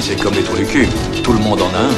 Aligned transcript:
c'est 0.00 0.16
comme 0.16 0.34
les 0.34 0.42
trous 0.42 0.56
du 0.56 0.64
cul. 0.64 0.86
Tout 1.22 1.32
le 1.32 1.38
monde 1.38 1.60
en 1.60 1.68
a 1.68 1.78
un. 1.78 1.90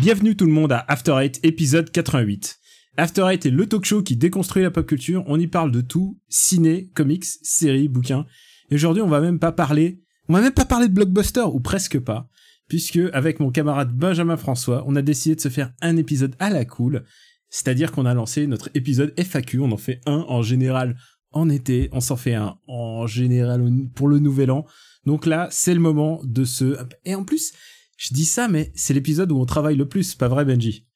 Bienvenue 0.00 0.36
tout 0.36 0.46
le 0.46 0.52
monde 0.52 0.72
à 0.72 0.84
After 0.88 1.16
Eight, 1.20 1.38
épisode 1.42 1.90
88. 1.90 2.58
After 2.96 3.26
Eight 3.30 3.44
est 3.46 3.50
le 3.50 3.66
talk 3.66 3.84
show 3.84 4.02
qui 4.02 4.16
déconstruit 4.16 4.62
la 4.62 4.70
pop 4.70 4.86
culture. 4.86 5.22
On 5.26 5.38
y 5.38 5.46
parle 5.46 5.70
de 5.70 5.82
tout, 5.82 6.18
ciné, 6.28 6.88
comics, 6.94 7.26
séries, 7.42 7.88
bouquins. 7.88 8.26
Et 8.70 8.76
aujourd'hui, 8.76 9.02
on 9.02 9.08
va 9.08 9.20
même 9.20 9.38
pas 9.38 9.52
parler, 9.52 10.02
on 10.28 10.32
va 10.32 10.40
même 10.40 10.52
pas 10.52 10.64
parler 10.64 10.88
de 10.88 10.94
blockbuster, 10.94 11.44
ou 11.52 11.60
presque 11.60 11.98
pas, 11.98 12.28
puisque 12.68 13.00
avec 13.12 13.40
mon 13.40 13.50
camarade 13.50 13.92
Benjamin 13.92 14.36
François, 14.36 14.82
on 14.86 14.96
a 14.96 15.02
décidé 15.02 15.34
de 15.34 15.40
se 15.40 15.48
faire 15.48 15.72
un 15.82 15.96
épisode 15.96 16.34
à 16.38 16.48
la 16.48 16.64
cool. 16.64 17.04
C'est-à-dire 17.50 17.92
qu'on 17.92 18.06
a 18.06 18.14
lancé 18.14 18.46
notre 18.46 18.70
épisode 18.74 19.14
FAQ, 19.18 19.60
on 19.60 19.72
en 19.72 19.76
fait 19.76 20.00
un 20.06 20.24
en 20.28 20.42
général 20.42 20.96
en 21.32 21.48
été, 21.48 21.88
on 21.92 22.00
s'en 22.00 22.16
fait 22.16 22.34
un 22.34 22.58
en 22.66 23.06
général 23.06 23.64
pour 23.94 24.08
le 24.08 24.18
nouvel 24.18 24.50
an. 24.50 24.64
Donc 25.04 25.26
là, 25.26 25.48
c'est 25.50 25.74
le 25.74 25.80
moment 25.80 26.20
de 26.24 26.44
se... 26.44 26.76
Et 27.04 27.14
en 27.14 27.24
plus, 27.24 27.52
je 27.96 28.14
dis 28.14 28.24
ça, 28.24 28.48
mais 28.48 28.72
c'est 28.74 28.94
l'épisode 28.94 29.32
où 29.32 29.38
on 29.38 29.46
travaille 29.46 29.76
le 29.76 29.88
plus, 29.88 30.14
pas 30.14 30.28
vrai 30.28 30.44
Benji? 30.44 30.86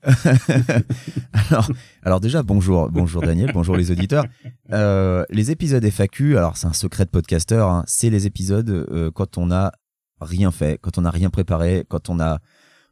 Alors, 1.50 1.68
alors 2.04 2.20
déjà 2.20 2.44
bonjour, 2.44 2.88
bonjour 2.88 3.20
Daniel, 3.20 3.50
bonjour 3.52 3.76
les 3.76 3.90
auditeurs. 3.90 4.26
Euh, 4.72 5.24
les 5.28 5.50
épisodes 5.50 5.84
FAQ, 5.84 6.38
alors 6.38 6.56
c'est 6.56 6.68
un 6.68 6.72
secret 6.72 7.04
de 7.04 7.10
podcasteur, 7.10 7.68
hein, 7.68 7.82
c'est 7.88 8.08
les 8.08 8.24
épisodes 8.24 8.70
euh, 8.70 9.10
quand 9.10 9.38
on 9.38 9.50
a 9.50 9.72
rien 10.20 10.52
fait, 10.52 10.78
quand 10.80 10.98
on 10.98 11.02
n'a 11.02 11.10
rien 11.10 11.30
préparé, 11.30 11.84
quand 11.88 12.10
on 12.10 12.14
n'a 12.14 12.38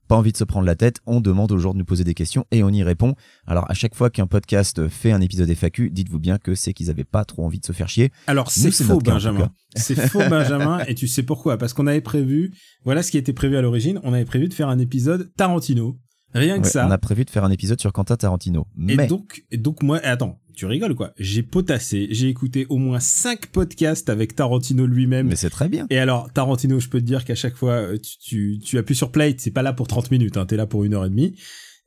pas 0.06 0.16
envie 0.16 0.32
de 0.32 0.36
se 0.36 0.44
prendre 0.44 0.66
la 0.66 0.76
tête, 0.76 0.98
on 1.06 1.20
demande 1.20 1.52
aux 1.52 1.58
gens 1.58 1.72
de 1.72 1.78
nous 1.78 1.84
poser 1.84 2.04
des 2.04 2.14
questions 2.14 2.46
et 2.50 2.62
on 2.62 2.70
y 2.70 2.82
répond. 2.82 3.14
Alors 3.46 3.70
à 3.70 3.74
chaque 3.74 3.94
fois 3.94 4.10
qu'un 4.10 4.26
podcast 4.26 4.88
fait 4.88 5.12
un 5.12 5.20
épisode 5.20 5.50
FAQ, 5.50 5.90
dites-vous 5.90 6.18
bien 6.18 6.38
que 6.38 6.54
c'est 6.54 6.72
qu'ils 6.72 6.90
avaient 6.90 7.04
pas 7.04 7.24
trop 7.24 7.44
envie 7.44 7.60
de 7.60 7.66
se 7.66 7.72
faire 7.72 7.88
chier. 7.88 8.12
Alors 8.26 8.50
c'est 8.50 8.70
faux 8.70 8.98
Benjamin, 8.98 9.50
c'est 9.74 10.08
faux 10.08 10.18
Benjamin 10.30 10.80
et 10.86 10.94
tu 10.94 11.08
sais 11.08 11.22
pourquoi 11.22 11.58
Parce 11.58 11.72
qu'on 11.72 11.86
avait 11.86 12.00
prévu, 12.00 12.54
voilà 12.84 13.02
ce 13.02 13.10
qui 13.10 13.18
était 13.18 13.32
prévu 13.32 13.56
à 13.56 13.62
l'origine, 13.62 14.00
on 14.02 14.12
avait 14.12 14.24
prévu 14.24 14.48
de 14.48 14.54
faire 14.54 14.68
un 14.68 14.78
épisode 14.78 15.32
Tarantino. 15.36 15.98
Rien 16.34 16.60
que 16.60 16.68
ça. 16.68 16.86
On 16.86 16.90
a 16.90 16.98
prévu 16.98 17.24
de 17.24 17.30
faire 17.30 17.44
un 17.44 17.50
épisode 17.50 17.80
sur 17.80 17.92
Quentin 17.92 18.16
Tarantino. 18.16 18.66
Et 18.88 18.96
donc, 19.06 19.44
et 19.50 19.56
donc 19.56 19.82
moi, 19.82 19.98
attends, 19.98 20.38
tu 20.56 20.66
rigoles 20.66 20.94
quoi? 20.94 21.12
J'ai 21.18 21.42
potassé, 21.42 22.08
j'ai 22.10 22.28
écouté 22.28 22.66
au 22.70 22.78
moins 22.78 22.98
cinq 22.98 23.48
podcasts 23.48 24.08
avec 24.08 24.34
Tarantino 24.34 24.86
lui-même. 24.86 25.28
Mais 25.28 25.36
c'est 25.36 25.50
très 25.50 25.68
bien. 25.68 25.86
Et 25.90 25.98
alors, 25.98 26.32
Tarantino, 26.32 26.80
je 26.80 26.88
peux 26.88 27.00
te 27.00 27.04
dire 27.04 27.24
qu'à 27.24 27.34
chaque 27.34 27.54
fois, 27.54 27.72
euh, 27.72 27.98
tu, 27.98 28.18
tu, 28.18 28.58
tu 28.58 28.78
appuies 28.78 28.94
sur 28.94 29.12
play, 29.12 29.36
c'est 29.38 29.50
pas 29.50 29.62
là 29.62 29.74
pour 29.74 29.86
30 29.86 30.10
minutes, 30.10 30.38
hein, 30.38 30.46
t'es 30.46 30.56
là 30.56 30.66
pour 30.66 30.84
une 30.84 30.94
heure 30.94 31.04
et 31.04 31.10
demie. 31.10 31.36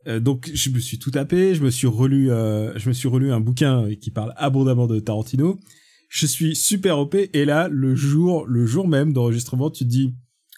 Euh, 0.07 0.19
donc, 0.19 0.49
je 0.53 0.69
me 0.69 0.79
suis 0.79 0.99
tout 0.99 1.11
tapé, 1.11 1.55
je 1.55 1.63
me 1.63 1.71
suis 1.71 1.87
relu, 1.87 2.31
euh, 2.31 2.77
je 2.77 2.87
me 2.87 2.93
suis 2.93 3.07
relu 3.07 3.31
un 3.31 3.39
bouquin 3.39 3.89
qui 3.99 4.11
parle 4.11 4.33
abondamment 4.37 4.87
de 4.87 4.99
Tarantino. 4.99 5.59
Je 6.07 6.27
suis 6.27 6.55
super 6.55 6.99
OP 6.99 7.15
et 7.15 7.45
là, 7.45 7.67
le 7.69 7.95
jour, 7.95 8.45
le 8.47 8.65
jour 8.65 8.87
même 8.87 9.13
d'enregistrement, 9.13 9.71
tu 9.71 9.83
te 9.83 9.89
dis, 9.89 10.13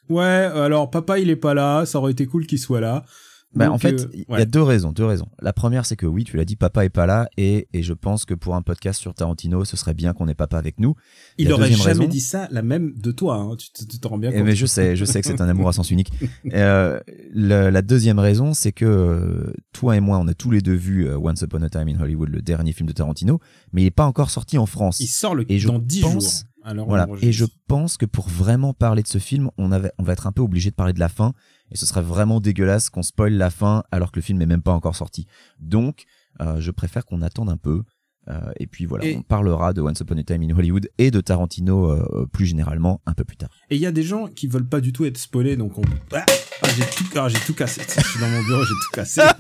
ouais, 0.10 0.24
alors 0.24 0.90
papa 0.90 1.20
il 1.20 1.30
est 1.30 1.36
pas 1.36 1.54
là, 1.54 1.86
ça 1.86 2.00
aurait 2.00 2.12
été 2.12 2.26
cool 2.26 2.46
qu'il 2.46 2.60
soit 2.60 2.82
là. 2.82 3.06
Bah, 3.54 3.70
en 3.70 3.78
fait, 3.78 4.08
il 4.14 4.26
y 4.30 4.42
a 4.42 4.46
deux 4.46 4.62
raisons, 4.62 4.92
deux 4.92 5.06
raisons. 5.06 5.28
La 5.42 5.52
première, 5.52 5.86
c'est 5.86 5.98
que 5.98 6.06
oui, 6.06 6.24
tu 6.24 6.38
l'as 6.38 6.46
dit, 6.46 6.56
papa 6.56 6.86
est 6.86 6.90
pas 6.90 7.06
là, 7.06 7.28
et, 7.36 7.68
et 7.74 7.84
je 7.84 7.94
pense 7.94 8.24
que 8.24 8.34
pour 8.34 8.56
un 8.56 8.62
podcast 8.62 9.00
sur 9.02 9.14
Tarantino, 9.14 9.66
ce 9.66 9.76
serait 9.76 9.94
bien 9.94 10.14
qu'on 10.14 10.28
ait 10.30 10.34
papa 10.36 10.58
avec 10.58 10.80
nous. 10.80 10.96
Il 11.38 11.52
aurait 11.52 11.72
jamais 11.72 12.08
dit 12.08 12.22
ça, 12.22 12.48
la 12.52 12.62
même 12.62 12.94
de 12.98 13.12
toi, 13.12 13.36
hein. 13.36 13.56
tu 13.58 13.86
te 13.86 14.08
rends 14.08 14.18
bien 14.18 14.32
compte. 14.32 14.44
Mais 14.44 14.56
je 14.56 14.66
sais, 14.66 14.96
je 14.96 15.04
sais 15.04 15.22
que 15.22 15.28
c'est 15.28 15.42
un 15.42 15.50
amour 15.50 15.68
à 15.68 15.74
sens 15.74 15.92
unique. 15.92 16.12
Euh, 16.54 17.00
la 17.34 17.82
deuxième 17.82 18.20
raison, 18.20 18.54
c'est 18.54 18.72
que 18.72 18.86
euh, 18.86 19.54
toi 19.72 19.96
et 19.96 20.00
moi, 20.00 20.18
on 20.18 20.28
a 20.28 20.34
tous 20.34 20.52
les 20.52 20.62
deux 20.62 20.74
vu 20.74 21.08
euh, 21.08 21.18
Once 21.18 21.42
Upon 21.42 21.62
a 21.62 21.70
Time 21.70 21.88
in 21.88 22.00
Hollywood, 22.00 22.30
le 22.30 22.42
dernier 22.42 22.74
film 22.74 22.88
de 22.88 22.94
Tarantino, 22.94 23.40
mais 23.72 23.84
il 23.84 23.86
est 23.86 23.92
pas 23.92 24.06
encore 24.06 24.30
sorti 24.30 24.58
en 24.58 24.66
France. 24.66 25.00
Il 25.00 25.08
sort 25.08 25.36
le 25.36 25.50
et 25.50 25.60
dans 25.60 25.80
dix 25.80 26.02
jours. 26.02 26.22
Alors 26.64 26.88
voilà. 26.88 27.08
Et 27.22 27.32
je 27.32 27.46
pense 27.68 27.98
que 27.98 28.06
pour 28.06 28.28
vraiment 28.28 28.74
parler 28.74 29.02
de 29.02 29.08
ce 29.08 29.18
film, 29.18 29.50
on, 29.58 29.72
avait, 29.72 29.92
on 29.98 30.04
va 30.04 30.14
être 30.14 30.28
un 30.28 30.32
peu 30.32 30.42
obligé 30.42 30.70
de 30.70 30.76
parler 30.76 30.94
de 30.94 31.00
la 31.00 31.10
fin 31.10 31.34
et 31.72 31.78
ce 31.78 31.86
serait 31.86 32.02
vraiment 32.02 32.40
dégueulasse 32.40 32.90
qu'on 32.90 33.04
spoil 33.04 33.34
la 33.34 33.50
fin 33.50 33.84
alors 33.92 34.12
que 34.12 34.20
le 34.20 34.24
film 34.24 34.38
n'est 34.40 34.46
même 34.46 34.62
pas 34.62 34.74
encore 34.74 34.96
sorti. 34.96 35.28
Donc, 35.60 36.06
euh, 36.42 36.60
je 36.60 36.72
préfère 36.72 37.06
qu'on 37.06 37.22
attende 37.22 37.50
un 37.50 37.58
peu. 37.58 37.84
Euh, 38.28 38.52
et 38.60 38.68
puis 38.68 38.86
voilà, 38.86 39.06
on 39.18 39.24
parlera 39.24 39.74
de 39.74 39.82
Once 39.82 40.00
Upon 40.00 40.18
a 40.18 40.24
Time 40.24 40.44
in 40.44 40.56
Hollywood 40.56 40.90
et 41.00 41.10
de 41.10 41.22
Tarantino 41.22 41.90
euh, 41.90 42.28
plus 42.32 42.46
généralement 42.46 43.02
un 43.08 43.14
peu 43.14 43.24
plus 43.24 43.38
tard. 43.38 43.50
Et 43.72 43.76
il 43.76 43.82
y 43.82 43.88
a 43.88 43.92
des 43.92 44.04
gens 44.04 44.28
qui 44.28 44.48
veulent 44.48 44.70
pas 44.70 44.80
du 44.80 44.94
tout 44.94 45.06
être 45.06 45.18
spoilés, 45.18 45.58
donc 45.58 45.80
on... 45.80 45.82
Ah, 46.14 46.26
ah 46.62 46.68
j'ai 46.76 46.86
tout, 46.86 47.06
ah, 47.16 47.28
tout 47.46 47.54
cassé. 47.54 47.82
Je 47.88 48.08
suis 48.08 48.20
dans 48.20 48.30
mon 48.30 48.44
bureau, 48.44 48.64
j'ai 48.64 48.74
tout 48.74 48.92
cassé. 48.94 49.22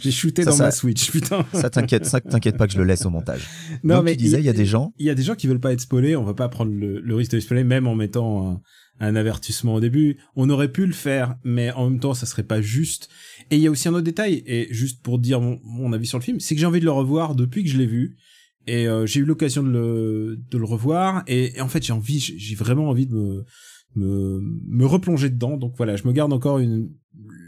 j'ai 0.00 0.10
shooté 0.10 0.44
dans 0.44 0.56
ma 0.56 0.70
Switch, 0.70 1.10
putain. 1.10 1.44
Ça 1.52 1.70
t'inquiète, 1.70 2.06
ça 2.06 2.20
t'inquiète 2.20 2.56
pas 2.56 2.66
que 2.66 2.72
je 2.72 2.78
le 2.78 2.84
laisse 2.84 3.04
au 3.06 3.10
montage. 3.10 3.48
Non 3.82 3.96
donc, 3.96 4.04
mais 4.04 4.12
tu 4.12 4.22
disais, 4.22 4.38
il 4.38 4.44
y, 4.44 4.48
a 4.48 4.52
des 4.52 4.66
gens. 4.66 4.92
Il 4.98 5.06
y 5.06 5.10
a 5.10 5.14
des 5.14 5.22
gens 5.22 5.34
qui 5.34 5.46
veulent 5.46 5.60
pas 5.60 5.72
être 5.72 5.80
spoilés. 5.80 6.16
On 6.16 6.24
va 6.24 6.34
pas 6.34 6.48
prendre 6.48 6.72
le, 6.72 7.00
le 7.00 7.14
risque 7.14 7.32
de 7.32 7.40
spoiler, 7.40 7.64
même 7.64 7.86
en 7.86 7.94
mettant 7.94 8.60
un 9.00 9.16
avertissement 9.16 9.74
au 9.74 9.80
début. 9.80 10.18
On 10.36 10.48
aurait 10.50 10.70
pu 10.70 10.86
le 10.86 10.92
faire, 10.92 11.36
mais 11.44 11.72
en 11.72 11.90
même 11.90 12.00
temps, 12.00 12.14
ça 12.14 12.26
serait 12.26 12.44
pas 12.44 12.60
juste. 12.60 13.08
Et 13.50 13.56
il 13.56 13.62
y 13.62 13.66
a 13.66 13.70
aussi 13.70 13.88
un 13.88 13.92
autre 13.92 14.02
détail, 14.02 14.42
et 14.46 14.68
juste 14.70 15.02
pour 15.02 15.18
dire 15.18 15.40
mon, 15.40 15.92
avis 15.92 16.06
sur 16.06 16.18
le 16.18 16.24
film, 16.24 16.40
c'est 16.40 16.54
que 16.54 16.60
j'ai 16.60 16.66
envie 16.66 16.80
de 16.80 16.84
le 16.84 16.92
revoir 16.92 17.34
depuis 17.34 17.64
que 17.64 17.70
je 17.70 17.78
l'ai 17.78 17.86
vu. 17.86 18.16
Et 18.66 18.88
euh, 18.88 19.04
j'ai 19.04 19.20
eu 19.20 19.24
l'occasion 19.24 19.62
de 19.62 19.68
le, 19.68 20.38
de 20.50 20.58
le 20.58 20.64
revoir, 20.64 21.22
et, 21.26 21.60
en 21.60 21.68
fait 21.68 21.84
j'ai 21.84 21.92
envie, 21.92 22.18
j'ai 22.18 22.54
vraiment 22.54 22.88
envie 22.88 23.06
de 23.06 23.14
me, 23.14 23.44
me, 23.96 24.40
me 24.66 24.86
replonger 24.86 25.30
dedans. 25.30 25.56
Donc 25.56 25.74
voilà, 25.76 25.96
je 25.96 26.06
me 26.06 26.12
garde 26.12 26.32
encore 26.32 26.58
une, 26.58 26.90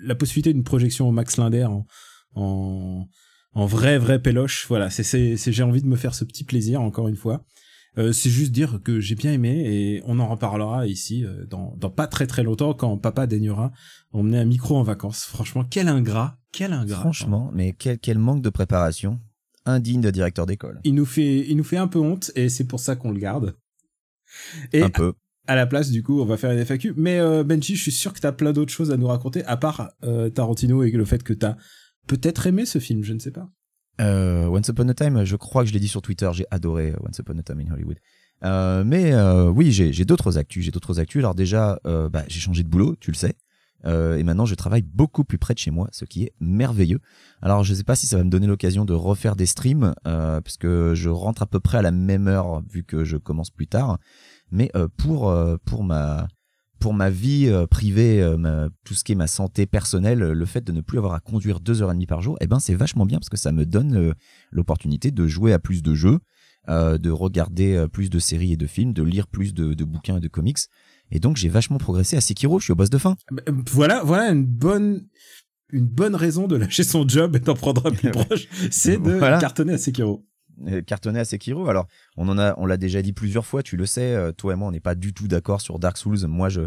la 0.03 0.15
possibilité 0.15 0.53
d'une 0.53 0.65
projection 0.65 1.09
au 1.09 1.13
Max 1.13 1.37
Linder 1.37 1.65
en, 1.65 1.87
en, 2.35 3.09
en 3.53 3.67
vrai 3.67 3.99
vrai 3.99 4.21
péloche. 4.21 4.67
Voilà, 4.69 4.91
c'est, 4.91 5.03
c'est, 5.03 5.37
j'ai 5.37 5.63
envie 5.63 5.83
de 5.83 5.89
me 5.89 5.97
faire 5.97 6.15
ce 6.15 6.25
petit 6.25 6.45
plaisir 6.45 6.81
encore 6.81 7.09
une 7.09 7.17
fois. 7.17 7.45
Euh, 7.99 8.13
c'est 8.13 8.29
juste 8.29 8.53
dire 8.53 8.81
que 8.85 9.01
j'ai 9.01 9.15
bien 9.15 9.33
aimé 9.33 9.63
et 9.65 10.03
on 10.05 10.19
en 10.19 10.29
reparlera 10.29 10.87
ici 10.87 11.25
euh, 11.25 11.47
dans, 11.47 11.75
dans 11.79 11.89
pas 11.89 12.07
très 12.07 12.27
très 12.27 12.43
longtemps 12.43 12.75
quand 12.75 12.99
papa 12.99 13.27
daignera 13.27 13.73
emmener 14.13 14.39
un 14.39 14.45
micro 14.45 14.77
en 14.77 14.83
vacances. 14.83 15.25
Franchement, 15.25 15.65
quel 15.65 15.89
ingrat, 15.89 16.39
quel 16.53 16.75
ingrat. 16.75 17.01
Franchement, 17.01 17.51
mais 17.55 17.73
quel, 17.73 17.99
quel 17.99 18.19
manque 18.19 18.43
de 18.43 18.51
préparation, 18.51 19.19
indigne 19.65 20.03
de 20.03 20.11
directeur 20.11 20.45
d'école. 20.45 20.79
Il 20.85 20.95
nous 20.95 21.07
fait, 21.07 21.49
il 21.49 21.57
nous 21.57 21.65
fait 21.65 21.79
un 21.79 21.89
peu 21.89 21.99
honte 21.99 22.33
et 22.35 22.51
c'est 22.51 22.67
pour 22.67 22.81
ça 22.81 22.97
qu'on 22.97 23.13
le 23.13 23.19
garde. 23.19 23.57
Et 24.75 24.83
un 24.83 24.91
peu. 24.91 25.15
À, 25.47 25.55
la 25.55 25.67
place, 25.67 25.91
du 25.91 26.03
coup, 26.03 26.21
on 26.21 26.25
va 26.25 26.37
faire 26.37 26.51
une 26.51 26.65
FAQ. 26.65 26.95
Mais 26.97 27.19
euh, 27.19 27.45
Benji, 27.45 27.77
je 27.77 27.83
suis 27.83 27.93
sûr 27.93 28.13
que 28.13 28.21
t'as 28.21 28.33
plein 28.33 28.53
d'autres 28.53 28.73
choses 28.73 28.91
à 28.91 28.97
nous 28.97 29.07
raconter 29.07 29.45
à 29.45 29.57
part 29.57 29.91
euh, 30.05 30.29
Tarantino 30.31 30.83
et 30.83 30.91
le 30.91 31.05
fait 31.05 31.23
que 31.23 31.33
t'as 31.33 31.57
peut-être 32.07 32.47
aimé 32.47 32.67
ce 32.67 32.79
film, 32.79 33.03
je 33.05 33.13
ne 33.13 33.19
sais 33.19 33.31
pas. 33.31 33.49
Euh, 34.01 34.47
Once 34.47 34.69
Upon 34.69 34.89
a 34.89 34.95
Time, 34.95 35.25
je 35.25 35.37
crois 35.37 35.63
que 35.63 35.69
je 35.69 35.75
l'ai 35.75 35.81
dit 35.81 35.89
sur 35.89 36.03
Twitter, 36.03 36.29
j'ai 36.33 36.47
adoré 36.51 36.91
euh, 36.91 37.07
Once 37.07 37.19
Upon 37.19 37.39
a 37.39 37.43
Time 37.43 37.61
in 37.61 37.73
Hollywood. 37.73 37.99
Euh, 38.45 38.85
mais 38.85 39.13
euh, 39.13 39.49
oui, 39.49 39.73
j'ai 39.73 40.05
d'autres 40.05 40.39
actus, 40.39 40.65
j'ai 40.65 40.71
d'autres 40.71 41.01
actus. 41.01 41.21
Alors 41.21 41.35
déjà, 41.35 41.81
euh, 41.87 42.09
bah, 42.09 42.25
j'ai 42.29 42.41
changé 42.41 42.63
de 42.63 42.69
boulot, 42.69 42.97
tu 43.01 43.11
le 43.11 43.17
sais. 43.17 43.35
et 43.85 44.23
maintenant, 44.25 44.47
je 44.47 44.55
travaille 44.57 44.83
beaucoup 44.83 45.25
plus 45.25 45.39
près 45.39 45.55
de 45.55 45.59
chez 45.59 45.71
moi, 45.71 45.89
ce 45.93 46.05
qui 46.05 46.25
est 46.25 46.33
merveilleux. 46.41 47.01
Alors, 47.41 47.63
je 47.63 47.73
sais 47.73 47.85
pas 47.85 47.95
si 47.95 48.07
ça 48.07 48.17
va 48.17 48.25
me 48.25 48.31
donner 48.31 48.49
l'occasion 48.49 48.85
de 48.85 48.93
refaire 48.93 49.37
des 49.37 49.47
streams, 49.47 49.95
que 50.59 50.93
je 50.95 51.09
rentre 51.09 51.43
à 51.43 51.47
peu 51.47 51.61
près 51.61 51.79
à 51.79 51.83
la 51.83 51.93
même 51.93 52.27
heure 52.27 52.63
vu 52.69 52.83
que 52.83 53.05
je 53.05 53.17
commence 53.17 53.51
plus 53.51 53.69
tard. 53.69 53.99
Mais 54.51 54.71
pour 54.97 55.35
pour 55.65 55.85
ma 55.85 56.29
pour 56.79 56.95
ma 56.95 57.11
vie 57.11 57.49
euh, 57.49 57.67
privée, 57.67 58.23
euh, 58.23 58.69
tout 58.85 58.95
ce 58.95 59.05
qui 59.05 59.13
est 59.13 59.17
ma 59.17 59.27
santé 59.27 59.67
personnelle, 59.67 60.19
le 60.19 60.47
fait 60.47 60.63
de 60.63 60.73
ne 60.73 60.81
plus 60.81 60.99
avoir 60.99 61.15
à 61.15 61.21
conduire 61.21 61.61
deux 61.61 61.83
heures 61.83 61.91
et 61.91 61.95
demie 61.95 62.07
par 62.07 62.23
jour, 62.23 62.37
eh 62.41 62.47
ben 62.47 62.59
c'est 62.59 62.75
vachement 62.75 63.07
bien 63.07 63.19
parce 63.19 63.29
que 63.29 63.37
ça 63.37 63.53
me 63.53 63.65
donne 63.65 63.97
euh, 63.97 64.13
l'opportunité 64.51 65.11
de 65.11 65.27
jouer 65.27 65.53
à 65.53 65.59
plus 65.59 65.83
de 65.83 65.95
jeux, 65.95 66.19
de 66.69 67.11
regarder 67.11 67.87
plus 67.93 68.11
de 68.11 68.19
séries 68.19 68.53
et 68.53 68.57
de 68.57 68.67
films, 68.67 68.93
de 68.93 69.05
lire 69.05 69.29
plus 69.29 69.55
de, 69.55 69.73
de 69.73 69.85
bouquins 69.85 70.17
et 70.17 70.21
de 70.21 70.27
comics. 70.27 70.59
Et 71.13 71.21
donc 71.21 71.37
j'ai 71.37 71.49
vachement 71.49 71.79
progressé 71.79 72.17
à 72.17 72.21
Sekiro. 72.21 72.59
Je 72.59 72.65
suis 72.65 72.73
au 72.73 72.77
boss 72.77 72.91
de 72.91 72.99
fin. 72.99 73.15
Bah, 73.31 73.43
voilà, 73.71 74.03
voilà 74.03 74.33
une 74.33 74.45
bonne 74.45 75.07
une 75.73 75.87
bonne 75.87 76.17
raison 76.17 76.49
de 76.49 76.57
lâcher 76.57 76.83
son 76.83 77.07
job 77.07 77.37
et 77.37 77.39
d'en 77.39 77.55
prendre 77.55 77.87
un 77.87 77.93
plus 77.93 78.11
proche, 78.13 78.49
c'est 78.73 79.01
de 79.01 79.21
cartonner 79.39 79.75
à 79.75 79.79
Sekiro. 79.79 80.25
Euh, 80.69 80.81
cartonné 80.81 81.19
à 81.21 81.25
Sekiro. 81.25 81.69
Alors, 81.69 81.87
on 82.17 82.29
en 82.29 82.39
a, 82.39 82.55
on 82.59 82.65
l'a 82.65 82.79
déjà 82.79 83.03
dit 83.03 83.13
plusieurs 83.13 83.45
fois, 83.45 83.63
tu 83.63 83.77
le 83.77 83.85
sais, 83.85 84.15
euh, 84.15 84.33
toi 84.33 84.55
et 84.55 84.57
moi, 84.57 84.69
on 84.69 84.71
n'est 84.71 84.81
pas 84.81 84.95
du 84.95 85.13
tout 85.13 85.29
d'accord 85.29 85.61
sur 85.61 85.79
Dark 85.79 85.99
Souls. 85.99 86.27
Moi, 86.27 86.49
je, 86.49 86.63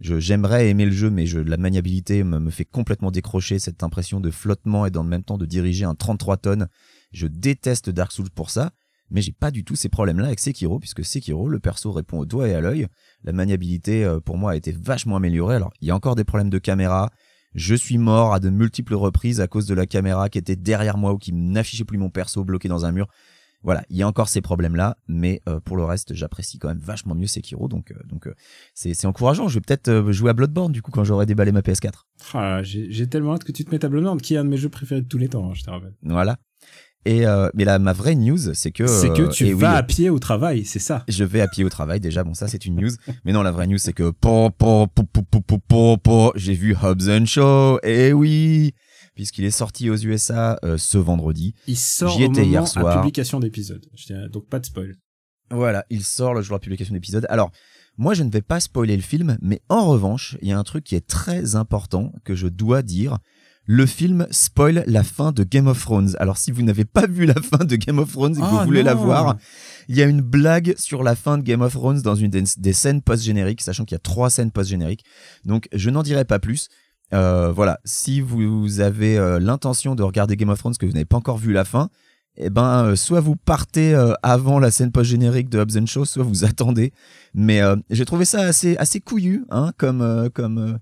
j'aimerais 0.00 0.68
aimer 0.68 0.84
le 0.84 0.92
jeu, 0.92 1.08
mais 1.08 1.26
je, 1.26 1.38
la 1.38 1.56
maniabilité 1.56 2.22
me, 2.22 2.38
me 2.38 2.50
fait 2.50 2.66
complètement 2.66 3.10
décrocher 3.10 3.58
cette 3.58 3.82
impression 3.82 4.20
de 4.20 4.30
flottement 4.30 4.84
et 4.84 4.90
dans 4.90 5.02
le 5.02 5.08
même 5.08 5.24
temps 5.24 5.38
de 5.38 5.46
diriger 5.46 5.86
un 5.86 5.94
33 5.94 6.36
tonnes. 6.36 6.68
Je 7.12 7.26
déteste 7.26 7.88
Dark 7.88 8.12
Souls 8.12 8.30
pour 8.30 8.50
ça, 8.50 8.72
mais 9.10 9.22
j'ai 9.22 9.32
pas 9.32 9.50
du 9.50 9.64
tout 9.64 9.74
ces 9.74 9.88
problèmes-là 9.88 10.26
avec 10.26 10.38
Sekiro, 10.38 10.78
puisque 10.78 11.04
Sekiro, 11.04 11.48
le 11.48 11.60
perso 11.60 11.92
répond 11.92 12.18
au 12.18 12.26
doigt 12.26 12.46
et 12.46 12.54
à 12.54 12.60
l'œil. 12.60 12.88
La 13.24 13.32
maniabilité, 13.32 14.04
euh, 14.04 14.20
pour 14.20 14.36
moi, 14.36 14.52
a 14.52 14.56
été 14.56 14.72
vachement 14.72 15.16
améliorée. 15.16 15.56
Alors, 15.56 15.72
il 15.80 15.88
y 15.88 15.90
a 15.90 15.96
encore 15.96 16.14
des 16.14 16.24
problèmes 16.24 16.50
de 16.50 16.58
caméra. 16.58 17.10
Je 17.54 17.74
suis 17.74 17.98
mort 17.98 18.32
à 18.32 18.38
de 18.38 18.48
multiples 18.48 18.94
reprises 18.94 19.40
à 19.40 19.48
cause 19.48 19.66
de 19.66 19.74
la 19.74 19.86
caméra 19.86 20.28
qui 20.28 20.38
était 20.38 20.54
derrière 20.54 20.96
moi 20.96 21.12
ou 21.12 21.18
qui 21.18 21.32
n'affichait 21.32 21.84
plus 21.84 21.98
mon 21.98 22.10
perso 22.10 22.44
bloqué 22.44 22.68
dans 22.68 22.84
un 22.84 22.92
mur. 22.92 23.08
Voilà, 23.62 23.84
il 23.90 23.96
y 23.96 24.02
a 24.02 24.08
encore 24.08 24.28
ces 24.28 24.40
problèmes-là, 24.40 24.96
mais 25.06 25.42
euh, 25.48 25.60
pour 25.60 25.76
le 25.76 25.84
reste, 25.84 26.14
j'apprécie 26.14 26.58
quand 26.58 26.68
même 26.68 26.78
vachement 26.78 27.14
mieux 27.14 27.26
Sekiro, 27.26 27.68
donc 27.68 27.92
euh, 27.92 27.96
donc 28.08 28.26
euh, 28.26 28.34
c'est 28.74 29.04
encourageant. 29.06 29.48
Je 29.48 29.54
vais 29.54 29.60
peut-être 29.60 29.88
euh, 29.88 30.12
jouer 30.12 30.30
à 30.30 30.32
Bloodborne 30.32 30.72
du 30.72 30.80
coup 30.80 30.90
quand 30.90 31.04
j'aurai 31.04 31.26
déballé 31.26 31.52
ma 31.52 31.60
PS4. 31.60 31.90
Ah, 32.32 32.62
J'ai 32.62 33.06
tellement 33.06 33.34
hâte 33.34 33.44
que 33.44 33.52
tu 33.52 33.64
te 33.64 33.70
mettes 33.70 33.84
à 33.84 33.88
Bloodborne, 33.88 34.20
qui 34.20 34.34
est 34.34 34.38
un 34.38 34.44
de 34.44 34.50
mes 34.50 34.56
jeux 34.56 34.70
préférés 34.70 35.02
de 35.02 35.08
tous 35.08 35.18
les 35.18 35.28
temps, 35.28 35.50
hein, 35.50 35.54
je 35.54 35.62
te 35.62 35.70
rappelle. 35.70 35.94
Voilà. 36.02 36.38
Et 37.06 37.26
euh, 37.26 37.48
mais 37.54 37.64
là, 37.64 37.78
ma 37.78 37.94
vraie 37.94 38.14
news, 38.14 38.52
c'est 38.52 38.72
que 38.72 38.86
c'est 38.86 39.08
que 39.08 39.30
tu 39.30 39.46
euh, 39.52 39.56
vas 39.56 39.72
à 39.72 39.82
pied 39.82 40.10
au 40.10 40.18
travail, 40.18 40.66
c'est 40.66 40.78
ça. 40.78 41.02
Je 41.08 41.24
vais 41.24 41.40
à 41.40 41.48
pied 41.48 41.64
au 41.64 41.70
travail 41.70 41.98
déjà. 41.98 42.24
Bon, 42.24 42.34
ça 42.34 42.46
c'est 42.46 42.66
une 42.66 42.76
news. 42.76 42.90
mais 43.24 43.32
non, 43.32 43.42
la 43.42 43.52
vraie 43.52 43.66
news, 43.66 43.78
c'est 43.78 43.94
que 43.94 44.12
j'ai 46.34 46.54
vu 46.54 46.76
Hobbs 46.82 47.24
Show. 47.26 47.78
Et 47.82 48.12
oui 48.12 48.74
puisqu'il 49.14 49.44
est 49.44 49.50
sorti 49.50 49.90
aux 49.90 49.96
USA 49.96 50.58
euh, 50.64 50.78
ce 50.78 50.98
vendredi. 50.98 51.54
Il 51.66 51.76
sort 51.76 52.16
J'y 52.16 52.24
au 52.24 52.30
étais 52.30 52.40
moment 52.40 52.50
hier 52.52 52.62
à 52.62 52.66
soir. 52.66 53.00
publication 53.00 53.40
d'épisode. 53.40 53.84
Donc 54.32 54.48
pas 54.48 54.58
de 54.58 54.66
spoil. 54.66 54.94
Voilà, 55.50 55.84
il 55.90 56.04
sort 56.04 56.34
le 56.34 56.42
jour 56.42 56.50
de 56.56 56.60
la 56.60 56.60
publication 56.60 56.92
de 56.92 56.96
l'épisode. 56.98 57.26
Alors, 57.28 57.50
moi, 57.98 58.14
je 58.14 58.22
ne 58.22 58.30
vais 58.30 58.40
pas 58.40 58.60
spoiler 58.60 58.96
le 58.96 59.02
film, 59.02 59.36
mais 59.42 59.60
en 59.68 59.86
revanche, 59.86 60.36
il 60.42 60.48
y 60.48 60.52
a 60.52 60.58
un 60.58 60.62
truc 60.62 60.84
qui 60.84 60.94
est 60.94 61.06
très 61.06 61.56
important 61.56 62.12
que 62.24 62.34
je 62.36 62.46
dois 62.46 62.82
dire. 62.82 63.18
Le 63.66 63.84
film 63.84 64.26
spoil 64.30 64.84
la 64.86 65.02
fin 65.04 65.32
de 65.32 65.42
Game 65.44 65.66
of 65.66 65.80
Thrones. 65.80 66.16
Alors, 66.18 66.38
si 66.38 66.50
vous 66.50 66.62
n'avez 66.62 66.84
pas 66.84 67.06
vu 67.06 67.26
la 67.26 67.34
fin 67.42 67.64
de 67.64 67.76
Game 67.76 67.98
of 67.98 68.10
Thrones 68.12 68.34
et 68.36 68.40
que 68.40 68.44
Ah, 68.44 68.48
vous 68.60 68.64
voulez 68.64 68.82
la 68.82 68.94
voir, 68.94 69.36
il 69.88 69.96
y 69.96 70.02
a 70.02 70.06
une 70.06 70.22
blague 70.22 70.74
sur 70.78 71.02
la 71.02 71.14
fin 71.16 71.36
de 71.36 71.42
Game 71.42 71.60
of 71.62 71.72
Thrones 71.72 72.00
dans 72.00 72.14
une 72.14 72.30
des, 72.30 72.44
des 72.56 72.72
scènes 72.72 73.02
post-génériques, 73.02 73.60
sachant 73.60 73.84
qu'il 73.84 73.94
y 73.94 73.96
a 73.96 74.00
trois 74.00 74.30
scènes 74.30 74.50
post-génériques. 74.52 75.04
Donc, 75.44 75.68
je 75.72 75.90
n'en 75.90 76.02
dirai 76.02 76.24
pas 76.24 76.38
plus. 76.38 76.68
Euh, 77.12 77.50
voilà, 77.52 77.80
si 77.84 78.20
vous 78.20 78.80
avez 78.80 79.18
euh, 79.18 79.38
l'intention 79.38 79.94
de 79.94 80.02
regarder 80.02 80.36
Game 80.36 80.48
of 80.48 80.58
Thrones, 80.58 80.76
que 80.76 80.86
vous 80.86 80.92
n'avez 80.92 81.04
pas 81.04 81.16
encore 81.16 81.38
vu 81.38 81.52
la 81.52 81.64
fin, 81.64 81.90
eh 82.36 82.50
ben, 82.50 82.84
euh, 82.84 82.96
soit 82.96 83.20
vous 83.20 83.36
partez 83.36 83.94
avant 84.22 84.58
la 84.58 84.70
scène 84.70 84.92
post-générique 84.92 85.48
de 85.48 85.58
Hobbs 85.58 85.86
Shaw, 85.86 86.04
soit 86.04 86.22
vous 86.22 86.44
attendez. 86.44 86.92
Mais 87.34 87.60
j'ai 87.90 88.04
trouvé 88.04 88.24
ça 88.24 88.40
assez, 88.42 88.76
assez 88.76 89.00
couillu, 89.00 89.44
hein, 89.50 89.72
comme, 89.76 90.30
comme, 90.34 90.78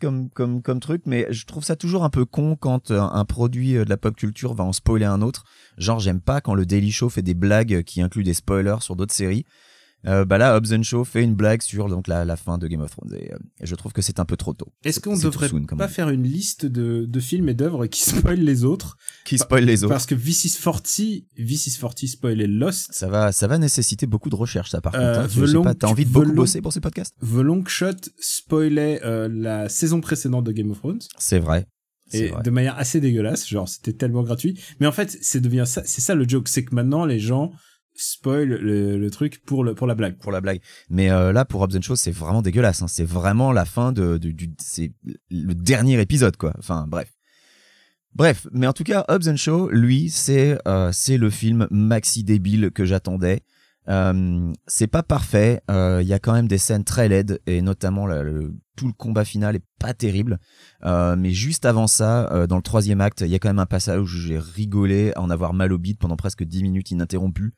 comme, 0.00 0.30
comme, 0.30 0.62
comme 0.62 0.80
truc. 0.80 1.02
Mais 1.06 1.26
je 1.30 1.44
trouve 1.46 1.64
ça 1.64 1.76
toujours 1.76 2.04
un 2.04 2.10
peu 2.10 2.24
con 2.24 2.56
quand 2.56 2.90
euh, 2.90 3.00
un 3.00 3.24
produit 3.24 3.74
de 3.74 3.88
la 3.88 3.96
pop 3.96 4.14
culture 4.16 4.54
va 4.54 4.64
en 4.64 4.72
spoiler 4.72 5.06
un 5.06 5.22
autre. 5.22 5.44
Genre, 5.78 6.00
j'aime 6.00 6.20
pas 6.20 6.40
quand 6.40 6.54
le 6.54 6.66
Daily 6.66 6.92
Show 6.92 7.08
fait 7.08 7.22
des 7.22 7.34
blagues 7.34 7.82
qui 7.82 8.00
incluent 8.00 8.24
des 8.24 8.34
spoilers 8.34 8.80
sur 8.80 8.96
d'autres 8.96 9.14
séries. 9.14 9.44
Euh, 10.06 10.24
bah 10.24 10.38
là, 10.38 10.56
Hobbs 10.56 10.82
Shaw 10.82 11.04
fait 11.04 11.22
une 11.24 11.34
blague 11.34 11.62
sur 11.62 11.88
donc 11.88 12.06
la, 12.06 12.24
la 12.24 12.36
fin 12.36 12.58
de 12.58 12.66
Game 12.68 12.80
of 12.80 12.90
Thrones 12.90 13.12
et, 13.14 13.32
euh, 13.32 13.36
je 13.62 13.74
trouve 13.74 13.92
que 13.92 14.02
c'est 14.02 14.20
un 14.20 14.24
peu 14.24 14.36
trop 14.36 14.54
tôt. 14.54 14.68
Est-ce 14.84 15.00
qu'on 15.00 15.16
too 15.16 15.22
devrait 15.24 15.48
soon, 15.48 15.64
pas 15.64 15.88
faire 15.88 16.10
une 16.10 16.22
liste 16.22 16.64
de, 16.66 17.04
de 17.08 17.20
films 17.20 17.48
et 17.48 17.54
d'œuvres 17.54 17.86
qui 17.86 18.00
spoilent 18.10 18.38
les 18.44 18.64
autres? 18.64 18.96
Qui 19.24 19.38
spoil 19.38 19.64
les 19.64 19.82
autres 19.84 19.92
Parce 19.92 20.06
que 20.06 20.14
V640, 20.14 21.24
V640 21.38 22.06
spoilait 22.08 22.46
Lost, 22.46 22.88
Ça 22.92 23.08
va, 23.08 23.32
ça 23.32 23.46
va 23.46 23.58
nécessiter 23.58 24.06
beaucoup 24.06 24.30
de 24.30 24.36
recherche, 24.36 24.70
ça, 24.70 24.80
par 24.80 24.94
Euh, 24.94 25.26
contre. 25.26 25.66
hein. 25.68 25.74
T'as 25.78 25.88
envie 25.88 26.04
de 26.04 26.10
beaucoup 26.10 26.28
Long- 26.28 26.34
bosser 26.34 26.60
pour 26.60 26.72
ces 26.72 26.80
podcasts? 26.80 27.14
The 27.20 27.36
Long 27.42 27.64
Shot 27.66 27.90
spoilait 28.20 29.00
la 29.30 29.68
saison 29.68 30.00
précédente 30.00 30.44
de 30.44 30.52
Game 30.52 30.70
of 30.70 30.78
Thrones. 30.78 31.00
C'est 31.18 31.38
vrai. 31.38 31.66
Et 32.12 32.30
de 32.44 32.50
manière 32.50 32.78
assez 32.78 33.00
dégueulasse, 33.00 33.48
genre 33.48 33.68
c'était 33.68 33.92
tellement 33.92 34.22
gratuit. 34.22 34.56
Mais 34.78 34.86
en 34.86 34.92
fait, 34.92 35.18
c'est 35.22 35.40
devient 35.40 35.64
ça, 35.66 35.82
c'est 35.84 36.00
ça 36.00 36.14
le 36.14 36.28
joke, 36.28 36.46
c'est 36.46 36.64
que 36.64 36.72
maintenant 36.72 37.04
les 37.04 37.18
gens 37.18 37.50
spoilent 37.96 38.48
le, 38.60 38.98
le 38.98 39.10
truc 39.10 39.42
pour 39.44 39.64
le 39.64 39.74
pour 39.74 39.86
la 39.86 39.94
blague. 39.94 40.18
pour 40.18 40.32
la 40.32 40.40
blague. 40.40 40.60
Mais 40.90 41.10
euh, 41.10 41.32
là, 41.32 41.44
pour 41.44 41.60
Hobbs 41.62 41.80
Shaw, 41.80 41.96
c'est 41.96 42.10
vraiment 42.10 42.42
dégueulasse. 42.42 42.82
hein. 42.82 42.88
C'est 42.88 43.04
vraiment 43.04 43.52
la 43.52 43.64
fin 43.64 43.92
de, 43.92 44.18
du, 44.18 44.54
c'est 44.58 44.92
le 45.30 45.54
dernier 45.54 46.00
épisode, 46.00 46.36
quoi. 46.36 46.52
Enfin, 46.58 46.86
bref. 46.88 47.12
Bref, 48.14 48.46
mais 48.52 48.66
en 48.66 48.72
tout 48.72 48.84
cas, 48.84 49.04
Hobbs 49.08 49.28
and 49.28 49.36
Shaw, 49.36 49.68
lui, 49.70 50.08
c'est 50.08 50.58
euh, 50.66 50.90
c'est 50.92 51.18
le 51.18 51.28
film 51.28 51.66
maxi 51.70 52.24
débile 52.24 52.70
que 52.70 52.84
j'attendais. 52.86 53.42
Euh, 53.88 54.52
c'est 54.66 54.86
pas 54.88 55.02
parfait. 55.02 55.60
euh, 55.70 56.00
Il 56.02 56.08
y 56.08 56.12
a 56.14 56.18
quand 56.18 56.32
même 56.32 56.48
des 56.48 56.58
scènes 56.58 56.82
très 56.82 57.08
laides 57.08 57.40
et 57.46 57.60
notamment 57.62 58.06
le- 58.06 58.52
tout 58.74 58.86
le 58.88 58.92
combat 58.92 59.24
final 59.24 59.54
est 59.54 59.62
pas 59.78 59.94
terrible. 59.94 60.38
Euh, 60.84 61.14
mais 61.16 61.30
juste 61.30 61.64
avant 61.66 61.86
ça, 61.86 62.30
euh, 62.32 62.46
dans 62.46 62.56
le 62.56 62.62
troisième 62.62 63.00
acte, 63.00 63.20
il 63.20 63.28
y 63.28 63.34
a 63.34 63.38
quand 63.38 63.48
même 63.48 63.58
un 63.60 63.66
passage 63.66 64.00
où 64.00 64.06
j'ai 64.06 64.38
rigolé 64.38 65.12
à 65.14 65.20
en 65.20 65.30
avoir 65.30 65.52
mal 65.54 65.72
au 65.72 65.78
bide 65.78 65.98
pendant 65.98 66.16
presque 66.16 66.42
10 66.42 66.62
minutes 66.62 66.90
ininterrompues. 66.90 67.52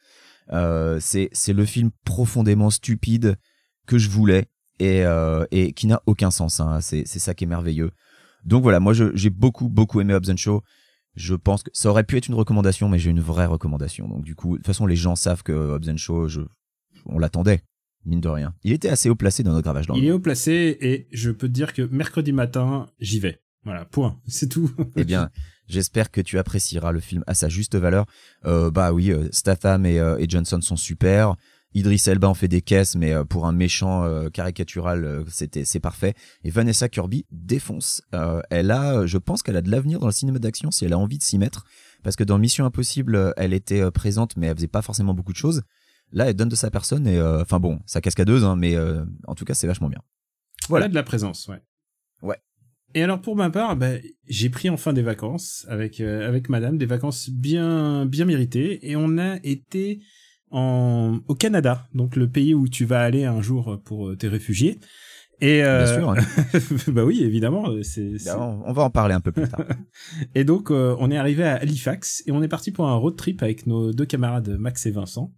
Euh, 0.52 0.98
c'est 1.00 1.30
le 1.48 1.64
film 1.64 1.90
profondément 2.04 2.70
stupide 2.70 3.36
que 3.86 3.98
je 3.98 4.08
voulais 4.08 4.46
et, 4.78 5.04
euh, 5.04 5.44
et 5.50 5.72
qui 5.72 5.86
n'a 5.86 6.02
aucun 6.06 6.30
sens. 6.30 6.60
Hein. 6.60 6.80
C'est 6.80 7.06
ça 7.06 7.34
qui 7.34 7.44
est 7.44 7.48
merveilleux. 7.48 7.90
Donc 8.44 8.62
voilà, 8.62 8.80
moi 8.80 8.92
j'ai 8.92 9.30
beaucoup 9.30 9.68
beaucoup 9.68 10.00
aimé 10.00 10.14
Hobbs 10.14 10.30
and 10.30 10.36
Shaw. 10.36 10.62
Je 11.16 11.34
pense 11.34 11.64
que 11.64 11.70
ça 11.72 11.90
aurait 11.90 12.04
pu 12.04 12.16
être 12.16 12.28
une 12.28 12.34
recommandation, 12.34 12.88
mais 12.88 12.98
j'ai 12.98 13.10
une 13.10 13.20
vraie 13.20 13.46
recommandation. 13.46 14.06
Donc 14.06 14.22
du 14.22 14.36
coup, 14.36 14.52
de 14.52 14.56
toute 14.58 14.66
façon, 14.66 14.86
les 14.86 14.94
gens 14.94 15.16
savent 15.16 15.42
que 15.42 15.52
Hobbs 15.52 16.28
je, 16.28 16.42
on 17.06 17.18
l'attendait, 17.18 17.62
mine 18.04 18.20
de 18.20 18.28
rien. 18.28 18.54
Il 18.62 18.72
était 18.72 18.88
assez 18.88 19.10
haut 19.10 19.16
placé 19.16 19.42
dans 19.42 19.50
notre 19.50 19.64
gravage 19.64 19.88
dans 19.88 19.94
Il 19.96 20.04
est 20.04 20.12
haut 20.12 20.20
placé 20.20 20.78
et 20.80 21.08
je 21.10 21.30
peux 21.30 21.48
te 21.48 21.52
dire 21.52 21.72
que 21.72 21.82
mercredi 21.82 22.32
matin, 22.32 22.88
j'y 23.00 23.18
vais. 23.18 23.40
Voilà, 23.64 23.84
point. 23.84 24.20
C'est 24.26 24.48
tout. 24.48 24.70
Eh 24.96 25.04
bien, 25.04 25.30
j'espère 25.68 26.10
que 26.10 26.20
tu 26.20 26.38
apprécieras 26.38 26.92
le 26.92 27.00
film 27.00 27.22
à 27.26 27.34
sa 27.34 27.48
juste 27.48 27.76
valeur. 27.76 28.06
Euh, 28.44 28.70
bah 28.70 28.92
oui, 28.92 29.10
euh, 29.12 29.28
Statham 29.32 29.86
et, 29.86 29.98
euh, 29.98 30.18
et 30.18 30.28
Johnson 30.28 30.60
sont 30.60 30.76
super. 30.76 31.36
Idris 31.74 32.02
Elba 32.06 32.28
en 32.28 32.34
fait 32.34 32.48
des 32.48 32.62
caisses, 32.62 32.96
mais 32.96 33.14
pour 33.26 33.46
un 33.46 33.52
méchant 33.52 34.10
caricatural, 34.30 35.24
c'était 35.28 35.66
c'est 35.66 35.80
parfait. 35.80 36.14
Et 36.42 36.50
Vanessa 36.50 36.88
Kirby 36.88 37.26
défonce. 37.30 38.00
Elle 38.48 38.70
a, 38.70 39.04
je 39.04 39.18
pense 39.18 39.42
qu'elle 39.42 39.54
a 39.54 39.60
de 39.60 39.70
l'avenir 39.70 39.98
dans 39.98 40.06
le 40.06 40.12
cinéma 40.12 40.38
d'action 40.38 40.70
si 40.70 40.86
elle 40.86 40.94
a 40.94 40.98
envie 40.98 41.18
de 41.18 41.22
s'y 41.22 41.36
mettre, 41.36 41.66
parce 42.02 42.16
que 42.16 42.24
dans 42.24 42.38
Mission 42.38 42.64
Impossible, 42.64 43.34
elle 43.36 43.52
était 43.52 43.88
présente, 43.90 44.38
mais 44.38 44.46
elle 44.46 44.56
faisait 44.56 44.66
pas 44.66 44.80
forcément 44.80 45.12
beaucoup 45.12 45.32
de 45.32 45.36
choses. 45.36 45.60
Là, 46.10 46.30
elle 46.30 46.34
donne 46.34 46.48
de 46.48 46.56
sa 46.56 46.70
personne 46.70 47.06
et, 47.06 47.20
enfin 47.20 47.60
bon, 47.60 47.80
sa 47.84 48.00
cascadeuse, 48.00 48.44
hein, 48.44 48.56
mais 48.56 48.74
en 49.26 49.34
tout 49.34 49.44
cas, 49.44 49.52
c'est 49.52 49.66
vachement 49.66 49.90
bien. 49.90 50.00
Voilà. 50.70 50.88
de 50.88 50.94
la 50.94 51.02
présence, 51.02 51.48
ouais. 51.48 51.62
Et 52.94 53.02
alors 53.02 53.20
pour 53.20 53.36
ma 53.36 53.50
part, 53.50 53.76
ben, 53.76 54.00
j'ai 54.26 54.48
pris 54.50 54.70
enfin 54.70 54.92
des 54.92 55.02
vacances 55.02 55.66
avec 55.68 56.00
euh, 56.00 56.26
avec 56.28 56.48
Madame, 56.48 56.78
des 56.78 56.86
vacances 56.86 57.30
bien 57.30 58.06
bien 58.06 58.24
méritées, 58.24 58.88
et 58.88 58.96
on 58.96 59.18
a 59.18 59.36
été 59.44 60.00
en 60.50 61.18
au 61.28 61.34
Canada, 61.34 61.86
donc 61.94 62.16
le 62.16 62.28
pays 62.28 62.54
où 62.54 62.68
tu 62.68 62.84
vas 62.86 63.02
aller 63.02 63.24
un 63.24 63.42
jour 63.42 63.80
pour 63.84 64.08
euh, 64.08 64.16
tes 64.16 64.28
réfugiés. 64.28 64.80
Et 65.40 65.62
euh, 65.62 65.84
Bien 65.84 65.94
sûr. 65.94 66.10
hein. 66.10 66.16
bah 66.92 67.04
oui, 67.04 67.22
évidemment, 67.22 67.70
euh, 67.70 67.82
c'est. 67.84 68.16
on 68.36 68.62
on 68.66 68.72
va 68.72 68.82
en 68.82 68.90
parler 68.90 69.14
un 69.14 69.20
peu 69.20 69.30
plus 69.30 69.48
tard. 69.48 69.64
Et 70.34 70.42
donc 70.44 70.70
euh, 70.70 70.96
on 70.98 71.10
est 71.10 71.16
arrivé 71.16 71.44
à 71.44 71.54
Halifax 71.56 72.24
et 72.26 72.32
on 72.32 72.42
est 72.42 72.48
parti 72.48 72.72
pour 72.72 72.88
un 72.88 72.96
road 72.96 73.16
trip 73.16 73.42
avec 73.42 73.66
nos 73.66 73.92
deux 73.92 74.06
camarades 74.06 74.56
Max 74.58 74.86
et 74.86 74.90
Vincent. 74.90 75.32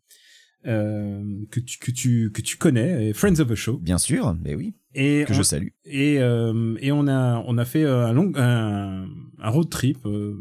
Euh, 0.67 1.23
que 1.51 1.59
tu 1.61 1.79
que 1.79 1.91
tu 1.91 2.31
que 2.33 2.43
tu 2.43 2.57
connais, 2.59 3.13
Friends 3.15 3.41
of 3.41 3.49
the 3.49 3.55
Show. 3.55 3.79
Bien 3.79 3.97
sûr, 3.97 4.37
mais 4.45 4.55
oui, 4.55 4.75
Et 4.95 5.25
que 5.27 5.33
on- 5.33 5.37
je 5.37 5.43
salue. 5.43 5.69
et 5.87 6.19
euh, 6.21 6.77
et 6.81 6.93
on 6.93 7.09
a 7.09 7.43
on 7.47 7.57
a 7.57 7.65
fait 7.65 7.83
euh, 7.85 8.07
un 8.07 8.13
long 8.13 8.31
un, 8.37 9.07
un 9.39 9.49
road 9.51 9.71
trip 9.71 9.99
euh, 10.05 10.35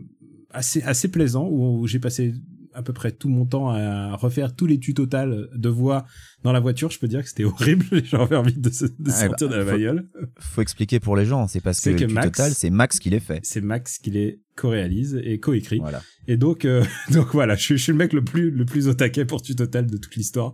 assez 0.52 0.82
assez 0.84 1.08
plaisant 1.10 1.48
où, 1.48 1.80
où 1.82 1.88
j'ai 1.88 2.00
passé 2.00 2.34
à 2.74 2.82
peu 2.84 2.94
près 2.94 3.12
tout 3.12 3.30
mon 3.30 3.46
temps 3.46 3.70
à 3.70 4.16
refaire 4.16 4.56
tous 4.56 4.66
les 4.66 4.80
tutos 4.80 5.04
total 5.06 5.50
de 5.56 5.70
voix 5.70 6.06
dans 6.44 6.52
la 6.52 6.60
voiture. 6.60 6.92
Je 6.92 7.00
peux 7.00 7.08
dire 7.08 7.22
que 7.24 7.30
c'était 7.30 7.44
horrible. 7.46 7.86
J'avais 8.06 8.36
envie 8.36 8.54
de, 8.58 8.70
se- 8.70 8.86
de 8.86 8.92
Ah, 9.08 9.12
sortir 9.28 9.48
bah, 9.50 9.56
de 9.56 9.60
la 9.60 9.66
bagnole. 9.66 10.10
faut 10.40 10.62
expliquer 10.62 11.00
pour 11.00 11.16
les 11.16 11.26
gens, 11.26 11.48
c'est 11.48 11.62
parce 11.62 11.80
que, 11.82 11.92
que 11.92 12.06
du 12.06 12.14
Max- 12.14 12.28
total, 12.28 12.52
c'est 12.54 12.70
Max 12.70 13.00
qui 13.00 13.10
les 13.10 13.20
fait. 13.20 13.40
C'est 13.44 13.62
Max 13.62 13.98
qui 13.98 14.12
les 14.12 14.42
co-réalise 14.56 15.20
et 15.24 15.40
co-écrit. 15.40 15.80
Voilà. 15.80 16.02
Et 16.28 16.36
donc, 16.38 16.66
euh, 16.66 16.84
donc 17.12 17.28
voilà, 17.34 17.56
je, 17.56 17.64
suis- 17.64 17.78
je 17.78 17.84
suis 17.84 17.92
le 17.94 17.98
mec 17.98 18.12
le 18.14 18.24
plus, 18.24 18.52
le 18.52 18.66
plus 18.66 18.88
au 18.88 18.94
taquet 18.94 19.26
pour 19.26 19.42
Tutotal 19.42 19.86
de 19.88 19.98
toute 19.98 20.16
l'histoire. 20.16 20.54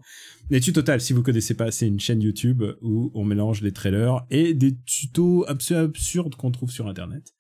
Et 0.52 0.60
Tutotal, 0.60 1.02
si 1.02 1.12
vous 1.14 1.24
connaissez 1.24 1.56
pas, 1.56 1.72
c'est 1.72 1.88
une 1.88 2.00
chaîne 2.00 2.22
YouTube 2.22 2.64
où 2.82 3.12
on 3.16 3.24
mélange 3.26 3.62
des 3.62 3.72
trailers 3.72 4.26
et 4.30 4.54
des 4.54 4.78
tutos 4.86 5.44
abs- 5.48 5.72
absurdes 5.74 6.36
qu'on 6.36 6.52
trouve 6.52 6.70
sur 6.70 6.88
Internet. 6.88 7.34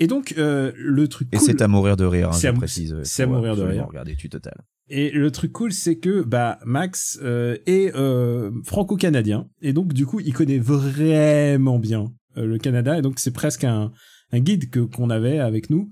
Et 0.00 0.06
donc, 0.06 0.34
euh, 0.38 0.72
le 0.76 1.06
truc 1.08 1.28
Et 1.32 1.36
cool, 1.36 1.46
c'est 1.46 1.62
à 1.62 1.68
mourir 1.68 1.96
de 1.96 2.04
rire, 2.04 2.30
hein, 2.30 2.38
je 2.40 2.48
précise. 2.50 2.96
c'est 3.04 3.22
à 3.22 3.26
mourir 3.26 3.54
de 3.54 3.62
rire. 3.62 3.86
Regarder 3.86 4.16
tu 4.16 4.28
total. 4.28 4.54
et 4.88 5.10
le 5.10 5.30
truc 5.30 5.52
cool, 5.52 5.72
c'est 5.72 5.96
que 5.96 6.22
bah 6.22 6.58
Max 6.64 7.18
euh, 7.22 7.56
est 7.66 7.94
euh, 7.94 8.50
franco-canadien 8.64 9.46
et 9.62 9.72
donc 9.72 9.92
du 9.92 10.06
coup, 10.06 10.18
il 10.20 10.32
connaît 10.32 10.58
vraiment 10.58 11.78
bien 11.78 12.06
euh, 12.36 12.46
le 12.46 12.58
Canada 12.58 12.98
et 12.98 13.02
donc 13.02 13.18
c'est 13.18 13.30
presque 13.32 13.64
un, 13.64 13.92
un 14.32 14.40
guide 14.40 14.70
que 14.70 14.80
qu'on 14.80 15.10
avait 15.10 15.38
avec 15.38 15.70
nous. 15.70 15.90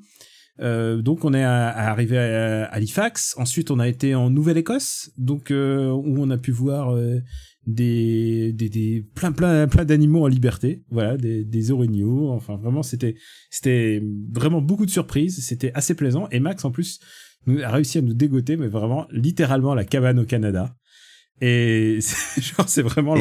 Euh, 0.61 1.00
donc 1.03 1.25
on 1.25 1.33
est 1.35 1.45
à- 1.45 1.69
à 1.69 1.91
arrivé 1.91 2.19
à, 2.19 2.65
à 2.65 2.75
Halifax. 2.75 3.35
Ensuite, 3.37 3.71
on 3.71 3.79
a 3.79 3.87
été 3.87 4.15
en 4.17 4.31
Nouvelle-Écosse, 4.31 5.11
donc 5.17 5.50
euh, 5.53 5.91
où 5.91 6.17
on 6.19 6.31
a 6.31 6.38
pu 6.38 6.50
voir 6.50 6.93
euh, 6.95 7.21
des, 7.69 8.53
des 8.55 8.71
des 8.71 9.05
plein 9.15 9.31
plein 9.31 9.69
plein 9.69 9.85
d'animaux 9.85 10.25
en 10.25 10.27
liberté. 10.27 10.83
Voilà, 10.91 11.17
des 11.17 11.45
des 11.45 11.71
orignaux. 11.71 12.31
Enfin, 12.31 12.57
vraiment, 12.57 12.83
c'était 12.83 13.15
c'était 13.51 14.03
vraiment 14.33 14.63
beaucoup 14.63 14.87
de 14.87 14.91
surprises. 14.91 15.45
C'était 15.45 15.71
assez 15.75 15.95
plaisant. 15.95 16.29
Et 16.31 16.41
Max, 16.41 16.65
en 16.65 16.71
plus, 16.71 16.99
nous 17.47 17.63
a 17.63 17.69
réussi 17.69 17.99
à 17.99 18.01
nous 18.01 18.15
dégoter, 18.15 18.57
mais 18.57 18.69
vraiment 18.69 19.07
littéralement 19.13 19.75
la 19.75 19.85
cabane 19.85 20.19
au 20.19 20.25
Canada. 20.25 20.75
Et 21.41 22.01
genre 22.41 22.69
c'est 22.69 22.83
vraiment 22.83 23.15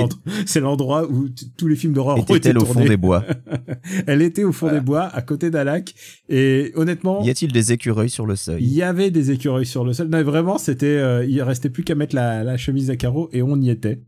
c'est 0.45 0.59
l'endroit 0.59 1.07
où 1.07 1.27
tous 1.57 1.67
les 1.67 1.75
films 1.75 1.93
d'horreur 1.93 2.17
été 2.17 2.37
Était-elle 2.37 2.57
au 2.57 2.65
fond 2.65 2.83
des 2.83 2.97
bois 2.97 3.23
Elle 4.07 4.23
était 4.23 4.43
au 4.43 4.51
fond 4.51 4.67
Voilà. 4.67 4.79
des 4.79 4.85
bois, 4.85 5.03
à 5.03 5.21
côté 5.21 5.51
d'un 5.51 5.65
lac. 5.65 5.93
Et 6.29 6.71
honnêtement, 6.75 7.21
Y 7.23 7.29
a-t-il 7.29 7.51
des 7.51 7.73
écureuils 7.73 8.09
sur 8.09 8.25
le 8.25 8.33
il 8.33 8.37
seuil 8.37 8.63
y 8.65 8.81
avait 8.81 9.11
des 9.11 9.29
écureuils 9.31 9.67
sur 9.67 9.83
le 9.83 9.93
sol. 9.93 10.07
Non, 10.07 10.17
mais 10.17 10.23
vraiment, 10.23 10.57
c'était, 10.57 10.85
euh, 10.87 11.25
il 11.25 11.41
restait 11.43 11.69
plus 11.69 11.83
qu'à 11.83 11.95
mettre 11.95 12.15
la, 12.15 12.43
la 12.43 12.57
chemise 12.57 12.89
à 12.89 12.95
carreaux 12.95 13.29
et 13.33 13.43
on 13.43 13.59
y 13.61 13.69
était. 13.69 14.01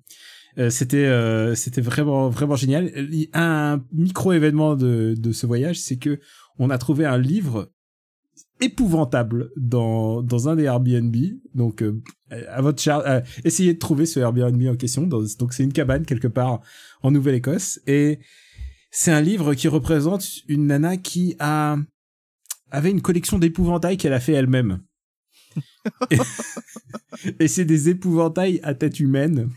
Euh, 0.57 0.69
c'était, 0.69 1.05
euh, 1.05 1.55
c'était 1.55 1.81
vraiment, 1.81 2.29
vraiment 2.29 2.55
génial. 2.55 2.91
Un 3.33 3.83
micro 3.93 4.33
événement 4.33 4.75
de, 4.75 5.15
de 5.17 5.31
ce 5.31 5.45
voyage, 5.45 5.79
c'est 5.79 5.97
que 5.97 6.19
on 6.57 6.69
a 6.69 6.77
trouvé 6.77 7.05
un 7.05 7.17
livre 7.17 7.71
épouvantable 8.61 9.51
dans 9.55 10.21
dans 10.21 10.49
un 10.49 10.55
des 10.55 10.63
Airbnb. 10.63 11.15
Donc 11.53 11.81
euh, 11.81 12.01
à 12.49 12.61
votre 12.61 12.81
charge, 12.81 13.03
euh, 13.07 13.21
essayez 13.43 13.73
de 13.73 13.79
trouver 13.79 14.05
ce 14.05 14.19
Airbnb 14.19 14.61
en 14.67 14.75
question. 14.75 15.07
donc 15.07 15.53
c'est 15.53 15.63
une 15.63 15.73
cabane 15.73 16.05
quelque 16.05 16.27
part 16.27 16.61
en 17.01 17.11
Nouvelle-Écosse 17.11 17.79
et 17.87 18.19
c'est 18.91 19.11
un 19.11 19.21
livre 19.21 19.53
qui 19.53 19.67
représente 19.67 20.25
une 20.47 20.67
nana 20.67 20.97
qui 20.97 21.35
a 21.39 21.77
avait 22.71 22.91
une 22.91 23.01
collection 23.01 23.39
d'épouvantails 23.39 23.97
qu'elle 23.97 24.13
a 24.13 24.19
fait 24.19 24.33
elle-même. 24.33 24.81
et, 27.39 27.47
c'est 27.47 27.65
des 27.65 27.89
épouvantails 27.89 28.59
à 28.61 28.75
tête 28.75 28.99
humaine. 28.99 29.49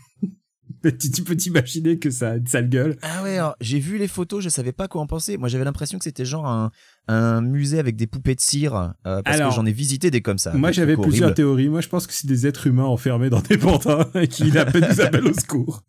tu 1.13 1.23
peux 1.23 1.35
t'imaginer 1.35 1.97
que 1.97 2.09
ça 2.09 2.31
a 2.31 2.35
une 2.35 2.47
sale 2.47 2.69
gueule. 2.69 2.97
Ah 3.01 3.23
ouais, 3.23 3.39
j'ai 3.61 3.79
vu 3.79 3.97
les 3.97 4.07
photos, 4.07 4.43
je 4.43 4.49
savais 4.49 4.71
pas 4.71 4.87
quoi 4.87 5.01
en 5.01 5.07
penser. 5.07 5.37
Moi, 5.37 5.47
j'avais 5.47 5.63
l'impression 5.63 5.97
que 5.97 6.03
c'était 6.03 6.25
genre 6.25 6.45
un, 6.45 6.71
un, 7.07 7.41
musée 7.41 7.79
avec 7.79 7.95
des 7.95 8.07
poupées 8.07 8.35
de 8.35 8.41
cire, 8.41 8.93
euh, 9.05 9.21
parce 9.21 9.39
que 9.39 9.51
j'en 9.51 9.65
ai 9.65 9.71
visité 9.71 10.11
des 10.11 10.21
comme 10.21 10.37
ça. 10.37 10.53
Moi, 10.53 10.71
j'avais 10.71 10.97
plusieurs 10.97 11.33
théories. 11.33 11.69
Moi, 11.69 11.81
je 11.81 11.89
pense 11.89 12.07
que 12.07 12.13
c'est 12.13 12.27
des 12.27 12.47
êtres 12.47 12.67
humains 12.67 12.85
enfermés 12.85 13.29
dans 13.29 13.41
des 13.41 13.57
pantins 13.57 14.09
qui 14.29 14.43
nous 14.45 14.57
appellent 14.57 15.27
au 15.27 15.33
secours. 15.33 15.83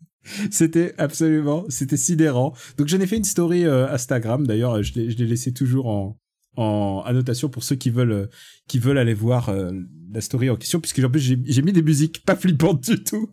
C'était 0.49 0.95
absolument, 0.97 1.65
c'était 1.69 1.97
sidérant. 1.97 2.55
Donc 2.77 2.87
j'en 2.87 2.99
ai 2.99 3.05
fait 3.05 3.17
une 3.17 3.23
story 3.23 3.65
euh, 3.65 3.87
Instagram. 3.91 4.47
D'ailleurs, 4.47 4.81
je 4.81 4.93
l'ai 4.95 5.27
laissé 5.27 5.53
toujours 5.53 5.87
en, 5.87 6.17
en 6.57 7.03
annotation 7.05 7.49
pour 7.49 7.63
ceux 7.63 7.75
qui 7.75 7.89
veulent 7.89 8.11
euh, 8.11 8.27
qui 8.67 8.79
veulent 8.79 8.97
aller 8.97 9.13
voir 9.13 9.49
euh, 9.49 9.71
la 10.11 10.21
story 10.21 10.49
en 10.49 10.55
question 10.55 10.79
puisque 10.79 10.99
en 10.99 11.09
plus 11.09 11.19
j'ai 11.19 11.61
mis 11.61 11.73
des 11.73 11.81
musiques 11.81 12.23
pas 12.25 12.35
flippantes 12.35 12.89
du 12.89 13.03
tout 13.03 13.29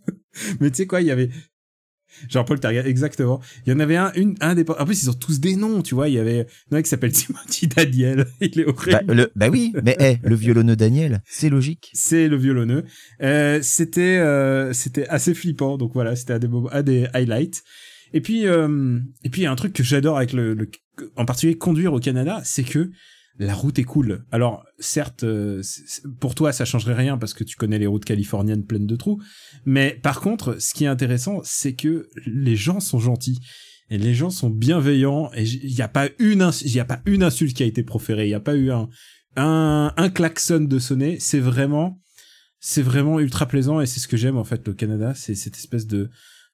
mais 0.61 0.71
tu 0.71 0.79
sais 0.79 0.87
quoi 0.87 1.01
il 1.01 1.07
y 1.07 1.11
avait 1.11 1.31
Jean-Paul 2.29 2.61
Target, 2.61 2.89
exactement. 2.89 3.41
Il 3.67 3.73
y 3.73 3.77
en 3.77 3.81
avait 3.81 3.97
un, 3.97 4.13
une, 4.15 4.35
un 4.41 4.55
des. 4.55 4.65
En 4.69 4.85
plus, 4.85 5.03
ils 5.03 5.11
ont 5.11 5.15
tous 5.15 5.41
des 5.41 5.57
noms, 5.57 5.83
tu 5.83 5.95
vois. 5.95 6.09
Il 6.09 6.15
y 6.15 6.19
avait 6.19 6.47
un 6.71 6.75
mec 6.77 6.85
qui 6.85 6.91
s'appelle 6.91 7.13
Timothy 7.13 7.67
Daniel. 7.69 8.27
Il 8.41 8.61
est 8.61 8.67
horrible. 8.67 9.05
Bah, 9.07 9.15
le, 9.15 9.33
bah 9.35 9.49
oui, 9.51 9.73
mais 9.83 9.97
hey, 9.99 10.19
le 10.23 10.35
violonneux 10.35 10.77
Daniel, 10.77 11.23
c'est 11.27 11.49
logique. 11.49 11.91
C'est 11.95 12.29
le 12.29 12.37
violonneux. 12.37 12.85
Euh, 13.23 13.61
c'était, 13.63 14.19
euh, 14.19 14.73
c'était 14.73 15.09
assez 15.09 15.35
flippant. 15.35 15.79
Donc 15.79 15.93
voilà, 15.95 16.17
c'était 16.17 16.35
un 16.35 16.39
des, 16.39 16.49
un 16.71 16.83
des 16.83 17.07
highlights. 17.13 17.63
Et 18.13 18.21
puis, 18.21 18.47
euh, 18.47 18.99
et 19.25 19.31
puis, 19.31 19.43
il 19.43 19.45
y 19.45 19.47
a 19.47 19.53
un 19.53 19.57
truc 19.57 19.73
que 19.73 19.83
j'adore 19.83 20.19
avec 20.19 20.33
le, 20.33 20.55
le, 20.55 20.71
en 21.17 21.25
particulier 21.25 21.57
conduire 21.57 21.93
au 21.93 22.01
Canada, 22.01 22.41
c'est 22.45 22.65
que 22.65 22.91
la 23.39 23.55
route 23.55 23.79
est 23.79 23.85
cool. 23.85 24.25
Alors, 24.31 24.65
certes, 24.79 25.25
euh, 25.25 25.63
pour 26.21 26.35
toi, 26.35 26.53
ça 26.53 26.65
changerait 26.65 26.95
rien 26.95 27.19
parce 27.19 27.35
que 27.35 27.45
tu 27.45 27.57
connais 27.57 27.79
les 27.79 27.87
routes 27.87 28.05
californiennes 28.05 28.65
pleines 28.65 28.87
de 28.87 28.97
trous. 28.97 29.21
Mais 29.65 29.99
par 30.03 30.21
contre, 30.21 30.61
ce 30.61 30.75
qui 30.75 30.85
est 30.85 30.89
intéressant, 30.89 31.41
c'est 31.45 31.75
que 31.75 32.09
les 32.27 32.57
gens 32.57 32.81
sont 32.81 32.99
gentils. 32.99 33.41
Et 33.91 33.99
les 33.99 34.15
gens 34.15 34.31
sont 34.31 34.49
bienveillants 34.49 35.31
et 35.35 35.45
il 35.45 35.75
n'y 35.75 35.83
a 35.83 35.89
pas 35.89 36.09
une 36.19 36.43
insulte 36.43 37.55
qui 37.55 37.63
a 37.63 37.67
été 37.67 37.83
proférée, 37.83 38.25
il 38.25 38.29
n'y 38.29 38.35
a 38.35 38.41
pas 38.41 38.55
eu 38.55 38.71
un, 38.71 38.89
un 39.37 39.93
un 39.99 40.09
klaxon 40.09 40.61
de 40.61 40.79
sonner, 40.79 41.19
c'est 41.21 41.41
vraiment 41.41 42.01
c'est 42.59 42.81
vraiment 42.81 43.21
ultra 43.21 43.47
plaisant 43.47 43.83
et 43.83 43.87
c'est 43.87 44.01
ce 44.01 44.09
que 44.09 44.17
j'aime 44.17 44.39
en 44.39 44.45
fait 44.45 44.67
au 44.69 44.73
Canada, 44.73 45.13
c'est 45.15 45.35
cette 45.35 45.57
espèce 45.57 45.87
de 45.87 46.09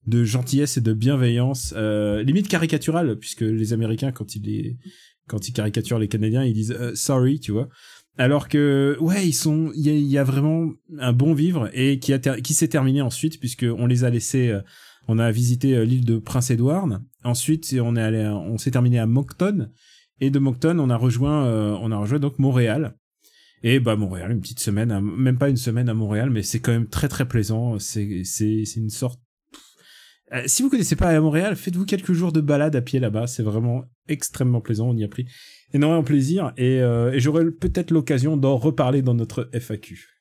de 0.07 0.25
gentillesse 0.25 0.79
et 0.79 0.81
de 0.81 0.93
bienveillance 0.93 1.75
euh, 1.77 2.23
limite 2.23 2.49
caricaturale 2.49 3.17
puisque 3.19 3.43
les 3.43 3.73
américains 3.73 4.11
quand 4.11 4.35
ils 4.35 4.43
les 4.43 4.77
quand 5.29 5.49
ils 5.49 5.53
caricaturent 5.53 5.99
les 5.99 6.09
Canadiens, 6.09 6.45
ils 6.45 6.55
disent 6.55 6.73
euh, 6.73 6.95
sorry, 6.95 7.39
tu 7.39 7.53
vois. 7.53 7.69
Alors 8.17 8.49
que 8.49 8.97
ouais, 9.01 9.29
ils 9.29 9.33
sont, 9.33 9.71
il 9.77 9.87
y 9.87 10.19
a, 10.19 10.25
vraiment 10.25 10.73
un 10.99 11.13
bon 11.13 11.35
vivre 11.35 11.71
et 11.73 12.01
qui 12.01 12.55
s'est 12.55 12.69
terminé 12.69 13.01
ensuite 13.01 13.39
puisque 13.39 13.65
on 13.79 13.87
les 13.87 14.03
a 14.03 14.11
laissés, 14.11 14.49
euh, 14.49 14.61
on 15.07 15.21
a 15.21 15.31
visité 15.31 15.77
euh, 15.77 15.85
l'île 15.85 16.05
de 16.05 16.19
Prince 16.19 16.51
Édouard. 16.51 16.89
Ensuite, 17.23 17.77
on 17.81 17.95
est 17.95 18.03
allé, 18.03 18.27
on 18.27 18.59
s'est 18.59 18.73
terminé 18.73 18.99
à 18.99 19.07
Moncton 19.07 19.71
et 20.21 20.31
de 20.31 20.39
Moncton, 20.41 20.79
on 20.81 20.91
a 20.91 20.97
rejoint, 20.97 21.45
on 21.81 21.93
a 21.93 21.97
rejoint 21.97 22.19
donc 22.19 22.39
Montréal. 22.41 22.97
Et 23.63 23.81
bah 23.81 23.97
Montréal, 23.97 24.33
une 24.33 24.41
petite 24.41 24.61
semaine, 24.61 25.01
même 25.01 25.39
pas 25.39 25.49
une 25.49 25.57
semaine 25.57 25.89
à 25.89 25.95
Montréal, 25.95 26.31
mais 26.31 26.43
c'est 26.43 26.61
quand 26.61 26.73
même 26.73 26.89
très 26.89 27.09
très 27.09 27.27
plaisant. 27.27 27.79
C'est 27.79 28.23
c'est 28.25 28.65
c'est 28.65 28.81
une 28.81 28.91
sorte 28.91 29.21
euh, 30.33 30.43
si 30.47 30.63
vous 30.63 30.71
connaissez 30.71 30.97
pas 30.97 31.09
à 31.09 31.21
Montréal, 31.21 31.57
faites-vous 31.57 31.87
quelques 31.87 32.13
jours 32.13 32.33
de 32.33 32.41
balade 32.41 32.77
à 32.77 32.81
pied 32.81 33.01
là-bas. 33.01 33.27
C'est 33.27 33.43
vraiment 33.43 33.85
extrêmement 34.09 34.61
plaisant. 34.61 34.89
On 34.89 34.97
y 34.97 35.05
a 35.05 35.09
pris 35.09 35.27
énormément 35.73 36.03
plaisir 36.03 36.53
et, 36.57 36.81
euh, 36.81 37.13
et 37.13 37.21
j'aurai 37.21 37.51
peut-être 37.51 37.91
l'occasion 37.91 38.37
d'en 38.37 38.57
reparler 38.57 39.03
dans 39.03 39.15
notre 39.15 39.49
FAQ. 39.53 40.19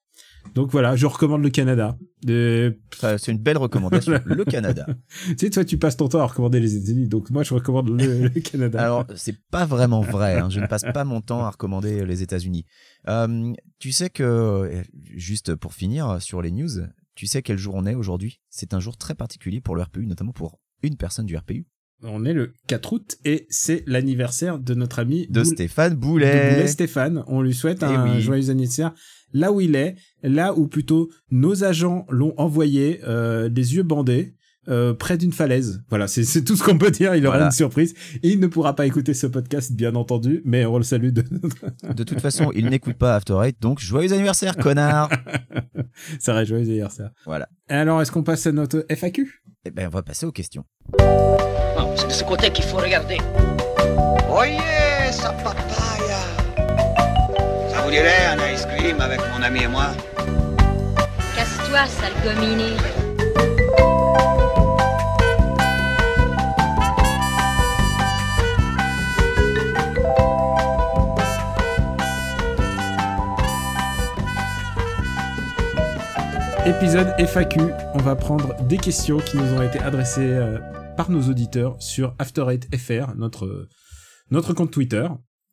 Donc 0.55 0.71
voilà, 0.71 0.95
je 0.95 1.05
recommande 1.05 1.43
le 1.43 1.49
Canada. 1.49 1.97
C'est 2.25 3.27
une 3.27 3.37
belle 3.37 3.57
recommandation, 3.57 4.13
le 4.25 4.45
Canada. 4.45 4.85
tu 5.27 5.35
sais, 5.37 5.49
toi, 5.49 5.65
tu 5.65 5.77
passes 5.77 5.97
ton 5.97 6.07
temps 6.07 6.19
à 6.19 6.25
recommander 6.25 6.59
les 6.59 6.75
États-Unis, 6.75 7.07
donc 7.07 7.29
moi, 7.29 7.43
je 7.43 7.53
recommande 7.53 7.89
le, 7.89 8.29
Canada. 8.41 8.81
Alors, 8.81 9.05
c'est 9.15 9.37
pas 9.51 9.65
vraiment 9.65 10.01
vrai. 10.01 10.37
Hein. 10.37 10.49
Je 10.49 10.59
ne 10.59 10.67
passe 10.67 10.83
pas 10.93 11.03
mon 11.03 11.21
temps 11.21 11.45
à 11.45 11.49
recommander 11.49 12.05
les 12.05 12.23
États-Unis. 12.23 12.65
Euh, 13.07 13.53
tu 13.79 13.91
sais 13.91 14.09
que, 14.09 14.83
juste 15.15 15.55
pour 15.55 15.73
finir 15.73 16.21
sur 16.21 16.41
les 16.41 16.51
news, 16.51 16.79
tu 17.17 17.25
sais 17.25 17.41
quel 17.41 17.57
jour 17.57 17.74
on 17.74 17.88
est 17.88 17.95
aujourd'hui? 17.95 18.39
C'est 18.51 18.75
un 18.75 18.79
jour 18.79 18.95
très 18.95 19.15
particulier 19.15 19.59
pour 19.59 19.75
le 19.75 19.81
RPU, 19.81 20.05
notamment 20.05 20.33
pour 20.33 20.59
une 20.83 20.97
personne 20.97 21.25
du 21.25 21.36
RPU. 21.36 21.65
On 22.03 22.25
est 22.25 22.33
le 22.33 22.53
4 22.67 22.93
août 22.93 23.17
et 23.25 23.47
c'est 23.50 23.83
l'anniversaire 23.88 24.59
de 24.59 24.75
notre 24.75 25.00
ami 25.00 25.25
de 25.27 25.43
Stéphane 25.43 25.95
Boulet. 25.95 26.62
De 26.62 26.67
Stéphane. 26.67 27.24
On 27.25 27.41
lui 27.41 27.55
souhaite 27.55 27.79
eh 27.81 27.86
un 27.86 28.19
joyeux 28.19 28.51
anniversaire 28.51 28.93
là 29.33 29.51
où 29.51 29.62
il 29.62 29.75
est, 29.75 29.95
là 30.21 30.53
où 30.53 30.67
plutôt 30.67 31.09
nos 31.31 31.63
agents 31.63 32.05
l'ont 32.09 32.36
envoyé, 32.38 33.01
euh, 33.03 33.50
les 33.50 33.75
yeux 33.75 33.83
bandés. 33.83 34.36
Euh, 34.69 34.93
près 34.93 35.17
d'une 35.17 35.31
falaise. 35.31 35.81
Voilà, 35.89 36.07
c'est 36.07 36.43
tout 36.43 36.57
ce 36.57 36.63
qu'on 36.63 36.77
peut 36.77 36.91
dire. 36.91 37.15
Il 37.15 37.25
aura 37.25 37.39
une 37.41 37.51
surprise. 37.51 37.93
Et 38.21 38.29
il 38.29 38.39
ne 38.39 38.47
pourra 38.47 38.75
pas 38.75 38.86
écouter 38.86 39.13
ce 39.13 39.25
podcast, 39.25 39.71
bien 39.71 39.95
entendu, 39.95 40.41
mais 40.43 40.65
on 40.65 40.77
le 40.77 40.83
salue. 40.83 41.12
De, 41.12 41.24
de 41.93 42.03
toute 42.03 42.19
façon, 42.19 42.51
il 42.53 42.65
n'écoute 42.69 42.95
pas 42.97 43.15
After 43.15 43.38
Eight, 43.43 43.62
donc 43.62 43.79
joyeux 43.79 44.12
anniversaire, 44.12 44.57
connard 44.57 45.09
Ça 46.19 46.33
reste 46.33 46.50
joyeux 46.50 46.65
anniversaire. 46.65 47.12
Voilà. 47.25 47.47
Et 47.69 47.74
alors, 47.75 48.01
est-ce 48.01 48.12
qu'on 48.12 48.24
passe 48.24 48.45
à 48.45 48.51
notre 48.51 48.86
FAQ 48.89 49.41
Eh 49.65 49.71
ben, 49.71 49.88
on 49.88 49.89
va 49.89 50.01
passer 50.03 50.25
aux 50.25 50.31
questions. 50.33 50.65
c'est 51.95 52.07
de 52.07 52.12
ce 52.12 52.24
côté 52.25 52.50
qu'il 52.51 52.65
faut 52.65 52.77
regarder. 52.77 53.17
Voyez 54.29 54.57
sa 55.12 55.29
papaya 55.31 56.19
Ça 57.71 57.81
vous 57.83 57.89
dirait 57.91 58.25
un 58.38 58.53
ice 58.53 58.65
cream 58.65 59.00
avec 59.00 59.21
mon 59.33 59.41
ami 59.41 59.63
et 59.63 59.67
moi? 59.67 59.88
Casse-toi, 61.36 61.86
sale 61.86 62.13
gominé. 62.24 62.74
Épisode 76.67 77.07
FAQ, 77.17 77.62
on 77.93 78.00
va 78.00 78.17
prendre 78.17 78.53
des 78.65 78.75
questions 78.75 79.19
qui 79.19 79.38
nous 79.38 79.53
ont 79.53 79.62
été 79.62 79.79
adressées 79.79 80.19
euh, 80.19 80.57
par 80.97 81.09
nos 81.09 81.21
auditeurs 81.29 81.81
sur 81.81 82.13
After 82.19 82.43
FR, 82.77 83.15
notre 83.15 83.69
notre 84.31 84.53
compte 84.53 84.69
Twitter. 84.69 85.07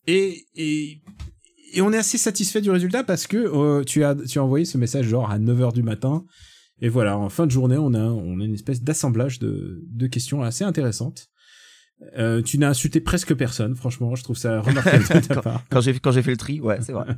Et, 0.09 0.45
et, 0.57 1.03
et 1.73 1.83
on 1.83 1.93
est 1.93 1.99
assez 1.99 2.19
satisfait 2.19 2.61
du 2.61 2.71
résultat 2.73 3.05
parce 3.05 3.29
que 3.29 3.37
euh, 3.37 3.85
tu 3.85 4.03
as 4.03 4.17
tu 4.17 4.41
as 4.41 4.43
envoyé 4.43 4.65
ce 4.65 4.77
message 4.77 5.07
genre 5.07 5.31
à 5.31 5.39
9h 5.39 5.73
du 5.73 5.85
matin 5.85 6.25
et 6.81 6.89
voilà, 6.89 7.17
en 7.17 7.29
fin 7.29 7.47
de 7.47 7.53
journée, 7.53 7.77
on 7.79 7.95
a 7.95 8.03
on 8.03 8.41
a 8.41 8.45
une 8.45 8.55
espèce 8.55 8.83
d'assemblage 8.83 9.39
de 9.39 9.85
de 9.89 10.07
questions 10.09 10.43
assez 10.43 10.65
intéressantes. 10.65 11.29
Euh, 12.19 12.43
tu 12.43 12.59
n'as 12.59 12.71
insulté 12.71 13.01
presque 13.01 13.35
personne, 13.35 13.77
franchement, 13.77 14.17
je 14.17 14.25
trouve 14.25 14.37
ça 14.37 14.61
remarquable 14.61 15.05
de 15.23 15.29
ta 15.29 15.43
part. 15.43 15.63
Quand 15.71 15.81
j'ai 15.81 16.23
fait 16.23 16.31
le 16.33 16.37
tri, 16.37 16.61
ouais, 16.61 16.79
c'est 16.81 16.93
vrai. 16.93 17.07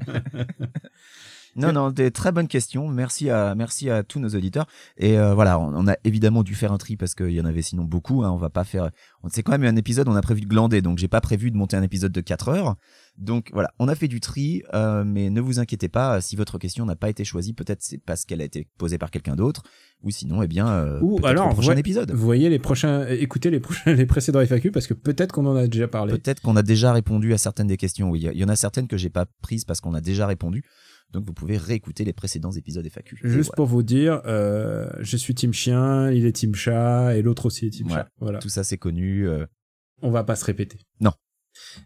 Non, 1.57 1.73
non, 1.73 1.91
des 1.91 2.11
très 2.11 2.33
bonnes 2.33 2.49
questions. 2.49 2.89
Merci 2.89 3.31
à, 3.31 3.55
merci 3.55 3.89
à 3.91 4.03
tous 4.03 4.21
nos 4.21 4.29
auditeurs. 4.29 4.67
Et 4.99 5.19
euh, 5.19 5.35
voilà, 5.35 5.59
on, 5.59 5.89
a 5.89 5.97
évidemment 6.05 6.43
dû 6.43 6.55
faire 6.55 6.73
un 6.73 6.79
tri 6.79 6.97
parce 6.97 7.15
qu'il 7.15 7.31
y 7.31 7.41
en 7.41 7.47
avait 7.47 7.63
sinon 7.63 7.85
beaucoup. 7.85 8.23
Hein. 8.23 8.31
On 8.31 8.37
va 8.37 8.51
pas 8.51 8.65
faire. 8.65 8.91
C'est 9.29 9.43
quand 9.43 9.53
même 9.53 9.65
un 9.65 9.77
épisode. 9.77 10.09
On 10.09 10.15
a 10.15 10.23
prévu 10.23 10.43
de 10.43 10.47
glander, 10.47 10.83
donc 10.83 10.99
j'ai 10.99 11.09
pas 11.09 11.21
prévu 11.21 11.51
de 11.51 11.57
monter 11.57 11.77
un 11.77 11.83
épisode 11.83 12.13
de 12.13 12.21
4 12.21 12.49
heures. 12.49 12.77
Donc 13.19 13.51
voilà, 13.53 13.73
on 13.79 13.89
a 13.89 13.95
fait 13.95 14.09
du 14.09 14.21
tri, 14.21 14.63
euh, 14.75 15.03
mais 15.05 15.31
ne 15.31 15.41
vous 15.41 15.59
inquiétez 15.59 15.89
pas. 15.89 16.21
Si 16.21 16.37
votre 16.37 16.59
question 16.59 16.85
n'a 16.85 16.97
pas 16.97 17.09
été 17.09 17.25
choisie, 17.25 17.55
peut-être 17.55 17.83
c'est 17.83 17.99
parce 17.99 18.27
qu'elle 18.27 18.43
a 18.43 18.45
été 18.45 18.69
posée 18.77 18.99
par 18.99 19.11
quelqu'un 19.11 19.37
d'autre, 19.37 19.63
ou 20.03 20.11
sinon, 20.11 20.43
eh 20.43 20.49
bien, 20.49 20.69
euh, 20.69 21.01
ou 21.01 21.19
alors 21.25 21.49
prochain 21.51 21.77
épisode. 21.77 22.11
Vous 22.11 22.25
voyez 22.25 22.51
les 22.51 22.59
prochains, 22.59 23.07
écoutez 23.07 23.51
les 23.51 23.61
prochains, 23.61 23.95
les 23.95 24.07
précédents 24.07 24.45
FAQ 24.45 24.71
parce 24.71 24.87
que 24.87 24.95
peut-être 24.95 25.33
qu'on 25.33 25.47
en 25.47 25.57
a 25.57 25.67
déjà 25.67 25.89
parlé. 25.89 26.13
Peut-être 26.13 26.43
qu'on 26.43 26.57
a 26.57 26.63
déjà 26.63 26.93
répondu 26.93 27.33
à 27.33 27.39
certaines 27.39 27.69
des 27.69 27.79
questions. 27.79 28.11
Oui, 28.11 28.29
il 28.33 28.39
y 28.39 28.45
en 28.45 28.49
a 28.49 28.57
certaines 28.57 28.87
que 28.87 28.99
j'ai 28.99 29.11
pas 29.11 29.25
prises 29.41 29.65
parce 29.65 29.81
qu'on 29.81 29.95
a 29.95 30.03
déjà 30.03 30.27
répondu. 30.27 30.63
Donc 31.13 31.25
vous 31.25 31.33
pouvez 31.33 31.57
réécouter 31.57 32.05
les 32.05 32.13
précédents 32.13 32.53
épisodes 32.53 32.87
FAQ. 32.87 33.19
Juste 33.23 33.55
pour 33.55 33.67
vous 33.67 33.83
dire, 33.83 34.21
euh, 34.27 34.91
je 35.01 35.17
suis 35.17 35.35
team 35.35 35.53
chien, 35.53 36.11
il 36.11 36.27
est 36.27 36.33
team 36.33 36.55
chat 36.55 37.17
et 37.17 37.23
l'autre 37.23 37.47
aussi 37.47 37.67
est 37.67 37.71
team 37.71 37.89
chat. 37.89 38.09
Voilà. 38.19 38.39
Tout 38.39 38.49
ça 38.49 38.65
c'est 38.65 38.79
connu. 38.79 39.29
Euh. 39.29 39.47
On 40.03 40.11
va 40.11 40.25
pas 40.25 40.37
se 40.37 40.45
répéter. 40.45 40.79
Non. 41.01 41.13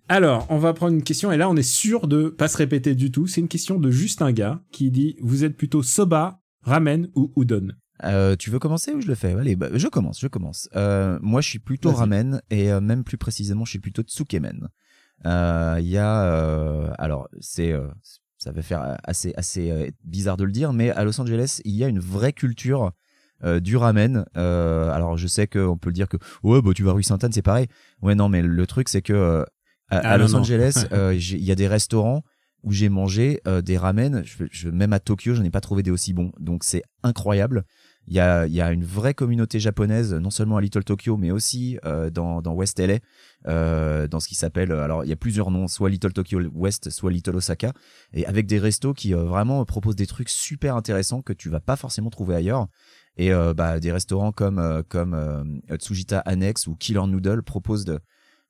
Alors, 0.08 0.46
on 0.50 0.58
va 0.58 0.72
prendre 0.72 0.94
une 0.94 1.04
question 1.04 1.30
et 1.30 1.36
là 1.36 1.48
on 1.48 1.56
est 1.56 1.62
sûr 1.62 2.08
de 2.08 2.28
pas 2.28 2.48
se 2.48 2.56
répéter 2.56 2.94
du 2.94 3.12
tout. 3.12 3.26
C'est 3.26 3.40
une 3.40 3.48
question 3.48 3.78
de 3.78 3.90
juste 3.90 4.20
un 4.22 4.32
gars 4.32 4.62
qui 4.72 4.90
dit 4.90 5.16
vous 5.20 5.44
êtes 5.44 5.56
plutôt 5.56 5.82
soba, 5.82 6.40
ramen 6.62 7.08
ou 7.14 7.32
udon? 7.36 7.68
Euh, 8.02 8.34
tu 8.34 8.50
veux 8.50 8.58
commencer 8.58 8.92
ou 8.92 9.00
je 9.00 9.06
le 9.06 9.14
fais? 9.14 9.34
Allez, 9.34 9.56
bah, 9.56 9.68
je 9.74 9.86
commence, 9.86 10.20
je 10.20 10.26
commence. 10.26 10.68
Euh, 10.74 11.18
moi, 11.22 11.40
je 11.40 11.48
suis 11.48 11.58
plutôt 11.58 11.92
ramen 11.92 12.40
et 12.50 12.72
euh, 12.72 12.80
même 12.80 13.04
plus 13.04 13.18
précisément, 13.18 13.64
je 13.64 13.70
suis 13.70 13.78
plutôt 13.78 14.02
tsukemen. 14.02 14.68
Il 15.24 15.86
y 15.86 15.98
a, 15.98 16.92
alors, 16.94 17.28
c'est 17.40 17.74
ça 18.42 18.50
va 18.52 18.62
faire 18.62 18.96
assez 19.04 19.32
assez 19.36 19.70
euh, 19.70 19.88
bizarre 20.04 20.36
de 20.36 20.44
le 20.44 20.50
dire, 20.52 20.72
mais 20.72 20.90
à 20.90 21.04
Los 21.04 21.20
Angeles, 21.20 21.60
il 21.64 21.76
y 21.76 21.84
a 21.84 21.88
une 21.88 22.00
vraie 22.00 22.32
culture 22.32 22.90
euh, 23.44 23.60
du 23.60 23.76
ramen. 23.76 24.24
Euh, 24.36 24.90
alors 24.90 25.16
je 25.16 25.26
sais 25.26 25.46
qu'on 25.46 25.76
peut 25.78 25.90
le 25.90 25.94
dire 25.94 26.08
que 26.08 26.16
ouais 26.42 26.60
bah 26.62 26.72
tu 26.74 26.82
vas 26.82 26.92
rue 26.92 27.02
Sainte-Anne 27.02 27.32
c'est 27.32 27.42
pareil. 27.42 27.66
Ouais 28.02 28.14
non 28.14 28.28
mais 28.28 28.42
le 28.42 28.66
truc 28.66 28.88
c'est 28.88 29.02
que 29.02 29.12
euh, 29.12 29.42
à, 29.90 29.98
Ah, 29.98 30.10
à 30.12 30.18
Los 30.18 30.28
non. 30.32 30.38
Angeles 30.40 30.86
euh, 30.92 31.14
il 31.14 31.44
y 31.44 31.52
a 31.52 31.54
des 31.54 31.68
restaurants 31.68 32.22
où 32.62 32.72
j'ai 32.72 32.88
mangé 32.90 33.40
euh, 33.46 33.62
des 33.62 33.78
ramen. 33.78 34.22
Je, 34.24 34.44
je- 34.50 34.68
même 34.68 34.92
à 34.92 35.00
Tokyo 35.00 35.34
je 35.34 35.42
n'ai 35.42 35.50
pas 35.50 35.60
trouvé 35.62 35.82
des 35.82 35.90
aussi 35.90 36.12
bons. 36.12 36.32
Donc 36.38 36.64
c'est 36.64 36.82
incroyable. 37.02 37.64
Il 38.06 38.14
y 38.14 38.20
a, 38.20 38.72
une 38.72 38.84
vraie 38.84 39.14
communauté 39.14 39.60
japonaise, 39.60 40.12
non 40.14 40.30
seulement 40.30 40.56
à 40.56 40.60
Little 40.60 40.82
Tokyo, 40.82 41.16
mais 41.16 41.30
aussi 41.30 41.78
euh, 41.84 42.10
dans, 42.10 42.42
West 42.52 42.80
LA, 42.80 42.98
euh, 43.46 44.08
dans 44.08 44.18
ce 44.18 44.26
qui 44.26 44.34
s'appelle. 44.34 44.72
Alors, 44.72 45.04
il 45.04 45.08
y 45.08 45.12
a 45.12 45.16
plusieurs 45.16 45.52
noms, 45.52 45.68
soit 45.68 45.90
Little 45.90 46.12
Tokyo 46.12 46.40
West, 46.52 46.90
soit 46.90 47.12
Little 47.12 47.36
Osaka, 47.36 47.72
et 48.12 48.26
avec 48.26 48.46
des 48.46 48.58
restos 48.58 48.94
qui 48.94 49.14
euh, 49.14 49.22
vraiment 49.24 49.64
proposent 49.64 49.94
des 49.94 50.08
trucs 50.08 50.28
super 50.28 50.74
intéressants 50.74 51.22
que 51.22 51.32
tu 51.32 51.50
vas 51.50 51.60
pas 51.60 51.76
forcément 51.76 52.10
trouver 52.10 52.34
ailleurs. 52.34 52.66
Et 53.16 53.32
euh, 53.32 53.54
bah, 53.54 53.80
des 53.80 53.92
restaurants 53.92 54.32
comme 54.32 54.58
euh, 54.58 54.82
comme 54.88 55.14
euh, 55.14 55.76
Tsujita 55.76 56.20
Annex 56.20 56.66
ou 56.66 56.74
Killer 56.74 57.06
Noodle 57.06 57.42
proposent 57.42 57.84
de, 57.84 58.00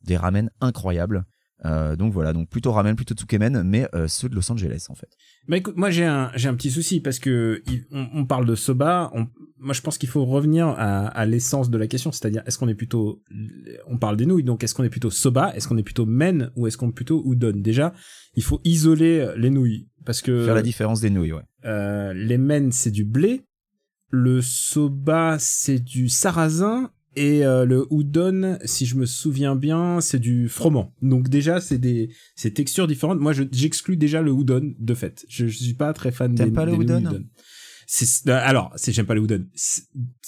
des 0.03 0.17
ramen 0.17 0.51
incroyables. 0.61 1.25
Euh, 1.67 1.95
donc 1.95 2.13
voilà, 2.13 2.33
donc 2.33 2.49
plutôt 2.49 2.73
ramen, 2.73 2.97
plutôt 2.97 3.15
tsukemen, 3.15 3.63
mais 3.63 3.87
euh, 3.95 4.09
ceux 4.09 4.29
de 4.31 4.35
Los 4.35 4.51
Angeles 4.51 4.87
en 4.89 4.95
fait. 4.95 5.09
Bah 5.47 5.59
écoute, 5.59 5.77
moi 5.77 5.91
j'ai 5.91 6.05
un 6.07 6.31
j'ai 6.35 6.49
un 6.49 6.55
petit 6.55 6.71
souci 6.71 7.01
parce 7.01 7.19
que 7.19 7.63
il- 7.67 7.85
on, 7.91 8.09
on 8.15 8.25
parle 8.25 8.47
de 8.47 8.55
soba. 8.55 9.11
On, 9.15 9.27
moi 9.59 9.75
je 9.75 9.83
pense 9.83 9.99
qu'il 9.99 10.09
faut 10.09 10.25
revenir 10.25 10.69
à, 10.69 11.07
à 11.09 11.27
l'essence 11.27 11.69
de 11.69 11.77
la 11.77 11.87
question, 11.87 12.13
c'est-à-dire 12.13 12.43
est-ce 12.47 12.57
qu'on 12.59 12.69
est 12.69 12.75
plutôt, 12.75 13.23
on 13.87 13.99
parle 13.99 14.17
des 14.17 14.25
nouilles, 14.25 14.43
donc 14.45 14.65
est-ce 14.65 14.75
qu'on 14.75 14.85
est 14.85 14.89
plutôt 14.91 15.11
soba, 15.11 15.53
est-ce 15.55 15.69
qu'on 15.69 15.77
est 15.77 15.83
plutôt 15.83 16.07
men 16.07 16.51
ou 16.57 16.67
est-ce 16.67 16.79
qu'on 16.79 16.89
est 16.89 16.93
plutôt 16.95 17.23
udon? 17.31 17.53
Déjà, 17.57 17.93
il 18.37 18.43
faut 18.43 18.61
isoler 18.65 19.29
les 19.37 19.51
nouilles 19.51 19.87
parce 20.07 20.23
que 20.23 20.47
Faire 20.47 20.55
la 20.55 20.63
différence 20.63 21.01
des 21.03 21.11
nouilles, 21.11 21.33
ouais. 21.35 21.43
euh, 21.67 22.15
les 22.15 22.39
men 22.39 22.73
c'est 22.73 22.91
du 22.91 23.05
blé, 23.05 23.43
le 24.09 24.41
soba 24.41 25.37
c'est 25.39 25.79
du 25.79 26.09
sarrasin 26.09 26.91
et 27.17 27.45
euh, 27.45 27.65
le 27.65 27.87
udon, 27.91 28.59
si 28.65 28.87
je 28.87 28.97
me 28.97 29.07
souviens 29.07 29.57
bien, 29.57 30.01
c'est 30.01 30.19
du 30.21 30.49
froment. 30.49 30.95
Donc 31.03 31.29
déjà 31.29 31.61
c'est 31.61 31.79
des 31.79 32.11
c'est 32.37 32.53
textures 32.53 32.87
différentes. 32.87 33.19
Moi 33.21 33.33
je 33.33 33.45
j'exclus 33.51 33.97
déjà 33.97 34.23
le 34.23 34.33
udon 34.33 34.75
de 34.79 34.95
fait. 34.95 35.25
Je, 35.29 35.47
je 35.49 35.57
suis 35.57 35.75
pas 35.75 35.93
très 35.93 36.13
fan 36.13 36.35
T'aimes 36.35 36.51
des, 36.51 36.55
pas 36.55 36.65
le 36.65 36.77
des 36.77 36.85
udon 36.85 37.25
euh, 38.29 38.39
alors 38.45 38.73
c'est 38.77 38.93
j'aime 38.93 39.07
pas 39.07 39.15
le 39.15 39.23
udon. 39.23 39.45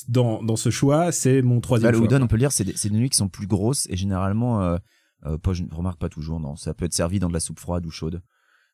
Dans 0.08 0.42
dans 0.42 0.56
ce 0.56 0.70
choix 0.70 1.12
c'est 1.12 1.42
mon 1.42 1.56
Bah, 1.56 1.60
troisième 1.62 1.92
le 1.92 1.98
choix. 1.98 2.06
udon, 2.06 2.22
on 2.22 2.26
peut 2.26 2.36
le 2.36 2.40
dire, 2.40 2.52
c'est 2.52 2.64
des, 2.64 2.72
c'est 2.76 2.90
des 2.90 2.98
nouilles 2.98 3.10
qui 3.10 3.16
sont 3.16 3.28
plus 3.28 3.46
grosses 3.46 3.86
et 3.88 3.96
généralement, 3.96 4.60
euh, 4.62 4.76
euh, 5.26 5.38
pas, 5.38 5.52
je 5.52 5.62
ne 5.62 5.72
remarque 5.72 6.00
pas 6.00 6.08
toujours, 6.08 6.40
non. 6.40 6.56
Ça 6.56 6.74
peut 6.74 6.84
être 6.84 6.94
servi 6.94 7.20
dans 7.20 7.28
de 7.28 7.32
la 7.32 7.40
soupe 7.40 7.60
froide 7.60 7.86
ou 7.86 7.90
chaude. 7.90 8.20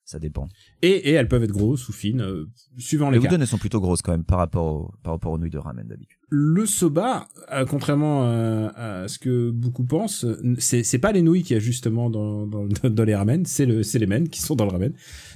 Ça 0.08 0.18
dépend. 0.18 0.48
Et 0.80 1.10
et 1.10 1.12
elles 1.12 1.28
peuvent 1.28 1.44
être 1.44 1.52
grosses 1.52 1.86
ou 1.90 1.92
fines 1.92 2.22
euh, 2.22 2.48
suivant 2.78 3.10
Les 3.10 3.18
les 3.18 3.26
udon, 3.26 3.36
elles 3.38 3.46
sont 3.46 3.58
plutôt 3.58 3.78
grosses 3.78 4.00
quand 4.00 4.12
même 4.12 4.24
par 4.24 4.38
rapport, 4.38 4.64
au, 4.64 4.94
par 5.02 5.12
rapport 5.12 5.32
aux 5.32 5.36
nouilles 5.36 5.50
de 5.50 5.58
ramen 5.58 5.86
d'habitude. 5.86 6.16
le 6.30 6.64
soba, 6.64 7.28
euh, 7.52 7.66
contrairement 7.66 8.24
euh, 8.24 8.70
à 8.74 9.06
ce 9.06 9.18
que 9.18 9.50
beaucoup 9.50 9.84
pensent, 9.84 10.24
c'est 10.56 10.82
c'est 10.82 10.98
pas 10.98 11.12
les 11.12 11.20
nouilles 11.20 11.42
qu'il 11.42 11.52
y 11.52 11.56
a 11.58 11.60
justement 11.60 12.08
dans 12.08 12.46
dans, 12.46 12.66
dans 12.88 13.04
les 13.04 13.14
ramen, 13.14 13.44
c'est 13.44 13.66
le 13.66 13.82
c'est 13.82 13.98
les 13.98 14.06
men 14.06 14.30
qui 14.30 14.40
sont 14.40 14.56
dans 14.56 14.64
le 14.64 14.70
ramen. 14.70 14.94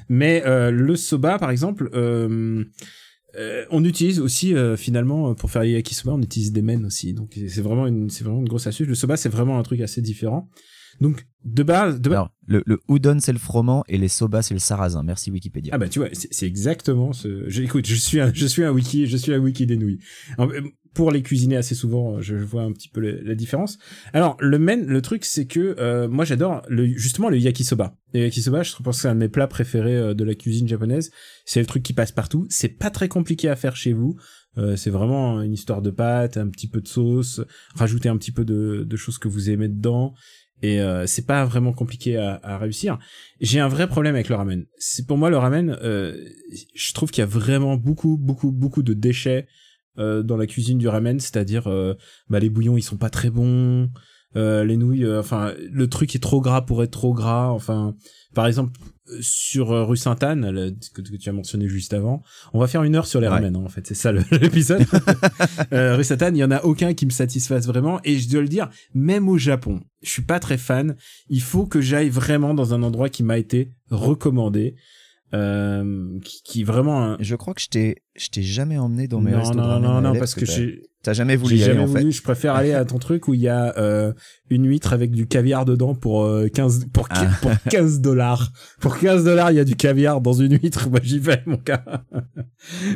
Mais 0.08 0.42
euh, 0.46 0.70
le 0.70 0.96
soba, 0.96 1.38
par 1.38 1.50
exemple, 1.50 1.90
euh, 1.92 2.64
euh, 3.36 3.66
on 3.70 3.84
utilise 3.84 4.20
aussi 4.20 4.54
euh, 4.54 4.78
finalement 4.78 5.34
pour 5.34 5.50
faire 5.50 5.64
les 5.64 5.72
yakisoba, 5.72 6.14
on 6.14 6.22
utilise 6.22 6.50
des 6.50 6.62
men 6.62 6.86
aussi. 6.86 7.12
Donc 7.12 7.34
c'est 7.34 7.60
vraiment 7.60 7.86
une 7.86 8.08
c'est 8.08 8.24
vraiment 8.24 8.40
une 8.40 8.48
grosse 8.48 8.66
astuce. 8.66 8.86
Le 8.86 8.94
soba, 8.94 9.18
c'est 9.18 9.28
vraiment 9.28 9.58
un 9.58 9.62
truc 9.62 9.82
assez 9.82 10.00
différent. 10.00 10.48
Donc 11.02 11.26
de 11.44 11.62
base, 11.62 12.00
de 12.00 12.08
base 12.08 12.16
Alors, 12.18 12.30
le, 12.46 12.62
le 12.66 12.80
udon, 12.88 13.18
c'est 13.20 13.32
le 13.32 13.38
froment 13.38 13.82
et 13.88 13.98
les 13.98 14.08
soba, 14.08 14.42
c'est 14.42 14.54
le 14.54 14.60
sarrasin. 14.60 15.02
Merci 15.02 15.30
Wikipédia. 15.30 15.72
Ah 15.74 15.78
bah 15.78 15.88
tu 15.88 15.98
vois, 15.98 16.08
c'est 16.12 16.46
exactement 16.46 17.12
ce. 17.12 17.44
Je, 17.48 17.62
écoute, 17.62 17.86
je 17.86 17.94
suis 17.94 18.20
un, 18.20 18.32
je 18.32 18.46
suis 18.46 18.64
un 18.64 18.70
wiki, 18.70 19.06
je 19.06 19.16
suis 19.16 19.34
un 19.34 19.38
wiki 19.38 19.66
des 19.66 19.76
nouilles. 19.76 19.98
Euh, 20.38 20.62
Pour 20.94 21.10
les 21.10 21.22
cuisiner 21.22 21.56
assez 21.56 21.74
souvent, 21.74 22.20
je 22.20 22.36
vois 22.36 22.62
un 22.62 22.72
petit 22.72 22.88
peu 22.88 23.00
la 23.00 23.34
différence. 23.34 23.78
Alors 24.12 24.36
le 24.40 24.58
men, 24.58 24.84
le 24.86 25.00
truc 25.00 25.24
c'est 25.24 25.46
que 25.46 25.74
euh, 25.78 26.06
moi 26.06 26.24
j'adore 26.24 26.62
le 26.68 26.86
justement 26.86 27.30
le 27.30 27.38
yakisoba. 27.38 27.96
Le 28.12 28.20
yakisoba, 28.20 28.62
je 28.62 28.74
pense 28.76 28.96
que 28.96 29.02
c'est 29.02 29.08
un 29.08 29.14
de 29.14 29.20
mes 29.20 29.30
plats 29.30 29.48
préférés 29.48 29.96
euh, 29.96 30.14
de 30.14 30.22
la 30.22 30.34
cuisine 30.34 30.68
japonaise. 30.68 31.10
C'est 31.46 31.60
le 31.60 31.66
truc 31.66 31.82
qui 31.82 31.94
passe 31.94 32.12
partout. 32.12 32.46
C'est 32.50 32.68
pas 32.68 32.90
très 32.90 33.08
compliqué 33.08 33.48
à 33.48 33.56
faire 33.56 33.74
chez 33.74 33.94
vous. 33.94 34.16
Euh, 34.58 34.76
c'est 34.76 34.90
vraiment 34.90 35.40
une 35.40 35.54
histoire 35.54 35.80
de 35.80 35.90
pâte, 35.90 36.36
un 36.36 36.48
petit 36.48 36.68
peu 36.68 36.82
de 36.82 36.88
sauce, 36.88 37.40
rajouter 37.74 38.10
un 38.10 38.18
petit 38.18 38.32
peu 38.32 38.44
de, 38.44 38.84
de 38.86 38.96
choses 38.96 39.16
que 39.16 39.28
vous 39.28 39.48
aimez 39.48 39.68
dedans. 39.68 40.12
Et 40.62 40.80
euh, 40.80 41.06
c'est 41.06 41.26
pas 41.26 41.44
vraiment 41.44 41.72
compliqué 41.72 42.16
à, 42.16 42.58
réussir. 42.58 42.98
J'ai 43.40 43.58
un 43.58 43.68
vrai 43.68 43.88
problème 43.88 44.14
avec 44.14 44.28
le 44.28 44.36
ramen. 44.36 44.64
C'est 44.78 45.06
pour 45.06 45.18
moi 45.18 45.28
le 45.28 45.36
ramen. 45.36 45.76
euh, 45.82 46.16
je 46.74 46.92
trouve 46.92 47.10
qu'il 47.10 47.20
y 47.20 47.24
a 47.24 47.26
vraiment 47.26 47.76
beaucoup, 47.76 48.16
beaucoup, 48.16 48.52
beaucoup 48.52 48.82
de 48.82 48.94
déchets 48.94 49.48
euh, 49.98 50.22
dans 50.22 50.38
la 50.38 50.46
cuisine 50.46 50.78
du 50.78 50.88
ramen. 50.88 51.20
C'est-à-dire, 51.20 51.66
euh, 51.66 51.94
bah 52.30 52.38
les 52.38 52.48
bouillons 52.48 52.78
ils 52.78 52.82
sont 52.82 52.96
pas 52.96 53.10
très 53.10 53.28
bons. 53.28 53.90
Euh, 54.34 54.64
les 54.64 54.78
nouilles, 54.78 55.06
enfin 55.18 55.52
le 55.70 55.88
truc 55.88 56.14
est 56.14 56.22
trop 56.22 56.40
gras 56.40 56.62
pour 56.62 56.82
être 56.82 56.92
trop 56.92 57.12
gras. 57.12 57.50
Enfin, 57.50 57.94
par 58.34 58.46
exemple 58.46 58.78
sur 59.20 59.72
euh, 59.72 59.84
rue 59.84 59.96
Sainte-Anne, 59.96 60.50
le- 60.50 60.70
que, 60.94 61.02
que 61.02 61.16
tu 61.16 61.28
as 61.28 61.32
mentionné 61.32 61.68
juste 61.68 61.92
avant, 61.92 62.22
on 62.52 62.58
va 62.60 62.66
faire 62.66 62.82
une 62.84 62.94
heure 62.94 63.06
sur 63.06 63.20
les 63.20 63.26
Ouais. 63.26 63.34
ramen. 63.34 63.56
hein, 63.56 63.62
en 63.64 63.68
fait, 63.68 63.86
c'est 63.86 63.94
ça 63.94 64.12
l'épisode. 64.30 64.84
euh, 65.72 65.96
rue 65.96 66.04
Sainte-Anne, 66.04 66.36
il 66.36 66.40
y 66.40 66.44
en 66.44 66.50
a 66.50 66.62
aucun 66.62 66.94
qui 66.94 67.04
me 67.06 67.10
satisfasse 67.10 67.66
vraiment. 67.66 68.00
Et 68.04 68.18
je 68.18 68.28
dois 68.28 68.42
le 68.42 68.48
dire, 68.48 68.68
même 68.94 69.28
au 69.28 69.38
Japon, 69.38 69.80
je 70.02 70.10
suis 70.10 70.22
pas 70.22 70.38
très 70.40 70.58
fan. 70.58 70.96
Il 71.28 71.42
faut 71.42 71.66
que 71.66 71.80
j'aille 71.80 72.10
vraiment 72.10 72.54
dans 72.54 72.74
un 72.74 72.82
endroit 72.82 73.08
qui 73.08 73.22
m'a 73.22 73.38
été 73.38 73.72
recommandé, 73.90 74.76
euh, 75.34 76.18
qui, 76.24 76.42
qui 76.42 76.64
vraiment. 76.64 77.02
un- 77.02 77.16
Je 77.20 77.34
crois 77.36 77.54
que 77.54 77.60
je 77.60 77.68
t'ai, 77.68 78.02
je 78.16 78.28
t'ai 78.28 78.42
jamais 78.42 78.78
emmené 78.78 79.08
dans 79.08 79.20
mes 79.20 79.30
non, 79.32 79.38
restos 79.38 79.54
de 79.54 79.60
non, 79.60 79.66
ramen 79.66 79.82
non, 79.82 80.00
non, 80.00 80.12
LA 80.12 80.18
parce 80.18 80.34
que 80.34 80.44
t'as- 80.44 80.52
j'ai 80.52 80.82
T'as 81.02 81.14
jamais 81.14 81.34
voulu 81.34 81.56
y 81.56 81.64
aller 81.64 81.72
jamais 81.74 81.84
en 81.84 81.92
fait. 81.92 81.98
voulu, 82.00 82.12
je 82.12 82.22
préfère 82.22 82.54
aller 82.54 82.72
à 82.72 82.84
ton 82.84 82.98
truc 83.00 83.26
où 83.26 83.34
il 83.34 83.40
y 83.40 83.48
a 83.48 83.76
euh, 83.76 84.12
une 84.50 84.68
huître 84.68 84.92
avec 84.92 85.10
du 85.10 85.26
caviar 85.26 85.64
dedans 85.64 85.94
pour 85.96 86.22
euh, 86.24 86.46
15 86.48 86.86
pour 86.92 87.08
Ah. 87.10 87.26
pour 87.40 87.50
15 87.70 88.00
dollars. 88.00 88.52
Pour 88.80 88.98
15 88.98 89.24
dollars, 89.24 89.50
il 89.50 89.56
y 89.56 89.60
a 89.60 89.64
du 89.64 89.74
caviar 89.76 90.20
dans 90.20 90.32
une 90.32 90.52
huître. 90.56 90.88
Moi, 90.90 91.00
j'y 91.02 91.18
vais, 91.18 91.42
mon 91.46 91.56
gars. 91.64 91.84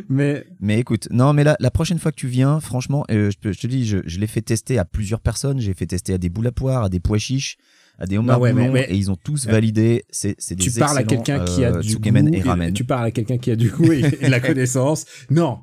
Mais 0.08 0.44
Mais 0.60 0.78
écoute, 0.78 1.08
non, 1.10 1.32
mais 1.32 1.44
la, 1.44 1.56
la 1.58 1.70
prochaine 1.70 1.98
fois 1.98 2.12
que 2.12 2.16
tu 2.16 2.28
viens, 2.28 2.60
franchement, 2.60 3.04
euh, 3.10 3.30
je, 3.42 3.50
je 3.52 3.58
te 3.60 3.66
dis, 3.66 3.84
je, 3.86 3.98
je 4.06 4.18
l'ai 4.20 4.26
fait 4.26 4.42
tester 4.42 4.78
à 4.78 4.84
plusieurs 4.84 5.20
personnes. 5.20 5.60
J'ai 5.60 5.74
fait 5.74 5.86
tester 5.86 6.12
à 6.14 6.18
des 6.18 6.28
boules 6.28 6.46
à 6.46 6.52
poire, 6.52 6.84
à 6.84 6.88
des 6.88 7.00
pois 7.00 7.18
chiches, 7.18 7.56
à 7.98 8.06
des 8.06 8.18
homards 8.18 8.40
ouais, 8.40 8.52
mais- 8.52 8.62
boulons, 8.62 8.72
mais- 8.74 8.86
et 8.90 8.94
ils 8.96 9.10
ont 9.10 9.16
tous 9.16 9.46
Euh, 9.46 9.50
validé. 9.50 10.04
C'est, 10.10 10.36
des 10.50 10.56
tu 10.56 10.70
parles 10.70 10.98
à 10.98 11.02
quelqu'un 11.02 11.44
qui 11.44 11.64
a 11.64 11.76
euh, 11.76 11.80
du 11.80 11.96
goût, 11.96 12.16
et 12.34 12.40
ramen. 12.42 12.72
tu 12.72 12.84
parles 12.84 13.06
à 13.06 13.10
quelqu'un 13.10 13.38
qui 13.38 13.50
a 13.50 13.56
du 13.56 13.70
goût 13.70 13.90
et, 13.92 14.02
de 14.22 14.26
la 14.30 14.40
connaissance. 14.40 15.06
Non, 15.30 15.60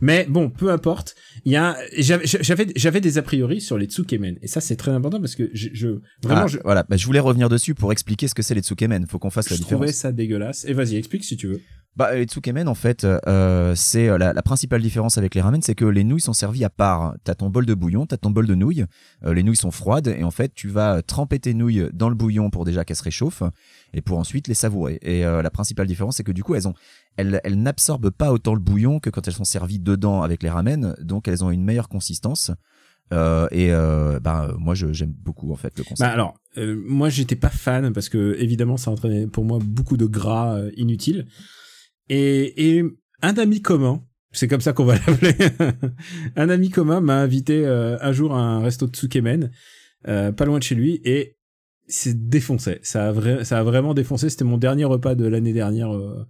mais 0.00 0.26
bon, 0.28 0.50
peu 0.50 0.70
importe. 0.70 1.14
Il 1.44 1.52
y 1.52 1.56
a, 1.56 1.76
j'avais, 1.98 2.26
j'avais, 2.74 3.00
des 3.00 3.18
a 3.18 3.22
priori 3.22 3.60
sur 3.60 3.78
les 3.78 3.86
tsukemen 3.86 4.38
et 4.42 4.46
ça 4.46 4.60
c'est 4.60 4.76
très 4.76 4.90
important 4.92 5.20
parce 5.20 5.34
que 5.34 5.50
je, 5.54 5.68
je 5.72 5.88
vraiment 6.22 6.42
Ah, 6.44 6.46
je, 6.46 6.58
Voilà, 6.64 6.84
bah, 6.88 6.96
je 6.96 7.06
voulais 7.06 7.20
revenir 7.20 7.48
dessus 7.48 7.74
pour 7.74 7.92
expliquer 7.92 8.28
ce 8.28 8.34
que 8.34 8.42
c'est 8.42 8.54
les 8.54 8.60
tsukemen. 8.62 9.06
Faut 9.06 9.18
qu'on 9.18 9.30
fasse 9.30 9.50
la 9.50 9.56
je 9.56 9.62
différence. 9.62 9.80
trouvais 9.80 9.92
ça 9.92 10.12
dégueulasse. 10.12 10.64
Et 10.66 10.72
vas-y, 10.72 10.96
explique 10.96 11.24
si 11.24 11.36
tu 11.36 11.46
veux. 11.48 11.60
Bah, 11.94 12.14
les 12.14 12.24
tsukemen, 12.24 12.68
en 12.68 12.74
fait, 12.74 13.04
euh, 13.04 13.74
c'est 13.76 14.08
euh, 14.08 14.16
la, 14.16 14.32
la 14.32 14.42
principale 14.42 14.80
différence 14.80 15.18
avec 15.18 15.34
les 15.34 15.42
ramen, 15.42 15.60
c'est 15.60 15.74
que 15.74 15.84
les 15.84 16.04
nouilles 16.04 16.22
sont 16.22 16.32
servies 16.32 16.64
à 16.64 16.70
part. 16.70 17.14
T'as 17.22 17.34
ton 17.34 17.50
bol 17.50 17.66
de 17.66 17.74
bouillon, 17.74 18.06
t'as 18.06 18.16
ton 18.16 18.30
bol 18.30 18.46
de 18.46 18.54
nouilles. 18.54 18.86
euh, 19.24 19.34
les 19.34 19.42
nouilles 19.42 19.56
sont 19.56 19.70
froides 19.70 20.08
et 20.08 20.24
en 20.24 20.30
fait, 20.30 20.54
tu 20.54 20.68
vas 20.68 21.02
tremper 21.02 21.38
tes 21.38 21.52
nouilles 21.52 21.88
dans 21.92 22.08
le 22.08 22.14
bouillon 22.14 22.48
pour 22.48 22.64
déjà 22.64 22.86
qu'elles 22.86 22.96
se 22.96 23.02
réchauffent 23.02 23.42
et 23.92 24.00
pour 24.00 24.18
ensuite 24.18 24.48
les 24.48 24.54
savourer. 24.54 24.98
Et 25.02 25.26
euh, 25.26 25.42
la 25.42 25.50
principale 25.50 25.86
différence, 25.86 26.16
c'est 26.16 26.24
que 26.24 26.32
du 26.32 26.42
coup, 26.42 26.54
elles 26.54 26.66
ont, 26.66 26.72
elles, 27.18 27.42
elles 27.44 27.60
n'absorbent 27.60 28.10
pas 28.10 28.32
autant 28.32 28.54
le 28.54 28.60
bouillon 28.60 28.98
que 28.98 29.10
quand 29.10 29.28
elles 29.28 29.34
sont 29.34 29.44
servies 29.44 29.78
dedans 29.78 30.22
avec 30.22 30.42
les 30.42 30.48
ramen, 30.50 30.94
donc 31.02 31.28
elles 31.28 31.44
ont 31.44 31.50
une 31.50 31.62
meilleure 31.62 31.90
consistance. 31.90 32.50
Euh, 33.12 33.46
et 33.50 33.70
euh, 33.70 34.18
bah, 34.18 34.46
euh, 34.48 34.54
moi, 34.56 34.74
j'aime 34.74 35.12
beaucoup 35.12 35.52
en 35.52 35.56
fait 35.56 35.76
le 35.76 35.84
concept. 35.84 36.00
Bah 36.00 36.14
alors, 36.14 36.38
euh, 36.56 36.82
moi 36.86 37.10
j'étais 37.10 37.36
pas 37.36 37.50
fan 37.50 37.92
parce 37.92 38.08
que 38.08 38.34
évidemment 38.38 38.78
ça 38.78 38.90
entraînait 38.90 39.26
pour 39.26 39.44
moi 39.44 39.58
beaucoup 39.62 39.98
de 39.98 40.06
gras 40.06 40.54
euh, 40.56 40.70
inutiles. 40.78 41.26
Et, 42.08 42.76
et 42.78 42.84
un 43.22 43.34
ami 43.34 43.62
commun, 43.62 44.02
c'est 44.32 44.48
comme 44.48 44.60
ça 44.60 44.72
qu'on 44.72 44.84
va 44.84 44.94
l'appeler, 45.06 45.34
un 46.36 46.48
ami 46.48 46.70
commun 46.70 47.00
m'a 47.00 47.20
invité 47.20 47.64
euh, 47.64 47.96
un 48.00 48.12
jour 48.12 48.34
à 48.34 48.40
un 48.40 48.60
resto 48.62 48.86
de 48.86 48.92
Tsukemen, 48.92 49.50
euh, 50.08 50.32
pas 50.32 50.44
loin 50.44 50.58
de 50.58 50.64
chez 50.64 50.74
lui, 50.74 51.00
et 51.04 51.36
c'est 51.92 52.28
défoncé. 52.28 52.78
Ça 52.82 53.08
a, 53.08 53.12
vrai, 53.12 53.44
ça 53.44 53.58
a 53.58 53.62
vraiment 53.62 53.94
défoncé. 53.94 54.30
C'était 54.30 54.44
mon 54.44 54.58
dernier 54.58 54.84
repas 54.84 55.14
de 55.14 55.26
l'année 55.26 55.52
dernière 55.52 55.94
euh, 55.94 56.26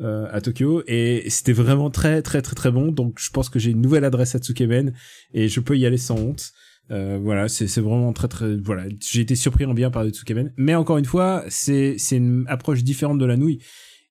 euh, 0.00 0.26
à 0.30 0.40
Tokyo, 0.40 0.82
et 0.86 1.24
c'était 1.28 1.52
vraiment 1.52 1.90
très 1.90 2.22
très 2.22 2.42
très 2.42 2.54
très 2.54 2.70
bon. 2.70 2.90
Donc 2.90 3.18
je 3.20 3.30
pense 3.30 3.48
que 3.48 3.58
j'ai 3.58 3.70
une 3.70 3.80
nouvelle 3.80 4.04
adresse 4.04 4.34
à 4.34 4.38
Tsukemen 4.38 4.92
et 5.32 5.48
je 5.48 5.60
peux 5.60 5.76
y 5.76 5.86
aller 5.86 5.98
sans 5.98 6.18
honte. 6.18 6.52
Euh, 6.90 7.18
voilà, 7.22 7.48
c'est 7.48 7.80
vraiment 7.80 8.12
très 8.12 8.28
très 8.28 8.56
voilà. 8.56 8.84
J'ai 9.00 9.20
été 9.20 9.36
surpris 9.36 9.64
en 9.64 9.74
bien 9.74 9.90
par 9.90 10.04
le 10.04 10.10
Tsukemen, 10.10 10.52
mais 10.56 10.74
encore 10.74 10.98
une 10.98 11.04
fois, 11.04 11.44
c'est 11.48 11.96
c'est 11.98 12.16
une 12.16 12.44
approche 12.48 12.82
différente 12.82 13.18
de 13.18 13.24
la 13.24 13.36
nouille. 13.36 13.60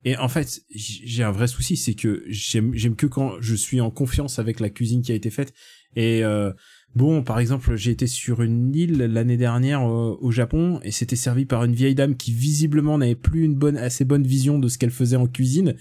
Et 0.05 0.17
en 0.17 0.27
fait, 0.27 0.63
j'ai 0.73 1.23
un 1.23 1.31
vrai 1.31 1.47
souci, 1.47 1.77
c'est 1.77 1.93
que 1.93 2.23
j'aime 2.27 2.95
que 2.95 3.05
quand 3.05 3.39
je 3.39 3.55
suis 3.55 3.79
en 3.81 3.89
confiance 3.89 4.39
avec 4.39 4.59
la 4.59 4.69
cuisine 4.69 5.01
qui 5.01 5.11
a 5.11 5.15
été 5.15 5.29
faite. 5.29 5.53
Et 5.95 6.23
euh, 6.23 6.51
Bon, 6.95 7.23
par 7.23 7.39
exemple, 7.39 7.75
j'ai 7.75 7.89
été 7.89 8.05
sur 8.05 8.43
une 8.43 8.73
île 8.75 8.97
l'année 8.97 9.37
dernière 9.37 9.81
euh, 9.81 10.15
au 10.21 10.29
Japon 10.29 10.79
et 10.83 10.91
c'était 10.91 11.15
servi 11.15 11.45
par 11.45 11.63
une 11.63 11.73
vieille 11.73 11.95
dame 11.95 12.15
qui 12.15 12.31
visiblement 12.31 12.99
n'avait 12.99 13.15
plus 13.15 13.43
une 13.43 13.55
bonne, 13.55 13.77
assez 13.77 14.05
bonne 14.05 14.27
vision 14.27 14.59
de 14.59 14.67
ce 14.67 14.77
qu'elle 14.77 14.91
faisait 14.91 15.15
en 15.15 15.25
cuisine. 15.25 15.75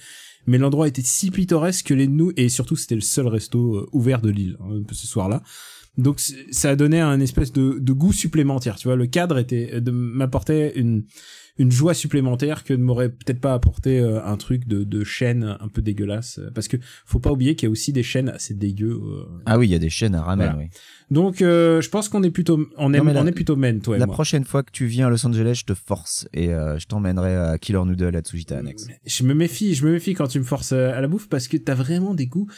Mais 0.46 0.56
l'endroit 0.56 0.88
était 0.88 1.02
si 1.02 1.30
pittoresque 1.30 1.88
que 1.88 1.94
les 1.94 2.08
nous 2.08 2.32
et 2.37 2.48
surtout 2.48 2.76
c'était 2.76 2.94
le 2.94 3.02
seul 3.02 3.26
resto 3.26 3.76
euh, 3.76 3.88
ouvert 3.92 4.22
de 4.22 4.30
l'île 4.30 4.56
hein, 4.61 4.82
ce 4.90 5.06
soir-là. 5.06 5.42
Donc 5.98 6.18
ça 6.50 6.70
a 6.70 6.76
donné 6.76 7.00
un 7.00 7.20
espèce 7.20 7.52
de, 7.52 7.78
de 7.78 7.92
goût 7.92 8.14
supplémentaire. 8.14 8.76
Tu 8.76 8.88
vois, 8.88 8.96
le 8.96 9.06
cadre 9.06 9.37
était 9.37 9.82
de 9.82 9.90
m'apportait 9.90 10.72
une 10.76 11.04
une 11.58 11.70
joie 11.70 11.92
supplémentaire 11.94 12.64
que 12.64 12.72
ne 12.72 12.82
m'aurait 12.82 13.10
peut-être 13.10 13.40
pas 13.40 13.52
apporté 13.52 14.00
euh, 14.00 14.24
un 14.24 14.36
truc 14.36 14.66
de, 14.66 14.84
de 14.84 15.04
chaîne 15.04 15.56
un 15.60 15.68
peu 15.68 15.82
dégueulasse. 15.82 16.40
Parce 16.54 16.66
que 16.66 16.76
faut 17.04 17.18
pas 17.18 17.30
oublier 17.30 17.54
qu'il 17.56 17.66
y 17.66 17.68
a 17.68 17.70
aussi 17.70 17.92
des 17.92 18.02
chaînes 18.02 18.30
assez 18.30 18.54
dégueu. 18.54 18.92
euh. 19.02 19.24
Ah 19.44 19.58
oui, 19.58 19.68
il 19.68 19.70
y 19.70 19.74
a 19.74 19.78
des 19.78 19.90
chaînes 19.90 20.14
à 20.14 20.22
ramen, 20.22 20.46
Voilà. 20.46 20.58
oui. 20.58 20.70
Donc 21.10 21.42
euh, 21.42 21.80
je 21.82 21.90
pense 21.90 22.08
qu'on 22.08 22.22
est 22.22 22.30
plutôt 22.30 22.66
on 22.78 22.94
est 22.94 22.98
Non, 22.98 23.04
mais 23.04 23.12
la- 23.12 23.22
on 23.22 23.26
est 23.26 23.32
plutôt 23.32 23.54
men 23.56 23.80
toi 23.80 23.96
et 23.96 23.98
La 23.98 24.06
moi. 24.06 24.14
prochaine 24.14 24.44
fois 24.44 24.62
que 24.62 24.70
tu 24.72 24.86
viens 24.86 25.08
à 25.08 25.10
Los 25.10 25.26
Angeles, 25.26 25.56
je 25.60 25.64
te 25.66 25.74
force 25.74 26.26
et 26.32 26.54
euh, 26.54 26.78
je 26.78 26.86
t'emmènerai 26.86 27.36
à 27.36 27.58
Killer 27.58 27.82
Noodle 27.84 28.16
à 28.16 28.20
Tsujita 28.22 28.58
Annex. 28.58 28.86
Je 29.04 29.22
me 29.24 29.34
méfie, 29.34 29.74
je 29.74 29.84
me 29.86 29.92
méfie 29.92 30.14
quand 30.14 30.28
tu 30.28 30.38
me 30.38 30.44
forces 30.44 30.72
à 30.72 31.00
la 31.00 31.06
bouffe 31.08 31.28
parce 31.28 31.48
que 31.48 31.58
t'as 31.58 31.74
vraiment 31.74 32.14
des 32.14 32.26
goûts. 32.26 32.48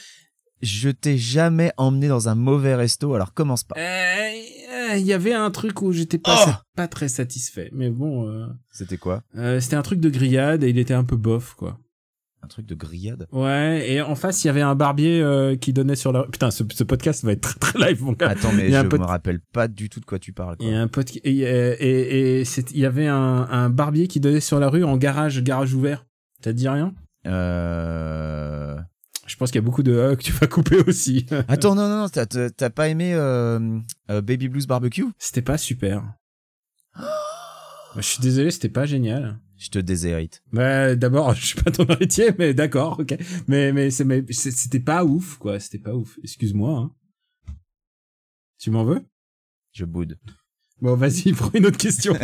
Je 0.64 0.88
t'ai 0.90 1.16
jamais 1.18 1.72
emmené 1.76 2.08
dans 2.08 2.28
un 2.28 2.34
mauvais 2.34 2.74
resto, 2.74 3.14
alors 3.14 3.32
commence 3.34 3.62
pas. 3.64 3.76
Euh, 3.78 3.82
euh, 4.92 4.96
Il 4.96 5.06
y 5.06 5.12
avait 5.12 5.32
un 5.34 5.50
truc 5.50 5.80
où 5.82 5.92
j'étais 5.92 6.18
pas 6.18 6.36
Oh 6.46 6.50
pas 6.76 6.88
très 6.88 7.08
satisfait, 7.08 7.70
mais 7.72 7.90
bon, 7.90 8.28
euh, 8.28 8.46
C'était 8.70 8.96
quoi? 8.96 9.22
euh, 9.36 9.60
c'était 9.60 9.76
un 9.76 9.82
truc 9.82 10.00
de 10.00 10.08
grillade 10.10 10.64
et 10.64 10.70
il 10.70 10.78
était 10.78 10.94
un 10.94 11.04
peu 11.04 11.16
bof 11.16 11.54
quoi. 11.54 11.78
Un 12.42 12.46
truc 12.46 12.66
de 12.66 12.74
grillade? 12.74 13.26
Ouais, 13.32 13.90
et 13.90 14.02
en 14.02 14.14
face 14.16 14.44
il 14.44 14.48
y 14.48 14.50
avait 14.50 14.60
un 14.60 14.74
barbier 14.74 15.20
euh, 15.22 15.56
qui 15.56 15.72
donnait 15.72 15.96
sur 15.96 16.12
la. 16.12 16.24
Putain, 16.24 16.50
ce, 16.50 16.62
ce 16.74 16.84
podcast 16.84 17.24
va 17.24 17.32
être 17.32 17.40
très 17.40 17.58
très 17.58 17.78
live 17.88 18.02
mon 18.02 18.12
gars. 18.12 18.28
Attends, 18.28 18.52
mais 18.52 18.66
Il 18.68 18.74
je 18.74 18.80
me 18.96 19.04
rappelle 19.04 19.40
pas 19.40 19.66
du 19.66 19.88
tout 19.88 19.98
de 20.00 20.04
quoi 20.04 20.18
tu 20.18 20.32
parles. 20.34 20.56
Il 20.60 20.64
Quoi. 20.66 20.72
y 20.74 20.76
a 20.76 20.80
un 20.82 20.88
pote 20.88 21.06
qui- 21.06 21.20
et, 21.24 21.38
et, 21.40 22.40
et 22.40 22.44
c'est- 22.44 22.70
il 22.72 22.78
y 22.80 22.84
avait 22.86 23.06
un, 23.06 23.48
un 23.50 23.70
barbier 23.70 24.08
qui 24.08 24.20
donnait 24.20 24.40
sur 24.40 24.60
la 24.60 24.68
rue 24.68 24.84
en 24.84 24.96
garage 24.98 25.42
garage 25.42 25.72
ouvert. 25.74 26.04
Te 26.42 26.50
dit 26.50 26.68
rien? 26.68 26.92
Euh... 27.26 28.76
Je 29.26 29.36
pense 29.36 29.50
qu'il 29.50 29.58
y 29.60 29.64
a 29.64 29.64
beaucoup 29.64 29.82
de 29.82 29.92
euh, 29.92 30.16
que 30.16 30.22
tu 30.22 30.32
vas 30.32 30.46
couper 30.46 30.76
aussi. 30.86 31.26
Attends, 31.48 31.74
non, 31.74 31.88
non, 31.88 32.00
non, 32.02 32.08
t'as- 32.08 32.70
pas 32.70 32.88
aimé 32.88 33.14
euh, 33.14 33.78
euh, 34.10 34.20
Baby 34.20 34.48
Blues 34.48 34.66
Barbecue? 34.66 35.06
C'était 35.18 35.42
pas 35.42 35.58
super. 35.58 36.04
Je 37.96 38.00
suis 38.02 38.20
désolé, 38.20 38.50
c'était 38.50 38.68
pas 38.68 38.86
génial. 38.86 39.38
Je 39.56 39.68
te 39.70 39.78
déshérite. 39.78 40.42
Bah, 40.52 40.96
d'abord, 40.96 41.32
je 41.36 41.46
suis 41.46 41.62
pas 41.62 41.70
ton 41.70 41.86
héritier, 41.86 42.30
mais 42.38 42.52
d'accord, 42.52 42.98
ok. 42.98 43.16
Mais, 43.46 43.72
mais, 43.72 43.90
c'est- 43.90 44.04
mais 44.04 44.24
c'est- 44.30 44.50
c'était 44.50 44.80
pas 44.80 45.04
ouf, 45.04 45.38
quoi. 45.38 45.60
C'était 45.60 45.78
pas 45.78 45.94
ouf. 45.94 46.18
Excuse-moi, 46.24 46.76
hein. 46.76 46.92
Tu 48.58 48.70
m'en 48.70 48.84
veux? 48.84 49.04
Je 49.72 49.84
boude. 49.84 50.18
Bon, 50.84 50.96
vas-y, 50.96 51.32
prends 51.36 51.50
une 51.54 51.64
autre 51.64 51.78
question. 51.78 52.14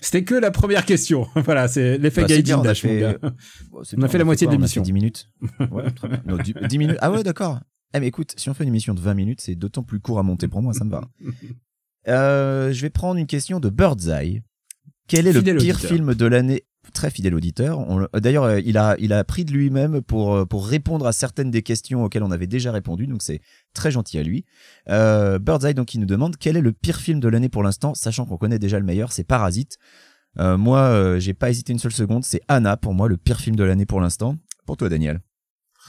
C'était 0.00 0.22
que 0.22 0.36
la 0.36 0.52
première 0.52 0.84
question. 0.86 1.26
voilà, 1.34 1.66
c'est 1.66 1.98
l'effet 1.98 2.20
Bah, 2.22 2.26
Gaijin 2.28 2.58
on 2.58 2.60
a 2.60 2.64
Dash, 2.64 2.82
fait- 2.82 3.00
gars. 3.00 3.16
Bon, 3.72 3.82
c'est 3.82 3.98
On 3.98 4.02
a 4.02 4.08
fait 4.08 4.18
la 4.18 4.24
moitié 4.24 4.46
de 4.46 4.50
quoi 4.52 4.56
l'émission. 4.56 4.82
fait 4.82 4.86
10 4.86 4.92
minutes. 4.92 5.28
Ouais, 5.72 5.90
très 5.90 6.06
bien. 6.08 6.22
Non, 6.24 6.36
10, 6.36 6.54
10 6.68 6.78
minutes. 6.78 6.96
Ah 7.00 7.10
ouais, 7.10 7.24
d'accord. 7.24 7.58
Eh 7.92 7.98
mais 7.98 8.06
écoute, 8.06 8.34
si 8.36 8.48
on 8.48 8.54
fait 8.54 8.62
une 8.62 8.68
émission 8.68 8.94
de 8.94 9.00
20 9.00 9.14
minutes, 9.14 9.40
c'est 9.40 9.56
d'autant 9.56 9.82
plus 9.82 9.98
court 9.98 10.20
à 10.20 10.22
monter 10.22 10.46
pour 10.46 10.62
moi, 10.62 10.72
ça 10.74 10.84
me 10.84 10.90
va. 10.92 11.02
Euh, 12.06 12.72
je 12.72 12.82
vais 12.82 12.90
prendre 12.90 13.18
une 13.18 13.26
question 13.26 13.58
de 13.58 13.68
Birdseye. 13.68 14.42
Quel 15.08 15.26
est 15.26 15.32
Fidèle 15.32 15.56
le 15.56 15.60
pire 15.60 15.74
auditeur. 15.74 15.90
film 15.90 16.14
de 16.14 16.26
l'année 16.26 16.62
Très 16.92 17.10
fidèle 17.10 17.34
auditeur. 17.34 17.86
D'ailleurs, 18.14 18.44
euh, 18.44 18.60
il 18.60 18.76
a, 18.76 18.96
il 18.98 19.12
a 19.12 19.18
appris 19.18 19.44
de 19.44 19.52
lui-même 19.52 20.02
pour, 20.02 20.34
euh, 20.34 20.44
pour 20.44 20.66
répondre 20.66 21.06
à 21.06 21.12
certaines 21.12 21.50
des 21.50 21.62
questions 21.62 22.04
auxquelles 22.04 22.22
on 22.22 22.30
avait 22.30 22.46
déjà 22.46 22.70
répondu, 22.72 23.06
donc 23.06 23.22
c'est 23.22 23.40
très 23.72 23.90
gentil 23.90 24.18
à 24.18 24.22
lui. 24.22 24.44
Euh, 24.88 25.38
Birdseye, 25.38 25.74
donc, 25.74 25.94
il 25.94 26.00
nous 26.00 26.06
demande 26.06 26.36
quel 26.36 26.56
est 26.56 26.60
le 26.60 26.72
pire 26.72 26.98
film 26.98 27.18
de 27.20 27.28
l'année 27.28 27.48
pour 27.48 27.62
l'instant, 27.62 27.94
sachant 27.94 28.26
qu'on 28.26 28.36
connaît 28.36 28.58
déjà 28.58 28.78
le 28.78 28.84
meilleur, 28.84 29.12
c'est 29.12 29.24
Parasite. 29.24 29.78
Euh, 30.38 30.56
moi, 30.56 30.80
euh, 30.80 31.18
j'ai 31.18 31.34
pas 31.34 31.50
hésité 31.50 31.72
une 31.72 31.78
seule 31.78 31.92
seconde, 31.92 32.24
c'est 32.24 32.40
Anna 32.48 32.76
pour 32.76 32.94
moi 32.94 33.08
le 33.08 33.16
pire 33.16 33.38
film 33.40 33.56
de 33.56 33.64
l'année 33.64 33.86
pour 33.86 34.00
l'instant. 34.00 34.36
Pour 34.66 34.76
toi, 34.76 34.88
Daniel. 34.88 35.20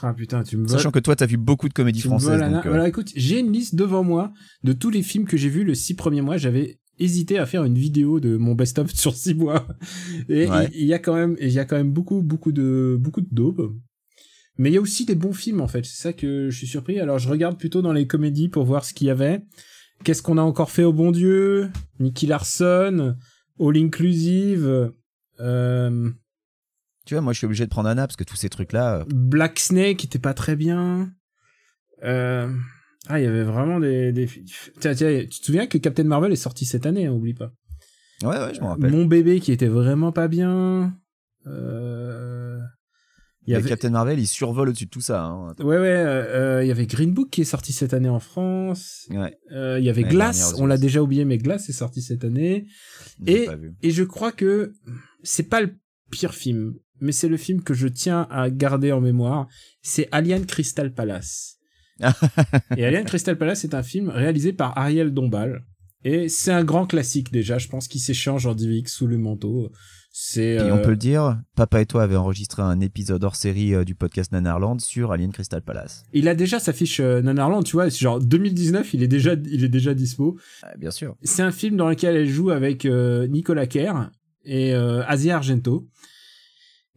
Ah, 0.02 0.14
putain, 0.14 0.44
tu 0.44 0.58
me. 0.58 0.68
Sachant 0.68 0.90
que 0.92 1.00
toi, 1.00 1.16
t'as 1.16 1.28
vu 1.28 1.38
beaucoup 1.38 1.70
de 1.70 1.74
comédies 1.74 2.02
tu 2.02 2.08
françaises. 2.08 2.30
voles, 2.32 2.44
Anna. 2.44 2.58
donc, 2.58 2.66
euh, 2.66 2.70
Voilà, 2.70 2.88
écoute, 2.88 3.12
j'ai 3.16 3.40
une 3.40 3.52
liste 3.52 3.76
devant 3.76 4.04
moi 4.04 4.34
de 4.64 4.74
tous 4.74 4.90
les 4.90 5.04
films 5.04 5.26
que 5.26 5.38
j'ai 5.38 5.50
vus 5.50 5.64
le 5.64 5.76
six 5.76 5.96
premiers 5.96 6.22
mois. 6.22 6.38
J'avais 6.38 6.80
hésité 7.04 7.38
à 7.38 7.46
faire 7.46 7.64
une 7.64 7.78
vidéo 7.78 8.20
de 8.20 8.38
mon 8.38 8.56
best-of 8.56 8.92
sur 8.96 9.16
six 9.16 9.34
mois. 9.34 9.68
Et 10.30 10.48
il 10.74 10.86
y 10.86 10.94
a 10.94 11.00
quand 11.00 11.16
même, 11.16 11.36
il 11.40 11.52
y 11.52 11.60
a 11.60 11.66
quand 11.66 11.78
même 11.78 11.92
beaucoup, 11.92 12.22
beaucoup 12.22 12.52
de, 12.52 12.98
beaucoup 13.00 13.22
de 13.22 13.30
daubes. 13.32 13.76
Mais 14.58 14.70
il 14.70 14.74
y 14.74 14.78
a 14.78 14.82
aussi 14.82 15.06
des 15.06 15.16
bons 15.16 15.34
films, 15.34 15.62
en 15.62 15.68
fait. 15.68 15.84
C'est 15.86 16.02
ça 16.02 16.14
que 16.14 16.50
je 16.50 16.58
suis 16.58 16.68
surpris. 16.68 17.00
Alors, 17.00 17.18
je 17.18 17.28
regarde 17.28 17.58
plutôt 17.58 17.82
dans 17.82 17.94
les 17.94 18.06
comédies 18.06 18.50
pour 18.50 18.66
voir 18.66 18.86
ce 18.86 18.94
qu'il 18.94 19.08
y 19.08 19.10
avait. 19.10 19.42
Qu'est-ce 20.04 20.22
qu'on 20.22 20.38
a 20.38 20.42
encore 20.42 20.70
fait 20.70 20.84
au 20.84 20.94
bon 20.94 21.12
Dieu? 21.12 21.72
Nicky 22.00 22.28
Larson, 22.28 23.16
All 23.60 23.78
Inclusive, 23.78 24.92
euh, 25.40 26.12
Tu 27.06 27.16
vois, 27.16 27.22
moi, 27.22 27.34
je 27.34 27.40
suis 27.40 27.46
obligé 27.46 27.66
de 27.66 27.70
prendre 27.70 27.90
Anna 27.90 28.06
parce 28.06 28.16
que 28.16 28.24
tous 28.24 28.36
ces 28.36 28.50
trucs-là. 28.50 29.00
euh, 29.00 29.06
Black 29.08 29.60
Snake 29.60 30.06
était 30.06 30.20
pas 30.20 30.34
très 30.34 30.56
bien. 30.56 31.12
Euh... 32.04 32.54
Ah, 33.08 33.20
il 33.20 33.24
y 33.24 33.28
avait 33.28 33.44
vraiment 33.44 33.80
des, 33.80 34.12
des... 34.12 34.28
Tiens, 34.80 34.96
tiens, 34.96 35.26
tu 35.30 35.40
te 35.40 35.46
souviens 35.46 35.68
que 35.68 35.78
Captain 35.78 36.04
Marvel 36.04 36.32
est 36.32 36.38
sorti 36.38 36.66
cette 36.66 36.86
année, 36.86 37.06
hein, 37.06 37.12
oublie 37.12 37.34
pas. 37.34 37.52
Ouais, 38.24 38.38
ouais, 38.38 38.54
je 38.54 38.62
m'en 38.62 38.70
rappelle. 38.70 38.92
Mon 38.92 39.06
bébé 39.06 39.40
qui 39.40 39.52
était 39.52 39.68
vraiment 39.68 40.12
pas 40.12 40.28
bien. 40.28 40.96
Euh... 41.48 42.60
Il 43.46 43.52
y 43.52 43.56
avait... 43.56 43.68
Captain 43.68 43.90
Marvel, 43.90 44.20
il 44.20 44.28
survole 44.28 44.70
au-dessus 44.70 44.86
de 44.86 44.90
tout 44.90 45.02
ça. 45.02 45.26
Hein. 45.26 45.54
Ouais, 45.60 45.78
ouais, 45.78 45.88
euh, 45.88 46.60
euh, 46.60 46.64
il 46.64 46.68
y 46.68 46.72
avait 46.72 46.86
Green 46.86 47.14
Book 47.14 47.30
qui 47.30 47.42
est 47.42 47.46
sorti 47.46 47.74
cette 47.74 47.94
année 47.94 48.08
en 48.08 48.22
France. 48.22 49.06
Ouais, 49.10 49.38
Euh, 49.52 49.80
il 49.80 49.86
y 49.86 49.90
avait 49.90 50.04
L'année 50.04 50.14
Glass, 50.14 50.56
on 50.58 50.66
l'a 50.66 50.78
déjà 50.78 51.02
oublié, 51.04 51.26
mais 51.26 51.38
Glass 51.38 51.68
est 51.68 51.74
sorti 51.74 52.02
cette 52.02 52.24
année. 52.24 52.68
Et-. 53.28 53.50
Et 53.82 53.92
je 53.92 54.04
crois 54.04 54.32
que 54.32 54.72
c'est 55.24 55.50
pas 55.50 55.60
le 55.60 55.76
pire 56.10 56.34
film, 56.34 56.76
mais 57.02 57.12
c'est 57.12 57.28
le 57.28 57.36
film 57.36 57.62
que 57.64 57.74
je 57.74 57.90
tiens 57.90 58.28
à 58.32 58.50
garder 58.50 58.94
en 58.94 59.02
mémoire. 59.02 59.50
C'est 59.82 60.08
Alien 60.14 60.46
Crystal 60.46 60.94
Palace. 60.94 61.58
Et 62.78 62.86
Alien 62.86 63.06
Crystal 63.06 63.38
Palace 63.38 63.64
est 63.64 63.74
un 63.74 63.84
film 63.84 64.10
réalisé 64.10 64.54
par 64.54 64.78
Ariel 64.78 65.14
Dombal. 65.14 65.64
Et 66.06 66.28
c'est 66.28 66.52
un 66.52 66.64
grand 66.66 66.86
classique 66.86 67.32
déjà, 67.32 67.58
je 67.58 67.70
pense 67.70 67.88
qu'il 67.88 68.02
s'échange 68.02 68.46
en 68.46 68.54
DivX 68.54 68.92
sous 68.92 69.08
le 69.08 69.18
manteau. 69.18 69.72
C'est 70.16 70.44
Et 70.44 70.60
euh, 70.60 70.76
on 70.76 70.82
peut 70.82 70.92
le 70.92 70.98
dire, 70.98 71.40
Papa 71.56 71.82
et 71.82 71.88
toi 71.88 72.04
avaient 72.04 72.18
enregistré 72.18 72.62
un 72.62 72.80
épisode 72.82 73.24
hors 73.24 73.36
série 73.36 73.74
euh, 73.74 73.84
du 73.84 73.96
podcast 73.96 74.32
Nanarland 74.32 74.80
sur 74.80 75.12
Alien 75.12 75.32
Crystal 75.32 75.62
Palace. 75.64 76.04
il 76.14 76.28
a 76.28 76.36
déjà 76.36 76.60
sa 76.60 76.72
fiche 76.72 77.00
euh, 77.00 77.22
Nanarland, 77.22 77.64
tu 77.64 77.78
vois, 77.78 77.90
c'est 77.90 78.00
genre 78.00 78.20
2019, 78.20 78.94
il 78.94 79.02
est 79.02 79.08
déjà 79.08 79.34
il 79.34 79.64
est 79.64 79.70
déjà 79.70 79.96
dispo. 79.96 80.38
Ah, 80.62 80.74
bien 80.78 80.92
sûr. 80.92 81.16
C'est 81.24 81.42
un 81.42 81.52
film 81.52 81.78
dans 81.78 81.90
lequel 81.90 82.16
elle 82.16 82.30
joue 82.30 82.52
avec 82.52 82.86
euh, 82.86 83.26
Nicolas 83.28 83.66
Kerr 83.66 84.12
et 84.46 84.76
euh, 84.76 85.04
Asia 85.08 85.38
Argento. 85.38 85.88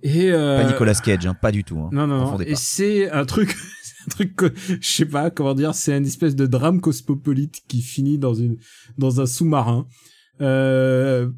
Et 0.02 0.30
euh, 0.30 0.62
Pas 0.62 0.70
Nicolas 0.70 0.94
Cage, 0.94 1.26
hein, 1.26 1.34
pas 1.34 1.52
du 1.52 1.64
tout. 1.64 1.78
Hein. 1.78 1.88
Non, 1.92 2.06
non, 2.06 2.32
non. 2.32 2.40
Et 2.40 2.54
c'est 2.54 3.10
un 3.10 3.24
truc, 3.24 3.56
un 4.06 4.10
truc 4.10 4.36
que, 4.36 4.52
je 4.80 4.88
sais 4.88 5.06
pas 5.06 5.30
comment 5.30 5.54
dire, 5.54 5.74
c'est 5.74 5.96
une 5.96 6.06
espèce 6.06 6.36
de 6.36 6.46
drame 6.46 6.80
cosmopolite 6.80 7.62
qui 7.68 7.82
finit 7.82 8.18
dans 8.18 8.34
une, 8.34 8.56
dans 8.98 9.20
un 9.20 9.26
sous-marin. 9.26 9.86
Euh, 10.40 11.28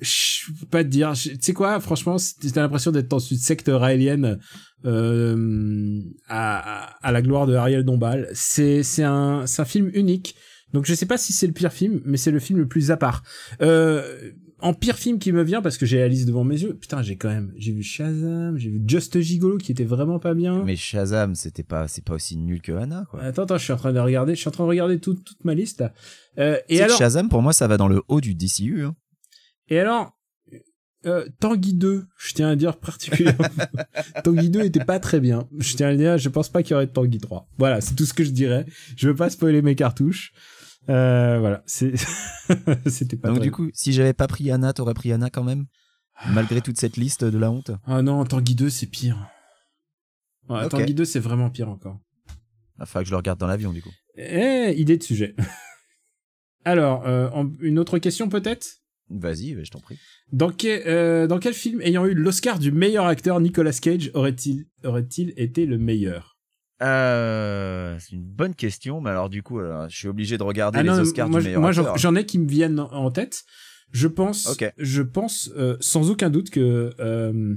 je 0.00 0.52
peux 0.60 0.66
pas 0.66 0.84
te 0.84 0.88
dire, 0.88 1.12
tu 1.14 1.36
sais 1.40 1.52
quoi, 1.52 1.80
franchement, 1.80 2.16
t'as 2.16 2.60
l'impression 2.60 2.90
d'être 2.90 3.08
dans 3.08 3.18
une 3.18 3.38
secte 3.38 3.70
raélienne, 3.72 4.38
euh, 4.84 6.00
à, 6.28 6.58
à, 6.58 7.06
à 7.06 7.12
la 7.12 7.22
gloire 7.22 7.46
de 7.46 7.54
Ariel 7.54 7.84
Dombal. 7.84 8.28
C'est, 8.34 8.82
c'est 8.82 9.04
un, 9.04 9.46
c'est 9.46 9.62
un 9.62 9.66
film 9.66 9.90
unique. 9.94 10.34
Donc 10.74 10.86
je 10.86 10.94
sais 10.94 11.06
pas 11.06 11.16
si 11.16 11.32
c'est 11.32 11.46
le 11.46 11.52
pire 11.52 11.72
film, 11.72 12.02
mais 12.04 12.16
c'est 12.16 12.32
le 12.32 12.40
film 12.40 12.58
le 12.58 12.66
plus 12.66 12.90
à 12.90 12.96
part. 12.96 13.22
Euh, 13.62 14.32
en 14.60 14.74
pire 14.74 14.96
film 14.96 15.18
qui 15.18 15.32
me 15.32 15.42
vient 15.42 15.62
parce 15.62 15.78
que 15.78 15.86
j'ai 15.86 15.98
la 15.98 16.08
liste 16.08 16.26
devant 16.26 16.44
mes 16.44 16.60
yeux. 16.60 16.74
Putain, 16.74 17.02
j'ai 17.02 17.16
quand 17.16 17.28
même, 17.28 17.52
j'ai 17.56 17.72
vu 17.72 17.82
Shazam, 17.82 18.56
j'ai 18.58 18.70
vu 18.70 18.80
Just 18.86 19.20
Gigolo 19.20 19.58
qui 19.58 19.72
était 19.72 19.84
vraiment 19.84 20.18
pas 20.18 20.34
bien. 20.34 20.62
Mais 20.64 20.76
Shazam, 20.76 21.34
c'était 21.34 21.62
pas, 21.62 21.88
c'est 21.88 22.04
pas 22.04 22.14
aussi 22.14 22.36
nul 22.36 22.62
que 22.62 22.72
Anna, 22.72 23.06
quoi. 23.10 23.22
Attends, 23.22 23.42
attends, 23.42 23.58
je 23.58 23.64
suis 23.64 23.72
en 23.72 23.76
train 23.76 23.92
de 23.92 24.00
regarder, 24.00 24.34
je 24.34 24.40
suis 24.40 24.48
en 24.48 24.52
train 24.52 24.64
de 24.64 24.68
regarder 24.68 24.98
toute 25.00 25.24
toute 25.24 25.44
ma 25.44 25.54
liste 25.54 25.80
là. 25.80 25.92
Euh, 26.38 26.58
et 26.68 26.80
alors, 26.80 26.98
Shazam, 26.98 27.28
pour 27.28 27.42
moi, 27.42 27.52
ça 27.52 27.66
va 27.66 27.76
dans 27.76 27.88
le 27.88 28.02
haut 28.08 28.20
du 28.20 28.34
DCU. 28.34 28.84
Hein. 28.84 28.94
et 29.68 29.78
alors, 29.78 30.12
euh, 31.06 31.26
Tanguy 31.38 31.74
2, 31.74 32.06
je 32.16 32.32
tiens 32.32 32.48
à 32.48 32.56
dire 32.56 32.76
particulièrement. 32.76 33.44
Tanguy 34.24 34.48
2 34.48 34.64
était 34.64 34.84
pas 34.84 34.98
très 34.98 35.20
bien. 35.20 35.46
Je 35.58 35.76
tiens 35.76 35.88
à 35.88 35.90
le 35.90 35.98
dire, 35.98 36.16
je 36.16 36.28
pense 36.28 36.48
pas 36.48 36.62
qu'il 36.62 36.72
y 36.72 36.74
aurait 36.74 36.86
de 36.86 36.92
Tanguy 36.92 37.18
3. 37.18 37.48
Voilà, 37.58 37.80
c'est 37.80 37.94
tout 37.94 38.06
ce 38.06 38.14
que 38.14 38.24
je 38.24 38.30
dirais. 38.30 38.64
Je 38.96 39.08
veux 39.08 39.14
pas 39.14 39.28
spoiler 39.28 39.60
mes 39.60 39.74
cartouches. 39.74 40.32
Euh, 40.88 41.38
voilà, 41.40 41.62
c'était 41.66 43.16
pas 43.16 43.28
Donc 43.28 43.40
du 43.40 43.50
coup, 43.50 43.70
si 43.72 43.92
j'avais 43.92 44.12
pas 44.12 44.26
pris 44.26 44.50
Anna, 44.50 44.72
t'aurais 44.72 44.94
pris 44.94 45.12
Anna 45.12 45.30
quand 45.30 45.44
même 45.44 45.66
Malgré 46.32 46.60
toute 46.60 46.78
cette 46.78 46.96
liste 46.96 47.24
de 47.24 47.38
la 47.38 47.50
honte? 47.50 47.70
Ah 47.86 48.02
non, 48.02 48.24
Tanguy 48.24 48.54
2, 48.54 48.70
c'est 48.70 48.86
pire. 48.86 49.28
Ouais, 50.48 50.64
Ok. 50.64 50.70
Tanguy 50.70 50.94
2, 50.94 51.04
c'est 51.04 51.18
vraiment 51.20 51.50
pire 51.50 51.68
encore. 51.68 51.98
Enfin, 52.78 53.00
que 53.00 53.06
je 53.06 53.10
le 53.10 53.16
regarde 53.16 53.38
dans 53.40 53.46
l'avion, 53.46 53.72
du 53.72 53.82
coup. 53.82 53.90
Eh, 54.16 54.74
idée 54.76 54.96
de 54.96 55.02
sujet. 55.02 55.34
Alors, 56.64 57.06
euh, 57.06 57.28
une 57.60 57.78
autre 57.78 57.98
question 57.98 58.28
peut-être? 58.28 58.66
Vas-y, 59.10 59.62
je 59.64 59.70
t'en 59.70 59.80
prie. 59.80 59.98
dans, 60.32 60.50
quel- 60.50 60.82
euh, 60.86 61.26
dans 61.26 61.38
quel 61.38 61.52
film 61.52 61.80
ayant 61.82 62.06
eu 62.06 62.14
l'Oscar 62.14 62.58
du 62.58 62.72
meilleur 62.72 63.04
acteur 63.06 63.38
Nicolas 63.40 63.72
Cage 63.72 64.10
aurait-il 64.14 64.66
aurait-il 64.82 65.34
été 65.36 65.66
le 65.66 65.76
meilleur? 65.78 66.33
Euh, 66.82 67.96
c'est 68.00 68.12
une 68.16 68.24
bonne 68.24 68.54
question, 68.54 69.00
mais 69.00 69.10
alors 69.10 69.30
du 69.30 69.42
coup, 69.42 69.58
alors, 69.60 69.88
je 69.88 69.96
suis 69.96 70.08
obligé 70.08 70.36
de 70.38 70.42
regarder 70.42 70.80
Ah 70.80 70.82
les 70.82 70.88
non, 70.90 70.98
Oscars 70.98 71.28
moi, 71.28 71.40
du 71.40 71.46
meilleur 71.46 71.60
moi, 71.60 71.72
j'en 71.72 72.14
ai 72.14 72.26
qui 72.26 72.38
me 72.38 72.48
viennent 72.48 72.80
en- 72.80 73.10
tête. 73.10 73.42
Je 73.92 74.08
pense, 74.08 74.56
je 74.78 75.02
pense 75.02 75.50
euh, 75.56 75.76
sans 75.80 76.10
aucun 76.10 76.30
doute 76.30 76.50
que 76.50 76.90
euh, 76.98 77.54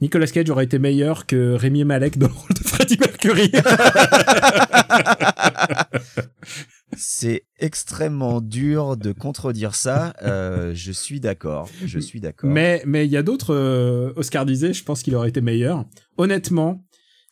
Nicolas 0.00 0.26
Cage 0.26 0.50
aurait 0.50 0.64
été 0.64 0.78
meilleur 0.80 1.26
que 1.26 1.52
Rémi 1.52 1.84
Malek 1.84 2.18
dans 2.18 2.26
le 2.26 2.32
rôle 2.32 2.52
de 2.54 2.66
Freddie 2.68 2.98
Mercury. 2.98 3.52
C'est 6.96 7.44
extrêmement 7.58 8.40
dur 8.40 8.96
de 8.96 9.12
contredire 9.12 9.74
ça. 9.74 10.14
Euh, 10.22 10.72
je 10.74 10.92
suis 10.92 11.20
d'accord. 11.20 11.68
Je 11.84 11.98
suis 11.98 12.20
d'accord. 12.20 12.48
mais 12.48 12.82
mais 12.86 13.06
il 13.06 13.10
y 13.10 13.16
a 13.16 13.22
d'autres 13.22 13.54
euh, 13.54 14.12
Oscarisés, 14.16 14.72
je 14.72 14.84
pense 14.84 15.02
qu'il 15.02 15.14
aurait 15.14 15.28
été 15.28 15.40
meilleur. 15.40 15.84
Honnêtement, 16.16 16.85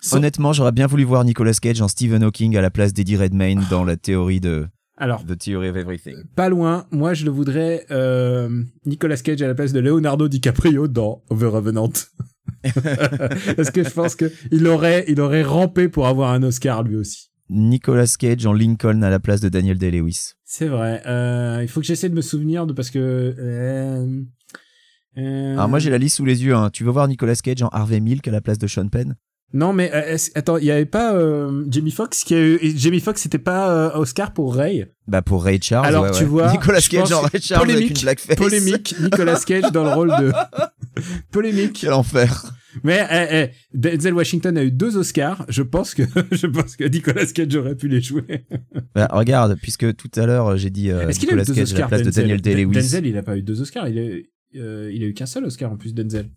sans- 0.05 0.17
Honnêtement, 0.19 0.53
j'aurais 0.53 0.73
bien 0.73 0.87
voulu 0.87 1.05
voir 1.05 1.25
Nicolas 1.25 1.55
Cage 1.55 1.81
en 1.81 1.89
Stephen 1.89 2.23
Hawking 2.23 2.57
à 2.57 2.61
la 2.63 2.71
place 2.71 2.93
d'Eddie 2.93 3.17
Redmayne 3.17 3.63
dans 3.71 3.85
la 3.85 3.97
théorie 3.97 4.41
de 4.41 4.67
alors 4.97 5.25
The 5.27 5.37
Theory 5.37 5.71
of 5.71 5.77
Everything. 5.77 6.15
pas 6.37 6.49
loin, 6.49 6.87
moi 6.93 7.15
je 7.15 7.25
le 7.25 7.31
voudrais 7.33 7.85
euh, 7.91 8.63
Nicolas 8.87 9.17
Cage 9.17 9.43
à 9.43 9.49
la 9.49 9.55
place 9.55 9.73
de 9.73 9.81
Leonardo 9.81 10.29
DiCaprio 10.29 10.87
dans 10.89 11.23
The 11.31 11.43
Revenant. 11.43 11.91
Parce 12.63 13.71
que 13.71 13.83
je 13.85 13.91
pense 13.91 14.15
que 14.15 14.31
il 14.53 14.67
aurait 14.67 15.05
il 15.09 15.21
aurait 15.21 15.43
rampé 15.43 15.89
pour 15.89 16.07
avoir 16.07 16.31
un 16.33 16.43
Oscar 16.43 16.83
lui 16.83 16.97
aussi. 16.97 17.31
Nicolas 17.51 18.15
Cage 18.19 18.47
en 18.47 18.53
Lincoln 18.53 19.03
à 19.03 19.11
la 19.11 19.21
place 19.21 19.41
de 19.41 19.49
Daniel 19.49 19.77
Day-Lewis. 19.79 20.33
C'est 20.45 20.67
vrai. 20.69 21.03
Euh, 21.07 21.59
il 21.63 21.69
faut 21.69 21.81
que 21.81 21.87
j'essaie 21.87 22.09
de 22.09 22.15
me 22.15 22.23
souvenir 22.23 22.67
de 22.67 22.73
parce 22.73 22.91
que. 22.91 22.99
Euh, 23.39 24.23
euh, 25.19 25.53
Alors 25.55 25.69
moi 25.69 25.79
j'ai 25.79 25.91
la 25.91 25.99
liste 25.99 26.17
sous 26.17 26.25
les 26.25 26.45
yeux. 26.45 26.55
Hein. 26.55 26.71
Tu 26.73 26.85
veux 26.85 26.91
voir 26.91 27.09
Nicolas 27.09 27.35
Cage 27.35 27.63
en 27.63 27.69
Harvey 27.69 28.01
Milk 28.01 28.27
à 28.29 28.31
la 28.31 28.41
place 28.41 28.59
de 28.59 28.67
Sean 28.67 28.89
Penn? 28.89 29.17
Non 29.55 29.73
mais 29.73 29.91
euh, 29.95 30.17
attends, 30.35 30.59
il 30.59 30.65
y 30.65 30.73
avait 30.73 30.85
pas 30.85 31.15
euh, 31.15 31.65
Jamie 31.71 31.93
Foxx 31.93 32.25
qui 32.25 32.35
a 32.35 32.41
eu 32.41 32.59
Jamie 32.77 32.99
Foxx 32.99 33.23
c'était 33.23 33.39
pas 33.39 33.71
euh, 33.71 33.99
Oscar 33.99 34.33
pour 34.33 34.57
Ray? 34.57 34.87
Bah 35.07 35.23
pour 35.23 35.45
Ray 35.45 35.61
Charles. 35.63 35.87
Alors, 35.87 36.05
ouais, 36.05 36.11
tu 36.11 36.25
ouais. 36.25 36.29
vois, 36.29 36.51
Nicolas 36.51 36.81
Cage 36.81 37.13
en 37.13 37.21
Ray 37.21 37.41
Charles 37.41 37.71
avec 37.71 37.75
polémique, 37.77 37.97
une 37.97 38.03
blackface. 38.03 38.37
Polémique. 38.37 38.95
Nicolas 39.01 39.41
Cage 39.47 39.71
dans 39.71 39.85
le 39.85 39.91
rôle 39.91 40.09
de 40.09 40.33
polémique. 41.31 41.79
Quel 41.81 41.93
enfer. 41.93 42.53
Mais 42.83 43.07
eh, 43.09 43.27
eh, 43.31 43.51
Denzel 43.73 44.15
Washington 44.15 44.59
a 44.59 44.65
eu 44.65 44.73
deux 44.73 44.97
Oscars. 44.97 45.47
Je 45.49 45.63
pense 45.63 45.95
que 45.95 46.03
je 46.33 46.49
pense 46.49 46.75
que 46.75 46.83
Nicolas 46.85 47.27
Cage 47.27 47.55
aurait 47.55 47.77
pu 47.77 47.87
les 47.87 48.01
jouer. 48.01 48.47
Bah, 48.93 49.09
regarde, 49.13 49.57
puisque 49.63 49.95
tout 49.95 50.11
à 50.17 50.27
l'heure 50.27 50.57
j'ai 50.57 50.71
dit 50.71 50.91
euh, 50.91 51.09
Est-ce 51.09 51.21
qu'il 51.21 51.31
a 51.31 51.35
eu 51.35 51.37
Nicolas 51.37 51.45
deux 51.45 51.55
Cage 51.55 51.75
à 51.75 51.79
la 51.79 51.85
Oscars? 51.85 51.89
place 51.89 52.01
de 52.01 52.07
Denzel 52.07 52.23
Daniel 52.25 52.41
Day-Lewis. 52.41 52.75
Denzel 52.75 53.07
il 53.07 53.17
a 53.17 53.23
pas 53.23 53.37
eu 53.37 53.43
deux 53.43 53.61
Oscars. 53.61 53.89
Il 53.89 53.99
a 54.01 54.61
euh, 54.61 54.91
il 54.93 55.03
a 55.03 55.07
eu 55.07 55.15
qu'un 55.15 55.27
seul 55.27 55.45
Oscar 55.45 55.71
en 55.71 55.77
plus 55.77 55.95
Denzel. 55.95 56.29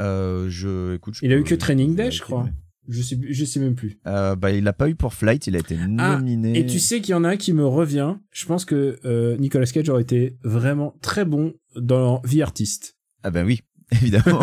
Euh, 0.00 0.46
je 0.48 0.94
écoute. 0.94 1.14
je 1.14 1.24
Il 1.24 1.32
a 1.32 1.36
eu 1.36 1.44
que 1.44 1.54
Training 1.54 1.94
Day, 1.94 2.10
je 2.10 2.22
crois. 2.22 2.48
Je 2.88 3.02
sais 3.02 3.18
je 3.22 3.44
sais 3.44 3.60
même 3.60 3.74
plus. 3.74 3.98
Euh, 4.06 4.34
bah 4.34 4.50
il 4.50 4.66
a 4.66 4.72
pas 4.72 4.88
eu 4.88 4.96
pour 4.96 5.14
Flight, 5.14 5.46
il 5.46 5.54
a 5.54 5.60
été 5.60 5.78
Ah, 5.98 6.16
nominé. 6.16 6.58
Et 6.58 6.66
tu 6.66 6.78
sais 6.80 7.00
qu'il 7.00 7.12
y 7.12 7.14
en 7.14 7.22
a 7.24 7.28
un 7.30 7.36
qui 7.36 7.52
me 7.52 7.64
revient. 7.64 8.16
Je 8.32 8.46
pense 8.46 8.64
que 8.64 8.98
euh, 9.04 9.36
Nicolas 9.36 9.66
Cage 9.66 9.88
aurait 9.88 10.02
été 10.02 10.36
vraiment 10.42 10.94
très 11.00 11.24
bon 11.24 11.54
dans 11.76 12.20
Vie 12.24 12.42
Artiste. 12.42 12.96
Ah 13.22 13.30
ben 13.30 13.46
oui, 13.46 13.60
évidemment. 13.92 14.40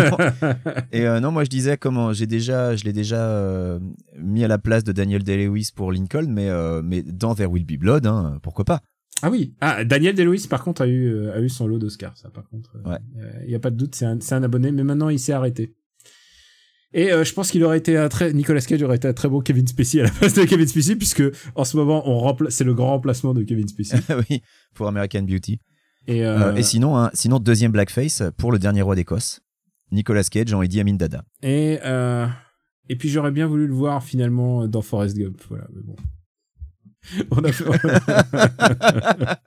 Et 0.93 1.07
euh, 1.07 1.19
non, 1.19 1.31
moi 1.31 1.43
je 1.43 1.49
disais 1.49 1.75
comment 1.77 2.13
j'ai 2.13 2.27
déjà, 2.27 2.75
je 2.75 2.85
l'ai 2.85 2.93
déjà 2.93 3.79
mis 4.17 4.43
à 4.45 4.47
la 4.47 4.59
place 4.59 4.83
de 4.85 4.93
Daniel 4.93 5.23
Day-Lewis 5.23 5.71
pour 5.75 5.91
Lincoln, 5.91 6.27
mais 6.29 6.49
mais 6.83 7.01
dans 7.01 7.35
There 7.35 7.49
Will 7.49 7.65
Be 7.65 7.77
Blood, 7.77 8.05
hein, 8.05 8.39
pourquoi 8.43 8.63
pas 8.63 8.81
ah 9.23 9.29
oui. 9.29 9.55
Ah 9.61 9.83
Daniel 9.83 10.15
Day-Lewis 10.15 10.47
par 10.49 10.63
contre 10.63 10.81
a 10.83 10.87
eu 10.87 11.07
euh, 11.11 11.33
a 11.35 11.39
eu 11.41 11.49
son 11.49 11.67
lot 11.67 11.79
d'Oscars. 11.79 12.15
Ça 12.17 12.29
par 12.29 12.47
contre. 12.49 12.75
euh, 12.77 12.89
Ouais. 12.91 12.97
euh, 13.19 13.31
Il 13.45 13.51
y 13.51 13.55
a 13.55 13.59
pas 13.59 13.71
de 13.71 13.75
doute. 13.77 13.95
C'est 13.95 14.05
un 14.05 14.19
c'est 14.19 14.35
un 14.35 14.43
abonné. 14.43 14.71
Mais 14.71 14.83
maintenant 14.83 15.09
il 15.09 15.19
s'est 15.19 15.33
arrêté. 15.33 15.75
Et 16.93 17.11
euh, 17.11 17.23
je 17.25 17.33
pense 17.33 17.51
qu'il 17.51 17.63
aurait 17.63 17.77
été 17.77 17.97
un 17.97 18.07
très 18.09 18.31
Nicolas 18.33 18.61
Cage 18.61 18.81
aurait 18.81 18.95
été 18.95 19.07
un 19.07 19.13
très 19.13 19.27
bon 19.27 19.41
Kevin 19.41 19.67
Spacey 19.67 19.99
à 19.99 20.03
la 20.05 20.09
place 20.09 20.33
de 20.33 20.45
Kevin 20.45 20.67
Spacey 20.67 20.95
puisque 20.95 21.23
en 21.55 21.63
ce 21.65 21.75
moment 21.77 22.03
on 22.09 22.35
c'est 22.49 22.63
le 22.63 22.73
grand 22.73 22.89
remplacement 22.91 23.33
de 23.33 23.43
Kevin 23.43 23.67
Spacey. 23.67 23.97
Oui, 24.29 24.41
pour 24.73 24.87
American 24.87 25.23
Beauty. 25.23 25.59
Et, 26.07 26.25
euh, 26.25 26.51
Euh, 26.51 26.55
et 26.55 26.63
sinon, 26.63 26.97
hein, 26.97 27.09
sinon 27.13 27.39
deuxième 27.39 27.73
blackface 27.73 28.23
pour 28.37 28.51
le 28.53 28.59
dernier 28.59 28.81
roi 28.81 28.95
d'Écosse, 28.95 29.41
Nicolas 29.91 30.23
Cage 30.23 30.53
en 30.53 30.61
Idi 30.61 30.79
Amin 30.79 30.93
Dada. 30.95 31.25
Et, 31.43 31.79
et 32.89 32.95
puis 32.95 33.09
j'aurais 33.09 33.31
bien 33.31 33.47
voulu 33.47 33.67
le 33.67 33.73
voir 33.73 34.01
finalement 34.01 34.65
dans 34.67 34.81
Forrest 34.81 35.17
Gump. 35.17 35.41
Voilà, 35.49 35.67
mais 35.75 35.81
bon. 35.83 35.95
On 37.31 37.43
a 37.43 37.51
fait... 37.51 37.65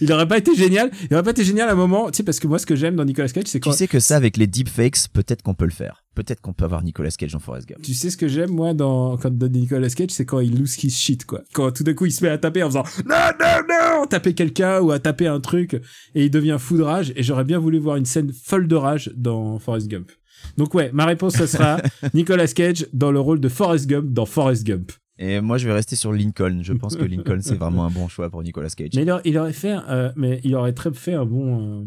il 0.00 0.12
aurait 0.12 0.28
pas 0.28 0.38
été 0.38 0.54
génial. 0.54 0.90
Il 1.10 1.14
aurait 1.14 1.22
pas 1.22 1.30
été 1.30 1.44
génial 1.44 1.68
à 1.68 1.72
un 1.72 1.76
moment, 1.76 2.10
tu 2.10 2.18
sais, 2.18 2.22
parce 2.22 2.40
que 2.40 2.46
moi, 2.46 2.58
ce 2.58 2.66
que 2.66 2.76
j'aime 2.76 2.96
dans 2.96 3.04
Nicolas 3.04 3.28
Cage, 3.28 3.44
c'est 3.46 3.60
quand. 3.60 3.70
Tu 3.70 3.76
sais 3.76 3.88
que 3.88 4.00
ça, 4.00 4.16
avec 4.16 4.36
les 4.36 4.46
deepfakes, 4.46 5.08
peut-être 5.12 5.42
qu'on 5.42 5.54
peut 5.54 5.64
le 5.64 5.70
faire. 5.70 6.04
Peut-être 6.14 6.40
qu'on 6.40 6.52
peut 6.52 6.64
avoir 6.64 6.82
Nicolas 6.82 7.10
Cage 7.10 7.32
dans 7.32 7.38
Forrest 7.38 7.68
Gump. 7.68 7.82
Tu 7.82 7.94
sais 7.94 8.10
ce 8.10 8.16
que 8.16 8.26
j'aime 8.26 8.50
moi 8.50 8.74
dans 8.74 9.16
quand 9.16 9.32
dans 9.32 9.48
Nicolas 9.48 9.88
Cage, 9.88 10.10
c'est 10.10 10.24
quand 10.24 10.40
il 10.40 10.58
lose 10.58 10.82
his 10.82 10.90
shit 10.90 11.24
quoi. 11.24 11.42
Quand 11.54 11.70
tout 11.70 11.84
d'un 11.84 11.94
coup 11.94 12.06
il 12.06 12.12
se 12.12 12.24
met 12.24 12.30
à 12.30 12.36
taper 12.36 12.64
en 12.64 12.68
faisant 12.68 12.82
non 13.06 13.30
non 13.38 13.62
non, 13.68 14.06
taper 14.06 14.34
quelqu'un 14.34 14.80
ou 14.80 14.90
à 14.90 14.98
taper 14.98 15.28
un 15.28 15.40
truc 15.40 15.74
et 16.14 16.24
il 16.24 16.30
devient 16.30 16.56
fou 16.58 16.76
de 16.76 16.82
rage. 16.82 17.12
Et 17.14 17.22
j'aurais 17.22 17.44
bien 17.44 17.58
voulu 17.58 17.78
voir 17.78 17.96
une 17.96 18.06
scène 18.06 18.32
folle 18.32 18.66
de 18.66 18.74
rage 18.74 19.12
dans 19.16 19.58
Forrest 19.60 19.88
Gump. 19.88 20.10
Donc 20.56 20.74
ouais, 20.74 20.90
ma 20.92 21.06
réponse 21.06 21.36
ce 21.36 21.46
sera 21.46 21.80
Nicolas 22.14 22.48
Cage 22.48 22.86
dans 22.92 23.12
le 23.12 23.20
rôle 23.20 23.40
de 23.40 23.48
Forrest 23.48 23.86
Gump 23.86 24.12
dans 24.12 24.26
Forrest 24.26 24.66
Gump. 24.66 24.90
Et 25.22 25.40
moi, 25.42 25.58
je 25.58 25.66
vais 25.66 25.74
rester 25.74 25.96
sur 25.96 26.12
Lincoln. 26.14 26.60
Je 26.62 26.72
pense 26.72 26.96
que 26.96 27.04
Lincoln, 27.04 27.40
c'est 27.42 27.54
vraiment 27.54 27.84
un 27.84 27.90
bon 27.90 28.08
choix 28.08 28.30
pour 28.30 28.42
Nicolas 28.42 28.70
Cage. 28.70 28.88
Mais 28.96 29.02
il 29.02 29.10
aurait, 29.10 29.22
il 29.26 29.36
aurait 29.36 29.52
fait, 29.52 29.76
euh, 29.90 30.10
mais 30.16 30.40
il 30.44 30.54
aurait 30.54 30.72
très 30.72 30.90
fait 30.94 31.12
un 31.12 31.26
bon. 31.26 31.82
euh, 31.82 31.84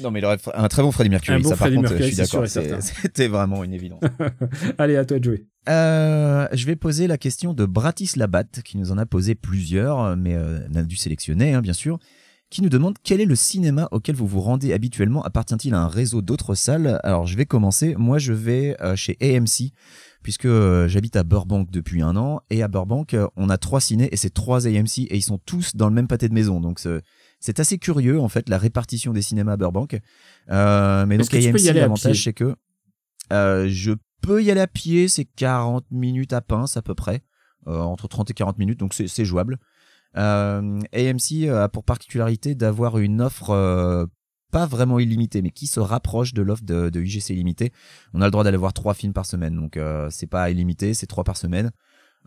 Non, 0.00 0.12
mais 0.12 0.20
il 0.20 0.24
aurait 0.24 0.38
un 0.54 0.68
très 0.68 0.82
bon 0.82 0.92
Freddie 0.92 1.10
Mercury. 1.10 1.36
Un 1.38 1.40
bon 1.40 1.48
ça, 1.48 1.56
par 1.56 1.66
Freddie 1.66 1.76
contre, 1.76 1.90
Mercury, 1.90 2.10
je 2.10 2.22
suis 2.22 2.22
d'accord. 2.22 2.46
C'était 3.02 3.26
vraiment 3.26 3.64
une 3.64 3.72
évidence. 3.72 4.00
Allez, 4.78 4.96
à 4.96 5.04
toi 5.04 5.18
de 5.18 5.24
jouer. 5.24 5.46
Euh, 5.68 6.46
je 6.52 6.64
vais 6.64 6.76
poser 6.76 7.08
la 7.08 7.18
question 7.18 7.54
de 7.54 7.66
Bratislabat, 7.66 8.44
qui 8.64 8.78
nous 8.78 8.92
en 8.92 8.98
a 8.98 9.06
posé 9.06 9.34
plusieurs, 9.34 10.16
mais 10.16 10.36
on 10.38 10.76
a 10.76 10.84
dû 10.84 10.94
sélectionner, 10.94 11.54
hein, 11.54 11.60
bien 11.60 11.72
sûr, 11.72 11.98
qui 12.50 12.62
nous 12.62 12.68
demande 12.68 12.96
quel 13.02 13.20
est 13.20 13.24
le 13.26 13.34
cinéma 13.34 13.88
auquel 13.90 14.14
vous 14.14 14.26
vous 14.26 14.40
rendez 14.40 14.72
habituellement. 14.72 15.22
Appartient-il 15.22 15.74
à 15.74 15.80
un 15.80 15.88
réseau 15.88 16.22
d'autres 16.22 16.54
salles? 16.54 17.00
Alors, 17.02 17.26
je 17.26 17.36
vais 17.36 17.46
commencer. 17.46 17.94
Moi, 17.98 18.18
je 18.18 18.32
vais 18.32 18.76
euh, 18.80 18.94
chez 18.94 19.16
AMC, 19.20 19.72
puisque 20.22 20.44
euh, 20.46 20.86
j'habite 20.88 21.16
à 21.16 21.24
Burbank 21.24 21.70
depuis 21.70 22.02
un 22.02 22.16
an, 22.16 22.40
et 22.50 22.62
à 22.62 22.68
Burbank, 22.68 23.14
euh, 23.14 23.26
on 23.36 23.48
a 23.50 23.58
trois 23.58 23.80
cinés, 23.80 24.08
et 24.12 24.16
c'est 24.16 24.30
trois 24.30 24.66
AMC, 24.66 24.98
et 25.08 25.16
ils 25.16 25.22
sont 25.22 25.38
tous 25.38 25.74
dans 25.74 25.88
le 25.88 25.94
même 25.94 26.06
pâté 26.06 26.28
de 26.28 26.34
maison, 26.34 26.60
donc 26.60 26.78
c'est- 26.78 27.58
assez 27.60 27.78
curieux, 27.78 28.20
en 28.20 28.28
fait, 28.28 28.48
la 28.48 28.58
répartition 28.58 29.12
des 29.12 29.22
cinémas 29.22 29.52
à 29.52 29.56
Burbank. 29.56 30.00
Euh, 30.50 31.06
mais 31.06 31.16
donc, 31.18 31.26
AMC, 31.48 31.52
l'avantage, 31.80 32.24
c'est 32.24 32.32
que 32.32 32.54
euh, 33.32 33.66
je 33.68 33.92
peux 34.22 34.42
y 34.42 34.50
aller 34.50 34.60
à 34.60 34.66
pied, 34.66 35.08
c'est 35.08 35.24
40 35.24 35.84
minutes 35.90 36.32
à 36.32 36.40
pince 36.40 36.76
à 36.76 36.82
peu 36.82 36.94
près, 36.94 37.22
euh, 37.66 37.80
entre 37.80 38.06
30 38.08 38.30
et 38.30 38.34
40 38.34 38.58
minutes, 38.58 38.78
donc 38.80 38.94
c'est 38.94 39.24
jouable. 39.24 39.58
Euh, 40.16 40.80
AMC 40.94 41.48
a 41.48 41.68
pour 41.68 41.84
particularité 41.84 42.54
d'avoir 42.54 42.98
une 42.98 43.20
offre 43.20 43.50
euh, 43.50 44.06
pas 44.50 44.66
vraiment 44.66 44.98
illimitée, 44.98 45.42
mais 45.42 45.50
qui 45.50 45.66
se 45.66 45.80
rapproche 45.80 46.32
de 46.32 46.42
l'offre 46.42 46.64
de, 46.64 46.88
de 46.88 47.00
UGC 47.00 47.30
illimité. 47.30 47.72
On 48.14 48.20
a 48.20 48.24
le 48.24 48.30
droit 48.30 48.44
d'aller 48.44 48.56
voir 48.56 48.72
trois 48.72 48.94
films 48.94 49.12
par 49.12 49.26
semaine, 49.26 49.54
donc 49.54 49.76
euh, 49.76 50.08
c'est 50.10 50.26
pas 50.26 50.50
illimité, 50.50 50.94
c'est 50.94 51.06
trois 51.06 51.24
par 51.24 51.36
semaine, 51.36 51.70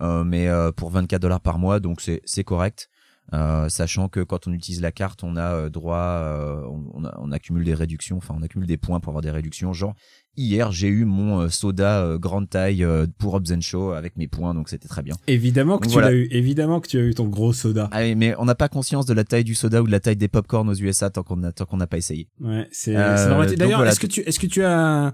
euh, 0.02 0.24
mais 0.24 0.48
euh, 0.48 0.72
pour 0.72 0.90
24 0.92 1.22
dollars 1.22 1.42
par 1.42 1.60
mois, 1.60 1.80
donc 1.80 2.02
c'est 2.02 2.44
correct. 2.44 2.90
Euh, 3.34 3.70
sachant 3.70 4.08
que 4.10 4.22
quand 4.22 4.48
on 4.48 4.54
utilise 4.54 4.82
la 4.82 4.92
carte, 4.92 5.24
on 5.24 5.36
a 5.36 5.54
euh, 5.54 5.70
droit, 5.70 5.98
euh, 5.98 6.62
on, 6.68 6.86
on 6.96 7.06
a- 7.06 7.16
on 7.22 7.32
accumule 7.32 7.64
des 7.64 7.76
réductions, 7.76 8.18
enfin 8.18 8.34
on 8.36 8.42
accumule 8.42 8.68
des 8.68 8.78
points 8.78 9.00
pour 9.00 9.12
avoir 9.12 9.22
des 9.22 9.30
réductions. 9.30 9.72
Genre 9.72 9.94
hier, 10.36 10.72
j'ai 10.72 10.88
eu 10.88 11.06
mon 11.06 11.42
euh, 11.42 11.50
soda 11.50 12.16
grande 12.20 12.50
taille 12.50 12.84
pour 13.20 13.36
Hobbs 13.36 13.60
Show 13.62 13.92
avec 13.92 14.18
mes 14.18 14.28
points, 14.28 14.56
donc 14.56 14.68
c'était 14.70 14.88
très 14.88 15.04
bien. 15.04 15.16
Évidemment 15.28 15.78
que 15.78 15.84
Donc 15.84 15.92
tu 15.92 15.94
voilà. 15.94 16.10
l'as 16.10 16.16
eu. 16.16 16.28
Évidemment 16.32 16.80
que 16.80 16.88
tu 16.88 16.98
as 16.98 17.02
eu 17.04 17.14
ton 17.14 17.28
gros 17.28 17.54
soda. 17.54 17.88
Ah 17.92 18.02
mais 18.16 18.34
on 18.40 18.46
n'a 18.46 18.56
pas 18.56 18.68
conscience 18.70 19.06
de 19.06 19.14
la 19.14 19.24
taille 19.24 19.44
du 19.44 19.54
soda 19.54 19.82
ou 19.84 19.86
de 19.86 19.92
la 19.92 20.00
taille 20.00 20.16
des 20.18 20.28
popcorn 20.28 20.68
aux 20.68 20.74
USA 20.76 21.12
tant 21.12 21.22
qu'on 21.24 21.38
n'a 21.38 21.88
pas 21.88 21.98
essayé. 21.98 22.30
Ouais, 22.40 22.68
c'est 22.72 22.94
D'ailleurs, 22.94 23.78
voilà. 23.78 23.92
est-ce 23.92 24.00
que 24.00 24.08
tu 24.08 24.22
est-ce 24.22 24.40
que 24.40 24.48
tu 24.48 24.64
as 24.64 25.14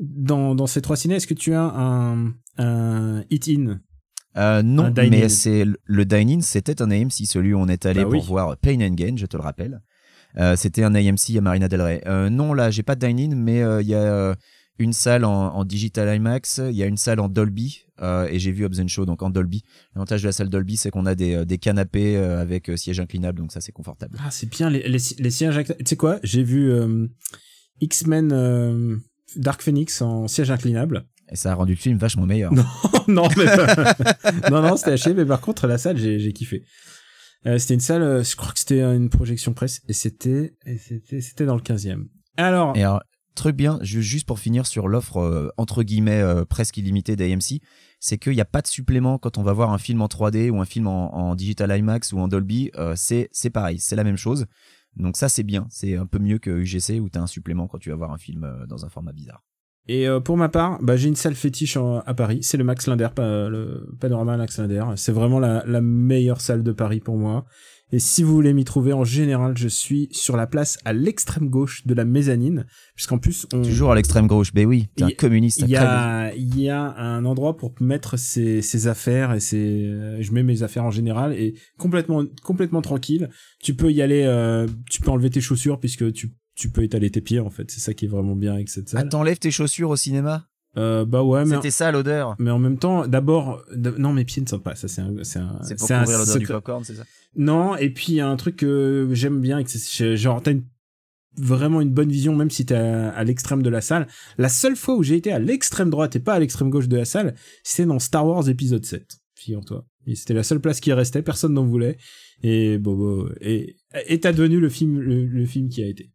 dans 0.00 0.54
dans 0.56 0.66
ces 0.66 0.80
trois 0.82 0.96
ciné, 0.96 1.14
est-ce 1.16 1.26
que 1.28 1.34
tu 1.34 1.54
as 1.54 1.62
un 1.62 2.32
un 2.58 3.22
hit-in 3.30 3.78
Euh, 4.36 4.62
non, 4.62 4.92
mais 4.96 5.28
c'est 5.28 5.64
le- 5.84 6.04
dine-in, 6.06 6.40
c'était 6.40 6.80
un 6.80 6.90
AMC, 6.90 7.26
celui 7.26 7.52
où 7.54 7.58
on 7.58 7.68
est 7.68 7.84
allé 7.86 8.00
Bah 8.04 8.10
pour 8.10 8.20
oui. 8.20 8.26
voir 8.26 8.56
Pain 8.56 8.80
and 8.80 8.94
Gain, 8.94 9.14
je 9.16 9.26
te 9.26 9.36
le 9.36 9.42
rappelle. 9.42 9.82
Euh, 10.38 10.56
c'était 10.56 10.82
un 10.84 10.94
AMC 10.94 11.36
à 11.36 11.40
Marina 11.42 11.68
Del 11.68 11.82
Rey. 11.82 12.02
Euh, 12.06 12.30
non, 12.30 12.54
là, 12.54 12.70
j'ai 12.70 12.82
pas 12.82 12.94
de 12.94 13.06
dine-in, 13.06 13.36
mais 13.36 13.62
euh, 13.62 13.82
il 13.82 13.88
y 13.88 13.94
a 13.94 13.98
euh, 14.00 14.34
une 14.78 14.94
salle 14.94 15.26
en, 15.26 15.54
en 15.54 15.64
digital 15.66 16.16
IMAX, 16.16 16.62
il 16.70 16.74
y 16.76 16.82
a 16.82 16.86
une 16.86 16.96
salle 16.96 17.20
en 17.20 17.28
Dolby, 17.28 17.82
euh, 18.00 18.26
et 18.30 18.38
j'ai 18.38 18.50
vu 18.52 18.64
Hobbs 18.64 18.88
Show 18.88 19.04
donc 19.04 19.22
en 19.22 19.28
Dolby. 19.28 19.62
L'avantage 19.94 20.22
de 20.22 20.28
la 20.28 20.32
salle 20.32 20.48
Dolby, 20.48 20.78
c'est 20.78 20.90
qu'on 20.90 21.04
a 21.04 21.14
des, 21.14 21.44
des 21.44 21.58
canapés 21.58 22.16
avec 22.16 22.70
siège 22.76 22.98
inclinable, 23.00 23.38
donc 23.40 23.52
ça 23.52 23.60
c'est 23.60 23.72
confortable. 23.72 24.16
Ah, 24.24 24.30
c'est 24.30 24.48
bien 24.48 24.70
les 24.70 24.88
les, 24.88 24.98
les 25.18 25.30
sièges. 25.30 25.58
inclinables. 25.58 25.84
Tu 25.84 25.90
sais 25.90 25.96
quoi? 25.96 26.18
J'ai 26.22 26.42
vu 26.42 26.70
euh, 26.72 27.06
X-Men 27.82 29.00
Dark 29.36 29.62
Phoenix 29.62 30.00
en 30.02 30.28
siège 30.28 30.50
inclinable. 30.50 31.04
Et 31.32 31.36
ça 31.36 31.52
a 31.52 31.54
rendu 31.54 31.72
le 31.72 31.78
film 31.78 31.96
vachement 31.98 32.26
meilleur. 32.26 32.52
Non. 32.52 32.64
non, 33.08 33.28
mais 33.36 33.46
pas- 33.46 34.50
non, 34.50 34.62
non, 34.62 34.76
c'était 34.76 34.92
haché. 34.92 35.14
Mais 35.14 35.24
par 35.24 35.40
contre, 35.40 35.66
la 35.66 35.78
salle, 35.78 35.96
j'ai 35.96 36.32
kiffé. 36.32 36.64
Euh, 37.46 37.58
c'était 37.58 37.74
une 37.74 37.80
salle, 37.80 38.02
euh, 38.02 38.22
je 38.22 38.36
crois 38.36 38.52
que 38.52 38.58
c'était 38.60 38.80
une 38.82 39.08
projection 39.10 39.52
presse, 39.52 39.80
et 39.88 39.92
c'était 39.92 40.54
et 40.64 40.78
c'était 40.78 41.20
c'était 41.20 41.44
dans 41.44 41.56
le 41.56 41.60
15e. 41.62 42.04
Alors, 42.36 42.76
Et 42.76 42.82
alors, 42.84 43.02
truc 43.34 43.56
bien, 43.56 43.78
ju- 43.82 44.02
juste 44.02 44.26
pour 44.28 44.38
finir 44.38 44.64
sur 44.66 44.86
l'offre 44.86 45.16
euh, 45.16 45.48
entre 45.56 45.82
guillemets 45.82 46.22
presque 46.48 46.76
illimitée 46.76 47.16
d'AMC, 47.16 47.60
c'est 47.98 48.16
qu'il 48.18 48.34
n'y 48.34 48.40
a 48.40 48.44
pas 48.44 48.62
de 48.62 48.68
supplément 48.68 49.18
quand 49.18 49.38
on 49.38 49.42
va 49.42 49.52
voir 49.54 49.72
un 49.72 49.78
film 49.78 50.02
en 50.02 50.06
3D 50.06 50.50
ou 50.50 50.60
un 50.60 50.64
film 50.64 50.86
en, 50.86 51.12
en 51.16 51.34
digital 51.34 51.76
IMAX 51.76 52.12
ou 52.12 52.20
en 52.20 52.28
Dolby. 52.28 52.70
c'est 52.94 53.28
c'est 53.32 53.50
pareil, 53.50 53.78
c'est 53.80 53.96
la 53.96 54.04
même 54.04 54.16
chose. 54.18 54.46
Donc 54.96 55.16
ça 55.16 55.28
c'est 55.28 55.42
bien, 55.42 55.66
c'est 55.70 55.96
un 55.96 56.06
peu 56.06 56.18
mieux 56.20 56.38
que 56.38 56.50
UGC 56.50 57.00
où 57.00 57.08
t'as 57.08 57.20
un 57.22 57.26
supplément 57.26 57.66
quand 57.66 57.78
tu 57.78 57.88
vas 57.90 57.96
voir 57.96 58.12
un 58.12 58.18
film 58.18 58.46
dans 58.68 58.84
un 58.84 58.88
format 58.88 59.12
bizarre. 59.12 59.42
Et 59.88 60.06
euh, 60.08 60.20
pour 60.20 60.36
ma 60.36 60.48
part, 60.48 60.78
bah, 60.82 60.96
j'ai 60.96 61.08
une 61.08 61.16
salle 61.16 61.34
fétiche 61.34 61.76
en- 61.76 61.98
à 62.00 62.14
Paris. 62.14 62.38
C'est 62.42 62.56
le 62.56 62.64
Max 62.64 62.86
Linder, 62.86 63.08
pas, 63.14 63.48
le 63.48 63.88
Panorama 64.00 64.36
Max 64.36 64.58
Linder. 64.58 64.84
C'est 64.96 65.12
vraiment 65.12 65.40
la, 65.40 65.64
la 65.66 65.80
meilleure 65.80 66.40
salle 66.40 66.62
de 66.62 66.72
Paris 66.72 67.00
pour 67.00 67.16
moi. 67.16 67.44
Et 67.94 67.98
si 67.98 68.22
vous 68.22 68.32
voulez 68.32 68.54
m'y 68.54 68.64
trouver, 68.64 68.94
en 68.94 69.04
général, 69.04 69.54
je 69.58 69.68
suis 69.68 70.08
sur 70.12 70.34
la 70.34 70.46
place 70.46 70.78
à 70.86 70.94
l'extrême 70.94 71.50
gauche 71.50 71.86
de 71.86 71.92
la 71.92 72.06
mezzanine, 72.06 72.64
puisqu'en 72.94 73.18
plus, 73.18 73.46
on, 73.52 73.60
Toujours 73.60 73.92
à 73.92 73.94
l'extrême 73.94 74.26
gauche, 74.26 74.54
ben 74.54 74.64
oui, 74.64 74.86
t'es 74.96 75.04
un 75.04 75.10
communiste. 75.10 75.58
il 75.58 75.68
y 75.68 75.76
a, 75.76 76.32
y 76.34 76.70
a 76.70 76.94
un 76.96 77.22
endroit 77.26 77.58
pour 77.58 77.74
mettre 77.80 78.16
ses, 78.18 78.62
ses 78.62 78.86
affaires 78.86 79.34
et 79.34 79.40
ses, 79.40 79.84
euh, 79.84 80.16
je 80.22 80.32
mets 80.32 80.42
mes 80.42 80.62
affaires 80.62 80.84
en 80.84 80.90
général 80.90 81.34
et 81.34 81.52
complètement, 81.76 82.24
complètement 82.42 82.80
tranquille. 82.80 83.28
Tu 83.60 83.74
peux 83.74 83.92
y 83.92 84.00
aller, 84.00 84.22
euh, 84.24 84.66
tu 84.88 85.02
peux 85.02 85.10
enlever 85.10 85.28
tes 85.28 85.42
chaussures 85.42 85.78
puisque 85.78 86.10
tu, 86.14 86.32
tu 86.54 86.70
peux 86.70 86.82
étaler 86.82 87.10
tes 87.10 87.20
pieds 87.20 87.40
en 87.40 87.50
fait. 87.50 87.70
C'est 87.70 87.80
ça 87.80 87.94
qui 87.94 88.04
est 88.06 88.08
vraiment 88.08 88.36
bien 88.36 88.54
avec 88.54 88.68
cette 88.68 88.88
Ah, 88.94 89.00
salle. 89.00 89.08
t'enlèves 89.08 89.38
tes 89.38 89.50
chaussures 89.50 89.90
au 89.90 89.96
cinéma? 89.96 90.46
Euh, 90.78 91.04
bah 91.04 91.22
ouais, 91.22 91.44
mais, 91.44 91.56
C'était 91.56 91.70
ça 91.70 91.92
l'odeur 91.92 92.34
mais 92.38 92.50
en 92.50 92.58
même 92.58 92.78
temps, 92.78 93.06
d'abord, 93.06 93.62
non, 93.98 94.14
mes 94.14 94.24
pieds 94.24 94.40
ne 94.40 94.46
sont 94.48 94.58
pas. 94.58 94.74
Ça, 94.74 94.88
c'est 94.88 95.02
un, 95.02 95.12
c'est 95.22 95.38
un, 95.38 95.58
C'est 95.62 95.78
pour 95.78 95.90
un 95.92 96.00
couvrir 96.00 96.18
l'odeur 96.18 96.38
du 96.38 96.46
popcorn, 96.46 96.82
c'est 96.84 96.94
ça? 96.94 97.04
Non, 97.36 97.76
et 97.76 97.90
puis 97.90 98.06
il 98.08 98.14
y 98.14 98.20
a 98.20 98.28
un 98.28 98.36
truc 98.36 98.56
que 98.56 99.08
j'aime 99.12 99.40
bien, 99.40 99.58
et 99.58 99.64
que 99.64 99.70
c'est 99.70 100.16
genre 100.16 100.42
t'as 100.42 100.52
une, 100.52 100.64
vraiment 101.36 101.82
une 101.82 101.90
bonne 101.90 102.08
vision, 102.10 102.34
même 102.34 102.50
si 102.50 102.64
t'es 102.64 102.74
à, 102.74 103.10
à 103.10 103.24
l'extrême 103.24 103.62
de 103.62 103.68
la 103.68 103.82
salle. 103.82 104.06
La 104.38 104.48
seule 104.48 104.76
fois 104.76 104.96
où 104.96 105.02
j'ai 105.02 105.16
été 105.16 105.30
à 105.30 105.38
l'extrême 105.38 105.90
droite 105.90 106.16
et 106.16 106.20
pas 106.20 106.34
à 106.34 106.38
l'extrême 106.38 106.70
gauche 106.70 106.88
de 106.88 106.96
la 106.96 107.04
salle, 107.04 107.34
c'était 107.62 107.86
dans 107.86 107.98
Star 107.98 108.26
Wars 108.26 108.48
épisode 108.48 108.84
7, 108.86 109.20
figure-toi. 109.34 109.86
Et 110.06 110.14
c'était 110.14 110.34
la 110.34 110.42
seule 110.42 110.60
place 110.60 110.80
qui 110.80 110.92
restait, 110.92 111.22
personne 111.22 111.52
n'en 111.52 111.64
voulait. 111.66 111.96
Et 112.42 112.78
bon, 112.78 112.96
bon 112.96 113.28
et 113.42 113.76
est 113.92 114.26
devenu 114.26 114.58
le 114.58 114.68
film, 114.70 114.98
le, 115.00 115.26
le 115.26 115.46
film 115.46 115.68
qui 115.68 115.82
a 115.82 115.86
été. 115.86 116.10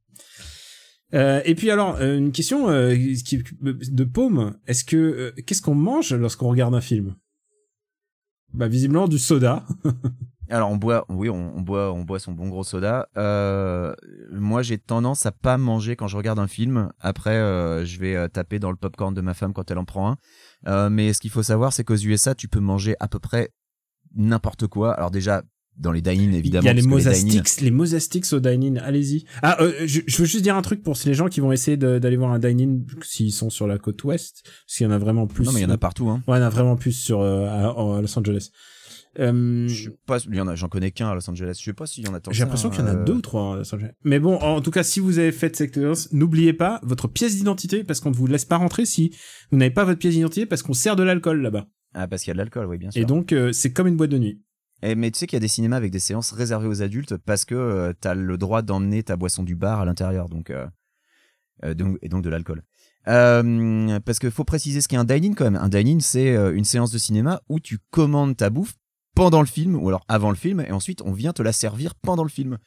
Euh, 1.14 1.42
et 1.46 1.56
puis 1.56 1.72
alors 1.72 1.96
euh, 1.96 2.18
une 2.18 2.32
question 2.32 2.70
euh, 2.70 2.96
de 3.62 4.04
paume, 4.04 4.58
est-ce 4.68 4.84
que 4.84 4.98
euh, 4.98 5.32
qu'est-ce 5.46 5.62
qu'on 5.62 5.76
mange 5.76 6.14
lorsqu'on 6.14 6.50
regarde 6.50 6.76
un 6.76 6.82
film? 6.82 7.16
Bah 8.54 8.68
visiblement 8.68 9.08
du 9.08 9.20
soda. 9.20 9.66
Alors 10.50 10.72
on 10.72 10.78
boit, 10.78 11.06
oui, 11.10 11.30
on, 11.30 11.60
boit, 11.60 11.92
on 11.92 12.04
boit 12.04 12.20
son 12.20 12.32
bon 12.32 12.48
gros 12.48 12.64
soda. 12.64 13.10
Euh, 13.18 13.94
moi, 14.32 14.62
j'ai 14.62 14.78
tendance 14.78 15.26
à 15.26 15.34
pas 15.34 15.58
manger 15.58 15.98
quand 15.98 16.08
je 16.08 16.16
regarde 16.16 16.40
un 16.40 16.48
film. 16.48 16.90
Après, 17.02 17.36
euh, 17.36 17.84
je 17.84 18.00
vais 18.00 18.30
taper 18.30 18.58
dans 18.58 18.72
le 18.72 18.78
popcorn 18.78 19.14
de 19.14 19.20
ma 19.20 19.34
femme 19.34 19.52
quand 19.52 19.70
elle 19.70 19.78
en 19.78 19.84
prend 19.84 20.18
un. 20.66 20.90
Mais 20.90 21.12
ce 21.12 21.20
qu'il 21.20 21.32
faut 21.32 21.44
savoir, 21.44 21.74
c'est 21.74 21.84
qu'aux 21.84 21.98
USA, 21.98 22.34
tu 22.34 22.48
peux 22.48 22.62
manger 22.62 22.96
à 23.02 23.10
peu 23.10 23.20
près 23.20 23.50
n'importe 24.16 24.68
quoi. 24.68 24.94
Alors 24.94 25.12
déjà, 25.12 25.44
dans 25.78 25.92
les 25.92 26.02
dine 26.02 26.34
évidemment. 26.34 26.64
Il 26.64 26.68
y 26.68 26.70
a 26.70 26.74
les 26.74 26.82
mosastics, 26.82 27.62
les 27.62 27.72
mosastics 27.72 28.34
au 28.34 28.40
dine-in. 28.40 28.82
Allez-y. 28.82 29.26
Ah, 29.42 29.62
euh, 29.62 29.74
je, 29.86 30.02
je 30.06 30.18
veux 30.18 30.26
juste 30.26 30.44
dire 30.44 30.56
un 30.56 30.62
truc 30.62 30.84
pour 30.84 30.96
les 31.06 31.14
gens 31.14 31.28
qui 31.28 31.40
vont 31.40 31.52
essayer 31.52 31.78
d'aller 31.78 32.18
voir 32.18 32.32
un 32.32 32.40
dine-in 32.40 32.80
s'ils 33.04 33.32
sont 33.32 33.50
sur 33.50 33.68
la 33.68 33.78
côte 33.78 34.04
ouest, 34.04 34.44
parce 34.44 34.78
qu'il 34.78 34.86
y 34.86 34.88
en 34.88 34.92
a 34.92 34.98
vraiment 34.98 35.28
plus. 35.28 35.46
Non, 35.46 35.52
mais 35.52 35.60
il 35.60 35.64
y 35.64 35.66
en 35.66 35.70
a 35.70 35.78
partout. 35.78 36.10
Hein. 36.10 36.24
Ouais, 36.28 36.38
il 36.38 36.42
y 36.42 36.44
en 36.44 36.48
a 36.48 36.50
vraiment 36.50 36.76
plus 36.76 36.94
sur 36.94 37.22
euh, 37.22 37.46
à, 37.48 37.98
à 37.98 38.02
Los 38.02 38.18
Angeles. 38.18 38.50
Euh, 39.20 39.68
Je 39.68 39.86
sais 39.86 39.98
pas, 40.06 40.20
il 40.30 40.36
y 40.36 40.42
en 40.42 40.48
a, 40.48 40.54
j'en 40.54 40.68
connais 40.68 40.92
qu'un 40.92 41.10
à 41.10 41.16
Los 41.16 41.28
Angeles. 41.28 41.58
Je 41.60 41.66
sais 41.66 41.74
pas 41.74 41.88
s'il 41.88 42.06
y 42.06 42.08
en 42.08 42.14
a 42.14 42.20
tant 42.20 42.32
J'ai 42.32 42.44
l'impression 42.44 42.70
qu'il 42.70 42.82
y 42.82 42.84
en 42.84 42.88
a 42.88 42.96
euh, 42.96 43.04
deux 43.04 43.14
ou 43.14 43.22
trois 43.22 43.56
à 43.56 43.58
Los 43.58 43.74
Angeles. 43.74 43.92
Mais 44.04 44.20
bon, 44.20 44.36
en 44.36 44.62
tout 44.62 44.70
cas, 44.70 44.84
si 44.84 45.00
vous 45.00 45.18
avez 45.18 45.32
fait 45.32 45.56
cette 45.56 45.70
expérience, 45.70 46.12
n'oubliez 46.12 46.54
pas 46.54 46.80
votre 46.84 47.08
pièce 47.08 47.36
d'identité, 47.36 47.84
parce 47.84 48.00
qu'on 48.00 48.12
ne 48.12 48.16
vous 48.16 48.28
laisse 48.28 48.46
pas 48.46 48.58
rentrer 48.58 48.86
si 48.86 49.12
vous 49.52 49.58
n'avez 49.58 49.72
pas 49.72 49.86
votre 49.86 49.98
pièce 49.98 50.14
d'identité, 50.14 50.46
parce 50.46 50.62
qu'on 50.62 50.74
sert 50.74 50.96
de 50.96 51.02
l'alcool 51.04 51.42
là-bas. 51.42 51.68
Ah, 51.96 52.08
parce 52.08 52.22
qu'il 52.22 52.30
y 52.30 52.32
a 52.32 52.34
de 52.36 52.40
l'alcool, 52.40 52.68
oui, 52.68 52.78
bien 52.78 52.92
sûr. 52.92 53.02
Et 53.02 53.06
donc, 53.06 53.32
euh, 53.32 53.52
c'est 53.52 53.74
comme 53.74 53.88
une 53.88 53.98
boîte 53.98 54.12
de 54.12 54.20
nuit. 54.20 54.44
Et, 54.84 54.96
mais 54.96 55.10
tu 55.12 55.20
sais 55.20 55.28
qu'il 55.28 55.36
y 55.36 55.38
a 55.38 55.42
des 55.42 55.48
cinémas 55.48 55.78
avec 55.78 55.92
des 55.92 56.00
séances 56.00 56.32
réservées 56.32 56.68
aux 56.68 56.82
adultes 56.82 57.18
parce 57.18 57.46
que 57.46 57.56
euh, 57.56 57.94
t'as 58.00 58.14
le 58.14 58.38
droit 58.38 58.62
d'emmener 58.62 59.04
ta 59.04 59.16
boisson 59.16 59.44
du 59.44 59.56
bar 59.56 59.82
à 59.82 59.86
l'intérieur, 59.86 60.30
donc, 60.30 60.50
euh, 60.52 60.68
euh, 61.64 61.74
et 62.02 62.10
donc 62.10 62.24
de 62.24 62.30
l'alcool. 62.30 62.64
Parce 63.06 64.20
que 64.20 64.30
faut 64.30 64.44
préciser 64.44 64.82
ce 64.82 64.88
qu'est 64.88 64.98
un 64.98 65.06
dine-in 65.06 65.34
quand 65.34 65.46
même. 65.46 65.56
Un 65.56 65.70
dine-in, 65.70 66.00
c'est 66.00 66.36
une 66.36 66.66
séance 66.66 66.92
de 66.92 66.98
cinéma 66.98 67.42
où 67.50 67.60
tu 67.60 67.80
commandes 67.90 68.38
ta 68.38 68.50
bouffe 68.50 68.76
pendant 69.16 69.40
le 69.40 69.48
film 69.48 69.76
ou 69.76 69.88
alors 69.88 70.06
avant 70.08 70.30
le 70.30 70.36
film 70.36 70.60
et 70.60 70.72
ensuite 70.72 71.02
on 71.02 71.12
vient 71.12 71.34
te 71.34 71.42
la 71.42 71.52
servir 71.52 71.96
pendant 71.96 72.24
le 72.24 72.30
film. 72.30 72.58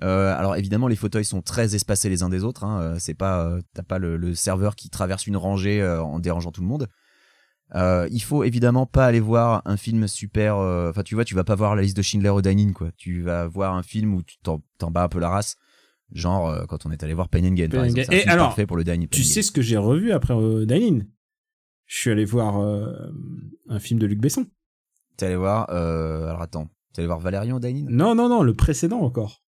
Alors 0.00 0.54
évidemment 0.54 0.86
les 0.86 0.94
fauteuils 0.94 1.24
sont 1.24 1.40
très 1.40 1.74
espacés 1.74 2.10
les 2.10 2.22
uns 2.22 2.28
des 2.28 2.44
autres. 2.44 2.62
Hein, 2.62 2.96
c'est 2.98 3.14
pas 3.14 3.58
t'as 3.72 3.82
pas 3.82 3.98
le, 3.98 4.34
serveur 4.34 4.76
qui 4.76 4.90
traverse 4.90 5.26
une 5.26 5.36
rangée 5.36 5.82
en 5.82 6.20
dérangeant 6.20 6.52
tout 6.52 6.60
le 6.60 6.68
monde. 6.68 6.88
Euh, 7.74 8.08
il 8.12 8.22
faut 8.22 8.44
évidemment 8.44 8.86
pas 8.86 9.06
aller 9.06 9.18
voir 9.20 9.60
un 9.64 9.76
film 9.76 10.06
super. 10.06 10.56
euh, 10.56 10.90
Enfin, 10.90 11.02
tu 11.02 11.14
vois, 11.16 11.24
tu 11.24 11.34
vas 11.34 11.42
pas 11.44 11.56
voir 11.56 11.74
la 11.74 11.82
liste 11.82 11.96
de 11.96 12.02
Schindler 12.02 12.28
au 12.28 12.40
dining, 12.40 12.72
quoi. 12.72 12.90
Tu 12.96 13.22
vas 13.22 13.46
voir 13.48 13.74
un 13.74 13.82
film 13.82 14.14
où 14.14 14.22
tu 14.22 14.36
t'en, 14.38 14.62
t'en 14.78 14.90
bats 14.90 15.02
un 15.04 15.08
peu 15.08 15.18
la 15.18 15.28
race, 15.30 15.56
genre 16.12 16.48
euh, 16.48 16.64
quand 16.66 16.86
on 16.86 16.92
est 16.92 17.02
allé 17.02 17.12
voir 17.14 17.28
Pain 17.28 17.44
and 17.44 17.54
Gain. 17.54 17.68
par 17.68 17.80
Pain 17.80 17.86
exemple. 17.86 18.14
Et 18.14 18.24
alors, 18.26 18.48
parfait 18.48 18.66
pour 18.66 18.76
le 18.76 18.84
dining. 18.84 19.08
Tu 19.08 19.24
sais 19.24 19.42
ce 19.42 19.50
que 19.50 19.62
j'ai 19.62 19.76
revu 19.76 20.12
après 20.12 20.34
euh, 20.34 20.64
Dine-In 20.64 21.04
Je 21.86 21.96
suis 21.96 22.10
allé 22.10 22.24
voir 22.24 22.60
euh, 22.60 22.92
un 23.68 23.80
film 23.80 23.98
de 23.98 24.06
Luc 24.06 24.20
Besson. 24.20 24.46
T'es 25.16 25.26
allé 25.26 25.36
voir. 25.36 25.66
Euh, 25.70 26.28
alors 26.28 26.42
attends, 26.42 26.68
t'es 26.92 27.00
allé 27.00 27.06
voir 27.08 27.18
Valérian 27.18 27.56
au 27.56 27.60
dining? 27.60 27.88
Non, 27.90 28.14
non, 28.14 28.28
non, 28.28 28.42
le 28.44 28.54
précédent 28.54 29.00
encore. 29.00 29.42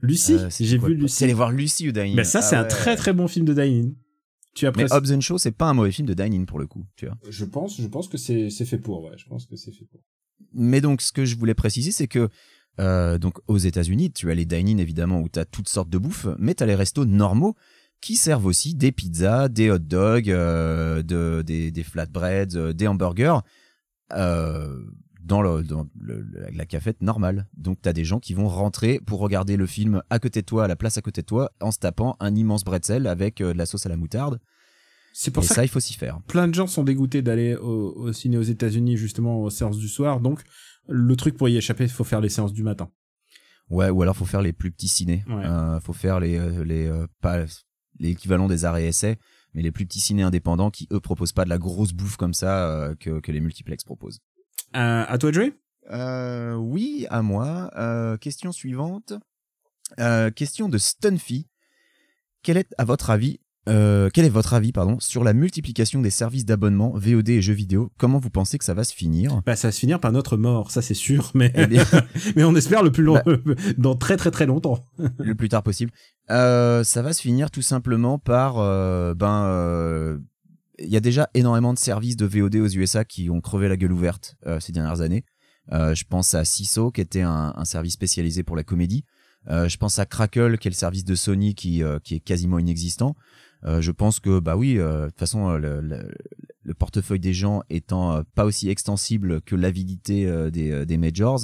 Lucie, 0.00 0.38
j'ai 0.58 0.78
vu 0.78 0.94
Lucie. 0.94 1.18
T'es 1.18 1.24
allé 1.26 1.34
voir 1.34 1.52
Lucie 1.52 1.88
au 1.88 1.92
dining. 1.92 2.16
Ben 2.16 2.24
ça, 2.24 2.38
Ah 2.38 2.42
c'est 2.42 2.56
un 2.56 2.64
très 2.64 2.96
très 2.96 3.12
bon 3.12 3.28
film 3.28 3.44
de 3.44 3.52
Dine-In. 3.52 3.90
Tu 4.54 4.66
as 4.66 4.72
Mais. 4.76 4.92
Hobbs 4.92 5.12
and 5.12 5.20
Shaw, 5.20 5.38
c'est 5.38 5.52
pas 5.52 5.68
un 5.68 5.74
mauvais 5.74 5.92
film 5.92 6.06
de 6.06 6.14
dining 6.14 6.46
pour 6.46 6.58
le 6.58 6.66
coup, 6.66 6.84
tu 6.96 7.06
vois. 7.06 7.16
Je 7.28 7.44
pense, 7.44 7.80
je 7.80 7.86
pense 7.86 8.08
que 8.08 8.18
c'est 8.18 8.50
c'est 8.50 8.66
fait 8.66 8.78
pour, 8.78 9.02
ouais. 9.04 9.16
Je 9.16 9.26
pense 9.26 9.46
que 9.46 9.56
c'est 9.56 9.72
fait 9.72 9.86
pour. 9.86 10.00
Mais 10.52 10.80
donc, 10.80 11.00
ce 11.00 11.12
que 11.12 11.24
je 11.24 11.36
voulais 11.36 11.54
préciser, 11.54 11.92
c'est 11.92 12.08
que 12.08 12.28
euh, 12.80 13.18
donc 13.18 13.38
aux 13.48 13.58
États-Unis, 13.58 14.12
tu 14.12 14.30
as 14.30 14.34
les 14.34 14.44
dine-in 14.44 14.78
évidemment 14.78 15.20
où 15.20 15.28
tu 15.28 15.38
as 15.38 15.44
toutes 15.44 15.68
sortes 15.68 15.90
de 15.90 15.98
bouffe, 15.98 16.26
mais 16.38 16.54
tu 16.54 16.62
as 16.62 16.66
les 16.66 16.74
restos 16.74 17.04
normaux 17.04 17.54
qui 18.00 18.16
servent 18.16 18.46
aussi 18.46 18.74
des 18.74 18.92
pizzas, 18.92 19.48
des 19.48 19.70
hot 19.70 19.78
dogs, 19.78 20.30
euh, 20.30 21.02
de, 21.02 21.42
des, 21.42 21.70
des 21.70 21.82
flatbreads, 21.84 22.56
euh, 22.56 22.72
des 22.72 22.88
hamburgers 22.88 23.38
euh, 24.12 24.84
dans, 25.24 25.42
le, 25.42 25.62
dans 25.62 25.86
le- 26.00 26.20
le- 26.22 26.46
la 26.52 26.66
cafette 26.66 27.00
normale. 27.02 27.48
Donc 27.56 27.78
tu 27.82 27.88
as 27.88 27.92
des 27.92 28.04
gens 28.04 28.20
qui 28.20 28.34
vont 28.34 28.48
rentrer 28.48 29.00
pour 29.06 29.20
regarder 29.20 29.56
le 29.56 29.66
film 29.66 30.02
à 30.10 30.18
côté 30.18 30.40
de 30.42 30.46
toi, 30.46 30.64
à 30.64 30.68
la 30.68 30.76
place 30.76 30.98
à 30.98 31.02
côté 31.02 31.22
de 31.22 31.26
toi, 31.26 31.50
en 31.60 31.70
se 31.70 31.78
tapant 31.78 32.16
un 32.20 32.34
immense 32.34 32.64
bretzel 32.64 33.06
avec 33.06 33.40
euh, 33.40 33.52
de 33.52 33.58
la 33.58 33.66
sauce 33.66 33.86
à 33.86 33.88
la 33.88 33.96
moutarde. 33.96 34.40
C'est 35.14 35.30
pour 35.30 35.44
Et 35.44 35.46
ça, 35.46 35.54
ça, 35.56 35.64
il 35.64 35.68
faut 35.68 35.80
s'y 35.80 35.94
faire. 35.94 36.20
plein 36.26 36.48
de 36.48 36.54
gens 36.54 36.66
sont 36.66 36.84
dégoûtés 36.84 37.20
d'aller 37.22 37.54
au, 37.54 37.92
au 37.96 38.12
ciné 38.12 38.38
aux 38.38 38.42
États-Unis 38.42 38.96
justement 38.96 39.42
aux 39.42 39.50
séances 39.50 39.76
du 39.78 39.88
soir. 39.88 40.20
Donc 40.20 40.40
le 40.88 41.14
truc 41.16 41.36
pour 41.36 41.48
y 41.48 41.56
échapper, 41.56 41.84
il 41.84 41.90
faut 41.90 42.04
faire 42.04 42.20
les 42.20 42.30
séances 42.30 42.52
du 42.54 42.62
matin. 42.62 42.90
Ouais, 43.70 43.90
ou 43.90 44.02
alors 44.02 44.16
faut 44.16 44.24
faire 44.24 44.42
les 44.42 44.52
plus 44.52 44.70
petits 44.72 44.88
ciné. 44.88 45.24
Ouais. 45.28 45.44
Euh, 45.44 45.80
faut 45.80 45.92
faire 45.92 46.18
les 46.18 46.38
euh, 46.38 46.64
les 46.64 46.86
euh, 46.86 47.06
pas 47.20 47.44
l'équivalent 47.98 48.48
des 48.48 48.64
arrêts 48.64 48.86
essais, 48.86 49.18
mais 49.54 49.62
les 49.62 49.70
plus 49.70 49.86
petits 49.86 50.00
ciné 50.00 50.22
indépendants 50.22 50.70
qui 50.70 50.88
eux 50.92 51.00
proposent 51.00 51.32
pas 51.32 51.44
de 51.44 51.50
la 51.50 51.58
grosse 51.58 51.92
bouffe 51.92 52.16
comme 52.16 52.34
ça 52.34 52.68
euh, 52.70 52.94
que 52.98 53.20
que 53.20 53.30
les 53.32 53.40
multiplex 53.40 53.84
proposent. 53.84 54.18
Euh, 54.76 55.04
à 55.06 55.18
toi 55.18 55.30
de 55.30 55.34
jouer 55.34 55.52
Euh, 55.90 56.54
oui, 56.54 57.06
à 57.10 57.22
moi. 57.22 57.70
Euh, 57.76 58.16
question 58.16 58.52
suivante. 58.52 59.12
Euh, 60.00 60.30
question 60.30 60.68
de 60.68 60.78
Stunfy. 60.78 61.48
Quel 62.42 62.56
est 62.56 62.72
à 62.78 62.84
votre 62.84 63.10
avis 63.10 63.40
quel 63.64 64.24
est 64.24 64.28
votre 64.28 64.54
avis 64.54 64.72
pardon 64.72 64.98
sur 64.98 65.22
la 65.22 65.32
multiplication 65.34 66.00
des 66.02 66.10
services 66.10 66.44
d'abonnement 66.44 66.90
VOD 66.96 67.28
et 67.28 67.40
jeux 67.40 67.52
vidéo? 67.52 67.92
Comment 67.96 68.18
vous 68.18 68.28
pensez 68.28 68.58
que 68.58 68.64
ça 68.64 68.74
va 68.74 68.82
se 68.82 68.92
finir? 68.92 69.40
Bah 69.46 69.54
ça 69.54 69.68
va 69.68 69.72
se 69.72 69.78
finir 69.78 70.00
par 70.00 70.10
notre 70.10 70.36
mort, 70.36 70.72
ça 70.72 70.82
c'est 70.82 70.94
sûr, 70.94 71.30
mais 71.34 71.52
Eh 71.54 71.68
bien, 71.68 71.84
mais 72.34 72.42
on 72.42 72.56
espère 72.56 72.82
le 72.82 72.90
plus 72.90 73.04
long, 73.04 73.20
Bah. 73.24 73.36
dans 73.78 73.94
très 73.94 74.16
très 74.16 74.32
très 74.32 74.46
longtemps. 74.46 74.80
le 75.20 75.36
plus 75.36 75.48
tard 75.48 75.62
possible. 75.62 75.92
Ça 76.28 76.82
va 76.96 77.12
se 77.12 77.22
finir 77.22 77.52
tout 77.52 77.62
simplement 77.62 78.18
par 78.18 78.54
ben 79.14 80.18
il 80.82 80.90
y 80.90 80.96
a 80.96 81.00
déjà 81.00 81.28
énormément 81.34 81.72
de 81.72 81.78
services 81.78 82.16
de 82.16 82.26
VOD 82.26 82.56
aux 82.56 82.68
USA 82.68 83.04
qui 83.04 83.30
ont 83.30 83.40
crevé 83.40 83.68
la 83.68 83.76
gueule 83.76 83.92
ouverte 83.92 84.36
euh, 84.46 84.60
ces 84.60 84.72
dernières 84.72 85.00
années. 85.00 85.24
Euh, 85.72 85.94
je 85.94 86.04
pense 86.04 86.34
à 86.34 86.44
Siso 86.44 86.90
qui 86.90 87.00
était 87.00 87.22
un, 87.22 87.64
service 87.64 87.94
spécialisé 87.94 88.42
pour 88.42 88.56
la 88.56 88.64
comédie. 88.64 89.04
Euh, 89.48 89.68
je 89.68 89.76
pense 89.76 89.98
à 89.98 90.06
Crackle 90.06 90.58
qui 90.58 90.68
est 90.68 90.70
le 90.70 90.76
service 90.76 91.04
de 91.04 91.14
Sony 91.14 91.54
qui 91.54 91.82
est 91.82 92.20
quasiment 92.20 92.58
inexistant. 92.58 93.14
Je 93.64 93.92
pense 93.92 94.18
que 94.18 94.40
bah 94.40 94.56
oui, 94.56 94.74
de 94.74 95.06
toute 95.06 95.18
façon 95.20 95.52
le, 95.52 95.80
le- 95.80 96.10
le 96.64 96.74
portefeuille 96.74 97.20
des 97.20 97.32
gens 97.34 97.62
étant 97.70 98.22
pas 98.34 98.44
aussi 98.44 98.68
extensible 98.68 99.40
que 99.42 99.54
l'avidité 99.56 100.26
des 100.50 100.96
majors, 100.96 101.40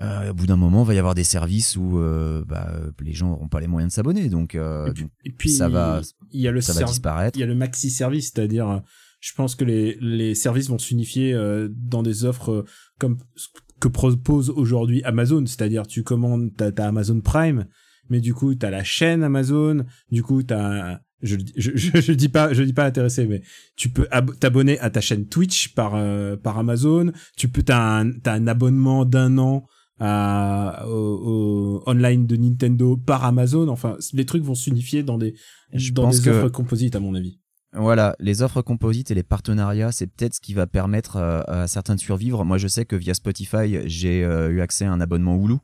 euh, 0.00 0.30
au 0.30 0.34
bout 0.34 0.46
d'un 0.46 0.56
moment, 0.56 0.84
il 0.84 0.86
va 0.86 0.94
y 0.94 0.98
avoir 0.98 1.14
des 1.14 1.24
services 1.24 1.76
où 1.76 1.98
euh, 1.98 2.44
bah, 2.46 2.72
les 3.00 3.12
gens 3.12 3.28
n'auront 3.30 3.48
pas 3.48 3.60
les 3.60 3.66
moyens 3.66 3.92
de 3.92 3.94
s'abonner, 3.94 4.28
donc, 4.28 4.54
euh, 4.54 4.86
et, 4.86 4.92
puis, 4.92 5.02
donc 5.02 5.12
et 5.24 5.30
puis, 5.32 5.50
ça 5.50 5.68
va- 5.68 6.00
il 6.30 6.40
y 6.40 6.48
a 6.48 6.52
le 6.52 6.60
ça 6.60 6.72
va 6.72 6.84
disparaître. 6.84 7.36
il 7.36 7.40
y 7.40 7.44
a 7.44 7.46
le 7.46 7.54
maxi 7.54 7.90
service, 7.90 8.32
c'est-à-dire, 8.32 8.82
je 9.20 9.32
pense 9.34 9.54
que 9.54 9.64
les, 9.64 9.96
les 10.00 10.34
services 10.34 10.68
vont 10.68 10.78
s'unifier 10.78 11.34
euh, 11.34 11.68
dans 11.70 12.02
des 12.02 12.24
offres 12.24 12.52
euh, 12.52 12.64
comme 12.98 13.18
ce 13.34 13.48
que 13.80 13.88
propose 13.88 14.50
aujourd'hui 14.50 15.02
Amazon, 15.04 15.44
c'est-à-dire 15.46 15.86
tu 15.86 16.02
commandes, 16.02 16.50
t'as 16.56 16.70
as 16.76 16.86
Amazon 16.88 17.20
Prime, 17.20 17.66
mais 18.10 18.20
du 18.20 18.34
coup 18.34 18.54
t'as 18.54 18.70
la 18.70 18.82
chaîne 18.84 19.22
Amazon, 19.22 19.84
du 20.10 20.22
coup 20.22 20.42
t'as 20.42 20.98
je, 21.22 21.36
je, 21.56 21.72
je, 21.74 22.00
je 22.00 22.12
dis 22.12 22.28
pas, 22.28 22.52
je 22.52 22.62
dis 22.62 22.72
pas 22.72 22.84
intéressé, 22.84 23.26
mais 23.26 23.42
tu 23.76 23.88
peux 23.88 24.06
t'abonner 24.38 24.78
à 24.80 24.90
ta 24.90 25.00
chaîne 25.00 25.26
Twitch 25.26 25.74
par 25.74 25.92
euh, 25.94 26.36
par 26.36 26.58
Amazon. 26.58 27.12
Tu 27.36 27.48
peux 27.48 27.62
t'as 27.64 28.00
un 28.00 28.12
t'as 28.12 28.34
un 28.34 28.46
abonnement 28.46 29.04
d'un 29.04 29.36
an 29.38 29.66
à 30.00 30.86
au, 30.88 31.80
au 31.82 31.90
online 31.90 32.26
de 32.26 32.36
Nintendo 32.36 32.96
par 32.96 33.24
Amazon. 33.24 33.68
Enfin, 33.68 33.96
les 34.12 34.24
trucs 34.24 34.42
vont 34.42 34.54
s'unifier 34.54 35.02
dans 35.02 35.18
des 35.18 35.34
Je 35.72 35.92
dans 35.92 36.04
pense 36.04 36.20
des 36.20 36.30
que- 36.30 36.36
offres 36.36 36.48
composites 36.50 36.96
à 36.96 37.00
mon 37.00 37.14
avis. 37.14 37.40
Voilà, 37.74 38.16
les 38.18 38.40
offres 38.42 38.62
composites 38.62 39.10
et 39.10 39.14
les 39.14 39.22
partenariats, 39.22 39.92
c'est 39.92 40.06
peut-être 40.06 40.34
ce 40.34 40.40
qui 40.40 40.54
va 40.54 40.66
permettre 40.66 41.16
euh, 41.16 41.42
à 41.46 41.68
certains 41.68 41.96
de 41.96 42.00
survivre. 42.00 42.42
Moi, 42.44 42.56
je 42.56 42.66
sais 42.66 42.86
que 42.86 42.96
via 42.96 43.12
Spotify, 43.12 43.80
j'ai 43.86 44.24
euh, 44.24 44.50
eu 44.50 44.62
accès 44.62 44.86
à 44.86 44.92
un 44.92 45.00
abonnement 45.02 45.36
Hulu. 45.36 45.56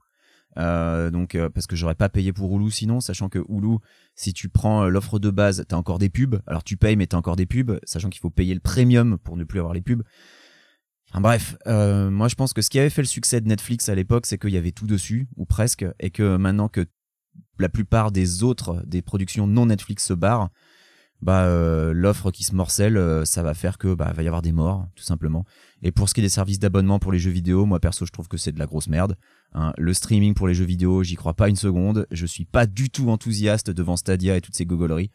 Euh, 0.56 1.10
donc 1.10 1.34
euh, 1.34 1.48
parce 1.50 1.66
que 1.66 1.74
j'aurais 1.74 1.96
pas 1.96 2.08
payé 2.08 2.32
pour 2.32 2.54
Hulu 2.54 2.70
sinon, 2.70 3.00
sachant 3.00 3.28
que 3.28 3.40
Hulu, 3.48 3.78
si 4.14 4.32
tu 4.32 4.48
prends 4.48 4.84
euh, 4.84 4.88
l'offre 4.88 5.18
de 5.18 5.30
base, 5.30 5.64
t'as 5.66 5.76
encore 5.76 5.98
des 5.98 6.10
pubs. 6.10 6.36
Alors 6.46 6.62
tu 6.62 6.76
payes, 6.76 6.94
mais 6.94 7.06
t'as 7.06 7.16
encore 7.16 7.36
des 7.36 7.46
pubs, 7.46 7.80
sachant 7.84 8.10
qu'il 8.10 8.20
faut 8.20 8.30
payer 8.30 8.54
le 8.54 8.60
premium 8.60 9.18
pour 9.18 9.36
ne 9.36 9.42
plus 9.44 9.58
avoir 9.58 9.74
les 9.74 9.80
pubs. 9.80 10.02
Enfin 11.14 11.20
bref, 11.20 11.56
euh, 11.68 12.10
moi 12.10 12.26
je 12.26 12.34
pense 12.34 12.52
que 12.52 12.60
ce 12.60 12.68
qui 12.68 12.80
avait 12.80 12.90
fait 12.90 13.02
le 13.02 13.06
succès 13.06 13.40
de 13.40 13.46
Netflix 13.46 13.88
à 13.88 13.94
l'époque, 13.94 14.26
c'est 14.26 14.36
qu'il 14.36 14.50
y 14.50 14.56
avait 14.56 14.72
tout 14.72 14.88
dessus, 14.88 15.28
ou 15.36 15.46
presque, 15.46 15.86
et 16.00 16.10
que 16.10 16.36
maintenant 16.36 16.68
que 16.68 16.86
la 17.60 17.68
plupart 17.68 18.10
des 18.10 18.42
autres, 18.42 18.82
des 18.84 19.00
productions 19.00 19.46
non 19.46 19.66
Netflix 19.66 20.04
se 20.04 20.12
barrent, 20.12 20.48
bah 21.22 21.44
euh, 21.44 21.92
l'offre 21.94 22.32
qui 22.32 22.42
se 22.42 22.52
morcelle, 22.52 22.96
euh, 22.96 23.24
ça 23.24 23.44
va 23.44 23.54
faire 23.54 23.78
que 23.78 23.94
bah 23.94 24.12
va 24.12 24.24
y 24.24 24.26
avoir 24.26 24.42
des 24.42 24.50
morts, 24.50 24.88
tout 24.96 25.04
simplement. 25.04 25.44
Et 25.82 25.92
pour 25.92 26.08
ce 26.08 26.14
qui 26.14 26.20
est 26.20 26.24
des 26.24 26.28
services 26.28 26.58
d'abonnement 26.58 26.98
pour 26.98 27.12
les 27.12 27.20
jeux 27.20 27.30
vidéo, 27.30 27.64
moi 27.64 27.78
perso 27.78 28.04
je 28.04 28.10
trouve 28.10 28.26
que 28.26 28.36
c'est 28.36 28.50
de 28.50 28.58
la 28.58 28.66
grosse 28.66 28.88
merde. 28.88 29.16
hein. 29.52 29.72
Le 29.78 29.94
streaming 29.94 30.34
pour 30.34 30.48
les 30.48 30.54
jeux 30.54 30.64
vidéo, 30.64 31.04
j'y 31.04 31.14
crois 31.14 31.34
pas 31.34 31.48
une 31.48 31.54
seconde. 31.54 32.08
Je 32.10 32.26
suis 32.26 32.44
pas 32.44 32.66
du 32.66 32.90
tout 32.90 33.08
enthousiaste 33.10 33.70
devant 33.70 33.96
Stadia 33.96 34.36
et 34.36 34.40
toutes 34.40 34.56
ces 34.56 34.66
gogoleries. 34.66 35.12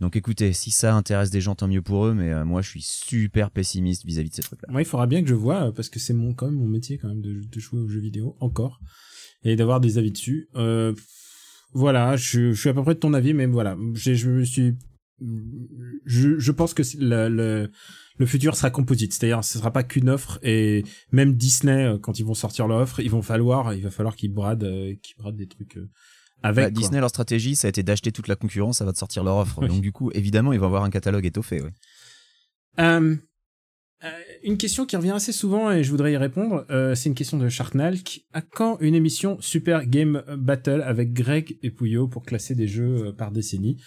Donc 0.00 0.16
écoutez, 0.16 0.52
si 0.52 0.70
ça 0.70 0.94
intéresse 0.94 1.30
des 1.30 1.40
gens, 1.40 1.54
tant 1.54 1.68
mieux 1.68 1.82
pour 1.82 2.06
eux, 2.06 2.14
mais 2.14 2.32
euh, 2.32 2.44
moi 2.44 2.62
je 2.62 2.68
suis 2.68 2.82
super 2.82 3.50
pessimiste 3.50 4.04
vis-à-vis 4.04 4.30
de 4.30 4.34
ces 4.34 4.42
trucs-là. 4.42 4.68
Moi, 4.70 4.82
il 4.82 4.84
faudra 4.84 5.06
bien 5.06 5.22
que 5.22 5.28
je 5.28 5.34
vois 5.34 5.68
euh, 5.68 5.72
parce 5.72 5.88
que 5.88 6.00
c'est 6.00 6.14
mon 6.14 6.34
quand 6.34 6.46
même 6.46 6.56
mon 6.56 6.66
métier 6.68 6.98
quand 6.98 7.08
même 7.08 7.22
de, 7.22 7.40
de 7.46 7.60
jouer 7.60 7.80
aux 7.80 7.88
jeux 7.88 8.00
vidéo 8.00 8.36
encore 8.40 8.80
et 9.44 9.56
d'avoir 9.56 9.80
des 9.80 9.98
avis 9.98 10.10
dessus. 10.10 10.48
Euh, 10.56 10.94
voilà, 11.72 12.16
je, 12.16 12.52
je 12.52 12.60
suis 12.60 12.68
à 12.68 12.74
peu 12.74 12.82
près 12.82 12.94
de 12.94 13.00
ton 13.00 13.14
avis, 13.14 13.34
mais 13.34 13.46
voilà, 13.46 13.76
je 13.94 14.30
me 14.30 14.44
suis, 14.44 14.74
je, 16.04 16.38
je 16.38 16.52
pense 16.52 16.74
que 16.74 16.82
le, 16.98 17.28
le 17.28 17.70
le 18.16 18.26
futur 18.26 18.54
sera 18.56 18.70
composite, 18.70 19.12
c'est-à-dire 19.12 19.42
ce 19.42 19.58
sera 19.58 19.72
pas 19.72 19.82
qu'une 19.82 20.08
offre 20.08 20.38
et 20.42 20.84
même 21.10 21.34
Disney 21.34 21.84
euh, 21.84 21.98
quand 21.98 22.18
ils 22.18 22.24
vont 22.24 22.34
sortir 22.34 22.68
leur 22.68 22.78
offre, 22.80 23.00
ils 23.00 23.10
vont 23.10 23.22
falloir, 23.22 23.74
il 23.74 23.82
va 23.82 23.90
falloir 23.90 24.14
qu'ils 24.14 24.32
bradent, 24.32 24.64
euh, 24.64 24.94
qu'ils 25.02 25.16
bradent 25.16 25.36
des 25.36 25.48
trucs 25.48 25.78
avec 26.44 26.66
Bah. 26.66 26.70
Disney, 26.70 27.00
leur 27.00 27.08
stratégie, 27.08 27.56
ça 27.56 27.66
a 27.66 27.70
été 27.70 27.82
d'acheter 27.82 28.12
toute 28.12 28.28
la 28.28 28.36
concurrence, 28.36 28.78
ça 28.78 28.84
va 28.84 28.92
de 28.92 28.96
sortir 28.96 29.24
leur 29.24 29.36
offre. 29.36 29.66
Donc 29.66 29.80
du 29.80 29.92
coup, 29.92 30.10
évidemment, 30.14 30.52
ils 30.52 30.60
vont 30.60 30.66
avoir 30.66 30.84
un 30.84 30.90
catalogue 30.90 31.26
étoffé. 31.26 31.62
Ouais. 31.62 31.70
Euh, 32.78 33.16
euh, 34.04 34.08
une 34.42 34.58
question 34.58 34.84
qui 34.84 34.96
revient 34.96 35.12
assez 35.12 35.32
souvent 35.32 35.70
et 35.70 35.82
je 35.82 35.90
voudrais 35.90 36.12
y 36.12 36.16
répondre, 36.16 36.66
euh, 36.70 36.94
c'est 36.94 37.08
une 37.08 37.14
question 37.14 37.38
de 37.38 37.48
Sharknalk. 37.48 38.24
À 38.32 38.42
quand 38.42 38.76
une 38.80 38.94
émission 38.94 39.38
Super 39.40 39.86
Game 39.86 40.22
Battle 40.36 40.82
avec 40.82 41.12
Greg 41.12 41.58
et 41.62 41.70
Pouillot 41.70 42.08
pour 42.08 42.24
classer 42.24 42.54
des 42.54 42.68
jeux 42.68 43.06
euh, 43.06 43.12
par 43.12 43.30
décennie? 43.32 43.78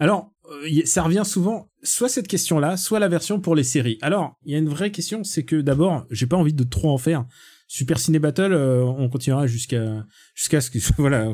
Alors, 0.00 0.32
euh, 0.50 0.82
ça 0.86 1.02
revient 1.02 1.22
souvent, 1.24 1.70
soit 1.82 2.08
cette 2.08 2.26
question-là, 2.26 2.76
soit 2.76 2.98
la 2.98 3.08
version 3.08 3.40
pour 3.40 3.54
les 3.54 3.62
séries. 3.62 3.98
Alors, 4.00 4.36
il 4.44 4.52
y 4.52 4.56
a 4.56 4.58
une 4.58 4.68
vraie 4.68 4.90
question, 4.90 5.22
c'est 5.22 5.44
que 5.44 5.60
d'abord, 5.60 6.06
j'ai 6.10 6.26
pas 6.26 6.36
envie 6.36 6.54
de 6.54 6.64
trop 6.64 6.90
en 6.90 6.98
faire. 6.98 7.24
Super 7.68 8.00
Ciné 8.00 8.18
Battle, 8.18 8.52
euh, 8.52 8.82
on 8.82 9.08
continuera 9.08 9.46
jusqu'à 9.46 10.04
jusqu'à 10.34 10.60
ce 10.60 10.70
que 10.70 10.78
voilà, 10.98 11.32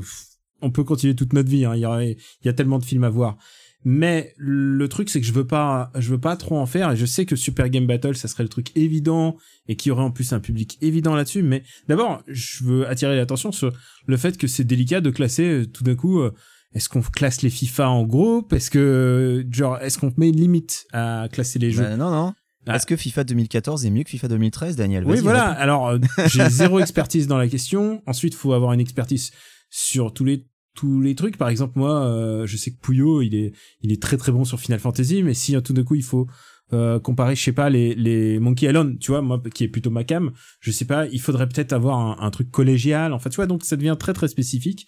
on 0.63 0.71
peut 0.71 0.85
continuer 0.85 1.15
toute 1.15 1.33
notre 1.33 1.49
vie. 1.49 1.65
hein. 1.65 1.75
Il 1.75 1.81
y 1.81 2.17
il 2.43 2.47
y 2.47 2.49
a 2.49 2.53
tellement 2.53 2.79
de 2.79 2.85
films 2.85 3.05
à 3.05 3.11
voir. 3.11 3.37
Mais 3.85 4.35
le 4.37 4.89
truc, 4.89 5.09
c'est 5.11 5.21
que 5.21 5.27
je 5.27 5.33
veux 5.33 5.47
pas, 5.47 5.93
je 5.97 6.11
veux 6.11 6.19
pas 6.19 6.37
trop 6.37 6.59
en 6.59 6.67
faire. 6.67 6.91
Et 6.91 6.97
je 6.97 7.07
sais 7.07 7.25
que 7.25 7.37
Super 7.37 7.69
Game 7.69 7.87
Battle, 7.87 8.17
ça 8.17 8.27
serait 8.27 8.43
le 8.43 8.49
truc 8.49 8.77
évident 8.77 9.37
et 9.69 9.77
qu'il 9.77 9.91
y 9.91 9.93
aurait 9.93 10.03
en 10.03 10.11
plus 10.11 10.33
un 10.33 10.41
public 10.41 10.77
évident 10.83 11.15
là-dessus. 11.15 11.43
Mais 11.43 11.63
d'abord, 11.89 12.21
je 12.27 12.65
veux 12.65 12.89
attirer 12.89 13.15
l'attention 13.17 13.53
sur 13.53 13.73
le 14.07 14.17
fait 14.17 14.39
que 14.39 14.49
c'est 14.49 14.65
délicat 14.65 15.01
de 15.01 15.11
classer 15.11 15.45
euh, 15.45 15.67
tout 15.67 15.85
d'un 15.85 15.95
coup. 15.95 16.19
euh, 16.21 16.33
est-ce 16.75 16.89
qu'on 16.89 17.01
classe 17.01 17.43
les 17.43 17.51
FIFA 17.51 17.89
en 17.89 18.03
groupe? 18.03 18.53
Est-ce 18.53 18.71
que 18.73 19.47
genre, 19.53 19.79
est-ce 19.81 19.99
qu'on 19.99 20.13
met 20.17 20.31
une 20.31 20.37
limite 20.37 20.87
à 20.93 21.29
classer 21.31 21.59
les 21.61 21.71
jeux? 21.71 21.85
Bah, 21.85 21.97
non, 21.97 22.11
non. 22.11 22.35
Ah. 22.67 22.75
Est-ce 22.75 22.87
que 22.87 22.97
FIFA 22.97 23.23
2014 23.23 23.87
est 23.87 23.91
mieux 23.91 24.03
que 24.03 24.11
FIFA 24.11 24.27
2013, 24.29 24.75
Daniel? 24.75 25.05
Oui, 25.07 25.21
voilà. 25.21 25.45
Alors, 25.45 25.91
euh, 25.91 25.99
j'ai 26.27 26.45
zéro 26.51 26.81
expertise 26.81 27.29
dans 27.29 27.39
la 27.39 27.47
question. 27.47 28.03
Ensuite, 28.07 28.35
faut 28.35 28.53
avoir 28.53 28.73
une 28.73 28.81
expertise 28.81 29.31
sur 29.71 30.13
tous 30.13 30.25
les 30.25 30.47
tous 30.75 31.01
les 31.01 31.15
trucs. 31.15 31.39
Par 31.39 31.49
exemple, 31.49 31.79
moi, 31.79 32.05
euh, 32.05 32.47
je 32.47 32.57
sais 32.57 32.71
que 32.71 32.79
Puyo, 32.81 33.23
il 33.23 33.35
est 33.35 33.53
il 33.83 33.93
est 33.93 34.01
très 34.03 34.17
très 34.17 34.31
bon 34.33 34.45
sur 34.45 34.61
Final 34.61 34.79
Fantasy, 34.79 35.23
mais 35.23 35.35
si 35.35 35.57
euh, 35.57 35.61
tout 35.61 35.73
d'un 35.73 35.85
coup 35.85 35.95
il 35.95 36.03
faut 36.03 36.27
euh, 36.73 36.99
comparer, 37.01 37.35
je 37.35 37.43
sais 37.43 37.53
pas, 37.53 37.71
les 37.71 37.95
les 37.95 38.39
Monkey 38.39 38.67
Island, 38.67 38.99
tu 38.99 39.11
vois, 39.11 39.23
moi 39.23 39.43
qui 39.55 39.65
est 39.65 39.69
plutôt 39.69 39.91
ma 39.91 40.05
cam, 40.05 40.33
je 40.61 40.71
sais 40.71 40.85
pas, 40.85 41.07
il 41.07 41.21
faudrait 41.21 41.49
peut-être 41.49 41.73
avoir 41.73 41.99
un, 41.99 42.17
un 42.25 42.31
truc 42.31 42.51
collégial. 42.51 43.13
En 43.13 43.19
fait, 43.19 43.31
tu 43.31 43.37
vois, 43.37 43.47
donc 43.47 43.65
ça 43.65 43.77
devient 43.77 43.97
très 43.99 44.13
très 44.13 44.29
spécifique, 44.29 44.87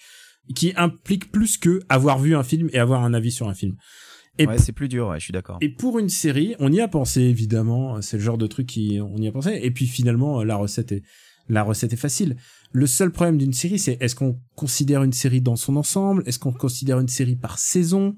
qui 0.54 0.72
implique 0.76 1.32
plus 1.32 1.56
que 1.56 1.80
avoir 1.88 2.18
vu 2.18 2.36
un 2.36 2.42
film 2.42 2.68
et 2.72 2.78
avoir 2.78 3.02
un 3.02 3.14
avis 3.14 3.32
sur 3.32 3.48
un 3.48 3.54
film. 3.54 3.76
Et 4.40 4.46
Ouais, 4.46 4.58
c'est 4.58 4.72
plus 4.72 4.88
dur, 4.88 5.08
ouais, 5.08 5.18
je 5.18 5.24
suis 5.24 5.32
d'accord. 5.32 5.58
et 5.60 5.68
pour 5.68 5.98
une 5.98 6.08
série, 6.10 6.54
on 6.60 6.70
y 6.72 6.80
a 6.80 6.86
pensé 6.86 7.22
évidemment, 7.22 8.00
c'est 8.02 8.18
le 8.18 8.22
genre 8.22 8.38
de 8.38 8.46
truc 8.46 8.66
qui 8.66 9.00
on 9.00 9.16
y 9.16 9.26
a 9.26 9.32
pensé 9.32 9.58
et 9.62 9.70
puis 9.72 9.86
finalement 9.86 10.44
la 10.44 10.54
recette 10.56 10.92
est 10.92 11.02
la 11.48 11.62
recette 11.62 11.92
est 11.94 11.96
facile. 11.96 12.36
Le 12.72 12.86
seul 12.86 13.10
problème 13.10 13.38
d'une 13.38 13.52
série 13.52 13.78
c'est 13.78 13.96
est-ce 14.00 14.14
qu'on 14.14 14.38
considère 14.56 15.02
une 15.02 15.12
série 15.12 15.40
dans 15.40 15.56
son 15.56 15.76
ensemble, 15.76 16.22
est-ce 16.26 16.38
qu'on 16.38 16.52
considère 16.52 17.00
une 17.00 17.08
série 17.08 17.36
par 17.36 17.58
saison? 17.58 18.16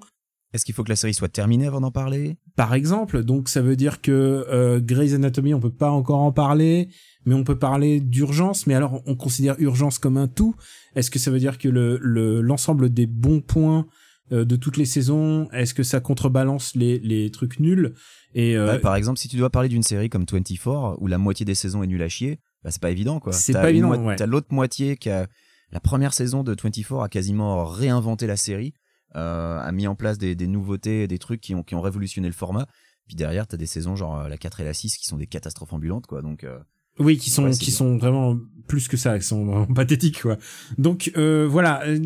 Est-ce 0.52 0.64
qu'il 0.64 0.74
faut 0.74 0.82
que 0.82 0.88
la 0.88 0.96
série 0.96 1.14
soit 1.14 1.28
terminée 1.28 1.66
avant 1.68 1.80
d'en 1.80 1.92
parler? 1.92 2.36
Par 2.56 2.74
exemple, 2.74 3.22
donc 3.22 3.48
ça 3.48 3.62
veut 3.62 3.76
dire 3.76 4.00
que 4.00 4.10
euh, 4.48 4.80
Grey's 4.80 5.12
Anatomy 5.14 5.54
on 5.54 5.60
peut 5.60 5.70
pas 5.70 5.90
encore 5.90 6.18
en 6.20 6.32
parler, 6.32 6.88
mais 7.24 7.34
on 7.34 7.44
peut 7.44 7.58
parler 7.58 8.00
d'urgence, 8.00 8.66
mais 8.66 8.74
alors 8.74 9.00
on 9.06 9.14
considère 9.14 9.54
urgence 9.60 10.00
comme 10.00 10.16
un 10.16 10.26
tout. 10.26 10.56
Est-ce 10.96 11.10
que 11.12 11.20
ça 11.20 11.30
veut 11.30 11.38
dire 11.38 11.56
que 11.58 11.68
le 11.68 11.98
le- 12.02 12.40
l'ensemble 12.40 12.90
des 12.92 13.06
bons 13.06 13.40
points 13.40 13.86
euh, 14.32 14.44
de 14.44 14.56
toutes 14.56 14.76
les 14.76 14.84
saisons, 14.86 15.48
est-ce 15.52 15.72
que 15.74 15.84
ça 15.84 16.00
contrebalance 16.00 16.74
les 16.74 16.98
les 16.98 17.30
trucs 17.30 17.60
nuls? 17.60 17.94
Et 18.34 18.56
euh, 18.56 18.72
Ouais, 18.74 18.78
Par 18.80 18.96
exemple, 18.96 19.20
si 19.20 19.28
tu 19.28 19.36
dois 19.36 19.50
parler 19.50 19.68
d'une 19.68 19.84
série 19.84 20.08
comme 20.08 20.24
24, 20.28 20.96
où 21.00 21.06
la 21.06 21.18
moitié 21.18 21.46
des 21.46 21.54
saisons 21.54 21.84
est 21.84 21.86
nulle 21.86 22.02
à 22.02 22.08
chier, 22.08 22.40
bah, 22.64 22.70
c'est 22.70 22.80
pas 22.80 22.90
évident, 22.90 23.20
quoi. 23.20 23.32
C'est 23.32 23.52
pas 23.52 23.70
évident, 23.70 23.90
ouais. 24.04 24.16
T'as 24.16 24.26
l'autre 24.26 24.48
moitié 24.52 24.96
qui 24.96 25.10
a... 25.10 25.26
La 25.72 25.78
première 25.80 26.12
saison 26.12 26.42
de 26.42 26.50
24 26.60 27.00
a 27.00 27.08
quasiment 27.08 27.64
réinventé 27.64 28.26
la 28.26 28.36
série, 28.36 28.74
euh, 29.14 29.58
a 29.60 29.70
mis 29.70 29.86
en 29.86 29.94
place 29.94 30.18
des, 30.18 30.34
des 30.34 30.48
nouveautés, 30.48 31.06
des 31.06 31.18
trucs 31.18 31.40
qui 31.40 31.54
ont, 31.54 31.62
qui 31.62 31.76
ont 31.76 31.80
révolutionné 31.80 32.26
le 32.26 32.34
format. 32.34 32.66
Puis 33.06 33.14
derrière, 33.16 33.46
t'as 33.46 33.56
des 33.56 33.66
saisons 33.66 33.94
genre 33.94 34.18
euh, 34.18 34.28
la 34.28 34.36
4 34.36 34.60
et 34.60 34.64
la 34.64 34.74
6 34.74 34.96
qui 34.96 35.06
sont 35.06 35.16
des 35.16 35.26
catastrophes 35.28 35.72
ambulantes, 35.72 36.06
quoi. 36.08 36.22
Donc, 36.22 36.42
euh, 36.42 36.58
Oui, 36.98 37.18
qui 37.18 37.30
sont 37.30 37.44
Ouais, 37.44 37.52
qui 37.52 37.66
bien. 37.66 37.74
sont 37.74 37.98
vraiment 37.98 38.36
plus 38.66 38.88
que 38.88 38.96
ça, 38.96 39.16
qui 39.18 39.24
sont 39.24 39.44
vraiment 39.46 39.66
pathétiques 39.74 40.22
quoi. 40.22 40.38
Donc 40.76 41.12
euh, 41.16 41.46
voilà, 41.48 41.84
euh, 41.86 42.00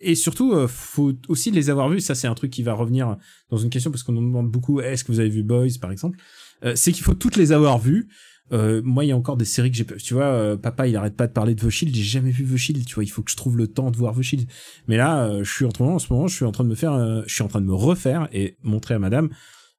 et 0.00 0.14
surtout 0.14 0.52
euh, 0.54 0.66
faut 0.66 1.12
aussi 1.28 1.50
les 1.50 1.68
avoir 1.70 1.88
vus. 1.90 2.00
Ça 2.00 2.14
c'est 2.14 2.26
un 2.28 2.34
truc 2.34 2.50
qui 2.50 2.62
va 2.62 2.72
revenir 2.72 3.16
dans 3.50 3.58
une 3.58 3.68
question 3.70 3.90
parce 3.90 4.02
qu'on 4.02 4.12
nous 4.12 4.20
demande 4.22 4.50
beaucoup. 4.50 4.80
Est-ce 4.80 5.04
que 5.04 5.12
vous 5.12 5.20
avez 5.20 5.28
vu 5.30 5.42
Boys 5.42 5.68
par 5.80 5.92
exemple? 5.92 6.18
Euh, 6.64 6.72
C'est 6.76 6.92
qu'il 6.92 7.04
faut 7.04 7.14
toutes 7.14 7.36
les 7.36 7.52
avoir 7.52 7.78
vues. 7.78 8.08
Euh, 8.52 8.82
moi, 8.84 9.04
il 9.04 9.08
y 9.08 9.12
a 9.12 9.16
encore 9.16 9.36
des 9.36 9.44
séries 9.44 9.70
que 9.70 9.76
j'ai, 9.76 9.86
tu 9.86 10.14
vois, 10.14 10.24
euh, 10.24 10.56
papa, 10.56 10.86
il 10.86 10.96
arrête 10.96 11.16
pas 11.16 11.26
de 11.26 11.32
parler 11.32 11.54
de 11.54 11.60
The 11.60 11.70
Shield. 11.70 11.94
J'ai 11.94 12.02
jamais 12.02 12.30
vu 12.30 12.44
The 12.44 12.56
Shield, 12.56 12.84
tu 12.84 12.94
vois. 12.94 13.04
Il 13.04 13.08
faut 13.10 13.22
que 13.22 13.30
je 13.30 13.36
trouve 13.36 13.56
le 13.56 13.66
temps 13.66 13.90
de 13.90 13.96
voir 13.96 14.14
The 14.14 14.22
Shield. 14.22 14.46
Mais 14.88 14.96
là, 14.96 15.24
euh, 15.24 15.44
je 15.44 15.50
suis 15.50 15.64
en 15.64 15.70
train, 15.70 15.86
en 15.86 15.98
ce 15.98 16.12
moment, 16.12 16.26
je 16.26 16.36
suis 16.36 16.44
en 16.44 16.52
train 16.52 16.64
de 16.64 16.68
me 16.68 16.74
faire, 16.74 16.92
euh, 16.92 17.22
je 17.26 17.34
suis 17.34 17.42
en 17.42 17.48
train 17.48 17.60
de 17.60 17.66
me 17.66 17.74
refaire 17.74 18.28
et 18.32 18.56
montrer 18.62 18.94
à 18.94 18.98
Madame 18.98 19.30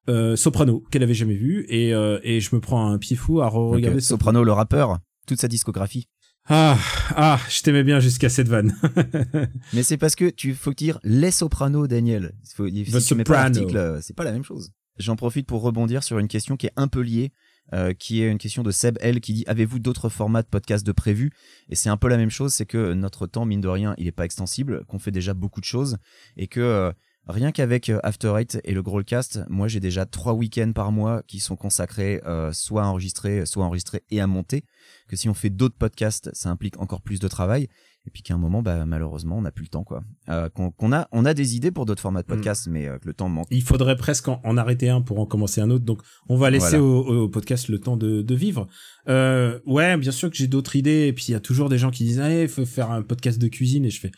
euh, 0.10 0.36
Soprano 0.36 0.84
qu'elle 0.92 1.04
avait 1.04 1.14
jamais 1.14 1.36
vu 1.36 1.66
et 1.70 1.94
euh, 1.94 2.20
et 2.24 2.42
je 2.42 2.54
me 2.56 2.60
prends 2.60 2.92
un 2.92 2.98
pied 2.98 3.16
fou 3.16 3.42
à 3.42 3.50
donc, 3.50 3.74
regarder 3.74 4.00
euh, 4.00 4.02
Soprano, 4.02 4.44
le 4.44 4.52
rappeur, 4.52 5.00
toute 5.28 5.40
sa 5.40 5.48
discographie. 5.48 6.10
ah, 6.50 6.78
ah, 7.16 7.40
je 7.50 7.62
t'aimais 7.62 7.84
bien 7.84 8.02
jusqu'à 8.02 8.28
cette 8.28 8.50
vanne. 8.50 8.76
Mais 9.74 9.84
c'est 9.84 9.96
parce 9.98 10.16
que 10.16 10.30
tu 10.30 10.54
faut 10.56 10.74
dire 10.74 11.00
les 11.04 11.32
sopranos, 11.32 11.88
Daniel. 11.88 12.34
Faut, 12.54 12.68
si 12.68 12.84
The 12.84 13.00
tu 13.06 13.16
mets 13.16 13.24
pas 13.24 13.54
Soprano. 13.54 14.02
c'est 14.02 14.16
pas 14.16 14.26
la 14.26 14.34
même 14.34 14.44
chose. 14.44 14.72
J'en 14.98 15.16
profite 15.16 15.48
pour 15.48 15.62
rebondir 15.62 16.04
sur 16.04 16.20
une 16.20 16.28
question 16.28 16.58
qui 16.58 16.68
est 16.68 16.74
un 16.76 16.90
peu 16.90 17.00
liée, 17.00 17.32
euh, 17.72 17.94
qui 17.94 18.22
est 18.22 18.30
une 18.30 18.38
question 18.38 18.62
de 18.62 18.72
Seb 18.72 18.98
L 19.00 19.22
qui 19.22 19.34
dit 19.34 19.44
avez-vous 19.48 19.80
d'autres 19.80 20.10
formats 20.10 20.42
de 20.42 20.48
podcast 20.48 20.86
de 20.86 20.92
prévu 20.92 21.32
Et 21.70 21.76
c'est 21.76 21.90
un 21.90 21.98
peu 21.98 22.08
la 22.08 22.18
même 22.18 22.30
chose, 22.30 22.54
c'est 22.54 22.66
que 22.66 22.94
notre 22.94 23.26
temps 23.26 23.46
mine 23.46 23.62
de 23.62 23.68
rien, 23.68 23.96
il 23.98 24.08
est 24.08 24.12
pas 24.12 24.26
extensible, 24.26 24.86
qu'on 24.86 25.00
fait 25.00 25.12
déjà 25.12 25.34
beaucoup 25.34 25.62
de 25.62 25.66
choses 25.66 25.98
et 26.36 26.48
que 26.48 26.60
euh, 26.60 26.92
rien 27.28 27.52
qu'avec 27.52 27.90
euh, 27.90 28.00
After 28.04 28.34
Eight 28.38 28.60
et 28.64 28.74
le 28.74 28.82
Growlcast, 28.82 29.42
moi 29.50 29.68
j'ai 29.68 29.80
déjà 29.80 30.06
trois 30.06 30.34
week-ends 30.34 30.72
par 30.74 30.92
mois 30.92 31.24
qui 31.24 31.40
sont 31.40 31.56
consacrés 31.56 32.22
euh, 32.26 32.52
soit 32.52 32.84
à 32.84 32.88
enregistrer, 32.88 33.46
soit 33.46 33.64
à 33.64 33.68
enregistrer 33.68 34.04
et 34.10 34.20
à 34.20 34.28
monter. 34.28 34.64
Que 35.08 35.16
si 35.16 35.30
on 35.30 35.34
fait 35.34 35.50
d'autres 35.50 35.78
podcasts, 35.78 36.30
ça 36.34 36.50
implique 36.50 36.80
encore 36.80 37.02
plus 37.02 37.20
de 37.20 37.28
travail 37.28 37.70
et 38.06 38.10
puis 38.12 38.22
qu'à 38.22 38.34
un 38.34 38.38
moment 38.38 38.62
bah 38.62 38.86
malheureusement 38.86 39.38
on 39.38 39.42
n'a 39.44 39.52
plus 39.52 39.64
le 39.64 39.70
temps 39.70 39.84
quoi 39.84 40.04
euh, 40.30 40.50
qu'on 40.50 40.72
qu'on 40.72 40.92
a 40.92 41.08
on 41.12 41.24
a 41.26 41.34
des 41.34 41.56
idées 41.56 41.72
pour 41.72 41.86
d'autres 41.86 42.02
formats 42.02 42.22
de 42.22 42.28
podcast 42.28 42.68
mais 42.70 42.88
euh, 42.88 42.98
que 42.98 43.08
le 43.08 43.14
temps 43.14 43.30
manque 43.30 43.48
Il 43.52 43.62
faudrait 43.64 43.96
presque 43.96 44.28
en, 44.28 44.42
en 44.44 44.58
arrêter 44.58 44.90
un 44.90 45.02
pour 45.02 45.20
en 45.20 45.26
commencer 45.26 45.62
un 45.62 45.70
autre. 45.70 45.86
Donc, 45.86 46.02
on 46.28 46.36
va 46.38 46.50
laisser 46.50 46.78
Voilà. 46.78 46.84
au, 46.84 47.24
au 47.24 47.30
podcast 47.30 47.70
le 47.70 47.80
temps 47.80 47.96
de, 47.98 48.22
de 48.22 48.36
vivre. 48.36 48.68
Euh, 49.08 49.60
ouais, 49.66 49.96
bien 49.98 50.12
sûr 50.12 50.30
que 50.30 50.36
j'ai 50.36 50.48
d'autres 50.48 50.76
idées. 50.76 51.08
Et 51.08 51.14
puis, 51.14 51.26
il 51.30 51.32
y 51.32 51.36
a 51.36 51.40
toujours 51.40 51.70
des 51.70 51.78
gens 51.78 51.92
qui 51.92 52.04
disent, 52.04 52.22
il 52.30 52.48
faut 52.48 52.66
faire 52.66 52.92
un 52.92 53.02
podcast 53.02 53.40
de 53.40 53.48
cuisine. 53.48 53.86
Et 53.86 53.90
je 53.90 54.00
fais, 54.00 54.12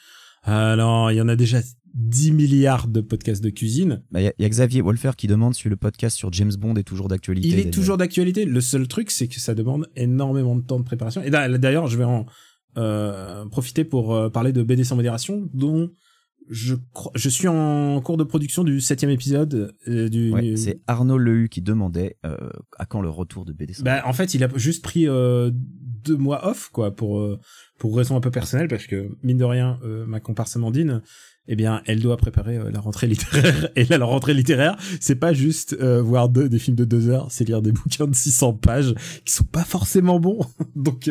Ah 0.44 0.76
non, 0.76 1.10
il 1.10 1.16
y 1.16 1.22
en 1.22 1.28
a 1.28 1.36
déjà 1.36 1.60
10 1.94 2.32
milliards 2.32 2.88
de 2.88 3.02
podcasts 3.02 3.44
de 3.44 3.50
cuisine. 3.50 4.04
Bah, 4.12 4.22
Il 4.22 4.26
y, 4.26 4.28
a- 4.28 4.34
il 4.38 4.44
y 4.44 4.46
a 4.46 4.50
Xavier 4.50 4.82
Wolfer 4.82 5.12
qui 5.16 5.28
demande 5.28 5.54
si 5.56 5.68
le 5.70 5.76
podcast 5.78 6.18
sur 6.18 6.32
James 6.34 6.52
Bond 6.58 6.76
est 6.76 6.84
toujours 6.84 7.08
d'actualité. 7.08 7.48
Il 7.48 7.60
est 7.60 7.72
toujours 7.72 7.98
d'actualité. 7.98 8.46
Le 8.46 8.62
seul 8.62 8.88
truc, 8.88 9.12
c'est 9.12 9.28
que 9.28 9.40
ça 9.40 9.54
demande 9.56 9.88
énormément 9.96 10.56
de 10.56 10.62
temps 10.62 10.80
de 10.80 10.86
préparation. 10.86 11.22
Et 11.24 11.30
d'a- 11.30 11.48
d'ailleurs, 11.58 11.88
je 11.88 11.98
vais 11.98 12.04
en 12.04 12.26
euh, 12.78 13.46
profiter 13.48 13.84
pour 13.86 14.14
euh, 14.16 14.30
parler 14.30 14.54
de 14.54 14.64
BD 14.64 14.84
sans 14.84 14.96
modération, 14.96 15.48
dont 15.54 15.90
je 16.50 16.76
crois, 16.94 17.12
je 17.16 17.28
suis 17.28 17.48
en 17.48 18.00
cours 18.02 18.18
de 18.18 18.24
production 18.24 18.64
du 18.64 18.80
septième 18.80 19.10
épisode. 19.12 19.74
euh, 19.88 20.10
du, 20.10 20.32
Ouais, 20.32 20.56
c'est 20.58 20.82
Arnaud 20.86 21.18
Lehu 21.18 21.50
qui 21.50 21.62
demandait 21.62 22.18
euh, 22.26 22.38
à 22.78 22.86
quand 22.86 23.02
le 23.02 23.10
retour 23.10 23.46
de 23.46 23.54
BD. 23.54 23.74
sans 23.74 23.84
Bah, 23.84 24.04
en 24.06 24.14
fait, 24.14 24.34
il 24.36 24.44
a 24.44 24.50
juste 24.56 24.84
pris 24.84 25.08
euh, 25.08 25.50
deux 25.54 26.18
mois 26.18 26.48
off, 26.48 26.70
quoi, 26.72 26.96
pour 26.96 27.20
euh, 27.20 27.40
pour 27.78 27.96
raison 27.96 28.16
un 28.16 28.22
peu 28.22 28.32
personnelle, 28.32 28.68
parce 28.68 28.88
que 28.88 29.10
mine 29.24 29.38
de 29.38 29.44
rien, 29.44 29.80
euh, 29.84 30.06
ma 30.06 30.20
comparse 30.20 30.56
Amandine, 30.56 31.02
eh 31.48 31.56
bien, 31.56 31.82
elle 31.86 32.00
doit 32.00 32.18
préparer 32.18 32.58
euh, 32.58 32.72
la 32.72 32.80
rentrée 32.80 33.08
littéraire. 33.08 33.70
Et 33.76 33.86
là, 33.86 33.98
la 33.98 34.06
rentrée 34.06 34.34
littéraire, 34.34 34.78
c'est 35.00 35.16
pas 35.16 35.34
juste 35.34 35.76
euh, 35.80 36.02
voir 36.02 36.30
deux, 36.30 36.50
des 36.50 36.60
films 36.60 36.76
de 36.76 36.86
deux 36.86 37.10
heures, 37.10 37.28
c'est 37.32 37.46
lire 37.46 37.62
des 37.62 37.72
bouquins 37.74 38.08
de 38.08 38.16
600 38.16 38.54
pages 38.54 38.94
qui 39.26 39.34
sont 39.34 39.44
pas 39.44 39.64
forcément 39.64 40.20
bons. 40.20 40.46
Donc, 40.76 41.10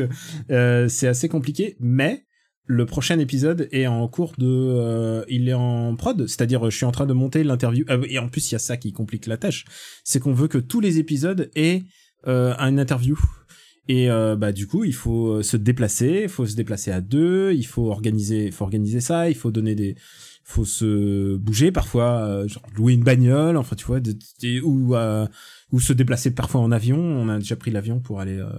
euh, 0.50 0.88
c'est 0.88 1.06
assez 1.06 1.28
compliqué. 1.28 1.76
Mais 1.80 2.24
le 2.66 2.86
prochain 2.86 3.18
épisode 3.18 3.68
est 3.72 3.86
en 3.86 4.08
cours 4.08 4.32
de, 4.38 4.46
euh, 4.46 5.24
il 5.28 5.48
est 5.48 5.54
en 5.54 5.94
prod, 5.96 6.26
c'est-à-dire, 6.26 6.70
je 6.70 6.76
suis 6.76 6.86
en 6.86 6.92
train 6.92 7.06
de 7.06 7.12
monter 7.12 7.44
l'interview. 7.44 7.84
Ah, 7.88 7.96
et 8.08 8.18
en 8.18 8.28
plus, 8.28 8.50
il 8.50 8.54
y 8.54 8.56
a 8.56 8.60
ça 8.60 8.76
qui 8.76 8.92
complique 8.92 9.26
la 9.26 9.36
tâche, 9.36 9.64
c'est 10.02 10.18
qu'on 10.18 10.32
veut 10.32 10.48
que 10.48 10.58
tous 10.58 10.80
les 10.80 10.98
épisodes 10.98 11.50
aient 11.54 11.82
euh, 12.26 12.54
une 12.58 12.80
interview. 12.80 13.18
Et 13.89 14.11
euh, 14.11 14.35
bah 14.37 14.53
du 14.53 14.66
coup, 14.66 14.85
il 14.85 14.95
faut 14.95 15.28
euh, 15.28 15.43
se 15.43 15.57
déplacer, 15.57 16.20
il 16.24 16.28
faut 16.28 16.47
se 16.47 16.57
déplacer 16.57 16.91
à 16.91 17.01
deux, 17.01 17.53
il 17.53 17.66
faut 17.66 17.91
organiser, 17.91 18.51
faut 18.51 18.64
organiser 18.64 19.01
ça, 19.01 19.28
il 19.28 19.35
faut 19.37 19.51
donner 19.51 19.74
des, 19.74 19.95
faut 20.45 20.66
se 20.66 21.37
bouger 21.37 21.72
parfois, 21.72 22.20
euh, 22.20 22.47
genre 22.49 22.62
louer 22.76 22.93
une 22.93 23.03
bagnole, 23.03 23.57
enfin 23.57 23.74
tu 23.76 23.87
vois, 23.87 23.99
ou 24.62 24.95
euh, 24.95 25.26
ou 25.72 25.80
se 25.80 25.93
déplacer 25.95 26.35
parfois 26.35 26.61
en 26.61 26.70
avion. 26.70 26.99
On 26.99 27.28
a 27.28 27.39
déjà 27.39 27.57
pris 27.57 27.70
l'avion 27.70 27.99
pour 27.99 28.20
aller 28.20 28.39
euh, 28.39 28.51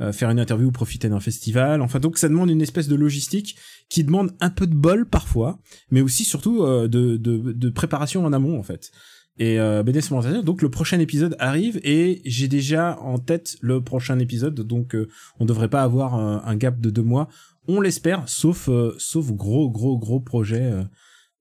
euh, 0.00 0.12
faire 0.12 0.28
une 0.28 0.40
interview 0.40 0.68
ou 0.68 0.72
profiter 0.72 1.08
d'un 1.08 1.20
festival. 1.20 1.82
Enfin 1.82 2.00
donc 2.00 2.18
ça 2.18 2.28
demande 2.28 2.50
une 2.50 2.60
espèce 2.60 2.88
de 2.88 2.96
logistique 2.96 3.56
qui 3.88 4.02
demande 4.02 4.32
un 4.40 4.50
peu 4.50 4.66
de 4.66 4.74
bol 4.74 5.08
parfois, 5.08 5.60
mais 5.92 6.00
aussi 6.00 6.24
surtout 6.24 6.64
de, 6.66 6.88
de 7.16 7.16
de 7.16 7.70
préparation 7.70 8.24
en 8.24 8.32
amont 8.32 8.58
en 8.58 8.64
fait. 8.64 8.90
Et 9.38 9.58
euh, 9.58 9.82
BD 9.82 10.00
modération, 10.02 10.42
donc 10.42 10.60
le 10.60 10.68
prochain 10.70 10.98
épisode 10.98 11.34
arrive 11.38 11.80
et 11.82 12.20
j'ai 12.26 12.46
déjà 12.48 12.98
en 13.00 13.18
tête 13.18 13.56
le 13.62 13.80
prochain 13.82 14.18
épisode, 14.18 14.54
donc 14.60 14.94
euh, 14.94 15.08
on 15.38 15.46
devrait 15.46 15.68
pas 15.70 15.82
avoir 15.82 16.14
un, 16.14 16.42
un 16.44 16.56
gap 16.56 16.78
de 16.80 16.90
deux 16.90 17.02
mois. 17.02 17.28
On 17.68 17.80
l'espère, 17.80 18.28
sauf 18.28 18.68
euh, 18.68 18.92
sauf 18.98 19.30
gros 19.32 19.70
gros 19.70 19.98
gros 19.98 20.20
projet 20.20 20.62
euh, 20.72 20.82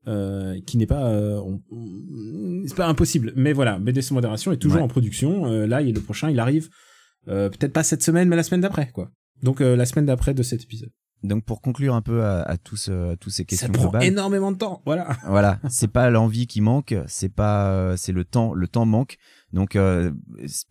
euh, 0.07 0.59
qui 0.65 0.77
n'est 0.77 0.85
pas 0.85 1.07
euh, 1.09 1.39
on- 1.41 1.61
on- 1.71 2.63
c'est 2.67 2.75
pas 2.75 2.87
impossible. 2.87 3.33
Mais 3.35 3.51
voilà, 3.51 3.79
BD 3.79 4.01
sans 4.01 4.15
modération 4.15 4.51
est 4.53 4.57
toujours 4.57 4.77
Ouais. 4.77 4.83
en 4.83 4.87
production. 4.87 5.47
Euh, 5.47 5.67
là, 5.67 5.81
il 5.81 5.89
est 5.89 5.93
le 5.93 5.99
prochain, 6.01 6.29
il 6.29 6.39
arrive 6.39 6.69
euh, 7.27 7.49
peut-être 7.49 7.73
pas 7.73 7.83
cette 7.83 8.01
semaine, 8.03 8.29
mais 8.29 8.35
la 8.37 8.43
semaine 8.43 8.61
d'après, 8.61 8.89
quoi. 8.91 9.11
Donc 9.43 9.59
euh, 9.61 9.75
la 9.75 9.85
semaine 9.85 10.05
d'après 10.05 10.33
de 10.33 10.43
cet 10.43 10.63
épisode. 10.63 10.91
Donc 11.23 11.43
pour 11.43 11.61
conclure 11.61 11.95
un 11.95 12.01
peu 12.01 12.23
à, 12.23 12.41
à 12.43 12.57
tous 12.57 12.87
euh, 12.89 13.13
à 13.13 13.15
tous 13.17 13.29
ces 13.29 13.43
Ça 13.43 13.45
questions 13.45 13.71
prend 13.71 13.83
globales, 13.83 14.03
énormément 14.03 14.51
de 14.51 14.57
temps, 14.57 14.81
voilà. 14.85 15.09
voilà, 15.27 15.59
c'est 15.69 15.89
pas 15.89 16.09
l'envie 16.09 16.47
qui 16.47 16.61
manque, 16.61 16.95
c'est 17.07 17.33
pas 17.33 17.71
euh, 17.71 17.97
c'est 17.97 18.13
le 18.13 18.23
temps, 18.23 18.53
le 18.53 18.67
temps 18.67 18.85
manque. 18.85 19.17
Donc 19.51 19.75
euh, 19.75 20.11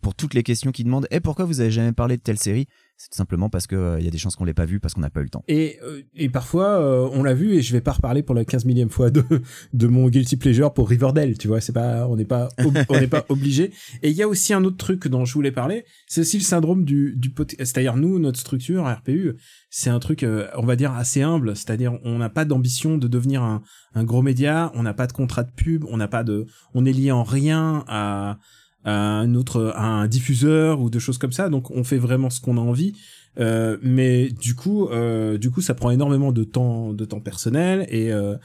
pour 0.01 0.15
toutes 0.15 0.33
les 0.33 0.41
questions 0.43 0.71
qui 0.71 0.83
demandent, 0.83 1.07
et 1.11 1.19
pourquoi 1.19 1.45
vous 1.45 1.61
avez 1.61 1.71
jamais 1.71 1.91
parlé 1.91 2.17
de 2.17 2.21
telle 2.21 2.39
série? 2.39 2.67
C'est 3.01 3.11
tout 3.11 3.15
simplement 3.15 3.49
parce 3.49 3.65
que 3.65 3.77
euh, 3.77 3.97
il 3.97 4.03
y 4.03 4.09
a 4.09 4.11
des 4.11 4.17
chances 4.17 4.35
qu'on 4.35 4.43
l'ait 4.43 4.53
pas 4.53 4.65
vu 4.65 4.81
parce 4.81 4.93
qu'on 4.93 4.99
n'a 4.99 5.09
pas 5.09 5.21
eu 5.21 5.23
le 5.23 5.29
temps. 5.29 5.45
Et, 5.47 5.79
euh, 5.83 6.01
et 6.17 6.27
parfois, 6.27 6.81
euh, 6.81 7.09
on 7.13 7.23
l'a 7.23 7.33
vu, 7.33 7.53
et 7.53 7.61
je 7.61 7.71
vais 7.71 7.79
pas 7.79 7.93
reparler 7.93 8.23
pour 8.23 8.35
la 8.35 8.43
15 8.43 8.65
millième 8.65 8.89
fois 8.89 9.09
de, 9.09 9.23
de 9.71 9.87
mon 9.87 10.09
guilty 10.09 10.35
pleasure 10.35 10.73
pour 10.73 10.89
Riverdale, 10.89 11.37
tu 11.37 11.47
vois, 11.47 11.61
c'est 11.61 11.71
pas, 11.71 12.05
on 12.09 12.17
n'est 12.17 12.25
pas, 12.25 12.49
on 12.89 12.99
n'est 12.99 13.07
pas 13.07 13.25
obligé. 13.29 13.71
Et 14.03 14.09
il 14.09 14.17
y 14.17 14.21
a 14.21 14.27
aussi 14.27 14.53
un 14.53 14.65
autre 14.65 14.75
truc 14.75 15.07
dont 15.07 15.23
je 15.23 15.33
voulais 15.33 15.53
parler, 15.53 15.85
c'est 16.07 16.19
aussi 16.19 16.39
le 16.39 16.43
syndrome 16.43 16.83
du, 16.83 17.15
du 17.15 17.33
c'est-à-dire 17.59 17.95
nous, 17.95 18.19
notre 18.19 18.37
structure, 18.37 18.85
RPU, 18.85 19.37
c'est 19.69 19.89
un 19.89 19.99
truc, 19.99 20.23
euh, 20.23 20.49
on 20.57 20.65
va 20.65 20.75
dire, 20.75 20.91
assez 20.91 21.21
humble, 21.21 21.55
c'est-à-dire 21.55 21.97
on 22.03 22.17
n'a 22.17 22.29
pas 22.29 22.43
d'ambition 22.43 22.97
de 22.97 23.07
devenir 23.07 23.43
un, 23.43 23.61
un 23.95 24.03
gros 24.03 24.21
média, 24.21 24.73
on 24.75 24.83
n'a 24.83 24.93
pas 24.93 25.07
de 25.07 25.13
contrat 25.13 25.43
de 25.43 25.51
pub, 25.51 25.85
on 25.87 25.95
n'a 25.95 26.09
pas 26.09 26.25
de, 26.25 26.47
on 26.73 26.85
est 26.85 26.91
lié 26.91 27.13
en 27.13 27.23
rien 27.23 27.85
à 27.87 28.39
un 28.85 29.35
autre, 29.35 29.73
un 29.75 30.07
diffuseur 30.07 30.81
ou 30.81 30.89
de 30.89 30.99
choses 30.99 31.17
comme 31.17 31.31
ça, 31.31 31.49
donc 31.49 31.71
on 31.71 31.83
fait 31.83 31.97
vraiment 31.97 32.29
ce 32.29 32.39
qu'on 32.41 32.57
a 32.57 32.61
envie. 32.61 32.93
Euh, 33.39 33.77
mais 33.81 34.29
du 34.29 34.55
coup, 34.55 34.87
euh, 34.87 35.37
du 35.37 35.51
coup, 35.51 35.61
ça 35.61 35.75
prend 35.75 35.91
énormément 35.91 36.31
de 36.31 36.43
temps, 36.43 36.93
de 36.93 37.05
temps 37.05 37.19
personnel 37.21 37.85
et 37.89 38.11
euh, 38.11 38.35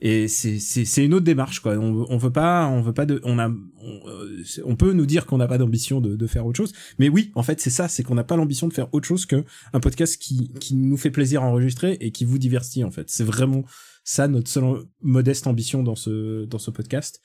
et 0.00 0.28
c'est 0.28 0.60
c'est 0.60 1.04
une 1.04 1.12
autre 1.12 1.24
démarche 1.24 1.58
quoi. 1.58 1.76
On 1.76 2.16
veut 2.18 2.30
pas, 2.30 2.68
on 2.68 2.80
veut 2.80 2.92
pas 2.92 3.04
de, 3.04 3.20
on 3.24 3.38
a, 3.40 3.48
on, 3.48 4.08
euh, 4.08 4.44
on 4.64 4.76
peut 4.76 4.92
nous 4.92 5.06
dire 5.06 5.26
qu'on 5.26 5.38
n'a 5.38 5.48
pas 5.48 5.58
d'ambition 5.58 6.00
de 6.00 6.14
de 6.14 6.26
faire 6.28 6.46
autre 6.46 6.56
chose, 6.56 6.72
mais 7.00 7.08
oui, 7.08 7.32
en 7.34 7.42
fait, 7.42 7.60
c'est 7.60 7.70
ça, 7.70 7.88
c'est 7.88 8.04
qu'on 8.04 8.14
n'a 8.14 8.22
pas 8.22 8.36
l'ambition 8.36 8.68
de 8.68 8.72
faire 8.72 8.94
autre 8.94 9.08
chose 9.08 9.26
que 9.26 9.44
un 9.72 9.80
podcast 9.80 10.16
qui 10.16 10.52
qui 10.60 10.76
nous 10.76 10.96
fait 10.96 11.10
plaisir 11.10 11.42
à 11.42 11.46
enregistrer 11.46 11.96
et 12.00 12.12
qui 12.12 12.24
vous 12.24 12.38
divertit 12.38 12.84
en 12.84 12.92
fait. 12.92 13.10
C'est 13.10 13.24
vraiment 13.24 13.64
ça 14.04 14.28
notre 14.28 14.48
seule 14.48 14.84
modeste 15.02 15.48
ambition 15.48 15.82
dans 15.82 15.96
ce 15.96 16.44
dans 16.44 16.58
ce 16.58 16.70
podcast. 16.70 17.20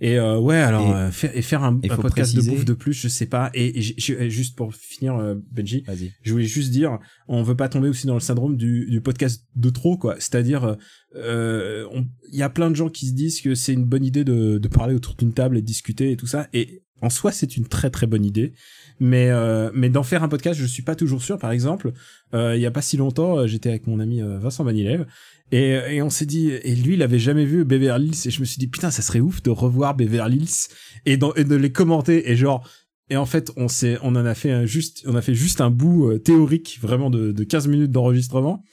Et 0.00 0.18
euh, 0.18 0.38
ouais, 0.38 0.56
alors 0.56 0.88
Et- 0.90 0.94
euh, 0.94 1.10
faire 1.10 1.36
et 1.36 1.40
faire 1.42 1.62
un, 1.64 1.72
podcast 1.96 2.34
préciser- 2.34 2.50
de 2.50 2.54
bouffe 2.56 2.64
de 2.66 2.74
plus, 2.74 2.92
je 2.92 3.08
sais 3.08 3.26
pas. 3.26 3.50
Et, 3.54 3.78
et 3.78 3.80
j- 3.80 4.30
juste 4.30 4.54
pour 4.56 4.74
finir, 4.74 5.16
euh, 5.16 5.34
Benji, 5.50 5.84
je 6.22 6.32
voulais 6.32 6.44
juste 6.44 6.70
dire, 6.70 6.98
on 7.28 7.42
veut 7.42 7.56
pas 7.56 7.68
tomber 7.70 7.88
aussi 7.88 8.06
dans 8.06 8.14
le 8.14 8.20
syndrome 8.20 8.56
du, 8.58 8.86
du 8.90 9.00
podcast 9.00 9.44
de 9.54 9.70
trop, 9.70 9.96
quoi. 9.96 10.16
C'est-à-dire, 10.18 10.76
euh, 11.14 11.86
il 12.32 12.38
y 12.38 12.42
a 12.42 12.50
plein 12.50 12.70
de 12.70 12.76
gens 12.76 12.88
qui 12.88 13.06
se 13.06 13.12
disent 13.14 13.40
que 13.40 13.54
c'est 13.54 13.72
une 13.72 13.84
bonne 13.84 14.04
idée 14.04 14.24
de, 14.24 14.58
de 14.58 14.68
parler 14.68 14.94
autour 14.94 15.14
d'une 15.14 15.32
table 15.32 15.56
et 15.56 15.60
de 15.62 15.66
discuter 15.66 16.10
et 16.12 16.16
tout 16.16 16.26
ça. 16.26 16.48
Et 16.52 16.82
en 17.02 17.10
soi, 17.10 17.32
c'est 17.32 17.56
une 17.56 17.66
très 17.66 17.90
très 17.90 18.06
bonne 18.06 18.24
idée. 18.24 18.52
Mais 19.00 19.28
euh, 19.30 19.70
mais 19.74 19.90
d'en 19.90 20.02
faire 20.02 20.22
un 20.22 20.28
podcast, 20.28 20.58
je 20.58 20.64
suis 20.64 20.82
pas 20.82 20.94
toujours 20.96 21.22
sûr. 21.22 21.38
Par 21.38 21.50
exemple, 21.52 21.92
euh, 22.32 22.56
il 22.56 22.62
y 22.62 22.66
a 22.66 22.70
pas 22.70 22.80
si 22.80 22.96
longtemps, 22.96 23.38
euh, 23.38 23.46
j'étais 23.46 23.68
avec 23.68 23.86
mon 23.86 24.00
ami 24.00 24.22
euh, 24.22 24.38
Vincent 24.38 24.64
Manilev 24.64 25.04
et, 25.52 25.78
et 25.96 26.02
on 26.02 26.10
s'est 26.10 26.26
dit, 26.26 26.50
et 26.50 26.74
lui, 26.74 26.94
il 26.94 27.02
avait 27.02 27.18
jamais 27.18 27.44
vu 27.44 27.64
Beverly 27.64 28.08
Hills 28.08 28.26
et 28.26 28.30
je 28.30 28.40
me 28.40 28.44
suis 28.44 28.58
dit, 28.58 28.66
putain, 28.66 28.90
ça 28.90 29.02
serait 29.02 29.20
ouf 29.20 29.42
de 29.42 29.50
revoir 29.50 29.94
Beverly 29.94 30.38
Hills 30.38 30.68
et, 31.04 31.16
dans, 31.16 31.32
et 31.34 31.44
de 31.44 31.54
les 31.54 31.70
commenter 31.70 32.30
et 32.30 32.36
genre 32.36 32.68
et 33.08 33.16
en 33.16 33.26
fait, 33.26 33.52
on 33.56 33.68
s'est, 33.68 33.98
on 34.02 34.16
en 34.16 34.26
a 34.26 34.34
fait 34.34 34.50
un 34.50 34.66
juste, 34.66 35.04
on 35.06 35.14
a 35.14 35.22
fait 35.22 35.34
juste 35.34 35.60
un 35.60 35.70
bout 35.70 36.10
euh, 36.10 36.18
théorique, 36.18 36.78
vraiment 36.82 37.08
de, 37.08 37.30
de 37.30 37.44
15 37.44 37.68
minutes 37.68 37.92
d'enregistrement. 37.92 38.64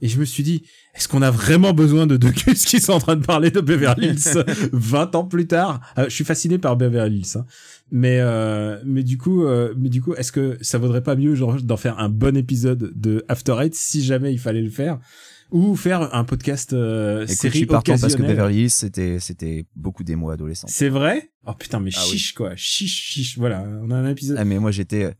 Et 0.00 0.08
je 0.08 0.18
me 0.18 0.24
suis 0.24 0.42
dit, 0.42 0.62
est-ce 0.94 1.06
qu'on 1.08 1.22
a 1.22 1.30
vraiment 1.30 1.72
besoin 1.72 2.06
de 2.08 2.16
deux 2.16 2.30
culs 2.32 2.54
qui 2.54 2.80
sont 2.80 2.92
en 2.92 2.98
train 2.98 3.16
de 3.16 3.24
parler 3.24 3.50
de 3.50 3.60
Beverly 3.60 4.08
Hills 4.08 4.44
20 4.72 5.14
ans 5.14 5.24
plus 5.24 5.46
tard? 5.46 5.80
Euh, 5.96 6.04
Je 6.08 6.14
suis 6.14 6.24
fasciné 6.24 6.58
par 6.58 6.76
Beverly 6.76 7.18
Hills, 7.18 7.38
hein. 7.38 7.46
mais 7.90 8.18
euh, 8.20 8.80
mais 8.84 9.04
du 9.04 9.16
coup, 9.16 9.44
euh, 9.44 9.74
mais 9.76 9.88
du 9.88 10.02
coup, 10.02 10.14
est-ce 10.14 10.32
que 10.32 10.58
ça 10.60 10.78
vaudrait 10.78 11.02
pas 11.04 11.14
mieux 11.14 11.34
genre 11.36 11.54
d'en 11.62 11.76
faire 11.76 11.98
un 12.00 12.08
bon 12.08 12.36
épisode 12.36 12.92
de 12.96 13.24
After 13.28 13.56
Eight 13.60 13.74
si 13.76 14.02
jamais 14.02 14.32
il 14.32 14.38
fallait 14.38 14.62
le 14.62 14.70
faire, 14.70 14.98
ou 15.52 15.76
faire 15.76 16.14
un 16.14 16.24
podcast 16.24 16.72
euh, 16.72 17.22
Écoute, 17.24 17.36
série 17.36 17.66
partant 17.66 17.92
parce 17.92 18.02
que 18.02 18.06
occasionnelle 18.06 18.30
Beverly 18.36 18.62
Hills 18.62 18.70
c'était 18.70 19.20
c'était 19.20 19.66
beaucoup 19.76 20.02
des 20.02 20.16
mots 20.16 20.30
adolescents. 20.30 20.66
C'est 20.68 20.88
vrai? 20.88 21.30
Oh 21.46 21.52
putain, 21.54 21.78
mais 21.78 21.90
Ah 21.94 22.00
oui. 22.04 22.10
chiche 22.18 22.34
quoi, 22.34 22.56
chiche 22.56 23.00
chiche. 23.12 23.38
Voilà, 23.38 23.62
on 23.62 23.90
a 23.90 23.96
un 23.96 24.08
épisode. 24.08 24.36
Ah 24.40 24.44
mais 24.44 24.58
moi 24.58 24.70
j'étais 24.70 25.14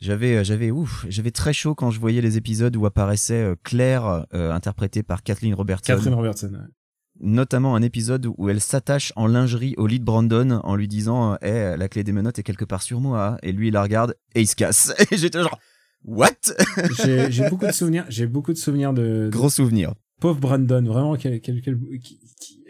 j'avais 0.00 0.44
j'avais 0.44 0.70
ouf, 0.70 1.06
j'avais 1.08 1.30
très 1.30 1.52
chaud 1.52 1.74
quand 1.74 1.90
je 1.90 2.00
voyais 2.00 2.20
les 2.20 2.36
épisodes 2.36 2.74
où 2.76 2.84
apparaissait 2.86 3.34
euh, 3.42 3.54
Claire 3.62 4.26
euh, 4.34 4.50
interprétée 4.52 5.02
par 5.02 5.22
Kathleen 5.22 5.54
Robertson. 5.54 5.92
Catherine 5.94 6.14
Robertson. 6.14 6.50
ouais. 6.52 6.68
Notamment 7.18 7.74
un 7.76 7.80
épisode 7.82 8.26
où 8.36 8.50
elle 8.50 8.60
s'attache 8.60 9.10
en 9.16 9.26
lingerie 9.26 9.74
au 9.78 9.86
lit 9.86 9.98
de 10.00 10.04
Brandon 10.04 10.60
en 10.64 10.76
lui 10.76 10.86
disant 10.86 11.38
"Eh, 11.40 11.74
la 11.78 11.88
clé 11.88 12.04
des 12.04 12.12
menottes 12.12 12.38
est 12.38 12.42
quelque 12.42 12.66
part 12.66 12.82
sur 12.82 13.00
moi" 13.00 13.38
et 13.42 13.52
lui 13.52 13.68
il 13.68 13.72
la 13.72 13.82
regarde 13.82 14.14
et 14.34 14.42
il 14.42 14.46
se 14.46 14.54
casse. 14.56 14.92
Et 15.10 15.16
j'étais 15.16 15.38
genre 15.40 15.58
What? 16.06 16.30
J'ai 17.04 17.30
j'ai 17.30 17.48
beaucoup 17.50 17.66
de 17.66 17.72
souvenirs. 17.72 18.06
J'ai 18.08 18.26
beaucoup 18.26 18.52
de 18.52 18.58
souvenirs 18.58 18.92
de, 18.94 19.26
de 19.26 19.28
Gros 19.30 19.50
souvenir. 19.50 19.92
pauvre 20.20 20.38
Brandon. 20.40 20.82
Vraiment 20.82 21.16
quel 21.16 21.40
quel 21.40 21.60
quel, 21.60 21.78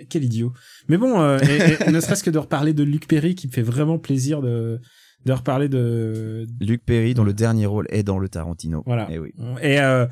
quel 0.09 0.25
idiot. 0.25 0.53
Mais 0.89 0.97
bon, 0.97 1.21
euh, 1.21 1.39
et, 1.41 1.89
et 1.89 1.93
ne 1.93 2.01
serait-ce 2.01 2.25
que 2.25 2.31
de 2.31 2.39
reparler 2.39 2.73
de 2.73 2.83
Luc 2.83 3.07
Perry, 3.07 3.35
qui 3.35 3.47
me 3.47 3.53
fait 3.53 3.63
vraiment 3.63 3.99
plaisir 3.99 4.41
de 4.43 4.81
de 5.25 5.33
reparler 5.33 5.69
de 5.69 6.47
Luc 6.61 6.85
Perry 6.85 7.13
dont 7.15 7.25
le 7.25 7.35
dernier 7.35 7.67
rôle 7.67 7.87
est 7.91 8.03
dans 8.05 8.19
le 8.19 8.29
Tarantino. 8.29 8.83
voilà. 8.87 9.11
Et 9.11 9.19
oui. 9.19 9.33
Et 9.61 9.81
euh, 9.81 10.07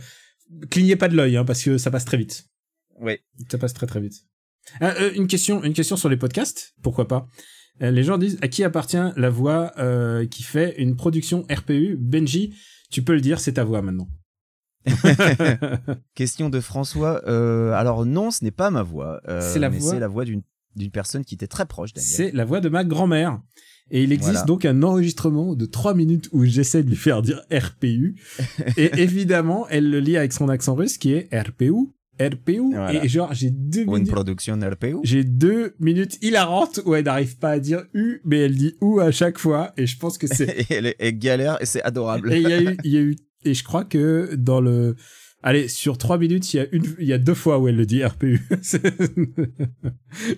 clignez 0.71 0.97
pas 0.97 1.09
de 1.09 1.17
l'œil, 1.17 1.37
hein, 1.37 1.45
parce 1.45 1.63
que 1.63 1.79
ça 1.79 1.91
passe 1.91 2.05
très 2.05 2.17
vite. 2.17 2.47
Oui. 3.01 3.19
Ça 3.51 3.59
passe 3.59 3.75
très 3.75 3.87
très 3.87 4.01
vite. 4.01 4.15
Euh, 4.83 4.93
euh, 5.01 5.11
une 5.15 5.27
question, 5.29 5.63
une 5.63 5.73
question 5.73 5.97
sur 5.97 6.09
les 6.09 6.17
podcasts, 6.17 6.75
pourquoi 6.83 7.07
pas. 7.07 7.29
Euh, 7.83 7.91
les 7.91 8.03
gens 8.03 8.19
disent 8.19 8.39
à 8.43 8.49
qui 8.49 8.65
appartient 8.65 8.97
la 9.17 9.31
voix 9.31 9.73
euh, 9.79 10.27
qui 10.27 10.43
fait 10.43 10.75
une 10.79 10.97
production 10.97 11.47
RPU. 11.51 11.97
Benji, 11.99 12.55
tu 12.95 13.03
peux 13.03 13.15
le 13.15 13.21
dire, 13.21 13.41
c'est 13.41 13.55
ta 13.55 13.65
voix 13.65 13.83
maintenant. 13.83 14.09
Question 16.15 16.51
de 16.51 16.61
François. 16.61 17.23
Euh, 17.29 17.73
alors 17.73 18.07
non, 18.07 18.31
ce 18.31 18.45
n'est 18.45 18.51
pas 18.51 18.71
ma 18.71 18.83
voix. 18.83 19.21
euh, 19.29 19.41
C'est 19.53 19.59
la 19.59 19.69
voix- 19.69 19.99
la 19.99 20.09
voix 20.09 20.25
d'une 20.25 20.43
d'une 20.77 20.91
personne 20.91 21.25
qui 21.25 21.35
était 21.37 21.47
très 21.47 21.67
proche 21.67 21.93
Daniel. 21.93 22.11
C'est 22.11 22.33
la 22.33 22.45
voix 22.45 22.61
de 22.61 22.69
ma 22.69 22.83
grand-mère. 22.83 23.41
Et 23.93 24.03
il 24.03 24.11
existe 24.13 24.33
Voilà. 24.33 24.47
donc 24.47 24.65
un 24.65 24.83
enregistrement 24.83 25.55
de 25.55 25.67
3 25.67 25.95
minutes 25.95 26.29
où 26.33 26.45
j'essaie 26.45 26.83
de 26.83 26.89
lui 26.89 26.97
faire 26.97 27.23
dire 27.23 27.43
RPU. 27.53 28.21
et 28.77 28.91
évidemment, 29.01 29.69
elle 29.69 29.89
le 29.89 30.01
lit 30.01 30.17
avec 30.17 30.33
son 30.33 30.49
accent 30.49 30.75
russe 30.75 30.99
qui 30.99 31.13
est 31.13 31.29
RPU. 31.33 31.75
RPU 32.21 32.71
Voilà. 32.73 33.05
et 33.05 33.09
genre 33.09 33.33
j'ai 33.35 33.51
deux 33.51 33.81
Ou 33.83 33.97
une 33.97 34.03
minutes 34.03 34.11
production 34.13 34.57
RPO. 34.59 35.01
j'ai 35.05 35.25
deux 35.25 35.75
minutes 35.81 36.19
hilarantes 36.23 36.81
où 36.85 36.95
elle 36.95 37.05
n'arrive 37.05 37.37
pas 37.39 37.51
à 37.51 37.59
dire 37.59 37.83
U 37.95 38.21
mais 38.25 38.39
elle 38.41 38.55
dit 38.57 38.75
OU 38.81 39.01
à 39.01 39.11
chaque 39.11 39.39
fois 39.39 39.73
et 39.77 39.87
je 39.87 39.99
pense 39.99 40.19
que 40.19 40.27
c'est 40.27 40.61
Et 40.71 40.75
elle 40.75 40.87
est, 40.87 40.97
elle 40.99 41.19
galère 41.19 41.59
et 41.61 41.67
c'est 41.67 41.83
adorable. 41.83 42.33
et 42.33 42.41
il 42.41 42.49
y 42.49 42.53
a 42.53 42.61
eu 42.63 42.77
il 42.85 42.93
y 42.93 42.97
a 42.97 43.01
eu 43.01 43.17
et 43.45 43.53
je 43.55 43.65
crois 43.65 43.85
que 43.85 44.35
dans 44.37 44.61
le 44.61 44.95
Allez, 45.47 45.69
sur 45.69 45.99
trois 45.99 46.17
minutes, 46.17 46.55
il 46.55 46.57
y 46.57 46.61
a 46.61 46.67
une, 46.73 46.97
il 46.99 47.07
y 47.07 47.13
a 47.13 47.19
deux 47.19 47.35
fois 47.35 47.59
où 47.59 47.69
elle 47.69 47.77
le 47.77 47.85
dit 47.85 48.03
RPU. 48.03 48.41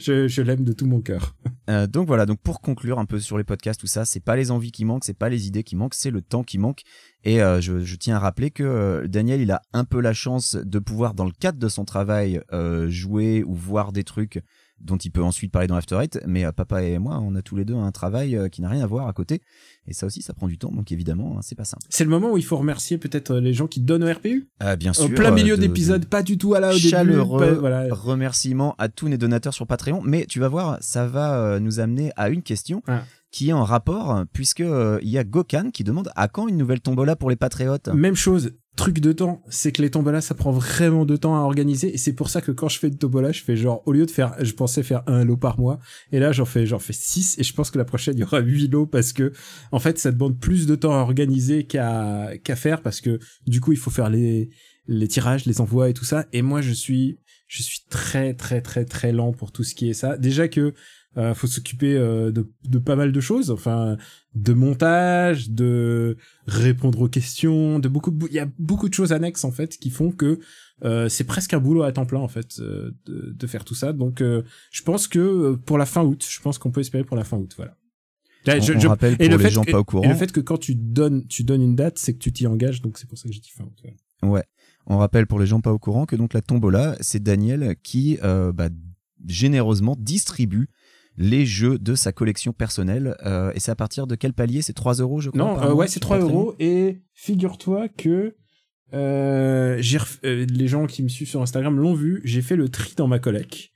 Je, 0.01 0.43
l'aime 0.43 0.65
de 0.65 0.73
tout 0.73 0.87
mon 0.87 1.01
cœur. 1.01 1.37
Euh, 1.71 1.87
donc 1.87 2.09
voilà, 2.09 2.27
donc 2.27 2.41
pour 2.41 2.61
conclure 2.61 2.99
un 2.99 3.05
peu 3.05 3.21
sur 3.21 3.39
les 3.39 3.45
podcasts, 3.45 3.79
tout 3.79 3.87
ça, 3.87 4.05
c'est 4.05 4.19
pas 4.19 4.35
les 4.35 4.51
envies 4.51 4.73
qui 4.73 4.85
manquent, 4.85 5.05
c'est 5.05 5.17
pas 5.17 5.29
les 5.29 5.47
idées 5.47 5.63
qui 5.63 5.77
manquent, 5.77 5.95
c'est 5.95 6.11
le 6.11 6.23
temps 6.23 6.43
qui 6.43 6.59
manque. 6.59 6.83
Et 7.23 7.41
euh, 7.41 7.61
je, 7.61 7.95
tiens 7.95 8.17
à 8.17 8.19
rappeler 8.19 8.51
que 8.51 8.65
euh, 8.65 9.07
Daniel, 9.07 9.41
il 9.41 9.53
a 9.53 9.63
un 9.73 9.85
peu 9.85 10.01
la 10.01 10.13
chance 10.13 10.57
de 10.57 10.79
pouvoir, 10.81 11.15
dans 11.15 11.25
le 11.25 11.31
cadre 11.31 11.61
de 11.61 11.69
son 11.69 11.85
travail, 11.85 12.41
jouer 12.89 13.45
ou 13.45 13.55
voir 13.55 13.93
des 13.93 14.03
trucs 14.03 14.43
dont 14.81 14.97
il 14.97 15.11
peut 15.11 15.22
ensuite 15.22 15.51
parler 15.51 15.66
dans 15.68 15.74
After 15.77 15.97
Eight. 16.03 16.20
Mais 16.27 16.45
euh, 16.45 16.53
papa 16.53 16.83
et 16.83 16.99
moi, 16.99 17.18
on 17.22 17.35
a 17.35 17.43
tous 17.43 17.57
les 17.57 17.64
deux 17.64 17.74
un 17.74 17.91
travail 17.93 18.37
euh, 18.37 18.49
qui 18.49 18.61
n'a 18.62 18.68
rien 18.68 18.83
à 18.83 18.87
voir 18.87 19.09
à 19.09 19.12
côté. 19.12 19.41
Et 19.89 19.93
ça 19.93 20.07
aussi, 20.07 20.20
ça 20.22 20.33
prend 20.35 20.49
du 20.49 20.59
temps, 20.59 20.70
donc 20.72 20.93
évidemment, 20.93 21.37
hein, 21.37 21.41
c'est 21.43 21.55
pas 21.55 21.64
simple. 21.64 21.83
C'est 21.89 22.05
le 22.05 22.11
moment 22.11 22.33
où 22.33 22.37
il 22.39 22.45
faut 22.45 22.57
remercier 22.57 22.99
peut-être 22.99 23.35
les 23.37 23.53
gens 23.55 23.66
qui 23.66 23.81
donnent 23.81 24.05
au 24.05 24.12
RPU. 24.12 24.49
Euh, 24.62 24.77
bien 24.77 24.93
sûr. 24.93 25.05
Au 25.05 25.09
plein 25.09 25.31
euh, 25.31 25.35
milieu 25.35 25.57
de- 25.57 25.62
d'épisode, 25.62 26.03
de- 26.03 26.07
pas 26.07 26.22
du 26.22 26.39
tout 26.39 26.55
à 26.55 26.61
la 26.61 26.70
au 26.70 26.74
début. 26.74 26.89
chaleureux 26.89 27.39
pas- 27.41 27.53
voilà. 27.55 27.87
remerciements 27.95 28.74
à 28.79 28.89
tous 28.89 29.07
les 29.07 29.18
donateurs 29.18 29.55
sur 29.55 29.66
Patreon. 29.66 30.03
Mais 30.05 30.27
tu 30.27 30.41
vas 30.41 30.49
voir, 30.49 30.79
ça 30.81 31.07
va 31.07 31.39
euh, 31.39 31.59
nous 31.61 31.81
amener 31.81 32.12
à 32.16 32.29
une 32.29 32.43
question 32.43 32.83
Ah. 32.87 33.03
qui 33.31 33.51
est 33.51 33.53
en 33.53 33.64
rapport, 33.64 34.24
puisque 34.33 34.61
euh, 34.61 34.99
il 35.03 35.09
y 35.09 35.18
a 35.18 35.24
Gokan 35.24 35.70
qui 35.72 35.85
demande 35.85 36.11
à 36.16 36.29
quand 36.29 36.49
une 36.49 36.57
nouvelle 36.57 36.81
tombola 36.81 37.16
pour 37.16 37.31
les 37.31 37.37
patriotes? 37.37 37.89
Même 37.89 38.14
chose, 38.16 38.53
truc 38.77 39.01
de 39.01 39.12
temps, 39.12 39.43
c'est 39.49 39.72
que 39.72 39.83
les 39.83 39.91
tombolas, 39.91 40.20
ça 40.20 40.35
prend 40.35 40.53
vraiment 40.53 41.05
de 41.05 41.16
temps 41.16 41.35
à 41.35 41.41
organiser, 41.41 41.93
et 41.93 41.99
c'est 41.99 42.12
pour 42.12 42.29
ça 42.29 42.41
que 42.41 42.53
quand 42.53 42.68
je 42.68 42.79
fais 42.79 42.89
une 42.89 42.99
tombola, 42.99 43.33
je 43.33 43.43
fais 43.43 43.57
genre, 43.57 43.83
au 43.87 43.93
lieu 43.93 44.07
de 44.07 44.11
faire, 44.11 44.35
je 44.41 44.53
pensais 44.53 44.83
faire 44.83 45.03
un 45.07 45.24
lot 45.24 45.37
par 45.37 45.59
mois, 45.59 45.81
et 46.12 46.20
là, 46.20 46.31
j'en 46.33 46.45
fais, 46.45 46.66
j'en 46.66 46.79
fais 46.79 46.93
six, 46.93 47.39
et 47.39 47.43
je 47.43 47.53
pense 47.55 47.70
que 47.70 47.79
la 47.79 47.85
prochaine, 47.85 48.14
il 48.16 48.20
y 48.20 48.22
aura 48.22 48.41
huit 48.41 48.68
lots, 48.68 48.87
parce 48.87 49.12
que, 49.12 49.33
en 49.72 49.79
fait, 49.79 49.99
ça 49.99 50.12
demande 50.12 50.39
plus 50.39 50.66
de 50.66 50.74
temps 50.77 50.95
à 50.95 50.99
organiser 50.99 51.64
qu'à, 51.64 52.31
qu'à 52.45 52.55
faire, 52.55 52.83
parce 52.83 53.01
que, 53.01 53.18
du 53.47 53.61
coup, 53.61 53.72
il 53.72 53.79
faut 53.79 53.91
faire 53.91 54.11
les, 54.11 54.51
les 54.87 55.09
tirages, 55.09 55.47
les 55.47 55.61
envois 55.61 55.89
et 55.89 55.95
tout 55.95 56.05
ça, 56.05 56.27
et 56.33 56.43
moi, 56.43 56.61
je 56.61 56.72
suis, 56.72 57.18
je 57.49 57.62
suis 57.62 57.81
très, 57.89 58.35
très, 58.35 58.61
très, 58.61 58.85
très 58.85 59.12
lent 59.12 59.33
pour 59.33 59.53
tout 59.53 59.64
ce 59.64 59.74
qui 59.74 59.89
est 59.89 59.95
ça. 59.95 60.16
Déjà 60.18 60.49
que, 60.49 60.74
euh, 61.17 61.35
faut 61.35 61.47
s'occuper 61.47 61.97
euh, 61.97 62.31
de, 62.31 62.51
de 62.69 62.79
pas 62.79 62.97
mal 62.97 63.11
de 63.12 63.21
choses, 63.21 63.51
enfin, 63.51 63.97
de 64.35 64.53
montage, 64.53 65.51
de 65.51 66.17
répondre 66.47 67.01
aux 67.01 67.09
questions, 67.09 67.79
de 67.79 67.89
beaucoup 67.89 68.17
il 68.29 68.35
y 68.35 68.39
a 68.39 68.49
beaucoup 68.59 68.89
de 68.89 68.95
choses 68.95 69.12
annexes 69.12 69.45
en 69.45 69.51
fait 69.51 69.77
qui 69.79 69.91
font 69.91 70.11
que 70.11 70.39
euh, 70.85 71.09
c'est 71.09 71.25
presque 71.25 71.55
un 71.55 71.59
boulot 71.61 71.83
à 71.85 71.93
temps 71.93 72.05
plein 72.07 72.21
en 72.21 72.29
fait 72.29 72.59
euh, 72.61 72.91
de, 73.07 73.33
de 73.35 73.47
faire 73.47 73.64
tout 73.64 73.75
ça. 73.75 73.93
Donc 73.93 74.21
je 74.23 74.83
pense 74.83 75.09
que 75.09 75.55
pour 75.64 75.79
la 75.79 75.87
fin 75.87 76.03
août, 76.05 76.25
je 76.29 76.41
pense 76.41 76.59
qu'on 76.59 76.71
peut 76.71 76.81
espérer 76.83 77.05
pour 77.05 77.17
la 77.17 77.25
fin 77.25 77.37
août, 77.39 77.53
voilà. 77.57 77.77
Là, 78.45 78.61
je- 78.61 78.75
on 78.75 78.79
je- 78.79 78.87
rappelle 78.87 79.14
et 79.19 79.29
pour 79.29 79.39
le 79.39 79.45
les 79.45 79.51
gens 79.51 79.64
que- 79.64 79.73
pas 79.73 79.79
au 79.79 79.83
Et 79.83 79.85
courant. 79.85 80.09
le 80.09 80.14
fait 80.14 80.31
que 80.31 80.39
quand 80.41 80.59
tu 80.59 80.75
donnes, 80.77 81.27
tu 81.27 81.43
donnes 81.43 81.62
une 81.62 81.75
date, 81.75 81.99
c'est 81.99 82.12
que 82.14 82.19
tu 82.19 82.33
t'y 82.33 82.47
engages, 82.47 82.81
donc 82.83 82.97
c'est 82.99 83.09
pour 83.09 83.19
ça 83.19 83.29
que 83.29 83.35
j'ai 83.35 83.41
dit 83.41 83.51
fin 83.51 83.64
août. 83.64 83.83
Ouais. 84.23 84.45
On 84.87 84.99
rappelle 84.99 85.27
pour 85.27 85.41
les 85.41 85.47
gens 85.47 85.61
pas 85.61 85.73
au 85.73 85.81
courant 85.81 86.07
que 86.07 86.14
donc 86.14 86.33
la 86.33 86.43
tombola, 86.43 86.97
c'est 87.01 87.21
Daniel 87.23 87.75
qui 87.83 88.19
bah, 88.23 88.69
généreusement 89.27 89.97
distribue 89.99 90.69
les 91.19 91.47
jeux 91.47 91.79
de 91.79 91.95
sa 91.95 92.12
collection 92.12 92.53
personnelle. 92.53 93.17
euh, 93.25 93.51
et 93.55 93.61
c'est 93.61 93.71
à 93.71 93.75
partir 93.77 94.07
de 94.07 94.14
quel 94.14 94.33
palier? 94.33 94.62
C'est 94.62 94.73
3 94.75 94.95
euros, 94.97 95.21
je 95.21 95.31
crois 95.31 95.39
Non, 95.43 95.61
euh, 95.62 95.73
ouais, 95.73 95.87
c'est 95.87 95.95
sur 95.95 96.01
3 96.03 96.19
Patreon 96.19 96.33
euros. 96.41 96.55
Et 96.59 97.01
figure-toi 97.14 97.89
que 97.89 98.35
euh, 98.95 99.79
ref- 99.81 100.19
euh, 100.25 100.47
les 100.49 100.69
gens 100.69 100.87
qui 100.87 101.03
me 101.03 101.09
suivent 101.09 101.29
sur 101.29 101.43
Instagram 101.43 101.77
l'ont 101.79 101.95
vu. 101.95 102.21
J'ai 102.25 102.43
fait 102.43 102.57
le 102.57 102.69
tri 102.69 102.95
dans 102.97 103.09
ma 103.09 103.19
collègue. 103.19 103.71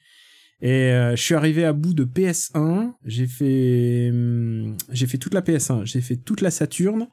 Et 0.62 0.92
euh, 0.92 1.16
je 1.16 1.22
suis 1.22 1.34
arrivé 1.34 1.64
à 1.64 1.72
bout 1.72 1.94
de 1.94 2.04
PS1. 2.04 2.92
J'ai 3.04 3.26
fait, 3.26 4.10
hum, 4.12 4.76
j'ai 4.90 5.06
fait 5.06 5.18
toute 5.18 5.34
la 5.34 5.40
PS1. 5.40 5.84
J'ai 5.86 6.00
fait 6.02 6.16
toute 6.16 6.42
la 6.42 6.50
Saturn 6.50 7.08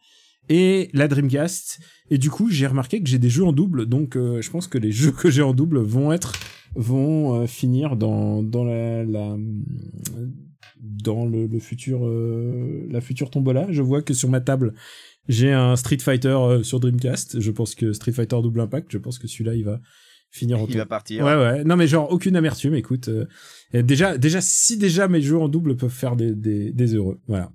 et 0.50 0.90
la 0.94 1.08
Dreamcast. 1.08 1.80
Et 2.10 2.18
du 2.18 2.30
coup, 2.30 2.50
j'ai 2.50 2.68
remarqué 2.68 3.02
que 3.02 3.10
j'ai 3.10 3.20
des 3.20 3.30
jeux 3.30 3.44
en 3.44 3.52
double. 3.52 3.86
Donc, 3.86 4.16
euh, 4.16 4.42
je 4.42 4.50
pense 4.50 4.68
que 4.68 4.78
les 4.78 4.92
jeux 5.02 5.12
que 5.12 5.30
j'ai 5.30 5.42
en 5.42 5.54
double 5.54 5.80
vont 5.80 6.12
être, 6.12 6.34
vont 6.76 7.42
euh, 7.42 7.48
finir 7.48 7.96
dans 7.96 8.44
dans 8.44 8.64
la, 8.64 9.04
la 9.04 9.36
dans 10.80 11.26
le, 11.26 11.48
le 11.48 11.60
futur, 11.60 12.06
euh, 12.06 12.88
la 12.90 13.02
future 13.02 13.30
tombola. 13.30 13.68
Je 13.72 13.82
vois 13.82 14.02
que 14.02 14.14
sur 14.14 14.30
ma 14.30 14.42
table, 14.42 14.74
j'ai 15.28 15.52
un 15.52 15.76
Street 15.76 16.00
Fighter 16.00 16.38
sur 16.64 16.80
Dreamcast. 16.80 17.40
Je 17.40 17.52
pense 17.52 17.76
que 17.76 17.94
Street 17.94 18.12
Fighter 18.14 18.38
Double 18.42 18.62
Impact. 18.62 18.92
Je 18.92 18.98
pense 18.98 19.20
que 19.20 19.28
celui-là, 19.28 19.56
il 19.56 19.66
va 19.66 19.82
finir 20.30 20.62
en 20.62 20.68
Il 20.68 20.78
va 20.78 20.86
partir. 20.86 21.26
Ouais, 21.26 21.36
ouais. 21.36 21.64
Non, 21.64 21.76
mais 21.76 21.88
genre, 21.88 22.12
aucune 22.12 22.36
amertume, 22.36 22.76
écoute. 22.76 23.10
euh, 23.10 23.26
déjà, 23.74 24.18
déjà, 24.18 24.42
si 24.42 24.78
déjà 24.78 25.08
mes 25.08 25.22
jeux 25.22 25.38
en 25.38 25.50
double 25.50 25.76
peuvent 25.78 25.90
faire 25.90 26.16
des, 26.16 26.34
des, 26.36 26.72
des 26.72 26.96
heureux. 26.96 27.20
Voilà. 27.28 27.52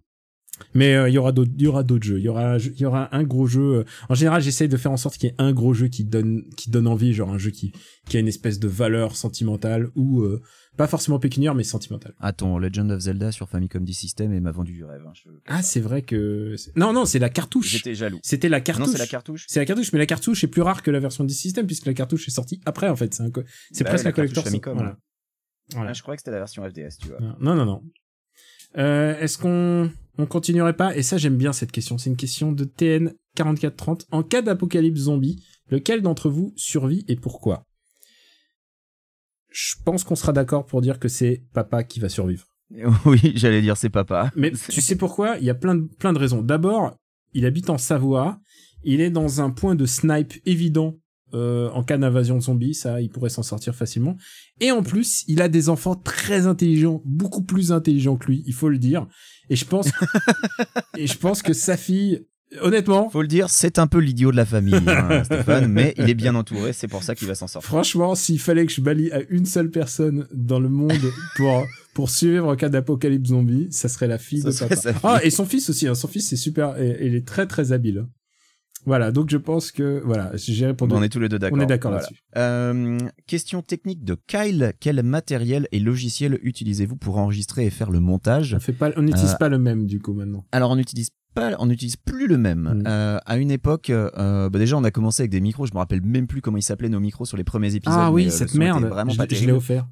Mais 0.75 0.95
euh, 0.95 1.09
il 1.09 1.13
y 1.15 1.19
aura 1.19 1.33
d'autres, 1.33 1.51
il 1.57 1.63
y 1.63 1.67
aura 1.67 1.83
d'autres 1.83 2.05
jeux. 2.05 2.19
Il 2.19 2.25
y 2.25 2.29
aura, 2.29 2.59
il 2.59 2.79
y 2.81 2.85
aura 2.85 3.15
un 3.17 3.25
gros 3.25 3.47
jeu. 3.47 3.79
euh, 3.79 3.85
En 4.09 4.15
général, 4.15 4.43
j'essaye 4.43 4.69
de 4.69 4.77
faire 4.77 4.93
en 4.93 4.97
sorte 4.97 5.17
qu'il 5.17 5.29
y 5.29 5.33
ait 5.33 5.37
un 5.39 5.53
gros 5.53 5.73
jeu 5.75 5.89
qui 5.89 6.05
donne, 6.05 6.45
qui 6.57 6.71
donne 6.71 6.87
envie, 6.87 7.15
genre 7.15 7.31
un 7.31 7.39
jeu 7.39 7.51
qui, 7.51 7.73
qui 8.09 8.17
a 8.17 8.21
une 8.21 8.29
espèce 8.29 8.59
de 8.61 8.69
valeur 8.69 9.17
sentimentale 9.17 9.89
ou 9.97 10.21
euh, 10.21 10.41
pas 10.77 10.87
forcément 10.87 11.19
pécuniaire, 11.19 11.55
mais 11.55 11.65
sentimentale. 11.65 12.15
Attends, 12.21 12.59
Legend 12.59 12.91
of 12.93 13.01
Zelda 13.01 13.33
sur 13.33 13.49
Famicom 13.49 13.85
D 13.85 13.93
System 13.93 14.33
et 14.33 14.41
m'a 14.41 14.53
vendu 14.53 14.73
du 14.73 14.85
rêve. 14.85 15.03
hein, 15.07 15.13
je- 15.15 15.31
Ah, 15.47 15.63
c'est 15.63 15.81
vrai 15.81 16.03
que 16.03 16.55
non, 16.77 16.93
non, 16.93 17.07
c'est 17.07 17.19
la 17.19 17.31
cartouche. 17.31 17.69
J'étais 17.71 17.95
jaloux. 17.95 18.21
C'était 18.23 18.49
la 18.49 18.59
Non, 18.59 18.65
cartouche. 18.65 18.89
c'est 18.93 18.99
la 18.99 19.07
cartouche. 19.07 19.45
C'est 19.49 19.59
la 19.61 19.67
cartouche, 19.67 19.93
mais 19.93 19.99
la 19.99 20.07
cartouche 20.07 20.45
est 20.45 20.49
plus 20.49 20.63
rare 20.63 20.83
que 20.83 20.91
la 20.91 21.01
version 21.01 21.25
du 21.25 21.35
système 21.35 21.67
puisque 21.67 21.87
la 21.87 21.95
cartouche 21.95 22.29
est 22.29 22.33
sortie 22.33 22.61
après 22.67 22.89
en 22.89 22.97
fait. 22.97 23.13
C'est 23.15 23.33
co- 23.33 23.43
Bah 23.43 23.85
presque 23.85 24.05
un 24.07 24.09
la 24.11 24.13
collector. 24.13 24.45
Famicom, 24.45 24.75
Voilà. 24.75 24.97
Voilà. 25.75 25.91
Ah, 25.91 25.93
je 25.95 26.03
croyais 26.03 26.17
que 26.17 26.21
c'était 26.23 26.33
la 26.33 26.39
version 26.39 26.63
FDS, 26.69 26.99
tu 27.01 27.09
vois. 27.09 27.19
Non, 27.41 27.55
non, 27.55 27.65
non. 27.65 27.83
Euh, 28.77 29.19
Est-ce 29.19 29.39
qu'on 29.39 29.91
on 30.19 30.27
continuerait 30.27 30.77
pas? 30.77 30.97
Et 30.97 31.03
ça, 31.03 31.17
j'aime 31.17 31.37
bien 31.37 31.53
cette 31.53 31.73
question. 31.73 31.99
C'est 31.99 32.11
une 32.11 32.17
question 32.17 32.53
de 32.53 32.65
TN 32.65 33.13
4430. 33.37 34.07
En 34.11 34.23
cas 34.23 34.43
d'apocalypse 34.43 35.01
zombie, 35.01 35.45
lequel 35.69 36.03
d'entre 36.03 36.31
vous 36.31 36.53
survit 36.57 37.05
et 37.09 37.17
pourquoi? 37.17 37.65
Je 39.51 39.75
pense 39.85 40.05
qu'on 40.05 40.15
sera 40.15 40.33
d'accord 40.33 40.67
pour 40.67 40.81
dire 40.81 40.99
que 40.99 41.09
c'est 41.09 41.43
papa 41.53 41.85
qui 41.85 42.01
va 42.01 42.09
survivre. 42.09 42.47
Oui, 43.05 43.33
j'allais 43.35 43.61
dire 43.61 43.77
c'est 43.77 43.91
papa. 43.91 44.31
Mais 44.35 44.51
tu 44.51 44.81
sais 44.81 44.97
pourquoi? 44.97 45.37
Il 45.39 45.45
y 45.45 45.51
a 45.51 45.55
plein 45.55 45.75
de, 45.75 45.83
plein 45.99 46.15
de 46.15 46.19
raisons. 46.19 46.41
D'abord, 46.41 46.97
il 47.35 47.45
habite 47.45 47.69
en 47.69 47.77
Savoie. 47.79 48.41
Il 48.83 49.01
est 49.01 49.11
dans 49.11 49.41
un 49.41 49.51
point 49.51 49.75
de 49.75 49.87
snipe 49.87 50.35
évident 50.47 50.99
euh, 51.35 51.71
en 51.71 51.83
cas 51.83 51.99
d'invasion 51.99 52.37
de 52.37 52.43
zombies. 52.43 52.75
Ça, 52.75 53.01
il 53.01 53.11
pourrait 53.11 53.31
s'en 53.31 53.43
sortir 53.43 53.75
facilement. 53.75 54.17
Et 54.61 54.71
en 54.71 54.83
plus, 54.83 55.25
il 55.29 55.43
a 55.43 55.49
des 55.49 55.69
enfants 55.69 55.95
très 55.95 56.47
intelligents, 56.47 57.03
beaucoup 57.05 57.43
plus 57.43 57.73
intelligents 57.73 58.17
que 58.17 58.27
lui, 58.27 58.43
il 58.47 58.55
faut 58.55 58.69
le 58.69 58.79
dire. 58.79 59.07
Et 59.51 59.57
je 59.57 59.65
pense, 59.65 59.91
et 60.97 61.07
je 61.07 61.19
pense 61.19 61.43
que 61.43 61.53
sa 61.53 61.77
fille, 61.77 62.27
honnêtement, 62.61 63.09
Faut 63.11 63.23
le 63.23 63.29
dire, 63.29 63.49
c'est 63.51 63.79
un 63.79 63.87
peu 63.87 63.99
l'idiot 63.99 64.31
de 64.31 64.37
la 64.37 64.45
famille, 64.45 64.75
hein, 64.75 65.25
Stéphane, 65.25 65.69
mais 65.69 65.95
il 65.97 66.09
est 66.09 66.15
bien 66.15 66.35
entouré, 66.35 66.73
c'est 66.73 66.89
pour 66.89 67.03
ça 67.03 67.15
qu'il 67.15 67.29
va 67.29 67.35
s'en 67.35 67.47
sortir. 67.47 67.69
Franchement, 67.69 68.15
s'il 68.15 68.39
fallait 68.39 68.67
que 68.67 68.73
je 68.73 68.81
balie 68.81 69.11
à 69.13 69.21
une 69.31 69.47
seule 69.47 69.71
personne 69.71 70.27
dans 70.33 70.61
le 70.61 70.69
monde 70.69 71.13
pour 71.37 71.67
pour 71.95 72.09
suivre 72.09 72.49
en 72.49 72.57
cas 72.57 72.69
d'apocalypse 72.71 73.29
zombie, 73.29 73.69
ça 73.71 73.89
serait 73.89 74.07
la 74.07 74.19
fille 74.19 74.41
Ça 74.51 74.67
de 74.67 74.75
papa. 74.75 74.99
Ah, 75.03 75.21
et 75.23 75.31
son 75.31 75.45
fils 75.45 75.69
aussi. 75.69 75.87
Hein. 75.87 75.95
Son 75.95 76.09
fils, 76.09 76.29
c'est 76.29 76.37
super. 76.37 76.75
Il 76.79 77.15
est 77.15 77.27
très 77.27 77.47
très 77.47 77.73
habile. 77.73 78.07
Voilà. 78.85 79.13
Donc 79.13 79.31
je 79.31 79.37
pense 79.37 79.71
que 79.73 80.03
voilà, 80.05 80.31
j'ai 80.35 80.67
répondu. 80.67 80.95
On 80.95 81.03
est 81.03 81.09
tous 81.09 81.21
les 81.21 81.29
deux 81.29 81.39
d'accord. 81.39 81.59
On 81.59 81.63
est 81.63 81.67
d'accord 81.67 81.93
Voilà. 81.93 82.07
là-dessus. 82.07 82.23
Euh, 82.37 82.99
question 83.27 83.63
technique 83.63 84.05
de 84.05 84.17
Kyle. 84.27 84.73
Quel 84.81 85.03
matériel 85.03 85.69
et 85.73 85.79
logiciel 85.81 86.39
utilisez-vous 86.43 86.97
pour 86.97 87.19
enregistrer 87.19 87.67
et 87.67 87.71
faire 87.71 87.91
le 87.91 88.01
montage 88.01 88.55
On 88.55 88.61
fait 88.61 88.73
pas, 88.73 88.91
on 88.97 89.03
n'utilise 89.03 89.33
Euh, 89.35 89.39
pas 89.39 89.49
le 89.49 89.59
même 89.59 89.87
du 89.87 90.01
coup 90.01 90.13
maintenant. 90.15 90.45
Alors 90.53 90.71
on 90.71 90.77
n'utilise 90.77 91.11
pas, 91.35 91.53
on 91.59 91.67
n'utilise 91.67 91.97
plus 91.97 92.27
le 92.27 92.39
même. 92.39 92.63
Mm. 92.63 92.85
Euh, 92.87 93.19
à 93.25 93.37
une 93.39 93.51
époque, 93.51 93.91
euh, 93.91 94.51
bah 94.51 94.59
déjà 94.59 94.77
on 94.77 94.85
a 94.85 94.91
commencé 94.91 95.23
avec 95.23 95.31
des 95.31 95.41
micros. 95.41 95.67
Je 95.67 95.73
me 95.73 95.79
rappelle 95.79 96.03
même 96.03 96.27
plus 96.27 96.41
comment 96.41 96.57
ils 96.59 96.63
s'appelaient 96.63 96.89
nos 96.89 97.01
micros 97.01 97.25
sur 97.25 97.37
les 97.37 97.45
premiers 97.45 97.75
épisodes. 97.75 97.99
Ah 97.99 98.11
oui, 98.13 98.27
euh, 98.27 98.31
cette 98.31 98.55
merde. 98.55 98.85
Vraiment 98.85 99.13
je 99.13 99.35
je 99.35 99.47
l'ai 99.47 99.53
offert. 99.53 99.87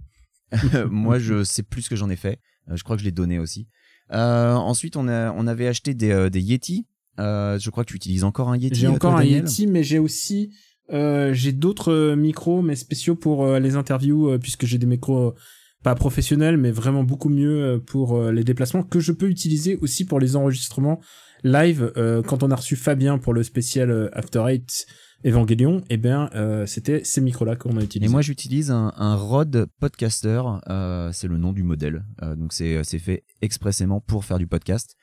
Moi, 0.90 1.18
je 1.18 1.44
sais 1.44 1.62
plus 1.62 1.82
ce 1.82 1.90
que 1.90 1.96
j'en 1.96 2.10
ai 2.10 2.16
fait. 2.16 2.40
Euh, 2.68 2.76
je 2.76 2.82
crois 2.84 2.96
que 2.96 3.00
je 3.00 3.06
l'ai 3.06 3.12
donné 3.12 3.38
aussi. 3.38 3.68
Euh, 4.12 4.52
ensuite, 4.54 4.96
on 4.96 5.06
a, 5.08 5.30
on 5.32 5.46
avait 5.46 5.68
acheté 5.68 5.94
des, 5.94 6.28
des 6.30 6.40
Yeti. 6.40 6.86
Euh, 7.18 7.58
je 7.58 7.70
crois 7.70 7.84
que 7.84 7.90
tu 7.90 7.96
utilises 7.96 8.24
encore 8.24 8.48
un 8.48 8.56
Yeti. 8.56 8.80
J'ai 8.80 8.86
euh, 8.86 8.92
encore 8.92 9.12
toi, 9.12 9.20
un 9.20 9.24
Yeti, 9.24 9.66
mais 9.66 9.82
j'ai 9.82 9.98
aussi 9.98 10.50
euh, 10.92 11.32
j'ai 11.32 11.52
d'autres 11.52 12.14
micros, 12.14 12.62
mais 12.62 12.76
spéciaux 12.76 13.14
pour 13.14 13.46
les 13.58 13.76
interviews, 13.76 14.38
puisque 14.38 14.66
j'ai 14.66 14.78
des 14.78 14.86
micros 14.86 15.34
pas 15.82 15.94
professionnels, 15.94 16.56
mais 16.56 16.70
vraiment 16.70 17.04
beaucoup 17.04 17.28
mieux 17.30 17.82
pour 17.86 18.20
les 18.30 18.44
déplacements 18.44 18.82
que 18.82 19.00
je 19.00 19.12
peux 19.12 19.28
utiliser 19.28 19.76
aussi 19.76 20.04
pour 20.04 20.20
les 20.20 20.36
enregistrements 20.36 21.00
live. 21.42 21.92
Quand 22.26 22.42
on 22.42 22.50
a 22.50 22.56
reçu 22.56 22.76
Fabien 22.76 23.18
pour 23.18 23.32
le 23.32 23.42
spécial 23.42 24.10
After 24.12 24.44
Eight 24.48 24.86
Evangelion, 25.24 25.82
eh 25.90 25.96
bien 25.98 26.30
euh, 26.34 26.64
c'était 26.64 27.02
ces 27.04 27.20
micros-là 27.20 27.56
qu'on 27.56 27.76
a 27.76 27.82
Et 27.82 27.84
utilisés. 27.84 28.10
moi, 28.10 28.22
j'utilise 28.22 28.70
un, 28.70 28.92
un 28.96 29.16
Rode 29.16 29.66
Podcaster. 29.78 30.42
Euh, 30.68 31.10
c'est 31.12 31.28
le 31.28 31.36
nom 31.36 31.52
du 31.52 31.62
modèle. 31.62 32.04
Euh, 32.22 32.36
donc, 32.36 32.52
c'est 32.52 32.82
c'est 32.84 32.98
fait 32.98 33.24
expressément 33.42 34.00
pour 34.00 34.24
faire 34.24 34.38
du 34.38 34.46
podcast. 34.46 34.96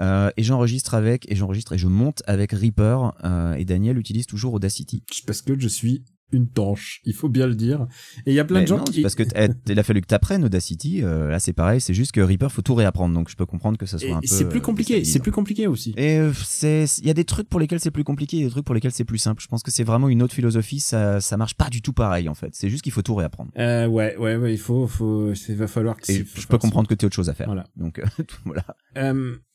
Euh, 0.00 0.30
et 0.36 0.42
j'enregistre 0.42 0.94
avec, 0.94 1.30
et 1.30 1.36
j'enregistre 1.36 1.72
et 1.74 1.78
je 1.78 1.86
monte 1.86 2.22
avec 2.26 2.52
Reaper. 2.52 3.12
Euh, 3.24 3.54
et 3.54 3.64
Daniel 3.64 3.98
utilise 3.98 4.26
toujours 4.26 4.54
Audacity. 4.54 5.02
parce 5.26 5.42
que 5.42 5.58
je 5.58 5.68
suis 5.68 6.04
une 6.32 6.48
tanche, 6.48 7.00
il 7.04 7.14
faut 7.14 7.28
bien 7.28 7.46
le 7.46 7.54
dire. 7.54 7.86
Et 8.26 8.32
il 8.32 8.34
y 8.34 8.40
a 8.40 8.44
plein 8.44 8.58
Mais 8.58 8.64
de 8.64 8.68
gens 8.68 8.78
non, 8.78 8.84
qui 8.84 9.02
parce 9.02 9.14
que 9.14 9.22
eh, 9.34 9.48
il 9.68 9.78
a 9.78 9.82
fallu 9.82 10.00
que 10.00 10.06
t'apprennes 10.06 10.44
Audacity. 10.44 11.02
euh, 11.02 11.30
là, 11.30 11.38
c'est 11.38 11.52
pareil. 11.52 11.80
C'est 11.80 11.94
juste 11.94 12.12
que 12.12 12.20
Reaper, 12.20 12.50
faut 12.50 12.62
tout 12.62 12.74
réapprendre. 12.74 13.14
Donc, 13.14 13.28
je 13.30 13.36
peux 13.36 13.46
comprendre 13.46 13.78
que 13.78 13.86
ça 13.86 13.98
soit 13.98 14.08
Et 14.08 14.12
un 14.12 14.20
peu. 14.20 14.26
c'est 14.26 14.48
plus 14.48 14.58
euh, 14.58 14.62
compliqué, 14.62 15.04
c'est 15.04 15.18
plus 15.20 15.32
compliqué 15.32 15.66
aussi. 15.66 15.94
Et 15.96 16.18
euh, 16.18 16.32
c'est, 16.44 16.84
il 16.98 17.06
y 17.06 17.10
a 17.10 17.14
des 17.14 17.24
trucs 17.24 17.48
pour 17.48 17.60
lesquels 17.60 17.80
c'est 17.80 17.90
plus 17.90 18.04
compliqué, 18.04 18.38
et 18.38 18.44
des 18.44 18.50
trucs 18.50 18.64
pour 18.64 18.74
lesquels 18.74 18.92
c'est 18.92 19.04
plus 19.04 19.18
simple. 19.18 19.42
Je 19.42 19.48
pense 19.48 19.62
que 19.62 19.70
c'est 19.70 19.84
vraiment 19.84 20.08
une 20.08 20.22
autre 20.22 20.34
philosophie. 20.34 20.80
Ça, 20.80 21.20
ça 21.20 21.36
marche 21.36 21.54
pas 21.54 21.68
du 21.68 21.82
tout 21.82 21.92
pareil 21.92 22.28
en 22.28 22.34
fait. 22.34 22.50
C'est 22.52 22.68
juste 22.68 22.82
qu'il 22.82 22.92
faut 22.92 23.02
tout 23.02 23.14
réapprendre. 23.14 23.50
Euh, 23.58 23.86
ouais, 23.86 24.16
ouais, 24.16 24.36
ouais, 24.36 24.52
il 24.54 24.58
faut, 24.58 24.86
faut, 24.86 25.32
il 25.32 25.56
va 25.56 25.66
falloir 25.66 25.96
que 25.96 26.10
Et 26.10 26.24
je 26.34 26.46
peux 26.46 26.58
comprendre 26.58 26.88
que 26.88 26.94
tu 26.94 27.06
autre 27.06 27.14
chose 27.14 27.28
à 27.28 27.34
faire. 27.34 27.46
Voilà. 27.46 27.64
Donc 27.76 27.98
euh, 27.98 28.04
voilà. 28.44 28.64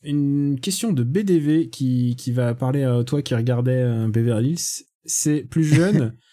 Une 0.04 0.58
question 0.60 0.92
de 0.92 1.02
BDV 1.02 1.70
qui, 1.70 2.14
qui 2.16 2.32
va 2.32 2.54
parler 2.54 2.84
à 2.84 3.02
toi 3.04 3.22
qui 3.22 3.34
regardais 3.34 3.82
un 3.82 4.08
Beverly 4.08 4.50
Hills. 4.50 4.84
C'est 5.04 5.40
plus 5.42 5.64
jeune. 5.64 6.14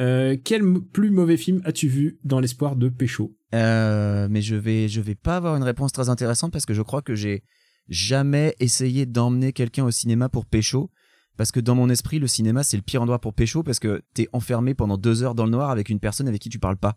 euh, 0.00 0.36
quel 0.42 0.62
plus 0.92 1.10
mauvais 1.10 1.36
film 1.36 1.60
as-tu 1.64 1.88
vu 1.88 2.18
dans 2.24 2.40
l'espoir 2.40 2.76
de 2.76 2.88
Pécho? 2.88 3.36
Euh, 3.54 4.28
mais 4.30 4.40
je 4.42 4.56
vais, 4.56 4.88
je 4.88 5.00
vais 5.00 5.14
pas 5.14 5.36
avoir 5.36 5.56
une 5.56 5.62
réponse 5.62 5.92
très 5.92 6.08
intéressante 6.08 6.52
parce 6.52 6.66
que 6.66 6.74
je 6.74 6.82
crois 6.82 7.02
que 7.02 7.14
j'ai 7.14 7.42
jamais 7.88 8.54
essayé 8.60 9.04
d'emmener 9.04 9.52
quelqu'un 9.52 9.84
au 9.84 9.90
cinéma 9.90 10.28
pour 10.28 10.46
pécho. 10.46 10.90
Parce 11.36 11.52
que 11.52 11.60
dans 11.60 11.74
mon 11.74 11.88
esprit, 11.88 12.18
le 12.18 12.26
cinéma, 12.26 12.62
c'est 12.62 12.76
le 12.76 12.82
pire 12.82 13.02
endroit 13.02 13.18
pour 13.18 13.34
pécho 13.34 13.62
parce 13.62 13.78
que 13.78 14.02
t'es 14.14 14.28
enfermé 14.32 14.74
pendant 14.74 14.96
deux 14.96 15.22
heures 15.22 15.34
dans 15.34 15.44
le 15.44 15.50
noir 15.50 15.70
avec 15.70 15.88
une 15.88 16.00
personne 16.00 16.28
avec 16.28 16.40
qui 16.40 16.48
tu 16.48 16.58
parles 16.58 16.76
pas. 16.76 16.96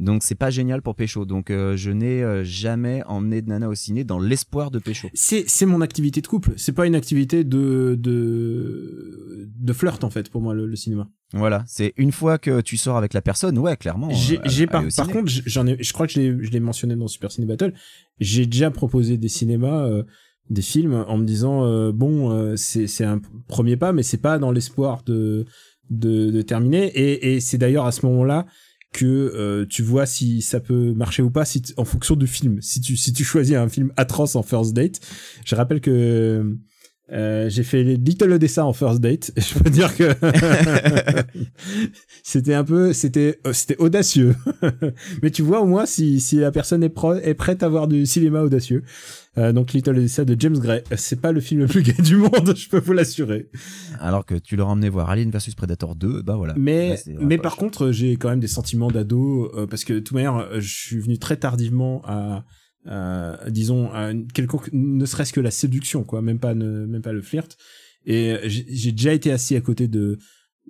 Donc 0.00 0.22
c'est 0.22 0.34
pas 0.34 0.50
génial 0.50 0.82
pour 0.82 0.94
pécho. 0.96 1.24
Donc 1.24 1.50
euh, 1.50 1.76
je 1.76 1.90
n'ai 1.90 2.22
euh, 2.22 2.42
jamais 2.42 3.02
emmené 3.06 3.42
de 3.42 3.48
nana 3.48 3.68
au 3.68 3.74
ciné 3.74 4.02
dans 4.02 4.18
l'espoir 4.18 4.70
de 4.70 4.78
pécho. 4.78 5.08
C'est 5.14 5.44
c'est 5.46 5.66
mon 5.66 5.80
activité 5.82 6.20
de 6.20 6.26
couple. 6.26 6.52
C'est 6.56 6.72
pas 6.72 6.86
une 6.86 6.94
activité 6.94 7.44
de 7.44 7.96
de 8.00 9.48
de 9.58 9.72
flirt 9.72 10.02
en 10.02 10.10
fait 10.10 10.30
pour 10.30 10.40
moi 10.40 10.54
le, 10.54 10.66
le 10.66 10.76
cinéma. 10.76 11.08
Voilà, 11.32 11.62
c'est 11.66 11.92
une 11.96 12.10
fois 12.10 12.38
que 12.38 12.60
tu 12.60 12.76
sors 12.76 12.96
avec 12.96 13.14
la 13.14 13.22
personne, 13.22 13.56
ouais, 13.58 13.76
clairement. 13.76 14.10
J'ai 14.10 14.38
euh, 14.38 14.66
par, 14.66 14.84
par 14.96 15.08
contre 15.08 15.30
j'en 15.46 15.66
ai 15.66 15.76
je 15.80 15.92
crois 15.92 16.06
que 16.06 16.12
je 16.12 16.20
l'ai 16.20 16.44
je 16.44 16.50
l'ai 16.50 16.60
mentionné 16.60 16.96
dans 16.96 17.06
Super 17.06 17.30
Ciné 17.30 17.46
Battle. 17.46 17.72
J'ai 18.18 18.46
déjà 18.46 18.70
proposé 18.70 19.16
des 19.16 19.28
cinémas 19.28 19.86
euh, 19.86 20.02
des 20.48 20.62
films 20.62 21.04
en 21.06 21.18
me 21.18 21.24
disant 21.24 21.64
euh, 21.64 21.92
bon 21.92 22.30
euh, 22.32 22.56
c'est 22.56 22.86
c'est 22.86 23.04
un 23.04 23.20
premier 23.46 23.76
pas 23.76 23.92
mais 23.92 24.02
c'est 24.02 24.18
pas 24.18 24.38
dans 24.38 24.50
l'espoir 24.50 25.02
de 25.04 25.44
de 25.90 26.30
de 26.30 26.42
terminer 26.42 26.86
et 26.86 27.34
et 27.34 27.40
c'est 27.40 27.58
d'ailleurs 27.58 27.86
à 27.86 27.92
ce 27.92 28.04
moment-là 28.06 28.46
que 28.92 29.06
euh, 29.06 29.66
tu 29.66 29.82
vois 29.82 30.06
si 30.06 30.42
ça 30.42 30.60
peut 30.60 30.92
marcher 30.92 31.22
ou 31.22 31.30
pas 31.30 31.44
si 31.44 31.62
en 31.76 31.84
fonction 31.84 32.16
du 32.16 32.26
film. 32.26 32.60
Si 32.60 32.80
tu 32.80 32.96
si 32.96 33.12
tu 33.12 33.24
choisis 33.24 33.56
un 33.56 33.68
film 33.68 33.92
atroce 33.96 34.36
en 34.36 34.42
first 34.42 34.72
date, 34.72 35.00
je 35.44 35.54
rappelle 35.54 35.80
que 35.80 36.56
euh, 37.12 37.48
j'ai 37.48 37.64
fait 37.64 37.82
Little 37.82 38.32
Odessa 38.32 38.64
en 38.64 38.72
first 38.72 39.00
date. 39.00 39.32
Je 39.36 39.58
peux 39.58 39.70
dire 39.70 39.96
que 39.96 40.04
c'était 42.22 42.54
un 42.54 42.64
peu, 42.64 42.92
c'était, 42.92 43.40
euh, 43.46 43.52
c'était 43.52 43.76
audacieux. 43.78 44.34
Mais 45.22 45.30
tu 45.30 45.42
vois 45.42 45.60
au 45.60 45.66
moins 45.66 45.86
si 45.86 46.20
si 46.20 46.36
la 46.36 46.50
personne 46.52 46.82
est, 46.82 46.88
pro- 46.88 47.14
est 47.14 47.34
prête 47.34 47.62
à 47.62 47.68
voir 47.68 47.88
du 47.88 48.06
cinéma 48.06 48.42
audacieux. 48.42 48.82
Euh, 49.38 49.52
donc 49.52 49.72
Little 49.72 49.90
Odessa 49.96 50.24
de 50.24 50.36
James 50.38 50.58
Gray, 50.58 50.82
Euh, 50.90 50.96
c'est 50.98 51.20
pas 51.20 51.30
le 51.32 51.40
film 51.40 51.60
le 51.60 51.66
plus 51.68 51.82
gay 51.82 51.94
du 52.02 52.16
monde, 52.16 52.52
je 52.56 52.68
peux 52.68 52.80
vous 52.80 52.92
l'assurer. 52.92 53.48
Alors 54.00 54.26
que 54.26 54.34
tu 54.34 54.56
leur 54.56 54.68
emmené 54.68 54.88
voir 54.88 55.08
Alien 55.10 55.30
vs 55.30 55.54
Predator 55.56 55.94
2, 55.94 56.22
bah 56.22 56.34
voilà. 56.36 56.54
Mais 56.56 56.90
Là, 57.06 57.14
mais 57.20 57.38
par 57.38 57.56
contre, 57.56 57.92
j'ai 57.92 58.16
quand 58.16 58.28
même 58.28 58.40
des 58.40 58.48
sentiments 58.48 58.90
d'ado 58.90 59.50
euh, 59.56 59.66
parce 59.66 59.84
que 59.84 59.92
de 59.94 60.00
toute 60.00 60.12
manière, 60.14 60.48
je 60.60 60.74
suis 60.74 60.98
venu 60.98 61.18
très 61.18 61.36
tardivement 61.36 62.02
à, 62.04 62.44
à, 62.86 63.38
disons 63.50 63.90
à 63.92 64.10
une 64.10 64.26
quelconque 64.26 64.70
ne 64.72 65.04
serait-ce 65.04 65.32
que 65.32 65.40
la 65.40 65.50
séduction 65.50 66.04
quoi, 66.04 66.22
même 66.22 66.38
pas 66.38 66.54
ne, 66.54 66.86
même 66.86 67.02
pas 67.02 67.12
le 67.12 67.22
flirt. 67.22 67.56
Et 68.06 68.30
euh, 68.32 68.38
j'ai 68.46 68.92
déjà 68.92 69.12
été 69.12 69.30
assis 69.30 69.56
à 69.56 69.60
côté 69.60 69.88
de 69.88 70.18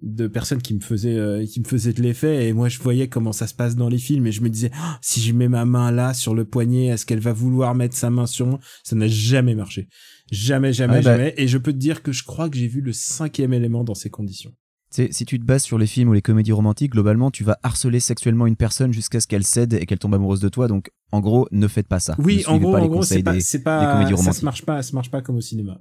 de 0.02 0.26
personnes 0.28 0.62
qui 0.62 0.72
me 0.72 0.80
faisaient 0.80 1.16
euh, 1.16 1.44
qui 1.44 1.60
me 1.60 1.64
faisaient 1.66 1.92
de 1.92 2.02
l'effet. 2.02 2.48
Et 2.48 2.52
moi 2.52 2.68
je 2.68 2.78
voyais 2.78 3.08
comment 3.08 3.32
ça 3.32 3.46
se 3.46 3.54
passe 3.54 3.76
dans 3.76 3.88
les 3.88 3.98
films. 3.98 4.26
Et 4.26 4.32
je 4.32 4.40
me 4.40 4.48
disais 4.48 4.70
Ah, 4.74 4.98
si 5.02 5.20
je 5.20 5.32
mets 5.32 5.48
ma 5.48 5.64
main 5.64 5.90
là 5.92 6.14
sur 6.14 6.34
le 6.34 6.44
poignet 6.44 6.86
est-ce 6.86 7.06
qu'elle 7.06 7.20
va 7.20 7.32
vouloir 7.32 7.74
mettre 7.74 7.96
sa 7.96 8.10
main 8.10 8.26
sur 8.26 8.46
moi? 8.46 8.60
Ça 8.82 8.96
n'a 8.96 9.08
jamais 9.08 9.54
marché. 9.54 9.88
Jamais 10.32 10.72
jamais 10.72 10.94
Ouais, 10.94 11.02
bah- 11.02 11.16
jamais. 11.16 11.34
Et 11.36 11.46
je 11.48 11.58
peux 11.58 11.72
te 11.72 11.78
dire 11.78 12.02
que 12.02 12.12
je 12.12 12.24
crois 12.24 12.48
que 12.48 12.56
j'ai 12.56 12.68
vu 12.68 12.80
le 12.80 12.92
cinquième 12.92 13.52
élément 13.52 13.84
dans 13.84 13.94
ces 13.94 14.10
conditions 14.10 14.52
sais, 14.90 15.08
si 15.12 15.24
tu 15.24 15.38
te 15.38 15.44
bases 15.44 15.62
sur 15.62 15.78
les 15.78 15.86
films 15.86 16.08
ou 16.10 16.12
les 16.12 16.22
comédies 16.22 16.52
romantiques, 16.52 16.92
globalement, 16.92 17.30
tu 17.30 17.44
vas 17.44 17.58
harceler 17.62 18.00
sexuellement 18.00 18.46
une 18.46 18.56
personne 18.56 18.92
jusqu'à 18.92 19.20
ce 19.20 19.26
qu'elle 19.26 19.44
cède 19.44 19.74
et 19.74 19.86
qu'elle 19.86 19.98
tombe 19.98 20.14
amoureuse 20.14 20.40
de 20.40 20.48
toi. 20.48 20.68
Donc, 20.68 20.90
en 21.12 21.20
gros, 21.20 21.48
ne 21.52 21.68
faites 21.68 21.88
pas 21.88 22.00
ça. 22.00 22.16
Oui, 22.18 22.44
Ne 22.46 22.52
en 22.52 22.58
gros, 22.58 22.72
pas 22.72 22.78
en 22.78 22.82
les 22.82 22.88
gros, 22.88 23.02
c'est 23.02 23.22
pas, 23.22 23.38
c'est 23.40 23.62
pas, 23.62 23.92
comédies 23.92 24.10
ça 24.10 24.16
se 24.16 24.20
romantiques. 24.22 24.42
marche 24.42 24.64
pas, 24.66 24.82
ça 24.82 24.92
marche 24.94 25.10
pas 25.10 25.22
comme 25.22 25.36
au 25.36 25.40
cinéma. 25.40 25.80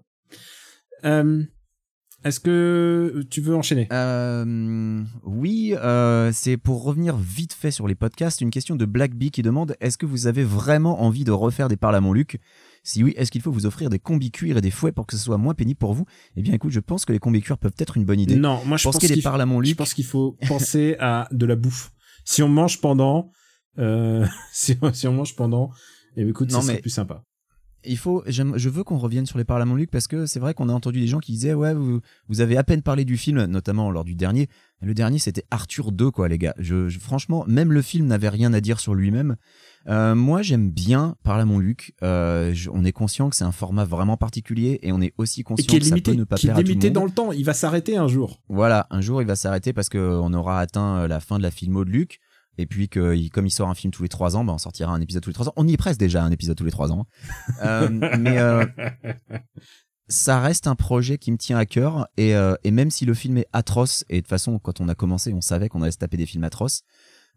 Euh, 1.05 1.43
est-ce 2.25 2.41
que 2.41 3.23
tu 3.29 3.39
veux 3.39 3.55
enchaîner? 3.55 3.87
Euh, 3.93 5.01
oui, 5.23 5.73
euh, 5.77 6.31
c'est 6.33 6.57
pour 6.57 6.83
revenir 6.83 7.15
vite 7.15 7.53
fait 7.53 7.71
sur 7.71 7.87
les 7.87 7.95
podcasts, 7.95 8.41
une 8.41 8.49
question 8.49 8.75
de 8.75 8.85
Black 8.85 9.15
Bee 9.15 9.31
qui 9.31 9.41
demande 9.41 9.75
est-ce 9.79 9.97
que 9.97 10.05
vous 10.05 10.27
avez 10.27 10.43
vraiment 10.43 11.01
envie 11.01 11.23
de 11.23 11.31
refaire 11.31 11.69
des 11.69 11.77
parles 11.77 11.95
à 11.95 12.01
mon 12.01 12.11
Luc? 12.11 12.39
Si 12.83 13.03
oui, 13.03 13.13
est-ce 13.17 13.31
qu'il 13.31 13.41
faut 13.41 13.51
vous 13.51 13.65
offrir 13.65 13.89
des 13.89 13.99
combis 13.99 14.31
cuir 14.31 14.57
et 14.57 14.61
des 14.61 14.71
fouets 14.71 14.91
pour 14.91 15.05
que 15.07 15.15
ce 15.17 15.23
soit 15.23 15.37
moins 15.37 15.53
pénible 15.53 15.77
pour 15.77 15.93
vous? 15.93 16.05
Eh 16.35 16.41
bien, 16.41 16.53
écoute, 16.53 16.71
je 16.71 16.79
pense 16.79 17.05
que 17.05 17.11
les 17.13 17.19
combis 17.19 17.41
cuir 17.41 17.57
peuvent 17.57 17.73
être 17.77 17.97
une 17.97 18.05
bonne 18.05 18.19
idée. 18.19 18.35
Non, 18.35 18.63
moi 18.65 18.77
je 18.77 18.83
pense 18.83 18.97
qu'il 18.97 19.21
parles 19.21 19.41
à 19.41 19.45
mon 19.45 19.61
je 19.61 19.69
Luc, 19.69 19.77
pense 19.77 19.93
qu'il 19.93 20.05
faut 20.05 20.37
penser 20.47 20.95
à 20.99 21.27
de 21.31 21.45
la 21.45 21.55
bouffe. 21.55 21.91
Si 22.25 22.41
on 22.43 22.49
mange 22.49 22.79
pendant, 22.81 23.31
euh, 23.77 24.25
si, 24.53 24.77
si 24.93 25.07
on 25.07 25.13
mange 25.13 25.35
pendant, 25.35 25.71
eh 26.15 26.21
bien, 26.21 26.29
écoute, 26.29 26.51
mais- 26.67 26.79
plus 26.81 26.89
sympa. 26.89 27.23
il 27.85 27.97
faut, 27.97 28.23
je 28.27 28.69
veux 28.69 28.83
qu'on 28.83 28.97
revienne 28.97 29.25
sur 29.25 29.37
les 29.37 29.45
parles 29.45 29.61
à 29.61 29.65
mon 29.65 29.75
Luc 29.75 29.89
parce 29.89 30.07
que 30.07 30.25
c'est 30.25 30.39
vrai 30.39 30.53
qu'on 30.53 30.67
a 30.69 30.73
entendu 30.73 30.99
des 30.99 31.07
gens 31.07 31.19
qui 31.19 31.31
disaient 31.31 31.53
ouais 31.53 31.73
vous, 31.73 32.01
vous 32.27 32.41
avez 32.41 32.57
à 32.57 32.63
peine 32.63 32.81
parlé 32.81 33.05
du 33.05 33.15
film, 33.17 33.45
notamment 33.45 33.89
lors 33.89 34.03
du 34.03 34.15
dernier. 34.15 34.49
Le 34.81 34.93
dernier 34.93 35.17
c'était 35.19 35.45
Arthur 35.49 35.91
2 35.93 36.11
quoi 36.11 36.27
les 36.27 36.37
gars. 36.37 36.53
Je, 36.59 36.89
je- 36.89 36.99
franchement 36.99 37.45
même 37.47 37.71
le 37.71 37.81
film 37.81 38.05
n'avait 38.07 38.27
rien 38.29 38.53
à 38.53 38.59
dire 38.61 38.79
sur 38.81 38.93
lui-même. 38.95 39.37
Euh, 39.87 40.13
moi 40.13 40.41
j'aime 40.41 40.69
bien 40.69 41.15
parler 41.23 41.43
à 41.43 41.45
mon 41.45 41.57
Luc. 41.59 41.93
Euh, 42.03 42.53
je- 42.53 42.69
on 42.71 42.83
est 42.83 42.91
conscient 42.91 43.29
que 43.29 43.35
c'est 43.35 43.43
un 43.45 43.51
format 43.51 43.85
vraiment 43.85 44.17
particulier 44.17 44.79
et 44.83 44.91
on 44.91 45.01
est 45.01 45.13
aussi 45.17 45.43
conscient 45.43 45.65
qui 45.67 45.75
est 45.77 45.79
que 45.79 45.85
ça 45.85 45.95
limité, 45.95 46.11
peut 46.11 46.17
ne 46.17 46.23
pas 46.25 46.35
qui 46.35 46.47
est 46.47 46.53
limité 46.63 46.89
dans 46.91 47.05
le 47.05 47.11
temps. 47.11 47.31
Il 47.31 47.45
va 47.45 47.53
s'arrêter 47.53 47.95
un 47.97 48.07
jour. 48.07 48.41
Voilà, 48.49 48.87
un 48.91 49.01
jour 49.01 49.21
il 49.21 49.27
va 49.27 49.35
s'arrêter 49.35 49.71
parce 49.73 49.89
qu'on 49.89 50.33
aura 50.33 50.59
atteint 50.59 50.97
euh, 50.97 51.07
la 51.07 51.19
fin 51.19 51.37
de 51.37 51.43
la 51.43 51.51
filmo 51.51 51.85
de 51.85 51.89
Luc. 51.91 52.19
Et 52.57 52.65
puis 52.65 52.89
que 52.89 53.29
comme 53.29 53.47
il 53.47 53.51
sort 53.51 53.69
un 53.69 53.73
film 53.73 53.91
tous 53.91 54.03
les 54.03 54.09
trois 54.09 54.35
ans, 54.35 54.43
bah, 54.43 54.51
on 54.53 54.57
sortira 54.57 54.91
un 54.93 54.99
épisode 54.99 55.23
tous 55.23 55.29
les 55.29 55.33
trois 55.33 55.47
ans. 55.47 55.53
On 55.55 55.65
y 55.65 55.73
est 55.73 55.77
presque 55.77 55.99
déjà 55.99 56.23
un 56.23 56.31
épisode 56.31 56.57
tous 56.57 56.65
les 56.65 56.71
trois 56.71 56.91
ans. 56.91 57.05
Euh, 57.63 57.87
mais 58.19 58.37
ça 60.07 60.39
reste 60.39 60.65
un 60.67 60.75
projet 60.75 61.17
qui 61.17 61.31
me 61.31 61.37
tient 61.37 61.57
à 61.57 61.65
cœur 61.65 62.07
et, 62.17 62.33
et 62.63 62.71
même 62.71 62.89
si 62.89 63.05
le 63.05 63.13
film 63.13 63.37
est 63.37 63.47
atroce 63.53 64.03
et 64.09 64.15
de 64.15 64.19
toute 64.21 64.27
façon 64.29 64.57
quand 64.57 64.81
on 64.81 64.89
a 64.89 64.95
commencé 64.95 65.31
on 65.33 65.41
savait 65.41 65.69
qu'on 65.69 65.83
allait 65.83 65.91
se 65.91 65.97
taper 65.99 66.17
des 66.17 66.25
films 66.25 66.43
atroces 66.43 66.81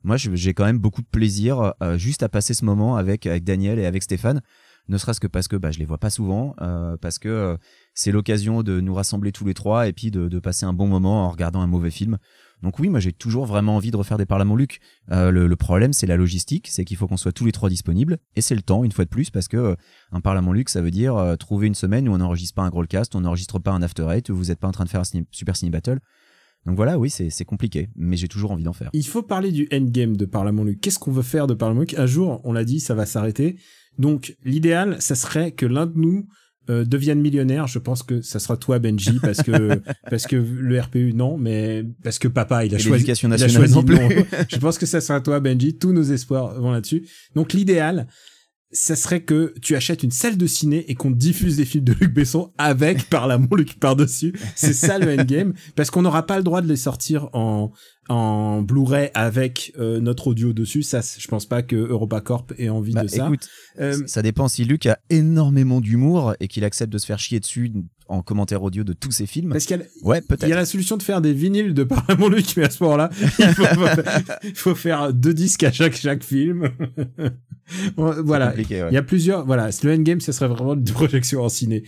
moi 0.05 0.17
j'ai 0.17 0.55
quand 0.55 0.65
même 0.65 0.79
beaucoup 0.79 1.03
de 1.03 1.07
plaisir 1.07 1.75
euh, 1.83 1.99
juste 1.99 2.23
à 2.23 2.29
passer 2.29 2.55
ce 2.55 2.65
moment 2.65 2.97
avec 2.97 3.27
avec 3.27 3.45
Daniel 3.45 3.79
et 3.79 3.87
avec 3.87 4.03
Stéphane. 4.03 4.41
Ne 4.89 4.99
serait-ce 4.99 5.21
que 5.21 5.29
parce 5.29 5.47
que 5.47 5.55
bah, 5.55 5.71
je 5.71 5.79
les 5.79 5.85
vois 5.85 5.99
pas 5.99 6.11
souvent 6.11 6.57
euh, 6.61 6.97
parce 7.01 7.21
que 7.21 7.29
euh, 7.29 7.57
c'est 7.95 8.11
l'occasion 8.11 8.63
de 8.63 8.81
nous 8.81 8.95
rassembler 8.95 9.31
tous 9.31 9.45
les 9.45 9.55
trois 9.55 9.87
et 9.87 9.93
puis 9.93 10.11
de, 10.11 10.39
passer 10.41 10.67
un 10.67 10.73
bon 10.73 10.89
moment 10.89 11.27
en 11.27 11.31
regardant 11.31 11.61
un 11.61 11.67
mauvais 11.67 11.91
film. 11.91 12.19
Donc 12.63 12.79
oui 12.79 12.89
moi 12.89 13.01
j'ai 13.01 13.13
toujours 13.13 13.45
vraiment 13.45 13.77
envie 13.77 13.91
de 13.91 13.97
refaire 13.97 14.19
des 14.19 14.27
mon 14.45 14.57
Luc. 14.57 14.81
Euh, 15.11 15.31
le, 15.31 15.57
problème 15.57 15.93
c'est 15.93 16.07
la 16.07 16.17
logistique 16.17 16.69
c'est 16.69 16.85
qu'il 16.85 16.97
faut 16.97 17.07
qu'on 17.07 17.17
soit 17.17 17.33
tous 17.33 17.45
les 17.45 17.53
trois 17.53 17.69
disponibles 17.69 18.19
et 18.35 18.41
c'est 18.41 18.55
le 18.55 18.63
temps 18.63 18.85
une 18.85 18.93
fois 18.93 19.05
de 19.05 19.11
plus 19.11 19.31
parce 19.31 19.49
que 19.49 19.57
euh, 19.57 19.75
un 20.11 20.21
parle 20.21 20.39
à 20.39 20.43
mon 20.43 20.53
luxe, 20.53 20.73
ça 20.73 20.81
veut 20.81 20.91
dire 20.91 21.17
euh, 21.17 21.37
trouver 21.37 21.67
une 21.67 21.75
semaine 21.75 22.09
où 22.09 22.13
on 22.13 22.19
n'enregistre 22.19 22.55
pas 22.55 22.63
un 22.63 22.71
gros 22.71 22.85
cast, 22.85 23.15
on 23.15 23.21
n'enregistre 23.21 23.59
pas 23.59 23.73
un 23.73 23.83
after 23.83 24.07
eight, 24.11 24.31
où 24.31 24.37
vous 24.37 24.47
n'êtes 24.47 24.59
pas 24.59 24.69
en 24.69 24.73
train 24.73 24.85
de 24.85 24.89
faire 24.89 25.01
un 25.01 25.25
super 25.31 25.57
ciné 25.57 25.71
battle. 25.71 26.01
Donc 26.67 26.77
voilà, 26.77 26.99
oui, 26.99 27.11
c'est 27.11 27.45
compliqué, 27.45 27.89
mais 27.97 28.17
j'ai 28.17 28.29
toujours 28.29 28.53
envie 28.53 28.63
d'en 28.63 28.73
faire. 28.73 28.91
Il 28.93 29.07
faut 29.07 29.23
parler 29.23 29.51
du 29.51 29.69
endgame 29.73 30.17
de 30.17 30.25
Parlement 30.27 30.63
Luc. 30.63 30.81
Qu'est-ce 30.81 30.99
qu'on 30.99 31.11
veut 31.11 31.23
faire 31.23 31.47
de 31.49 31.55
Parlement 31.55 31.81
Luc? 31.81 31.95
Un 31.95 32.07
jour, 32.07 32.41
on 32.45 32.53
l'a 32.53 32.65
dit, 32.65 32.79
ça 32.79 32.95
va 32.95 33.05
s'arrêter. 33.05 33.57
Donc, 33.99 34.37
l'idéal, 34.45 34.97
ça 35.01 35.15
serait 35.17 35.51
que 35.53 35.67
l'un 35.67 35.87
de 35.87 35.99
nous 35.99 36.29
euh, 36.71 36.85
devienne 36.85 37.21
millionnaire. 37.21 37.67
Je 37.67 37.81
pense 37.81 38.05
que 38.05 38.21
ça 38.23 38.39
sera 38.39 38.57
toi, 38.57 38.79
Benji, 38.79 39.19
parce 39.23 39.43
que 39.43 39.81
parce 40.09 40.27
que 40.27 40.37
le 40.37 40.81
RPU, 40.81 41.13
non, 41.13 41.37
mais 41.37 41.85
parce 42.05 42.21
que 42.21 42.29
papa, 42.29 42.65
il 42.65 42.73
a 42.75 42.79
Et 42.79 42.81
choisi. 42.81 42.93
l'éducation 42.93 43.29
il 43.29 43.33
a 43.33 43.37
nationale 43.39 43.69
choisi 43.69 43.75
non. 43.75 44.25
Je 44.49 44.57
pense 44.59 44.79
que 44.79 44.87
ça 44.87 45.01
sera 45.01 45.21
toi, 45.21 45.41
Benji. 45.41 45.77
Tous 45.77 45.93
nos 45.93 46.05
espoirs 46.05 46.61
vont 46.61 46.71
là-dessus. 46.71 47.09
Donc, 47.35 47.53
l'idéal, 47.53 48.07
ça 48.73 48.97
serait 48.97 49.21
que 49.23 49.53
tu 49.61 49.77
achètes 49.77 50.03
une 50.03 50.11
salle 50.11 50.37
de 50.37 50.47
ciné 50.47 50.91
et 50.91 50.95
qu'on 50.95 51.11
diffuse 51.11 51.57
des 51.57 51.65
films 51.65 51.85
de 51.85 51.93
Luc 51.93 52.13
Besson 52.15 52.53
avec 52.59 53.05
Parlement 53.11 53.49
Luc 53.55 53.79
par-dessus. 53.79 54.33
C'est 54.57 54.73
ça 54.73 54.99
le 54.99 55.19
endgame. 55.21 55.53
Parce 55.77 55.91
qu'on 55.91 56.03
n'aura 56.03 56.25
pas 56.27 56.39
le 56.39 56.43
droit 56.43 56.63
de 56.63 56.69
les 56.69 56.77
sortir 56.77 57.29
en, 57.35 57.71
en 58.09 58.63
Blu-ray 58.63 59.11
avec 59.15 59.73
euh, 59.79 60.01
notre 60.01 60.29
audio 60.29 60.53
dessus. 60.53 60.83
Ça, 60.83 61.01
je 61.19 61.27
pense 61.29 61.45
pas 61.47 61.63
que 61.63 61.77
EuropaCorp 61.77 62.53
ait 62.59 62.69
envie 62.71 62.95
Bah, 62.95 63.03
de 63.03 63.09
ça. 63.09 63.27
écoute, 63.27 63.49
Euh, 63.81 64.03
ça 64.07 64.23
dépend 64.23 64.49
si 64.49 64.65
Luc 64.65 64.87
a 64.87 64.99
énormément 65.11 65.81
d'humour 65.81 66.35
et 66.41 66.49
qu'il 66.49 66.65
accepte 66.65 66.93
de 66.93 66.99
se 66.99 67.07
faire 67.07 67.19
chier 67.19 67.41
dessus 67.41 67.73
en 68.13 68.23
commentaire 68.23 68.63
audio 68.63 68.85
de 68.85 68.93
tous 68.93 69.11
ses 69.11 69.27
films. 69.27 69.51
parce 69.51 69.65
qu'il 69.65 69.77
y 69.77 69.81
a, 69.81 69.85
Ouais, 70.03 70.23
il 70.43 70.49
y 70.49 70.53
a 70.53 70.57
la 70.57 70.67
solution 70.67 70.97
de 70.97 71.03
faire 71.03 71.21
des 71.21 71.33
vinyles 71.33 71.75
de 71.75 71.85
Parlement 71.85 72.29
Luc, 72.29 72.57
mais 72.57 72.65
à 72.65 72.71
ce 72.71 72.83
moment-là, 72.85 73.11
il 74.45 74.55
faut, 74.55 74.75
faire 74.75 75.13
deux 75.13 75.35
disques 75.35 75.65
à 75.65 75.73
chaque, 75.73 75.95
chaque 75.95 76.23
film. 76.23 76.71
voilà. 77.97 78.55
Ouais. 78.55 78.67
Il 78.69 78.95
y 78.95 78.97
a 78.97 79.03
plusieurs, 79.03 79.47
voilà. 79.47 79.71
Le 79.83 79.95
endgame, 79.95 80.21
ce 80.21 80.33
serait 80.33 80.49
vraiment 80.49 80.75
une 80.75 80.85
projection 80.85 81.43
en 81.43 81.49
ciné. 81.49 81.85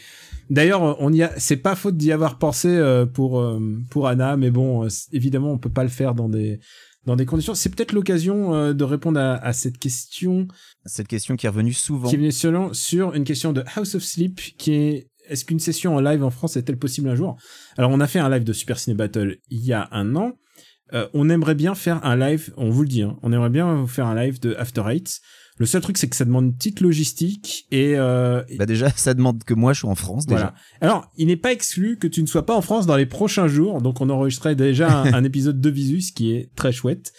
D'ailleurs, 0.50 1.00
on 1.00 1.12
y 1.12 1.22
a, 1.22 1.32
c'est 1.36 1.56
pas 1.56 1.74
faute 1.74 1.96
d'y 1.96 2.12
avoir 2.12 2.38
pensé 2.38 2.68
euh, 2.68 3.06
pour 3.06 3.40
euh, 3.40 3.60
pour 3.90 4.08
Anna, 4.08 4.36
mais 4.36 4.50
bon, 4.50 4.84
euh, 4.84 4.88
évidemment, 5.12 5.52
on 5.52 5.58
peut 5.58 5.70
pas 5.70 5.82
le 5.82 5.88
faire 5.88 6.14
dans 6.14 6.28
des 6.28 6.60
dans 7.06 7.16
des 7.16 7.26
conditions. 7.26 7.54
C'est 7.54 7.74
peut-être 7.74 7.92
l'occasion 7.92 8.54
euh, 8.54 8.72
de 8.72 8.84
répondre 8.84 9.20
à, 9.20 9.34
à 9.36 9.52
cette 9.52 9.78
question 9.78 10.48
Cette 10.86 11.08
question 11.08 11.36
qui 11.36 11.46
est 11.46 11.48
revenue 11.48 11.72
souvent. 11.72 12.08
qui 12.08 12.14
est 12.14 12.18
venue 12.18 12.32
selon 12.32 12.72
sur 12.72 13.14
une 13.14 13.24
question 13.24 13.52
de 13.52 13.62
House 13.76 13.94
of 13.94 14.02
Sleep, 14.02 14.40
qui 14.56 14.72
est 14.72 15.08
est-ce 15.28 15.44
qu'une 15.44 15.60
session 15.60 15.96
en 15.96 16.00
live 16.00 16.22
en 16.24 16.30
France 16.30 16.56
est-elle 16.56 16.78
possible 16.78 17.08
un 17.08 17.14
jour? 17.14 17.36
Alors, 17.76 17.90
on 17.90 18.00
a 18.00 18.06
fait 18.06 18.18
un 18.18 18.28
live 18.28 18.44
de 18.44 18.52
Super 18.52 18.78
Ciné 18.78 18.94
Battle 18.94 19.36
il 19.50 19.64
y 19.64 19.72
a 19.72 19.88
un 19.92 20.16
an. 20.16 20.32
Euh, 20.92 21.08
on 21.14 21.30
aimerait 21.30 21.54
bien 21.54 21.74
faire 21.74 22.04
un 22.04 22.14
live, 22.16 22.52
on 22.56 22.68
vous 22.70 22.82
le 22.82 22.88
dit, 22.88 23.02
hein, 23.02 23.16
on 23.22 23.32
aimerait 23.32 23.50
bien 23.50 23.86
faire 23.86 24.06
un 24.06 24.14
live 24.14 24.38
de 24.40 24.54
After 24.58 24.82
Eight. 24.88 25.20
Le 25.56 25.66
seul 25.66 25.80
truc, 25.80 25.96
c'est 25.98 26.08
que 26.08 26.16
ça 26.16 26.24
demande 26.24 26.46
une 26.46 26.56
petite 26.56 26.80
logistique 26.80 27.66
et, 27.70 27.94
euh, 27.96 28.42
Bah 28.58 28.66
déjà, 28.66 28.90
ça 28.90 29.14
demande 29.14 29.44
que 29.44 29.54
moi 29.54 29.72
je 29.72 29.80
sois 29.80 29.90
en 29.90 29.94
France 29.94 30.26
déjà. 30.26 30.36
voilà. 30.36 30.54
Alors, 30.80 31.10
il 31.16 31.28
n'est 31.28 31.36
pas 31.36 31.52
exclu 31.52 31.96
que 31.96 32.06
tu 32.08 32.20
ne 32.22 32.26
sois 32.26 32.44
pas 32.44 32.54
en 32.56 32.60
France 32.60 32.86
dans 32.86 32.96
les 32.96 33.06
prochains 33.06 33.46
jours. 33.46 33.80
Donc, 33.80 34.00
on 34.00 34.10
enregistrait 34.10 34.56
déjà 34.56 35.02
un, 35.02 35.12
un 35.14 35.24
épisode 35.24 35.60
de 35.60 35.70
Visu, 35.70 36.00
ce 36.00 36.12
qui 36.12 36.32
est 36.32 36.50
très 36.56 36.72
chouette. 36.72 37.12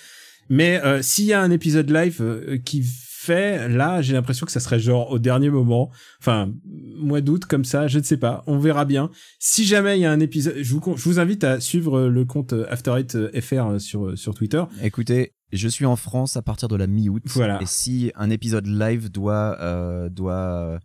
Mais 0.49 0.79
euh, 0.83 1.01
s'il 1.01 1.25
y 1.25 1.33
a 1.33 1.41
un 1.41 1.49
épisode 1.49 1.89
live 1.89 2.17
euh, 2.21 2.57
qui 2.63 2.85
fait, 3.25 3.67
là, 3.67 4.01
j'ai 4.01 4.13
l'impression 4.13 4.45
que 4.45 4.51
ça 4.51 4.59
serait 4.59 4.79
genre 4.79 5.11
au 5.11 5.19
dernier 5.19 5.49
moment. 5.49 5.89
Enfin, 6.19 6.53
mois 6.97 7.21
d'août, 7.21 7.45
comme 7.45 7.65
ça, 7.65 7.87
je 7.87 7.99
ne 7.99 8.03
sais 8.03 8.17
pas. 8.17 8.43
On 8.47 8.57
verra 8.57 8.85
bien. 8.85 9.09
Si 9.39 9.65
jamais 9.65 9.97
il 9.97 10.01
y 10.01 10.05
a 10.05 10.11
un 10.11 10.19
épisode, 10.19 10.55
je 10.57 10.73
vous, 10.73 10.81
je 10.95 11.03
vous 11.03 11.19
invite 11.19 11.43
à 11.43 11.59
suivre 11.59 11.99
euh, 11.99 12.09
le 12.09 12.25
compte 12.25 12.53
euh, 12.53 12.65
After 12.69 12.95
Eight 12.97 13.15
euh, 13.15 13.41
FR 13.41 13.79
sur, 13.81 14.17
sur 14.17 14.33
Twitter. 14.33 14.63
Écoutez, 14.81 15.33
je 15.51 15.67
suis 15.67 15.85
en 15.85 15.95
France 15.95 16.37
à 16.37 16.41
partir 16.41 16.67
de 16.67 16.75
la 16.75 16.87
mi-août. 16.87 17.23
Voilà. 17.27 17.61
Et 17.61 17.65
si 17.65 18.11
un 18.15 18.29
épisode 18.29 18.67
live 18.67 19.11
doit 19.11 19.57
euh, 19.61 20.09
doit 20.09 20.79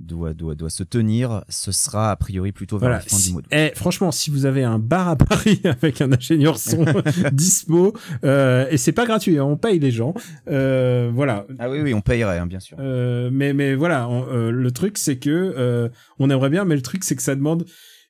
doit 0.00 0.32
doit 0.34 0.54
doit 0.54 0.70
se 0.70 0.82
tenir, 0.82 1.44
ce 1.48 1.72
sera 1.72 2.10
a 2.10 2.16
priori 2.16 2.52
plutôt 2.52 2.76
vers 2.78 2.88
Voilà. 2.88 2.96
la 2.96 3.00
fin 3.08 3.16
Si- 3.16 3.26
du 3.28 3.32
mois. 3.32 3.42
d'août. 3.42 3.50
eh, 3.52 3.72
franchement, 3.74 4.12
si 4.12 4.30
vous 4.30 4.46
avez 4.46 4.62
un 4.64 4.78
bar 4.78 5.08
à 5.08 5.16
Paris 5.16 5.60
avec 5.64 6.00
un 6.00 6.12
ingénieur 6.12 6.58
son 6.58 6.84
dispo, 7.32 7.92
euh, 8.24 8.66
et 8.70 8.76
c'est 8.76 8.92
pas 8.92 9.06
gratuit, 9.06 9.38
hein, 9.38 9.44
on 9.44 9.56
paye 9.56 9.78
les 9.78 9.90
gens. 9.90 10.14
Euh, 10.48 11.10
voilà. 11.12 11.46
Ah 11.58 11.68
oui 11.70 11.80
oui, 11.82 11.94
on 11.94 12.00
payerait 12.00 12.38
hein, 12.38 12.46
bien 12.46 12.60
sûr. 12.60 12.76
Euh, 12.80 13.30
mais 13.32 13.52
mais 13.52 13.74
voilà, 13.74 14.08
on- 14.08 14.26
euh, 14.32 14.50
le 14.50 14.70
truc 14.70 14.98
c'est 14.98 15.16
que 15.18 15.30
euh, 15.30 15.88
on 16.18 16.30
aimerait 16.30 16.50
bien, 16.50 16.64
mais 16.64 16.76
le 16.76 16.82
truc 16.82 17.04
c'est 17.04 17.16
que 17.16 17.22
ça 17.22 17.34
demande 17.34 17.64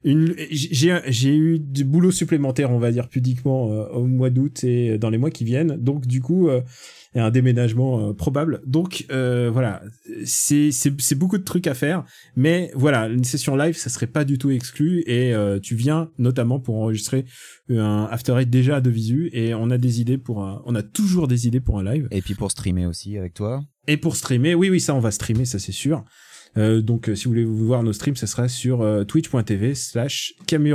une. 0.05 0.35
J'ai 0.51 1.01
j'ai 1.09 1.37
eu 1.37 1.59
du 1.59 1.85
boulot 1.85 2.11
supplémentaire, 2.11 2.71
on 2.71 2.79
va 2.79 2.93
dire 2.93 3.09
pudiquement, 3.09 3.73
euh, 3.73 3.89
au 3.89 4.05
mois 4.07 4.31
d'août 4.31 4.63
et 4.63 4.97
dans 4.99 5.11
les 5.11 5.19
mois 5.19 5.31
qui 5.31 5.45
viennent. 5.45 5.77
Donc 5.77 6.07
du 6.07 6.21
coup, 6.21 6.49
a 7.15 7.25
un 7.25 7.31
déménagement 7.31 8.09
euh, 8.09 8.13
probable. 8.13 8.61
Donc 8.67 9.07
euh, 9.11 9.51
voilà, 9.53 9.83
c'est 10.25 11.15
beaucoup 11.15 11.39
de 11.39 11.45
trucs 11.45 11.67
à 11.67 11.75
faire, 11.75 12.05
mais 12.37 12.71
voilà, 12.75 13.07
une 13.09 13.25
session 13.25 13.57
live, 13.57 13.77
ça 13.77 13.91
serait 13.91 14.07
pas 14.07 14.25
du 14.25 14.39
tout 14.39 14.51
exclu. 14.51 15.03
Et 15.07 15.35
euh, 15.35 15.59
tu 15.59 15.75
viens 15.75 16.11
notamment 16.19 16.61
pour 16.61 16.77
enregistrer 16.77 17.25
un 17.71 18.09
After 18.11 18.37
Eight 18.39 18.51
déjà 18.51 18.81
de 18.81 18.91
visu, 18.91 19.31
et 19.33 19.55
on 19.55 19.71
a 19.71 19.79
des 19.79 20.01
idées 20.01 20.19
pour 20.19 20.43
un, 20.43 20.63
on 20.67 20.75
a 20.75 20.83
toujours 20.83 21.29
des 21.29 21.47
idées 21.47 21.61
pour 21.61 21.79
un 21.79 21.85
live. 21.85 22.09
Et 22.11 22.23
puis 22.23 22.35
pour 22.35 22.51
streamer 22.51 22.87
aussi 22.87 23.17
avec 23.17 23.35
toi. 23.35 23.63
Et 23.87 23.97
pour 23.97 24.17
streamer, 24.17 24.55
oui, 24.55 24.69
oui, 24.71 24.81
ça, 24.81 24.95
on 24.95 25.01
va 25.01 25.11
streamer, 25.11 25.45
ça 25.45 25.59
c'est 25.59 25.73
sûr. 25.73 26.05
Euh, 26.57 26.81
donc, 26.81 27.09
euh, 27.09 27.15
si 27.15 27.25
vous 27.25 27.31
voulez 27.31 27.45
voir 27.45 27.83
nos 27.83 27.93
streams, 27.93 28.17
ça 28.17 28.27
sera 28.27 28.49
sur 28.49 28.83
euh, 28.83 29.05
twitch.tv 29.05 29.75
slash 29.75 30.35
Camille 30.47 30.73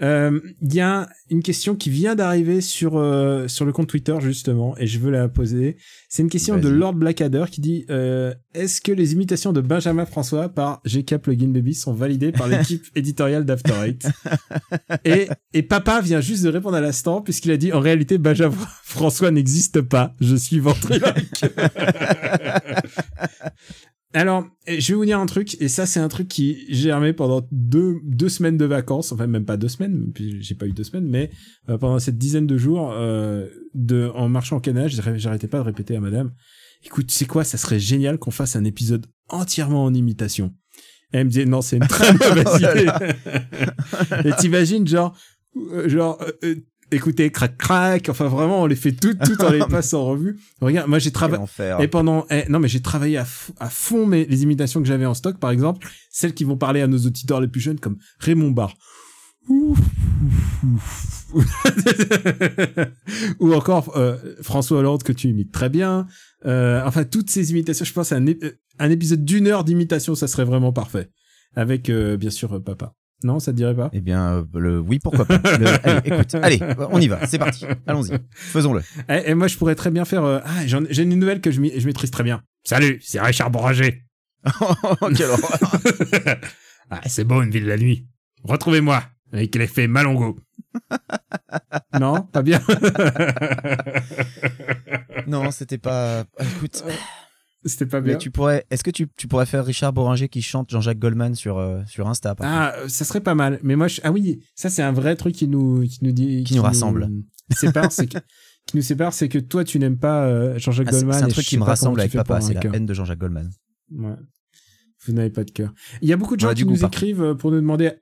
Euh, 0.00 0.40
Il 0.62 0.74
y 0.74 0.80
a 0.80 1.06
une 1.28 1.42
question 1.42 1.76
qui 1.76 1.90
vient 1.90 2.14
d'arriver 2.14 2.62
sur 2.62 2.96
euh, 2.96 3.46
sur 3.46 3.66
le 3.66 3.72
compte 3.72 3.88
Twitter 3.88 4.16
justement, 4.20 4.74
et 4.78 4.86
je 4.86 4.98
veux 4.98 5.10
la 5.10 5.28
poser. 5.28 5.76
C'est 6.08 6.22
une 6.22 6.30
question 6.30 6.56
de. 6.56 6.68
Lord 6.68 6.94
Blackadder 6.94 7.44
qui 7.50 7.60
dit 7.60 7.84
euh, 7.90 8.32
Est-ce 8.54 8.80
que 8.80 8.90
les 8.90 9.12
imitations 9.12 9.52
de 9.52 9.60
Benjamin 9.60 10.06
François 10.06 10.48
par 10.48 10.80
GK 10.86 11.18
Plugin 11.18 11.48
Baby 11.48 11.74
sont 11.74 11.92
validées 11.92 12.32
par 12.32 12.48
l'équipe 12.48 12.84
éditoriale 12.96 13.44
d'After 13.44 13.74
Eight? 13.84 14.06
Et, 15.04 15.28
et 15.52 15.62
papa 15.62 16.00
vient 16.00 16.22
juste 16.22 16.42
de 16.42 16.48
répondre 16.48 16.76
à 16.76 16.80
l'instant 16.80 17.20
puisqu'il 17.20 17.50
a 17.50 17.58
dit 17.58 17.72
en 17.72 17.80
réalité 17.80 18.16
Benjamin 18.16 18.56
François 18.82 19.30
n'existe 19.30 19.82
pas. 19.82 20.14
Je 20.20 20.36
suis 20.36 20.58
ventriloque. 20.58 21.42
Alors, 24.14 24.44
eh, 24.66 24.80
je 24.80 24.92
vais 24.92 24.96
vous 24.96 25.04
dire 25.06 25.18
un 25.18 25.26
truc, 25.26 25.56
et 25.60 25.68
ça 25.68 25.86
c'est 25.86 26.00
un 26.00 26.08
truc 26.08 26.28
qui 26.28 26.66
germait 26.68 27.14
pendant 27.14 27.46
deux, 27.50 27.96
deux 28.04 28.28
semaines 28.28 28.58
de 28.58 28.64
vacances, 28.66 29.10
enfin 29.12 29.26
même 29.26 29.46
pas 29.46 29.56
deux 29.56 29.68
semaines, 29.68 30.12
puis 30.14 30.42
j'ai 30.42 30.54
pas 30.54 30.66
eu 30.66 30.72
deux 30.72 30.84
semaines, 30.84 31.08
mais 31.08 31.30
euh, 31.70 31.78
pendant 31.78 31.98
cette 31.98 32.18
dizaine 32.18 32.46
de 32.46 32.58
jours 32.58 32.92
euh, 32.92 33.48
de 33.74 34.10
en 34.14 34.28
marchant 34.28 34.58
au 34.58 34.60
canal, 34.60 34.88
j'arr- 34.90 35.16
j'arrêtais 35.18 35.48
pas 35.48 35.58
de 35.58 35.64
répéter 35.64 35.96
à 35.96 36.00
madame, 36.00 36.32
écoute, 36.84 37.10
c'est 37.10 37.24
quoi, 37.26 37.42
ça 37.44 37.56
serait 37.56 37.80
génial 37.80 38.18
qu'on 38.18 38.30
fasse 38.30 38.54
un 38.54 38.64
épisode 38.64 39.06
entièrement 39.28 39.84
en 39.84 39.94
imitation. 39.94 40.52
Et 41.14 41.18
elle 41.18 41.24
me 41.24 41.30
disait, 41.30 41.44
non, 41.46 41.62
c'est 41.62 41.76
une 41.76 41.86
très 41.86 42.12
mauvaise 42.12 42.44
Oh 42.52 42.56
idée. 42.58 42.90
et 44.28 44.32
t'imagines, 44.38 44.86
genre, 44.86 45.16
euh, 45.56 45.88
genre, 45.88 46.18
euh, 46.44 46.56
écoutez, 46.92 47.30
crac 47.30 47.56
crac, 47.56 48.08
enfin 48.08 48.28
vraiment, 48.28 48.62
on 48.62 48.66
les 48.66 48.76
fait 48.76 48.92
toutes, 48.92 49.18
toutes, 49.20 49.42
on 49.42 49.50
les 49.50 49.58
passe 49.70 49.94
en 49.94 50.04
revue. 50.04 50.38
Regarde, 50.60 50.88
moi 50.88 50.98
j'ai 50.98 51.10
travaillé, 51.10 51.42
et 51.80 51.88
pendant, 51.88 52.26
eh, 52.30 52.44
non 52.48 52.58
mais 52.58 52.68
j'ai 52.68 52.80
travaillé 52.80 53.18
à, 53.18 53.26
à 53.58 53.70
fond 53.70 54.06
mes, 54.06 54.24
les 54.26 54.42
imitations 54.42 54.80
que 54.80 54.86
j'avais 54.86 55.06
en 55.06 55.14
stock, 55.14 55.38
par 55.38 55.50
exemple, 55.50 55.88
celles 56.10 56.34
qui 56.34 56.44
vont 56.44 56.56
parler 56.56 56.80
à 56.80 56.86
nos 56.86 56.98
auditeurs 56.98 57.40
les 57.40 57.48
plus 57.48 57.60
jeunes, 57.60 57.80
comme 57.80 57.98
Raymond 58.20 58.50
Barre. 58.50 58.74
Ouf, 59.48 59.78
ouf, 60.64 61.26
ouf. 61.34 61.66
Ou 63.40 63.52
encore 63.54 63.96
euh, 63.96 64.16
François 64.40 64.78
Hollande 64.78 65.02
que 65.02 65.12
tu 65.12 65.28
imites 65.28 65.50
très 65.50 65.68
bien. 65.68 66.06
Euh, 66.46 66.80
enfin, 66.84 67.04
toutes 67.04 67.30
ces 67.30 67.50
imitations, 67.50 67.84
je 67.84 67.92
pense 67.92 68.12
à 68.12 68.16
un, 68.16 68.26
euh, 68.28 68.52
un 68.78 68.90
épisode 68.90 69.24
d'une 69.24 69.48
heure 69.48 69.64
d'imitation, 69.64 70.14
ça 70.14 70.28
serait 70.28 70.44
vraiment 70.44 70.72
parfait. 70.72 71.10
Avec, 71.54 71.90
euh, 71.90 72.16
bien 72.16 72.30
sûr, 72.30 72.62
papa. 72.62 72.94
Non, 73.24 73.38
ça 73.40 73.52
te 73.52 73.56
dirait 73.56 73.74
pas 73.74 73.90
Eh 73.92 74.00
bien, 74.00 74.32
euh, 74.38 74.44
le 74.54 74.80
oui, 74.80 74.98
pourquoi 74.98 75.24
pas. 75.24 75.38
Le- 75.58 75.66
allez, 75.88 76.00
écoute, 76.04 76.34
allez, 76.34 76.60
on 76.90 77.00
y 77.00 77.08
va, 77.08 77.26
c'est 77.26 77.38
parti. 77.38 77.64
Allons-y, 77.86 78.12
faisons-le. 78.32 78.82
et, 79.08 79.30
et 79.30 79.34
moi, 79.34 79.46
je 79.48 79.56
pourrais 79.56 79.74
très 79.74 79.90
bien 79.90 80.04
faire... 80.04 80.24
euh, 80.24 80.40
ah, 80.44 80.66
j'ai 80.66 81.02
une 81.02 81.18
nouvelle 81.18 81.40
que 81.40 81.50
je, 81.50 81.60
maîtrise 81.60 82.10
très 82.10 82.24
bien. 82.24 82.42
Salut, 82.64 83.00
c'est 83.02 83.20
Richard 83.20 83.50
Boranger. 83.50 84.04
Quelle 85.16 85.30
horreur. 85.30 85.58
Ah, 86.94 87.00
c'est 87.06 87.24
beau 87.24 87.40
une 87.40 87.50
ville 87.50 87.64
la 87.66 87.78
nuit. 87.78 88.06
Retrouvez-moi 88.44 89.02
avec 89.32 89.54
l'effet 89.54 89.86
Malongo. 89.86 90.38
non, 91.98 92.20
pas 92.20 92.42
bien. 92.42 92.60
non, 95.26 95.50
c'était 95.50 95.78
pas. 95.78 96.24
Écoute, 96.38 96.84
C'était 97.64 97.86
pas 97.86 98.00
bien. 98.00 98.14
mais 98.14 98.18
tu 98.18 98.30
pourrais. 98.30 98.64
Est-ce 98.70 98.82
que 98.82 98.90
tu, 98.90 99.06
tu 99.16 99.28
pourrais 99.28 99.46
faire 99.46 99.64
Richard 99.64 99.92
Boringer 99.92 100.28
qui 100.28 100.42
chante 100.42 100.70
Jean-Jacques 100.70 100.98
Goldman 100.98 101.34
sur 101.34 101.58
euh, 101.58 101.80
sur 101.86 102.08
Insta 102.08 102.30
contre 102.30 102.42
Ah, 102.44 102.74
euh, 102.76 102.88
ça 102.88 103.04
serait 103.04 103.20
pas 103.20 103.34
mal. 103.34 103.60
Mais 103.62 103.76
moi, 103.76 103.86
je... 103.88 104.00
ah 104.02 104.10
oui, 104.10 104.40
ça 104.54 104.68
c'est 104.68 104.82
un 104.82 104.92
vrai 104.92 105.14
truc 105.14 105.34
qui 105.34 105.46
nous 105.46 105.82
qui 105.82 105.98
nous 106.02 106.12
dit 106.12 106.42
Qui 106.44 106.56
nous 106.56 106.62
rassemble. 106.62 107.08
sépare, 107.50 107.92
c'est 107.92 108.06
que 108.06 108.18
qui 108.66 108.76
nous 108.76 108.82
sépare, 108.82 109.12
c'est 109.12 109.28
que 109.28 109.38
toi 109.38 109.64
tu 109.64 109.78
n'aimes 109.78 109.98
pas 109.98 110.26
euh, 110.26 110.58
Jean-Jacques 110.58 110.88
Ah, 110.88 110.92
Goldman. 110.92 111.18
c'est 111.18 111.24
un 111.24 111.28
truc 111.28 111.44
qui 111.46 111.58
me 111.58 111.64
rassemble 111.64 112.00
avec 112.00 112.12
papa, 112.12 112.40
c'est 112.40 112.54
la 112.54 112.60
haine 112.74 112.86
de 112.86 112.94
Jean-Jacques 112.94 113.18
Goldman. 113.18 113.50
Ouais. 113.92 114.14
Vous 115.04 115.12
n'avez 115.12 115.30
pas 115.30 115.44
de 115.44 115.50
cœur. 115.50 115.72
Il 116.00 116.08
y 116.08 116.12
a 116.12 116.16
beaucoup 116.16 116.36
de 116.36 116.40
gens 116.40 116.54
qui 116.54 116.64
nous 116.64 116.84
écrivent 116.84 117.22
euh, 117.22 117.34
pour 117.34 117.50
nous 117.50 117.60
demander 117.60 117.92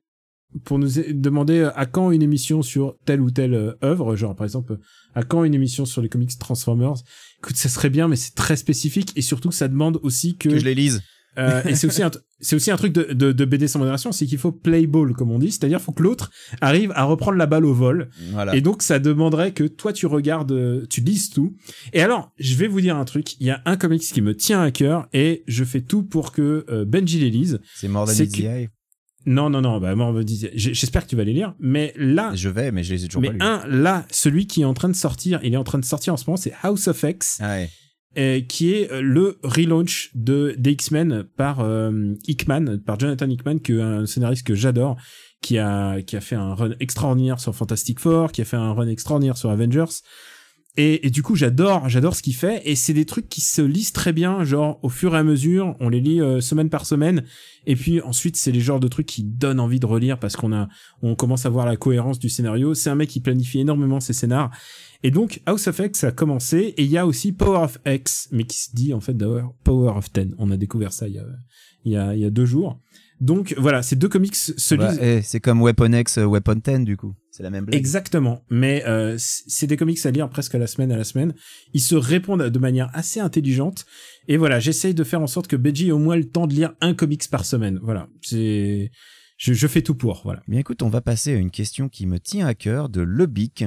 pour 0.65 0.81
nous 0.81 0.89
demander 1.13 1.71
à 1.77 1.87
quand 1.87 2.11
une 2.11 2.23
émission 2.23 2.61
sur 2.63 2.97
telle 3.05 3.21
ou 3.21 3.31
telle 3.31 3.77
œuvre, 3.85 4.17
genre 4.17 4.35
par 4.35 4.45
exemple 4.45 4.79
à 5.15 5.23
quand 5.23 5.45
une 5.45 5.55
émission 5.55 5.85
sur 5.85 6.03
les 6.03 6.09
comics 6.09 6.37
Transformers. 6.39 6.95
Écoute, 7.43 7.57
ça 7.57 7.69
serait 7.69 7.91
bien, 7.91 8.07
mais 8.09 8.17
c'est 8.17 8.35
très 8.35 8.57
spécifique 8.57 9.13
et 9.17 9.23
surtout 9.23 9.51
ça 9.51 9.67
demande 9.69 9.99
aussi 10.03 10.37
que, 10.37 10.49
Que 10.51 10.59
je 10.59 10.65
les 10.65 10.75
lise. 10.75 11.03
euh, 11.39 11.63
et 11.65 11.75
c'est 11.75 11.87
aussi 11.87 12.03
un 12.03 12.11
c'est 12.43 12.57
aussi 12.57 12.71
un 12.71 12.77
truc 12.77 12.93
de, 12.93 13.13
de, 13.13 13.33
de 13.33 13.45
BD 13.45 13.69
sans 13.69 13.79
modération, 13.79 14.13
c'est 14.13 14.25
qu'il 14.27 14.39
faut 14.39 14.51
play 14.53 14.87
ball 14.87 15.13
comme 15.15 15.31
on 15.31 15.39
dit, 15.39 15.51
c'est-à-dire 15.53 15.81
faut 15.81 15.93
que 15.93 16.03
l'autre 16.03 16.31
arrive 16.63 16.91
à 16.95 17.05
reprendre 17.05 17.37
la 17.39 17.45
balle 17.47 17.65
au 17.67 17.75
vol 17.75 18.09
Voilà. 18.33 18.55
et 18.57 18.61
donc, 18.63 18.83
ça 18.83 18.99
demanderait 18.99 19.53
que 19.53 19.65
toi, 19.65 19.93
tu 19.93 20.07
regardes, 20.07 20.87
tu 20.89 21.01
lises 21.03 21.29
tout. 21.31 21.55
Et 21.93 22.01
alors, 22.03 22.33
je 22.39 22.55
vais 22.57 22.67
vous 22.67 22.81
dire 22.81 22.97
un 22.97 23.05
truc. 23.05 23.39
Il 23.41 23.47
y 23.47 23.51
a 23.51 23.61
un 23.67 23.77
comics 23.77 24.01
qui 24.03 24.23
me 24.23 24.35
tient 24.35 24.63
à 24.63 24.71
cœur 24.71 25.07
et 25.13 25.45
je 25.49 25.65
fais 25.65 25.83
tout 25.83 26.03
pour 26.03 26.33
que 26.33 26.65
euh, 26.71 26.85
Benji 26.87 27.19
les 27.21 27.31
lise. 27.31 27.61
C'est 27.75 27.89
More 27.89 28.07
Than 28.07 28.13
c'est 28.15 28.25
It's 28.25 28.37
que- 28.37 28.43
the 28.43 28.45
Eye. 28.47 28.69
Non, 29.27 29.51
non, 29.51 29.61
non, 29.61 29.79
bah, 29.81 29.95
moi, 29.95 30.07
on 30.07 30.13
me 30.13 30.23
disait, 30.25 30.51
j'espère 30.55 31.05
que 31.05 31.11
tu 31.11 31.17
vas 31.17 31.25
les 31.25 31.33
lire. 31.35 31.55
Mais 31.61 31.93
là, 31.97 32.33
Je 32.35 32.49
vais, 32.49 32.73
mais 32.73 32.83
je 32.83 32.95
les 32.95 33.05
ai 33.05 33.09
toujours 33.09 33.21
mais 33.23 33.29
pas 33.29 33.35
lus. 33.35 33.41
un, 33.43 33.67
là, 33.69 34.07
celui 34.11 34.47
qui 34.47 34.63
est 34.63 34.65
en 34.65 34.75
train 34.75 34.89
de 34.89 34.95
sortir, 34.97 35.41
il 35.43 35.53
est 35.53 35.59
en 35.59 35.65
train 35.65 35.79
de 35.79 35.85
sortir 35.85 36.15
en 36.15 36.17
ce 36.17 36.25
moment, 36.27 36.37
c'est 36.39 36.55
House 36.63 36.89
of 36.89 37.03
X, 37.03 37.39
Ah 37.41 37.49
ouais. 37.51 37.71
euh, 38.19 38.41
qui 38.41 38.73
est 38.73 38.91
euh, 38.91 39.03
le 39.03 39.39
relaunch 39.43 40.11
de 40.15 40.55
des 40.59 40.73
X-Men 40.73 41.25
par 41.37 41.61
euh, 41.61 42.15
Hickman, 42.27 42.79
par 42.85 42.99
Jonathan 42.99 43.29
Hickman, 43.29 43.59
qui 43.59 43.73
est 43.73 43.81
un 43.83 44.07
scénariste 44.07 44.47
que 44.47 44.55
j'adore, 44.55 44.97
qui 45.43 45.59
a 45.59 46.01
qui 46.03 46.17
a 46.17 46.21
fait 46.21 46.37
un 46.37 46.55
run 46.55 46.73
extraordinaire 46.81 47.41
sur 47.41 47.55
Fantastic 47.55 48.01
Four, 48.01 48.33
qui 48.33 48.41
a 48.41 48.45
fait 48.47 48.57
un 48.57 48.73
run 48.73 48.89
extraordinaire 48.89 49.37
sur 49.37 49.51
Avengers. 49.51 49.85
Et, 50.77 51.07
et 51.07 51.11
du 51.11 51.23
coup, 51.23 51.35
j'adore, 51.35 51.89
j'adore 51.89 52.15
ce 52.15 52.23
qu'il 52.23 52.35
fait. 52.35 52.63
Et 52.65 52.75
c'est 52.77 52.93
des 52.95 53.05
trucs 53.05 53.29
qui 53.29 53.41
se 53.41 53.61
lisent 53.61 53.93
très 53.93 54.13
bien, 54.13 54.45
genre 54.45 54.79
au 54.83 54.89
fur 54.89 55.15
et 55.15 55.19
à 55.19 55.23
mesure. 55.25 55.75
On 55.81 55.89
les 55.89 56.01
lit 56.01 56.21
euh, 56.21 56.41
semaine 56.41 56.71
par 56.71 56.87
semaine. 56.87 57.25
Et 57.67 57.75
puis 57.77 58.01
ensuite, 58.01 58.37
c'est 58.37 58.53
les 58.53 58.61
genres 58.61 58.81
de 58.81 58.89
trucs 58.89 59.07
qui 59.07 59.23
donnent 59.25 59.61
envie 59.61 59.81
de 59.81 59.87
relire 59.87 60.19
parce 60.19 60.37
qu'on 60.37 60.53
a, 60.53 60.69
on 61.03 61.15
commence 61.17 61.45
à 61.45 61.49
voir 61.51 61.67
la 61.67 61.77
cohérence 61.77 62.19
du 62.19 62.29
scénario. 62.29 62.75
C'est 62.75 62.89
un 62.89 62.95
mec 62.95 63.09
qui 63.11 63.21
planifie 63.21 63.59
énormément 63.61 64.01
ses 64.01 64.13
scénars. 64.13 64.51
Et 65.03 65.11
donc, 65.11 65.41
House 65.47 65.67
of 65.67 65.79
X 65.79 66.05
a 66.05 66.13
commencé. 66.13 66.75
Et 66.77 66.85
il 66.85 66.91
y 66.91 66.99
a 66.99 67.07
aussi 67.07 67.33
Power 67.33 67.65
of 67.65 67.79
X, 67.87 68.29
mais 68.31 68.45
qui 68.45 68.59
se 68.59 68.71
dit 68.75 68.95
en 68.95 69.01
fait 69.01 69.15
d'ailleurs 69.15 69.53
Power 69.65 69.93
of 69.97 70.13
Ten. 70.13 70.35
On 70.39 70.51
a 70.51 70.57
découvert 70.57 70.93
ça 70.93 71.09
il 71.09 71.15
y 71.15 71.19
a, 71.19 71.25
il 71.85 71.93
y 71.93 71.97
a, 71.97 72.15
il 72.15 72.21
y 72.21 72.25
a 72.25 72.31
deux 72.31 72.47
jours. 72.47 72.81
Donc 73.21 73.55
voilà, 73.59 73.83
ces 73.83 73.97
deux 73.97 74.09
comics 74.09 74.35
se 74.37 74.75
Bah, 74.77 74.93
lisent. 74.93 75.25
c'est 75.27 75.41
comme 75.41 75.61
Weapon 75.63 75.93
X, 75.93 76.17
Weapon 76.19 76.61
10 76.65 76.85
du 76.85 76.97
coup. 76.97 77.15
C'est 77.31 77.43
la 77.43 77.51
même 77.51 77.65
blague. 77.65 77.79
Exactement, 77.79 78.45
mais 78.51 78.85
euh, 78.87 79.17
c'est 79.19 79.67
des 79.67 79.77
comics 79.77 80.05
à 80.05 80.11
lire 80.11 80.29
presque 80.29 80.55
à 80.55 80.59
la 80.59 80.67
semaine 80.67 80.91
à 80.91 80.97
la 80.97 81.05
semaine. 81.05 81.35
Ils 81.73 81.81
se 81.81 81.95
répondent 81.95 82.43
de 82.43 82.59
manière 82.59 82.91
assez 82.93 83.21
intelligente. 83.21 83.87
Et 84.27 84.37
voilà, 84.37 84.59
j'essaye 84.59 84.95
de 84.95 85.05
faire 85.05 85.23
en 85.23 85.27
sorte 85.27 85.47
que 85.47 85.57
Beji 85.57 85.89
ait 85.89 85.93
au 85.93 85.99
moins 85.99 86.17
le 86.17 86.29
temps 86.29 86.47
de 86.47 86.55
lire 86.55 86.75
un 86.81 86.95
comics 86.95 87.29
par 87.31 87.45
semaine. 87.45 87.79
Voilà, 87.83 88.09
c'est 88.23 88.91
je, 89.37 89.53
je 89.53 89.67
fais 89.67 89.83
tout 89.83 89.95
pour. 89.95 90.23
Voilà. 90.25 90.43
Bien 90.49 90.61
écoute, 90.61 90.83
on 90.83 90.89
va 90.89 91.01
passer 91.01 91.33
à 91.33 91.37
une 91.37 91.51
question 91.51 91.89
qui 91.89 92.07
me 92.07 92.19
tient 92.19 92.47
à 92.47 92.55
cœur 92.55 92.89
de 92.89 93.01
Lebic. 93.01 93.65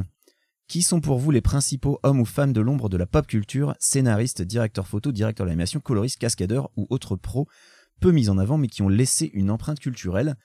Qui 0.70 0.82
sont 0.82 1.02
pour 1.02 1.20
vous 1.20 1.30
les 1.30 1.42
principaux 1.42 2.00
hommes 2.04 2.22
ou 2.22 2.26
femmes 2.26 2.54
de 2.54 2.62
l'ombre 2.62 2.88
de 2.88 2.96
la 2.96 3.06
pop 3.06 3.28
culture, 3.28 3.76
scénaristes, 3.80 4.42
directeurs 4.42 4.88
photo, 4.88 5.12
directeurs 5.12 5.46
d'animation, 5.46 5.82
coloristes, 5.82 6.18
cascadeurs 6.18 6.72
ou 6.78 6.88
autres 6.90 7.18
pros 7.18 7.48
peu 8.04 8.12
mis 8.12 8.30
en 8.30 8.38
avant 8.38 8.58
mais 8.58 8.68
qui 8.68 8.82
ont 8.82 8.90
laissé 8.90 9.32
une 9.34 9.50
empreinte 9.50 9.80
culturelle? 9.80 10.36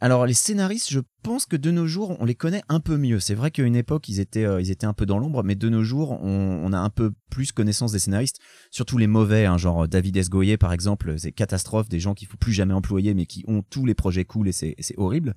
Alors 0.00 0.26
les 0.26 0.34
scénaristes, 0.34 0.90
je 0.90 1.00
pense 1.22 1.44
que 1.46 1.56
de 1.56 1.70
nos 1.70 1.86
jours, 1.86 2.16
on 2.20 2.24
les 2.24 2.34
connaît 2.34 2.62
un 2.68 2.80
peu 2.80 2.96
mieux. 2.96 3.20
C'est 3.20 3.34
vrai 3.34 3.50
qu'à 3.50 3.62
une 3.62 3.74
époque, 3.76 4.08
ils 4.08 4.20
étaient, 4.20 4.44
euh, 4.44 4.60
ils 4.60 4.70
étaient 4.70 4.86
un 4.86 4.92
peu 4.92 5.06
dans 5.06 5.18
l'ombre, 5.18 5.42
mais 5.42 5.54
de 5.54 5.68
nos 5.68 5.82
jours, 5.82 6.12
on, 6.22 6.72
a 6.72 6.78
un 6.78 6.90
peu 6.90 7.12
plus 7.30 7.52
connaissance 7.52 7.92
des 7.92 7.98
scénaristes, 7.98 8.38
surtout 8.70 8.98
les 8.98 9.06
mauvais, 9.06 9.46
hein, 9.46 9.56
genre 9.56 9.88
David 9.88 10.16
S. 10.16 10.30
Goyer 10.30 10.56
par 10.56 10.72
exemple, 10.72 11.18
c'est 11.18 11.32
catastrophe, 11.32 11.88
des 11.88 12.00
gens 12.00 12.14
qu'il 12.14 12.28
faut 12.28 12.36
plus 12.36 12.52
jamais 12.52 12.74
employer, 12.74 13.14
mais 13.14 13.26
qui 13.26 13.44
ont 13.48 13.62
tous 13.62 13.86
les 13.86 13.94
projets 13.94 14.24
cool 14.24 14.48
et 14.48 14.52
c'est 14.52 14.76
horrible. 14.96 15.34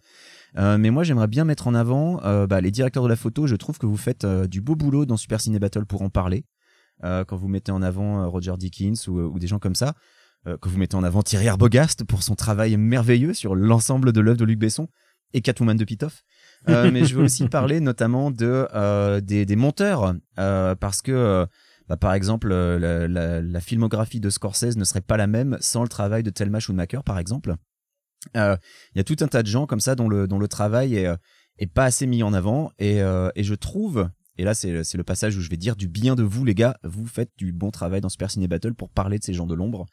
Euh, 0.57 0.77
mais 0.77 0.91
moi, 0.91 1.03
j'aimerais 1.03 1.27
bien 1.27 1.45
mettre 1.45 1.67
en 1.67 1.73
avant 1.73 2.21
euh, 2.23 2.45
bah, 2.45 2.61
les 2.61 2.71
directeurs 2.71 3.03
de 3.03 3.09
la 3.09 3.15
photo. 3.15 3.47
Je 3.47 3.55
trouve 3.55 3.77
que 3.77 3.85
vous 3.85 3.97
faites 3.97 4.25
euh, 4.25 4.47
du 4.47 4.61
beau 4.61 4.75
boulot 4.75 5.05
dans 5.05 5.17
Super 5.17 5.41
Ciné 5.41 5.59
Battle 5.59 5.85
pour 5.85 6.01
en 6.01 6.09
parler. 6.09 6.45
Euh, 7.03 7.25
quand 7.25 7.35
vous 7.35 7.47
mettez 7.47 7.71
en 7.71 7.81
avant 7.81 8.21
euh, 8.21 8.27
Roger 8.27 8.53
Dickens 8.57 9.07
ou, 9.07 9.39
des 9.39 9.47
gens 9.47 9.59
comme 9.59 9.75
ça, 9.75 9.89
euh, 9.89 9.93
que 10.45 10.69
vous 10.69 10.77
mettez 10.77 10.95
en 10.95 11.03
avant 11.03 11.21
Thierry 11.21 11.47
Arbogast 11.47 12.03
pour 12.03 12.23
son 12.23 12.35
travail 12.35 12.75
merveilleux 12.77 13.33
sur 13.33 13.55
l'ensemble 13.55 14.11
de 14.11 14.21
l'œuvre 14.21 14.37
de 14.39 14.45
Luc 14.45 14.59
Besson 14.59 14.87
et 15.33 15.41
Catwoman 15.41 15.77
de 15.77 15.85
Pitoff. 15.85 16.23
Euh, 16.69 16.89
mais 16.93 17.05
je 17.05 17.15
veux 17.15 17.23
aussi 17.23 17.47
parler 17.47 17.79
notamment 17.79 18.31
de 18.31 18.67
euh, 18.73 19.21
des, 19.21 19.45
des 19.45 19.55
monteurs 19.55 20.15
euh, 20.39 20.75
parce 20.75 21.01
que 21.01 21.11
euh, 21.11 21.45
bah, 21.87 21.97
par 21.97 22.13
exemple 22.13 22.51
euh, 22.51 22.79
la, 22.79 23.07
la- 23.07 23.41
la 23.41 23.59
filmographie 23.61 24.19
de 24.19 24.29
Scorsese 24.29 24.77
ne 24.77 24.83
serait 24.83 25.01
pas 25.01 25.17
la 25.17 25.27
même 25.27 25.57
sans 25.61 25.83
le 25.83 25.89
travail 25.89 26.23
de 26.23 26.29
Thelma 26.31 26.59
Schoonmaker 26.59 27.03
par 27.03 27.19
exemple. 27.19 27.55
Euh, 28.37 28.55
Il 28.93 28.97
y 28.99 29.01
a 29.01 29.03
tout 29.03 29.17
un 29.21 29.27
tas 29.27 29.41
de 29.43 29.47
gens 29.47 29.65
comme 29.65 29.79
ça 29.79 29.95
dont 29.95 30.07
le 30.07 30.27
dont 30.27 30.37
le 30.39 30.47
travail 30.47 30.95
est, 30.95 31.07
euh, 31.07 31.15
est 31.57 31.67
pas 31.67 31.85
assez 31.85 32.05
mis 32.07 32.23
en 32.23 32.33
avant 32.33 32.71
et, 32.79 33.01
euh, 33.01 33.29
et 33.35 33.43
je 33.43 33.55
trouve 33.55 34.09
et 34.37 34.43
là 34.43 34.53
c'est 34.53 34.83
c'est 34.83 34.97
le 34.97 35.03
passage 35.03 35.35
où 35.37 35.41
je 35.41 35.49
vais 35.49 35.57
dire 35.57 35.75
du 35.75 35.87
bien 35.87 36.15
de 36.15 36.23
vous 36.23 36.45
les 36.45 36.53
gars 36.55 36.77
vous 36.83 37.05
faites 37.07 37.31
du 37.37 37.51
bon 37.51 37.71
travail 37.71 37.99
dans 38.01 38.09
Super 38.09 38.29
Ciné 38.29 38.47
Battle 38.47 38.73
pour 38.75 38.89
parler 38.89 39.17
de 39.17 39.23
ces 39.23 39.33
gens 39.33 39.47
de 39.47 39.55
l'ombre 39.55 39.85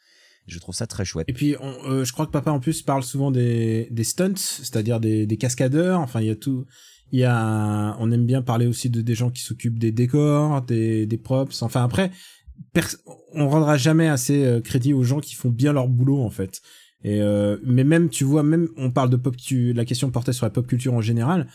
je 0.49 0.59
trouve 0.59 0.75
ça 0.75 0.87
très 0.87 1.05
chouette 1.05 1.27
Et 1.29 1.33
puis, 1.33 1.55
euh, 1.55 2.03
je 2.03 2.11
crois 2.13 2.25
que 2.25 2.31
papa 2.31 2.51
en 2.51 2.59
plus 2.59 2.81
parle 2.81 3.03
souvent 3.03 3.31
des, 3.31 3.87
des 3.91 4.03
stunts, 4.03 4.35
c'est-à-dire 4.35 4.99
des, 4.99 5.37
cascadeurs. 5.37 5.99
Enfin, 5.99 6.21
il 6.21 6.27
y 6.27 6.31
a 6.31 6.35
tout. 6.35 6.65
Il 7.11 7.19
y 7.19 7.23
a, 7.23 7.95
on 7.99 8.11
aime 8.11 8.25
bien 8.25 8.41
parler 8.41 8.67
aussi 8.67 8.89
de 8.89 9.01
des 9.01 9.15
gens 9.15 9.31
qui 9.31 9.41
s'occupent 9.41 9.79
des 9.79 9.91
décors, 9.91 10.61
des, 10.61 11.07
des 11.07 11.17
props. 11.17 11.63
Enfin, 11.63 11.83
après, 11.83 12.11
on 13.33 13.49
rendra 13.49 13.77
jamais 13.77 14.07
assez 14.07 14.45
euh, 14.45 14.61
crédit 14.61 14.93
aux 14.93 15.03
gens 15.03 15.19
qui 15.19 15.35
font 15.35 15.49
bien 15.49 15.73
leur 15.73 15.87
boulot 15.87 16.21
en 16.21 16.29
fait. 16.29 16.61
Et 17.03 17.21
euh, 17.21 17.57
mais 17.63 17.83
même, 17.83 18.09
tu 18.09 18.23
vois, 18.23 18.43
même 18.43 18.67
on 18.77 18.91
parle 18.91 19.09
de 19.09 19.15
pop, 19.15 19.35
tu, 19.37 19.73
la 19.73 19.85
question 19.85 20.11
portait 20.11 20.33
sur 20.33 20.45
la 20.45 20.49
pop 20.49 20.67
culture 20.67 20.93
en 20.93 21.01
général. 21.01 21.47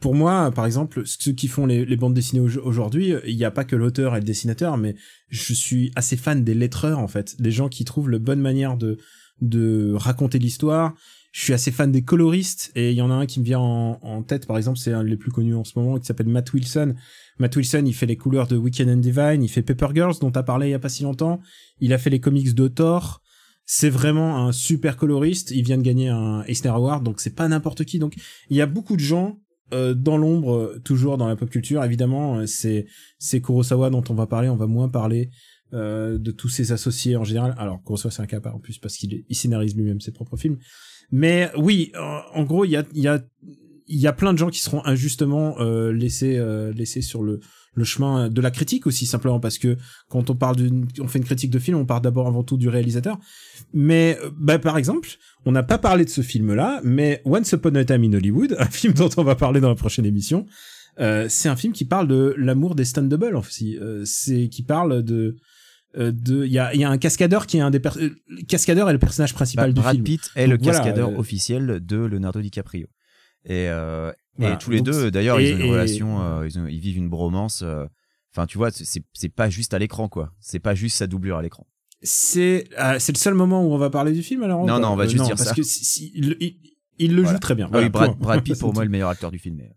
Pour 0.00 0.14
moi, 0.14 0.50
par 0.50 0.64
exemple, 0.64 1.02
ceux 1.04 1.32
qui 1.32 1.46
font 1.46 1.66
les, 1.66 1.96
bandes 1.96 2.14
dessinées 2.14 2.40
au- 2.40 2.66
aujourd'hui, 2.66 3.12
il 3.26 3.36
n'y 3.36 3.44
a 3.44 3.50
pas 3.50 3.64
que 3.64 3.76
l'auteur 3.76 4.16
et 4.16 4.20
le 4.20 4.24
dessinateur, 4.24 4.78
mais 4.78 4.94
je 5.28 5.52
suis 5.52 5.92
assez 5.94 6.16
fan 6.16 6.42
des 6.42 6.54
lettreurs 6.54 6.98
en 6.98 7.08
fait, 7.08 7.40
des 7.40 7.50
gens 7.50 7.68
qui 7.68 7.84
trouvent 7.84 8.10
la 8.10 8.18
bonne 8.18 8.40
manière 8.40 8.76
de 8.76 8.98
de 9.40 9.92
raconter 9.94 10.38
l'histoire. 10.38 10.94
Je 11.32 11.42
suis 11.42 11.52
assez 11.52 11.72
fan 11.72 11.90
des 11.90 12.02
coloristes 12.04 12.70
et 12.76 12.92
il 12.92 12.96
y 12.96 13.02
en 13.02 13.10
a 13.10 13.14
un 13.14 13.26
qui 13.26 13.40
me 13.40 13.44
vient 13.44 13.58
en, 13.58 13.98
en 14.00 14.22
tête 14.22 14.46
par 14.46 14.56
exemple, 14.56 14.78
c'est 14.78 14.92
un 14.92 15.02
des 15.02 15.16
plus 15.16 15.32
connus 15.32 15.56
en 15.56 15.64
ce 15.64 15.76
moment 15.76 15.98
qui 15.98 16.06
s'appelle 16.06 16.28
Matt 16.28 16.52
Wilson. 16.52 16.94
Matt 17.38 17.56
Wilson, 17.56 17.82
il 17.84 17.92
fait 17.94 18.06
les 18.06 18.16
couleurs 18.16 18.46
de 18.46 18.56
Weekend 18.56 18.88
and 18.88 18.98
Divine, 18.98 19.42
il 19.42 19.48
fait 19.48 19.62
Paper 19.62 19.88
Girls 19.92 20.14
dont 20.20 20.30
t'as 20.30 20.44
parlé 20.44 20.68
il 20.68 20.70
y 20.70 20.74
a 20.74 20.78
pas 20.78 20.88
si 20.88 21.02
longtemps. 21.02 21.40
Il 21.80 21.92
a 21.92 21.98
fait 21.98 22.10
les 22.10 22.20
comics 22.20 22.54
de 22.54 22.68
Thor. 22.68 23.20
C'est 23.66 23.90
vraiment 23.90 24.46
un 24.46 24.52
super 24.52 24.96
coloriste. 24.96 25.50
Il 25.50 25.64
vient 25.64 25.78
de 25.78 25.82
gagner 25.82 26.08
un 26.10 26.44
Eisner 26.44 26.70
Award, 26.70 27.02
donc 27.02 27.20
c'est 27.20 27.34
pas 27.34 27.48
n'importe 27.48 27.84
qui. 27.84 27.98
Donc 27.98 28.14
il 28.50 28.56
y 28.56 28.60
a 28.60 28.66
beaucoup 28.66 28.94
de 28.94 29.00
gens 29.00 29.40
euh, 29.74 29.94
dans 29.94 30.16
l'ombre, 30.16 30.78
toujours 30.84 31.18
dans 31.18 31.26
la 31.26 31.36
pop 31.36 31.50
culture. 31.50 31.82
Évidemment, 31.84 32.38
euh, 32.38 32.46
c'est 32.46 33.40
Kurosawa 33.40 33.90
dont 33.90 34.04
on 34.08 34.14
va 34.14 34.26
parler. 34.26 34.48
On 34.48 34.56
va 34.56 34.66
moins 34.66 34.88
parler 34.88 35.30
euh, 35.72 36.16
de 36.18 36.30
tous 36.30 36.48
ses 36.48 36.72
associés 36.72 37.16
en 37.16 37.24
général. 37.24 37.54
Alors 37.58 37.82
Kurosawa 37.84 38.10
c'est 38.10 38.22
un 38.22 38.26
cas 38.26 38.40
en 38.52 38.60
plus 38.60 38.78
parce 38.78 38.96
qu'il 38.96 39.24
scénarise 39.30 39.76
lui-même 39.76 40.00
ses 40.00 40.12
propres 40.12 40.36
films. 40.36 40.58
Mais 41.10 41.50
oui, 41.56 41.92
en, 41.98 42.20
en 42.40 42.44
gros, 42.44 42.64
il 42.64 42.70
y 42.70 42.76
a 42.76 42.84
il 42.94 43.02
y 43.02 43.08
a 43.08 43.22
il 43.86 43.98
y 43.98 44.06
a 44.06 44.12
plein 44.12 44.32
de 44.32 44.38
gens 44.38 44.50
qui 44.50 44.60
seront 44.60 44.84
injustement 44.86 45.56
euh, 45.60 45.92
laissés 45.92 46.36
euh, 46.38 46.72
laissés 46.72 47.02
sur 47.02 47.22
le 47.22 47.40
le 47.76 47.82
chemin 47.84 48.28
de 48.28 48.40
la 48.40 48.52
critique 48.52 48.86
aussi 48.86 49.04
simplement 49.04 49.40
parce 49.40 49.58
que 49.58 49.76
quand 50.08 50.30
on 50.30 50.36
parle 50.36 50.56
d'une 50.56 50.86
on 51.00 51.08
fait 51.08 51.18
une 51.18 51.24
critique 51.24 51.50
de 51.50 51.58
film 51.58 51.76
on 51.76 51.84
part 51.84 52.00
d'abord 52.00 52.28
avant 52.28 52.44
tout 52.44 52.56
du 52.56 52.68
réalisateur. 52.68 53.18
Mais 53.72 54.16
euh, 54.22 54.30
bah 54.38 54.58
par 54.58 54.78
exemple 54.78 55.08
on 55.44 55.52
n'a 55.52 55.62
pas 55.62 55.78
parlé 55.78 56.04
de 56.04 56.10
ce 56.10 56.20
film 56.22 56.54
là 56.54 56.80
mais 56.84 57.20
Once 57.24 57.50
Upon 57.52 57.74
a 57.74 57.84
Time 57.84 58.04
in 58.04 58.12
Hollywood 58.12 58.56
un 58.60 58.66
film 58.66 58.94
dont 58.94 59.10
on 59.16 59.24
va 59.24 59.34
parler 59.34 59.60
dans 59.60 59.68
la 59.68 59.74
prochaine 59.74 60.06
émission 60.06 60.46
euh, 61.00 61.26
c'est 61.28 61.48
un 61.48 61.56
film 61.56 61.72
qui 61.72 61.84
parle 61.84 62.06
de 62.06 62.34
l'amour 62.38 62.76
des 62.76 62.84
stand-double 62.84 63.34
aussi. 63.34 63.76
Euh, 63.78 64.04
c'est 64.04 64.48
qui 64.48 64.62
parle 64.62 65.02
de 65.02 65.34
euh, 65.98 66.12
de 66.12 66.44
il 66.44 66.52
y 66.52 66.58
a 66.60 66.72
il 66.72 66.80
y 66.80 66.84
a 66.84 66.90
un 66.90 66.98
cascadeur 66.98 67.48
qui 67.48 67.56
est 67.56 67.60
un 67.60 67.70
des 67.72 67.80
per- 67.80 68.12
cascadeur 68.46 68.88
est 68.88 68.92
le 68.92 68.98
personnage 69.00 69.34
principal 69.34 69.70
Bah, 69.70 69.72
du 69.74 69.80
Brad 69.80 69.94
film. 69.96 70.04
Pitt 70.04 70.30
est 70.36 70.46
le 70.46 70.56
Donc 70.56 70.66
cascadeur 70.66 71.18
officiel 71.18 71.80
de 71.84 71.96
Leonardo 71.96 72.40
DiCaprio. 72.40 72.86
Et, 73.44 73.68
euh, 73.68 74.12
Voilà. 74.38 74.54
et 74.54 74.58
tous 74.58 74.70
les 74.70 74.78
Donc, 74.78 74.86
deux, 74.86 75.10
d'ailleurs, 75.10 75.40
ils 75.40 75.54
ont 75.54 75.58
une 75.58 75.64
et- 75.66 75.70
relation, 75.70 76.22
euh, 76.22 76.46
ils, 76.48 76.58
ont- 76.58 76.66
ils 76.66 76.78
vivent 76.80 76.96
une 76.98 77.08
bromance. 77.08 77.62
euh, 77.62 77.86
Enfin, 78.36 78.46
tu 78.46 78.58
vois, 78.58 78.70
c'est- 78.72 79.28
pas 79.28 79.48
juste 79.48 79.74
à 79.74 79.78
l'écran, 79.78 80.08
quoi. 80.08 80.32
C'est 80.40 80.58
pas 80.58 80.74
juste 80.74 80.96
sa 80.96 81.06
doublure 81.06 81.36
à 81.36 81.42
l'écran. 81.42 81.66
c'est 82.02 82.64
c'est 82.98 83.12
le 83.12 83.18
seul 83.18 83.34
moment 83.34 83.64
où 83.64 83.72
on 83.72 83.78
va 83.78 83.90
parler 83.90 84.12
du 84.12 84.22
film 84.24 84.42
alors 84.42 84.66
Non, 84.66 84.78
non, 84.80 84.88
on 84.88 84.96
va 84.96 85.06
juste 85.06 85.24
dire 85.24 85.36
parce 85.36 85.48
ça. 85.50 85.54
que 85.54 85.62
si, 85.62 85.84
si- 85.84 86.12
il, 86.16 86.36
il- 86.40 86.56
il 86.98 87.14
le 87.14 87.22
Voilà. 87.22 87.36
joue 87.36 87.40
très 87.40 87.54
bien 87.54 87.66
Ah 87.66 87.68
Voilà, 87.72 87.86
oui, 87.86 88.16
Brad, 88.18 88.42
Pitt, 88.44 88.58
pour 88.58 88.74
moi, 88.74 88.82
est 88.82 88.86
le 88.86 88.90
meilleur 88.90 89.08
acteur 89.08 89.30
du 89.30 89.38
film. 89.38 89.56
mais- 89.58 89.70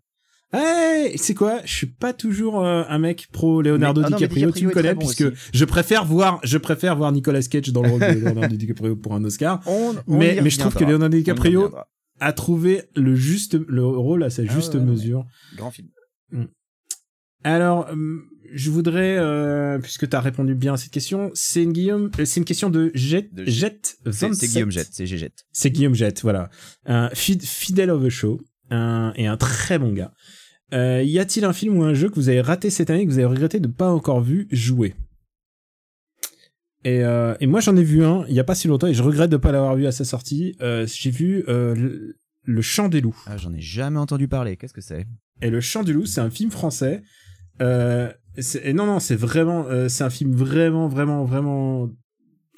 Hey, 0.53 1.17
c'est 1.17 1.33
quoi? 1.35 1.59
Je 1.65 1.73
suis 1.73 1.87
pas 1.87 2.13
toujours 2.13 2.65
euh, 2.65 2.83
un 2.89 2.97
mec 2.99 3.27
pro 3.31 3.61
Leonardo 3.61 4.01
Mais- 4.01 4.07
ah 4.07 4.09
non, 4.11 4.17
DiCaprio. 4.17 4.51
Tu 4.51 4.65
me 4.65 4.71
connais 4.71 4.93
bon 4.93 4.99
puisque 5.01 5.21
aussi. 5.21 5.35
je 5.53 5.65
préfère 5.65 6.03
voir, 6.05 6.39
je 6.43 6.57
préfère 6.57 6.95
voir 6.95 7.11
Nicolas 7.11 7.41
Cage 7.43 7.69
dans 7.71 7.81
le 7.83 7.89
rôle 7.89 7.99
de 7.99 8.05
Leonardo 8.47 8.55
DiCaprio 8.55 8.95
pour 8.95 9.13
un 9.13 9.23
Oscar. 9.23 9.61
mais 10.07 10.39
mais 10.41 10.49
je 10.49 10.57
trouve 10.59 10.73
que 10.73 10.83
Leonardo 10.83 11.15
DiCaprio 11.17 11.73
a 12.19 12.33
trouvé 12.33 12.83
le 12.95 13.15
juste 13.15 13.57
le 13.67 13.85
rôle 13.85 14.23
à 14.23 14.29
sa 14.29 14.43
Ah 14.47 14.53
juste 14.53 14.73
ouais, 14.75 14.81
mesure. 14.81 15.25
Grand 15.55 15.71
film. 15.71 15.87
Alors, 17.43 17.87
hum, 17.91 18.23
je 18.53 18.69
voudrais, 18.71 19.17
euh, 19.17 19.77
puisque 19.79 20.09
tu 20.09 20.15
as 20.15 20.21
répondu 20.21 20.55
bien 20.55 20.73
à 20.73 20.77
cette 20.77 20.91
question, 20.91 21.31
c'est 21.33 21.63
une 21.63 21.71
Guillaume, 21.73 22.09
euh, 22.19 22.25
c'est 22.25 22.39
une 22.39 22.45
question 22.45 22.69
de 22.69 22.91
Jet, 22.93 23.29
De 23.33 23.45
Jet 23.45 23.97
C'est 24.05 24.27
27. 24.27 24.33
c'est 24.35 24.47
Guillaume 24.47 24.71
Jett, 24.71 24.87
c'est 24.91 25.05
G 25.05 25.17
Jett. 25.17 25.33
C'est 25.51 25.69
Guillaume 25.71 25.95
Jett, 25.95 26.21
voilà. 26.23 26.49
Un 26.85 27.09
fid- 27.13 27.43
fidèle 27.43 27.91
of 27.91 28.03
the 28.03 28.09
show 28.09 28.41
un, 28.69 29.13
et 29.15 29.27
un 29.27 29.37
très 29.37 29.77
bon 29.79 29.93
gars. 29.93 30.11
Euh, 30.73 31.01
y 31.03 31.19
a-t-il 31.19 31.45
un 31.45 31.53
film 31.53 31.77
ou 31.77 31.83
un 31.83 31.93
jeu 31.93 32.09
que 32.09 32.15
vous 32.15 32.27
avez 32.29 32.41
raté 32.41 32.69
cette 32.69 32.89
année 32.89 33.03
et 33.03 33.05
que 33.05 33.11
vous 33.11 33.17
avez 33.19 33.25
regretté 33.27 33.59
de 33.61 33.67
ne 33.67 33.71
pas 33.73 33.89
encore 33.89 34.19
vu 34.21 34.47
jouer? 34.51 34.95
Et, 36.89 37.03
euh, 37.03 37.35
et 37.39 37.47
moi 37.47 37.59
j'en 37.59 37.75
ai 37.75 37.83
vu 37.83 38.03
un 38.03 38.25
il 38.27 38.33
y 38.35 38.39
a 38.39 38.43
pas 38.43 38.55
si 38.55 38.67
longtemps 38.67 38.87
et 38.87 38.93
je 38.93 39.03
regrette 39.03 39.29
de 39.29 39.37
pas 39.37 39.51
l'avoir 39.51 39.75
vu 39.75 39.85
à 39.87 39.91
sa 39.91 40.05
sortie. 40.05 40.55
Euh, 40.61 40.85
J'ai 40.87 41.11
vu 41.11 41.43
euh, 41.47 41.75
le, 41.75 42.15
le 42.43 42.61
Chant 42.61 42.89
des 42.89 43.01
loups. 43.01 43.17
Ah, 43.25 43.37
j'en 43.37 43.53
ai 43.53 43.61
jamais 43.61 43.99
entendu 43.99 44.27
parler. 44.27 44.57
Qu'est-ce 44.57 44.73
que 44.73 44.81
c'est? 44.81 45.05
Et 45.41 45.49
le 45.49 45.61
Chant 45.61 45.83
du 45.83 45.93
loup, 45.93 46.05
c'est 46.05 46.21
un 46.21 46.29
film 46.29 46.51
français. 46.51 47.01
Et 47.59 48.73
non, 48.73 48.85
non, 48.85 48.99
c'est 48.99 49.15
vraiment, 49.15 49.65
c'est 49.89 50.03
un 50.03 50.09
film 50.11 50.31
vraiment, 50.35 50.87
vraiment, 50.87 51.25
vraiment 51.25 51.89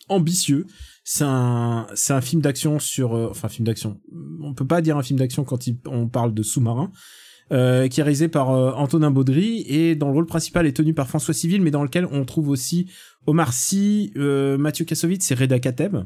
ambitieux. 0.10 0.66
C'est 1.04 1.24
un, 1.26 1.88
c'est 1.96 2.14
un 2.14 2.22
film 2.22 2.42
d'action 2.42 2.80
sur, 2.80 3.14
enfin, 3.14 3.48
film 3.48 3.66
d'action. 3.66 4.00
On 4.44 4.54
peut 4.54 4.68
pas 4.68 4.82
dire 4.82 4.98
un 4.98 5.04
film 5.04 5.18
d'action 5.20 5.44
quand 5.44 5.68
il- 5.68 5.80
on 5.88 6.08
parle 6.08 6.34
de 6.34 6.44
sous-marin. 6.44 6.92
Euh, 7.52 7.88
qui 7.88 8.00
est 8.00 8.04
réalisé 8.04 8.28
par 8.28 8.52
euh, 8.52 8.72
Antonin 8.74 9.10
Baudry 9.10 9.66
et 9.68 9.96
dans 9.96 10.08
le 10.10 10.14
rôle 10.14 10.28
principal 10.28 10.68
est 10.68 10.78
tenu 10.78 10.94
par 10.94 11.08
François 11.08 11.34
Civil, 11.34 11.64
mais 11.64 11.72
dans 11.72 11.82
lequel 11.82 12.06
on 12.12 12.24
trouve 12.24 12.50
aussi 12.50 12.92
Omar 13.26 13.54
Sy, 13.54 14.14
euh, 14.18 14.56
Mathieu 14.60 14.86
Kassovitz 14.86 15.32
et 15.32 15.34
Reda 15.34 15.58
Kateb. 15.58 15.98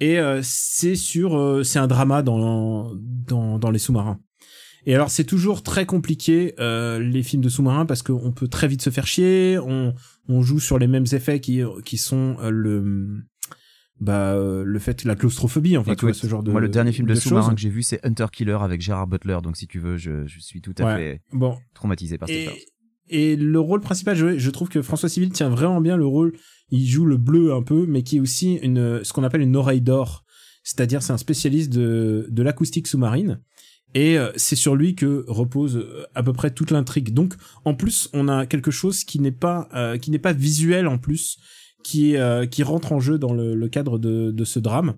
Et 0.00 0.18
euh, 0.18 0.40
c'est 0.42 0.94
sur, 0.94 1.38
euh, 1.38 1.62
c'est 1.62 1.78
un 1.78 1.86
drama 1.86 2.22
dans 2.22 2.92
dans 2.94 3.58
dans 3.58 3.70
les 3.70 3.78
sous-marins. 3.78 4.20
Et 4.84 4.94
alors 4.94 5.10
c'est 5.10 5.24
toujours 5.24 5.62
très 5.62 5.86
compliqué 5.86 6.54
euh, 6.60 6.98
les 6.98 7.22
films 7.22 7.42
de 7.42 7.48
sous-marins 7.48 7.86
parce 7.86 8.02
qu'on 8.02 8.32
peut 8.32 8.48
très 8.48 8.68
vite 8.68 8.82
se 8.82 8.90
faire 8.90 9.06
chier, 9.06 9.58
on, 9.58 9.94
on 10.28 10.42
joue 10.42 10.60
sur 10.60 10.78
les 10.78 10.86
mêmes 10.86 11.06
effets 11.12 11.40
qui 11.40 11.62
qui 11.86 11.96
sont 11.96 12.36
le 12.42 13.22
bah 14.00 14.34
euh, 14.34 14.62
le 14.64 14.78
fait 14.78 15.04
la 15.04 15.16
claustrophobie 15.16 15.76
en 15.76 15.84
fait 15.84 15.96
tu 15.96 16.02
vois, 16.02 16.10
Écoute, 16.10 16.22
ce 16.22 16.26
genre 16.28 16.42
de 16.42 16.50
Moi, 16.52 16.60
le 16.60 16.68
dernier 16.68 16.92
film 16.92 17.08
de, 17.08 17.14
de 17.14 17.18
sous-marin 17.18 17.54
que 17.54 17.60
j'ai 17.60 17.70
vu, 17.70 17.82
c'est 17.82 18.04
Hunter 18.06 18.26
Killer 18.32 18.58
avec 18.60 18.80
Gérard 18.80 19.06
Butler. 19.06 19.38
Donc, 19.42 19.56
si 19.56 19.66
tu 19.66 19.78
veux, 19.80 19.96
je, 19.96 20.26
je 20.26 20.38
suis 20.40 20.60
tout 20.60 20.74
à 20.78 20.84
Ouais. 20.84 20.96
fait 20.96 21.22
Bon, 21.32 21.56
traumatisé 21.74 22.18
par 22.18 22.28
cette 22.28 22.36
et, 23.10 23.32
et 23.32 23.36
le 23.36 23.58
rôle 23.58 23.80
principal, 23.80 24.16
je, 24.16 24.38
je 24.38 24.50
trouve 24.50 24.68
que 24.68 24.82
François 24.82 25.08
Civil 25.08 25.30
tient 25.30 25.48
vraiment 25.48 25.80
bien 25.80 25.96
le 25.96 26.06
rôle. 26.06 26.32
Il 26.70 26.86
joue 26.86 27.06
le 27.06 27.16
bleu 27.16 27.54
un 27.54 27.62
peu, 27.62 27.86
mais 27.88 28.02
qui 28.02 28.18
est 28.18 28.20
aussi 28.20 28.54
une, 28.56 29.02
ce 29.02 29.12
qu'on 29.12 29.24
appelle 29.24 29.40
une 29.40 29.56
oreille 29.56 29.80
d'or. 29.80 30.24
C'est-à-dire, 30.62 31.02
c'est 31.02 31.12
un 31.14 31.18
spécialiste 31.18 31.72
de, 31.72 32.26
de 32.28 32.42
l'acoustique 32.42 32.86
sous-marine. 32.86 33.40
Et 33.94 34.18
euh, 34.18 34.30
c'est 34.36 34.54
sur 34.56 34.76
lui 34.76 34.94
que 34.94 35.24
repose 35.28 35.78
euh, 35.78 36.04
à 36.14 36.22
peu 36.22 36.34
près 36.34 36.50
toute 36.50 36.70
l'intrigue. 36.70 37.14
Donc, 37.14 37.34
en 37.64 37.72
plus, 37.74 38.10
on 38.12 38.28
a 38.28 38.44
quelque 38.44 38.70
chose 38.70 39.02
qui 39.04 39.18
n'est 39.18 39.32
pas, 39.32 39.68
euh, 39.74 39.96
qui 39.96 40.10
n'est 40.10 40.18
pas 40.18 40.34
visuel 40.34 40.86
en 40.86 40.98
plus, 40.98 41.38
euh, 41.96 42.46
qui 42.46 42.62
rentre 42.62 42.92
en 42.92 43.00
jeu 43.00 43.18
dans 43.18 43.32
le, 43.32 43.68
cadre 43.68 43.98
de, 43.98 44.44
ce 44.44 44.58
drame. 44.58 44.94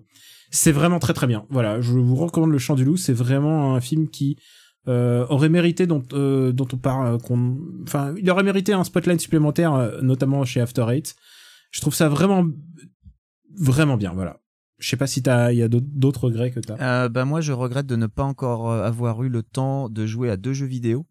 C'est 0.49 0.71
vraiment 0.71 0.99
très 0.99 1.13
très 1.13 1.27
bien. 1.27 1.45
Voilà, 1.49 1.81
je 1.81 1.93
vous 1.93 2.15
recommande 2.15 2.51
Le 2.51 2.57
Chant 2.57 2.75
du 2.75 2.83
Loup. 2.83 2.97
C'est 2.97 3.13
vraiment 3.13 3.75
un 3.75 3.81
film 3.81 4.09
qui 4.09 4.37
euh, 4.87 5.25
aurait 5.29 5.49
mérité 5.49 5.87
dont 5.87 6.03
euh, 6.13 6.51
dont 6.51 6.67
on 6.73 6.77
parle, 6.77 7.21
qu'on, 7.21 7.57
enfin, 7.83 8.13
il 8.17 8.29
aurait 8.29 8.43
mérité 8.43 8.73
un 8.73 8.83
spotlight 8.83 9.21
supplémentaire, 9.21 10.01
notamment 10.01 10.43
chez 10.43 10.59
After 10.59 10.85
Eight. 10.89 11.15
Je 11.71 11.81
trouve 11.81 11.95
ça 11.95 12.09
vraiment 12.09 12.45
vraiment 13.57 13.97
bien. 13.97 14.11
Voilà. 14.13 14.37
Je 14.77 14.89
sais 14.89 14.97
pas 14.97 15.07
si 15.07 15.21
il 15.21 15.57
y 15.57 15.61
a 15.61 15.67
d'autres- 15.69 16.25
regrets 16.25 16.51
que 16.51 16.59
t'as. 16.59 17.07
Bah 17.07 17.23
moi 17.23 17.39
je 17.39 17.53
regrette 17.53 17.85
de 17.85 17.95
ne 17.95 18.07
pas 18.07 18.23
encore 18.23 18.71
avoir 18.71 19.23
eu 19.23 19.29
le 19.29 19.43
temps 19.43 19.89
de 19.89 20.05
jouer 20.05 20.29
à 20.29 20.37
deux 20.37 20.53
jeux 20.53 20.65
vidéo. 20.65 21.05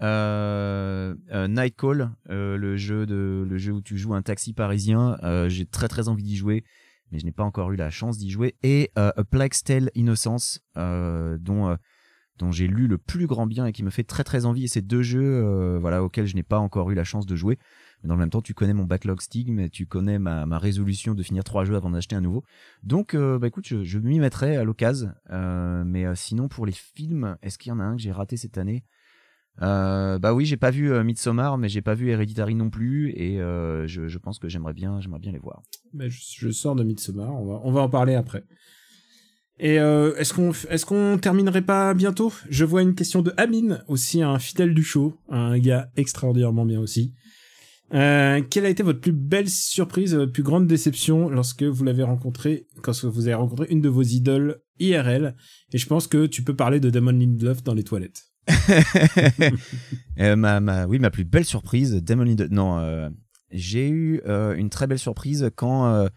Euh, 0.00 1.14
euh, 1.30 1.46
Nightcall, 1.46 2.10
euh, 2.28 2.56
le 2.56 2.76
jeu 2.76 3.06
de 3.06 3.46
le 3.48 3.58
jeu 3.58 3.72
où 3.72 3.80
tu 3.82 3.96
joues 3.98 4.14
un 4.14 4.22
taxi 4.22 4.52
parisien, 4.52 5.16
euh, 5.22 5.48
j'ai 5.48 5.64
très 5.64 5.86
très 5.86 6.08
envie 6.08 6.24
d'y 6.24 6.34
jouer, 6.36 6.64
mais 7.10 7.20
je 7.20 7.24
n'ai 7.24 7.30
pas 7.30 7.44
encore 7.44 7.70
eu 7.70 7.76
la 7.76 7.90
chance 7.90 8.18
d'y 8.18 8.30
jouer. 8.30 8.56
Et 8.64 8.90
euh, 8.98 9.12
A 9.16 9.22
Plague's 9.22 9.62
Tale 9.62 9.90
Innocence, 9.94 10.60
dont 10.74 11.76
dont 12.38 12.50
j'ai 12.50 12.66
lu 12.66 12.88
le 12.88 12.98
plus 12.98 13.28
grand 13.28 13.46
bien 13.46 13.66
et 13.66 13.72
qui 13.72 13.84
me 13.84 13.90
fait 13.90 14.02
très 14.02 14.24
très 14.24 14.44
envie. 14.44 14.64
Et 14.64 14.68
ces 14.68 14.82
deux 14.82 15.02
jeux, 15.02 15.76
voilà, 15.78 16.02
auxquels 16.02 16.26
je 16.26 16.34
n'ai 16.34 16.42
pas 16.42 16.58
encore 16.58 16.90
eu 16.90 16.94
la 16.94 17.04
chance 17.04 17.26
de 17.26 17.36
jouer. 17.36 17.58
Mais 18.02 18.08
dans 18.08 18.14
le 18.14 18.20
même 18.20 18.30
temps, 18.30 18.42
tu 18.42 18.54
connais 18.54 18.74
mon 18.74 18.86
backlog 18.86 19.20
Steam, 19.20 19.60
et 19.60 19.70
tu 19.70 19.86
connais 19.86 20.18
ma, 20.18 20.46
ma 20.46 20.58
résolution 20.58 21.14
de 21.14 21.22
finir 21.22 21.44
trois 21.44 21.64
jeux 21.64 21.76
avant 21.76 21.90
d'acheter 21.90 22.16
un 22.16 22.20
nouveau. 22.20 22.42
Donc, 22.82 23.14
bah 23.14 23.46
écoute, 23.46 23.68
je, 23.68 23.84
je 23.84 23.98
m'y 24.00 24.18
mettrai 24.18 24.56
à 24.56 24.64
l'occasion. 24.64 25.12
Mais 25.30 26.06
sinon, 26.16 26.48
pour 26.48 26.66
les 26.66 26.72
films, 26.72 27.36
est-ce 27.42 27.58
qu'il 27.58 27.70
y 27.70 27.72
en 27.72 27.78
a 27.78 27.84
un 27.84 27.94
que 27.94 28.02
j'ai 28.02 28.10
raté 28.10 28.36
cette 28.36 28.58
année? 28.58 28.82
Euh, 29.60 30.18
Bah 30.18 30.32
oui, 30.32 30.46
j'ai 30.46 30.56
pas 30.56 30.70
vu 30.70 30.92
euh, 30.92 31.04
Midsommar, 31.04 31.58
mais 31.58 31.68
j'ai 31.68 31.82
pas 31.82 31.94
vu 31.94 32.10
Hereditary 32.10 32.54
non 32.54 32.70
plus, 32.70 33.10
et 33.10 33.40
euh, 33.40 33.86
je, 33.86 34.18
pense 34.18 34.38
que 34.38 34.48
j'aimerais 34.48 34.72
bien, 34.72 35.00
j'aimerais 35.00 35.18
bien 35.18 35.32
les 35.32 35.38
voir. 35.38 35.62
Mais 35.92 36.08
je, 36.08 36.50
sors 36.50 36.74
de 36.74 36.84
Midsommar. 36.84 37.30
On 37.30 37.72
va, 37.72 37.80
en 37.82 37.88
parler 37.88 38.14
après. 38.14 38.44
Et 39.58 39.78
euh, 39.78 40.16
est-ce 40.16 40.32
qu'on 40.32 40.52
est-ce 40.70 41.16
terminerait 41.18 41.62
pas 41.62 41.94
bientôt? 41.94 42.32
Je 42.48 42.64
vois 42.64 42.82
une 42.82 42.94
question 42.94 43.22
de 43.22 43.32
Amine, 43.36 43.84
aussi 43.86 44.22
un 44.22 44.38
fidèle 44.38 44.74
du 44.74 44.82
show, 44.82 45.14
un 45.28 45.58
gars 45.58 45.90
extraordinairement 45.96 46.64
bien 46.64 46.80
aussi. 46.80 47.14
Quelle 47.90 48.64
a 48.64 48.70
été 48.70 48.82
votre 48.82 49.00
plus 49.00 49.12
belle 49.12 49.50
surprise, 49.50 50.14
votre 50.14 50.32
plus 50.32 50.42
grande 50.42 50.66
déception 50.66 51.28
lorsque 51.28 51.62
vous 51.62 51.84
l'avez 51.84 52.02
rencontré, 52.02 52.66
quand 52.82 53.04
vous 53.04 53.26
avez 53.26 53.34
rencontré 53.34 53.66
une 53.68 53.82
de 53.82 53.90
vos 53.90 54.02
idoles 54.02 54.62
IRL 54.78 55.36
Et 55.72 55.78
je 55.78 55.86
pense 55.86 56.06
que 56.06 56.26
tu 56.26 56.42
peux 56.42 56.56
parler 56.56 56.80
de 56.80 56.88
Damon 56.88 57.12
Lindelof 57.12 57.62
dans 57.62 57.74
les 57.74 57.84
toilettes. 57.84 58.31
Euh, 60.20 60.36
ma, 60.36 60.60
ma, 60.60 60.86
oui, 60.86 60.98
ma 60.98 61.10
plus 61.10 61.24
belle 61.24 61.46
surprise, 61.46 62.02
Lindelof. 62.06 62.50
Non, 62.50 62.78
euh, 62.78 63.08
j'ai 63.50 63.88
eu 63.88 64.20
euh, 64.26 64.54
une 64.54 64.68
très 64.68 64.86
belle 64.86 64.98
surprise 64.98 65.50
quand, 65.56 66.08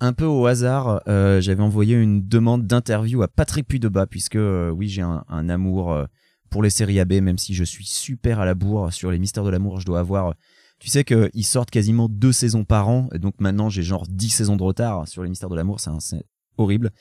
un 0.00 0.12
peu 0.12 0.24
au 0.24 0.46
hasard, 0.46 1.02
j'avais 1.06 1.62
envoyé 1.62 1.96
une 1.96 2.26
demande 2.26 2.66
d'interview 2.66 3.22
à 3.22 3.28
Patrick 3.28 3.68
Puydebas, 3.68 4.06
puisque 4.06 4.38
oui, 4.38 4.88
j'ai 4.88 5.02
un, 5.02 5.48
amour 5.48 6.06
pour 6.48 6.62
les 6.62 6.70
séries 6.70 7.00
AB, 7.00 7.14
même 7.14 7.38
si 7.38 7.54
je 7.54 7.64
suis 7.64 7.86
super 7.86 8.40
à 8.40 8.46
la 8.46 8.54
bourre 8.54 8.92
sur 8.92 9.10
les 9.10 9.18
mystères 9.18 9.44
de 9.44 9.50
l'amour, 9.50 9.78
je 9.78 9.86
dois 9.86 10.00
avoir. 10.00 10.34
Tu 10.80 10.88
sais 10.88 11.04
qu'ils 11.04 11.44
sortent 11.44 11.70
quasiment 11.70 12.08
deux 12.08 12.32
saisons 12.32 12.64
par 12.64 12.88
an, 12.88 13.08
et 13.12 13.18
donc 13.18 13.34
maintenant 13.40 13.68
j'ai 13.68 13.82
genre 13.82 14.06
dix 14.08 14.30
saisons 14.30 14.56
de 14.56 14.62
retard 14.62 15.06
sur 15.06 15.22
les 15.22 15.28
mystères 15.28 15.50
de 15.50 15.56
l'amour, 15.56 15.80
c'est 15.80 16.24
horrible. 16.56 16.92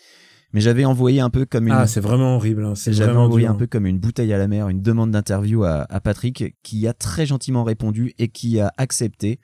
Mais 0.53 0.61
j'avais 0.61 0.85
envoyé 0.85 1.19
un 1.19 1.29
peu 1.29 1.45
comme 1.45 1.67
une. 1.67 1.73
Ah, 1.73 1.87
c'est 1.87 1.99
vraiment 1.99 2.35
horrible. 2.37 2.63
Hein. 2.65 2.73
J'avais 2.75 3.11
envoyé 3.11 3.47
dur. 3.47 3.55
un 3.55 3.57
peu 3.57 3.67
comme 3.67 3.85
une 3.85 3.99
bouteille 3.99 4.33
à 4.33 4.37
la 4.37 4.47
mer, 4.47 4.69
une 4.69 4.81
demande 4.81 5.11
d'interview 5.11 5.63
à, 5.63 5.85
à 5.89 5.99
Patrick, 5.99 6.55
qui 6.63 6.87
a 6.87 6.93
très 6.93 7.25
gentiment 7.25 7.63
répondu 7.63 8.13
et 8.17 8.29
qui 8.29 8.59
a 8.59 8.71
accepté. 8.77 9.39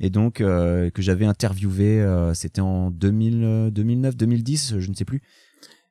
Et 0.00 0.10
donc 0.10 0.40
euh, 0.40 0.90
que 0.90 1.02
j'avais 1.02 1.24
interviewé, 1.26 2.00
euh, 2.00 2.34
c'était 2.34 2.60
en 2.60 2.90
2000, 2.90 3.70
2009, 3.72 4.16
2010, 4.16 4.74
je 4.78 4.90
ne 4.90 4.94
sais 4.94 5.04
plus. 5.04 5.22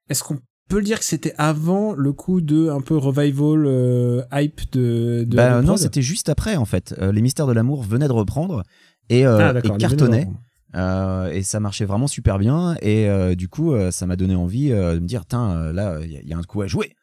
Est-ce 0.09 0.23
qu'on 0.23 0.39
peut 0.69 0.77
le 0.77 0.83
dire 0.83 0.99
que 0.99 1.05
c'était 1.05 1.33
avant 1.37 1.93
le 1.93 2.13
coup 2.13 2.41
de 2.41 2.69
un 2.69 2.81
peu 2.81 2.97
revival 2.97 3.65
euh, 3.65 4.23
hype 4.31 4.61
de, 4.71 5.23
de 5.27 5.35
bah 5.35 5.61
non, 5.61 5.77
c'était 5.77 6.01
juste 6.01 6.29
après 6.29 6.55
en 6.55 6.65
fait. 6.65 6.95
Euh, 6.99 7.11
les 7.11 7.21
mystères 7.21 7.47
de 7.47 7.53
l'amour 7.53 7.83
venaient 7.83 8.07
de 8.07 8.13
reprendre 8.13 8.63
et, 9.09 9.25
euh, 9.25 9.53
Ah, 9.53 9.59
et 9.63 9.77
cartonnaient. 9.77 10.27
Euh, 10.75 11.31
et 11.31 11.43
ça 11.43 11.59
marchait 11.59 11.85
vraiment 11.85 12.07
super 12.07 12.39
bien. 12.39 12.75
Et 12.81 13.07
euh, 13.09 13.35
du 13.35 13.47
coup 13.47 13.73
euh, 13.73 13.91
ça 13.91 14.05
m'a 14.07 14.15
donné 14.15 14.35
envie 14.35 14.69
de 14.69 14.99
me 14.99 15.07
dire 15.07 15.25
tiens 15.25 15.71
là 15.71 15.99
il 16.03 16.11
y, 16.11 16.33
a- 16.33 16.37
un 16.37 16.43
coup 16.43 16.61
à 16.61 16.67
jouer. 16.67 16.95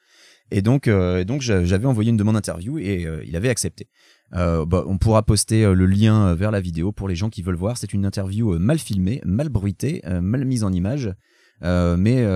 Et 0.50 0.62
donc 0.62 0.88
donc 0.88 1.40
j'a- 1.42 1.64
j'avais 1.64 1.86
envoyé 1.86 2.10
une 2.10 2.16
demande 2.16 2.34
d'interview 2.34 2.78
et 2.78 3.06
il 3.24 3.36
avait 3.36 3.48
accepté. 3.48 3.88
Bah, 4.32 4.84
on 4.86 4.98
pourra 4.98 5.22
poster 5.22 5.72
le 5.74 5.86
lien 5.86 6.34
vers 6.34 6.50
la 6.50 6.60
vidéo 6.60 6.92
pour 6.92 7.08
les 7.08 7.14
gens 7.16 7.30
qui 7.30 7.42
veulent 7.42 7.54
voir. 7.56 7.76
C'est 7.78 7.92
une 7.92 8.04
interview 8.04 8.58
mal 8.58 8.78
filmée 8.78 9.20
mal 9.24 9.48
bruitée 9.48 10.02
mal 10.20 10.44
mise 10.44 10.64
en 10.64 10.72
image 10.72 11.12
mais 11.62 12.26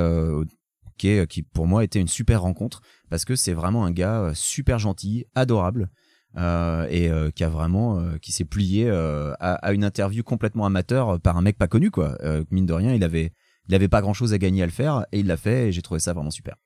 qui, 0.96 1.26
qui 1.26 1.42
pour 1.42 1.66
moi 1.66 1.82
était 1.82 2.00
une 2.00 2.06
super 2.08 2.42
rencontre 2.42 2.80
parce 3.10 3.24
que 3.24 3.34
c'est 3.34 3.52
vraiment 3.52 3.84
un 3.84 3.90
gars 3.90 4.30
super 4.34 4.78
gentil 4.78 5.26
adorable 5.34 5.90
euh, 6.36 6.86
et 6.90 7.08
euh, 7.08 7.30
qui 7.30 7.44
a 7.44 7.48
vraiment 7.48 8.00
euh, 8.00 8.18
qui 8.18 8.32
s'est 8.32 8.44
plié 8.44 8.90
à, 8.90 9.54
à 9.54 9.72
une 9.72 9.84
interview 9.84 10.22
complètement 10.22 10.66
amateur 10.66 11.20
par 11.20 11.36
un 11.36 11.42
mec 11.42 11.56
pas 11.56 11.68
connu 11.68 11.90
quoi. 11.90 12.18
Mine 12.50 12.66
de 12.66 12.72
rien 12.72 12.94
il 12.94 13.04
avait 13.04 13.32
il 13.68 13.74
avait 13.74 13.88
pas 13.88 14.00
grand 14.00 14.14
chose 14.14 14.32
à 14.32 14.38
gagner 14.38 14.62
à 14.62 14.66
le 14.66 14.72
faire 14.72 15.06
et 15.12 15.20
il 15.20 15.26
l'a 15.26 15.36
fait 15.36 15.68
et 15.68 15.72
j'ai 15.72 15.82
trouvé 15.82 16.00
ça 16.00 16.12
vraiment 16.12 16.30
super. 16.30 16.56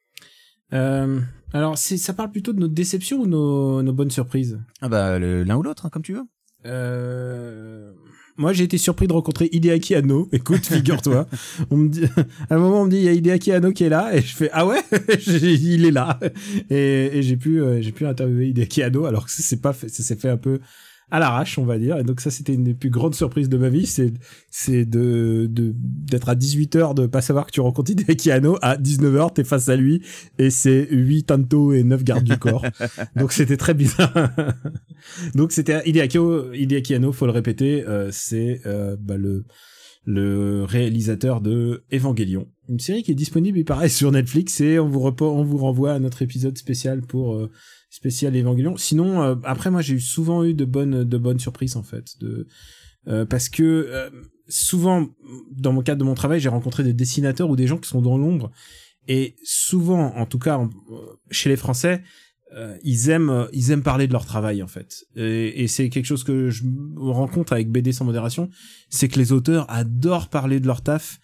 Alors, 0.70 1.78
ça 1.78 2.12
parle 2.12 2.30
plutôt 2.30 2.52
de 2.52 2.60
nos 2.60 2.68
déceptions 2.68 3.20
ou 3.22 3.26
nos, 3.26 3.82
nos 3.82 3.92
bonnes 3.94 4.10
surprises? 4.10 4.60
Ah 4.82 4.88
bah 4.88 5.18
l'un 5.18 5.56
ou 5.56 5.62
l'autre 5.62 5.86
hein, 5.86 5.90
comme 5.90 6.02
tu 6.02 6.12
veux. 6.12 6.24
Euh... 6.66 7.92
Moi, 8.38 8.52
j'ai 8.52 8.64
été 8.64 8.78
surpris 8.78 9.08
de 9.08 9.12
rencontrer 9.12 9.48
Hideaki 9.50 9.96
Anno. 9.96 10.28
Écoute, 10.32 10.64
figure-toi. 10.64 11.26
on 11.70 11.78
dit, 11.78 12.04
à 12.48 12.54
un 12.54 12.58
moment, 12.58 12.82
on 12.82 12.84
me 12.84 12.90
dit, 12.90 12.98
il 12.98 13.02
y 13.02 13.08
a 13.08 13.12
Hideaki 13.12 13.52
Anno 13.52 13.72
qui 13.72 13.84
est 13.84 13.88
là, 13.88 14.14
et 14.14 14.22
je 14.22 14.34
fais, 14.34 14.48
ah 14.52 14.64
ouais, 14.64 14.80
il 15.26 15.84
est 15.84 15.90
là. 15.90 16.20
Et, 16.70 17.20
j'ai 17.20 17.36
pu, 17.36 17.60
euh, 17.60 17.82
j'ai 17.82 17.90
pu 17.90 18.06
interviewer 18.06 18.48
Hideaki 18.48 18.84
Anno, 18.84 19.06
alors 19.06 19.26
que 19.26 19.32
c'est 19.32 19.60
pas 19.60 19.72
ça 19.72 19.88
s'est 19.88 20.16
fait 20.16 20.28
un 20.28 20.36
peu 20.36 20.60
à 21.10 21.18
l'arrache, 21.18 21.58
on 21.58 21.64
va 21.64 21.78
dire. 21.78 21.98
Et 21.98 22.04
donc 22.04 22.20
ça, 22.20 22.30
c'était 22.30 22.54
une 22.54 22.64
des 22.64 22.74
plus 22.74 22.90
grandes 22.90 23.14
surprises 23.14 23.48
de 23.48 23.56
ma 23.56 23.68
vie, 23.68 23.86
c'est, 23.86 24.12
c'est 24.50 24.84
de, 24.84 25.46
de, 25.50 25.72
d'être 25.74 26.28
à 26.28 26.34
18h, 26.34 26.94
de 26.94 27.06
pas 27.06 27.22
savoir 27.22 27.46
que 27.46 27.52
tu 27.52 27.60
rencontres 27.60 27.90
Hideaki 27.92 28.30
Anno, 28.30 28.58
à 28.62 28.76
19h, 28.76 29.32
t'es 29.32 29.44
face 29.44 29.68
à 29.68 29.76
lui, 29.76 30.02
et 30.38 30.50
c'est 30.50 30.88
8 30.90 31.24
tanto 31.24 31.72
et 31.72 31.82
9 31.82 32.04
gardes 32.04 32.24
du 32.24 32.36
corps. 32.36 32.64
donc 33.16 33.32
c'était 33.32 33.56
très 33.56 33.74
bizarre. 33.74 34.30
donc 35.34 35.52
c'était 35.52 35.88
Hideaki, 35.88 36.18
Hideaki 36.54 36.94
Anno, 36.94 37.12
faut 37.12 37.26
le 37.26 37.32
répéter, 37.32 37.86
euh, 37.86 38.10
c'est, 38.12 38.60
euh, 38.66 38.96
bah, 39.00 39.16
le, 39.16 39.44
le 40.04 40.64
réalisateur 40.64 41.40
de 41.40 41.84
Evangelion, 41.92 42.48
une 42.68 42.80
série 42.80 43.02
qui 43.02 43.12
est 43.12 43.14
disponible, 43.14 43.58
il 43.58 43.64
paraît, 43.64 43.88
sur 43.88 44.12
Netflix, 44.12 44.60
et 44.60 44.78
on 44.78 44.88
vous, 44.88 45.00
on 45.20 45.44
vous 45.44 45.58
renvoie 45.58 45.92
à 45.92 45.98
notre 45.98 46.22
épisode 46.22 46.56
spécial 46.58 47.02
pour 47.02 47.34
euh, 47.34 47.50
spécial 47.90 48.36
Evangelion. 48.36 48.76
Sinon, 48.76 49.22
euh, 49.22 49.34
après, 49.44 49.70
moi, 49.70 49.80
j'ai 49.82 49.94
eu 49.94 50.00
souvent 50.00 50.44
eu 50.44 50.54
de 50.54 50.64
bonnes, 50.64 51.04
de 51.04 51.18
bonnes 51.18 51.38
surprises 51.40 51.76
en 51.76 51.82
fait, 51.82 52.18
de 52.20 52.46
euh, 53.06 53.24
parce 53.24 53.48
que 53.48 53.62
euh, 53.62 54.10
souvent, 54.48 55.08
dans 55.50 55.72
mon 55.72 55.82
cadre 55.82 55.98
de 56.00 56.04
mon 56.04 56.14
travail, 56.14 56.40
j'ai 56.40 56.48
rencontré 56.48 56.84
des 56.84 56.92
dessinateurs 56.92 57.48
ou 57.50 57.56
des 57.56 57.66
gens 57.66 57.78
qui 57.78 57.88
sont 57.88 58.02
dans 58.02 58.18
l'ombre, 58.18 58.50
et 59.06 59.36
souvent, 59.44 60.14
en 60.16 60.26
tout 60.26 60.38
cas, 60.38 60.58
en- 60.58 60.70
chez 61.30 61.48
les 61.48 61.56
Français. 61.56 62.02
euh, 62.56 62.76
ils 62.82 63.10
aiment 63.10 63.28
euh, 63.28 63.44
ils 63.52 63.70
aiment 63.72 63.82
parler 63.82 64.06
de 64.06 64.12
leur 64.14 64.24
travail 64.24 64.62
en 64.62 64.66
fait 64.66 65.04
et, 65.16 65.62
et 65.62 65.68
c'est 65.68 65.90
quelque 65.90 66.06
chose 66.06 66.24
que 66.24 66.48
je 66.48 66.62
compte 67.34 67.52
avec 67.52 67.70
BD 67.70 67.92
sans 67.92 68.06
modération 68.06 68.48
c'est 68.88 69.08
que 69.08 69.18
les 69.18 69.32
auteurs 69.32 69.66
adorent 69.68 70.30
parler 70.30 70.58
de 70.58 70.66
leur 70.66 70.80
taf 70.80 71.18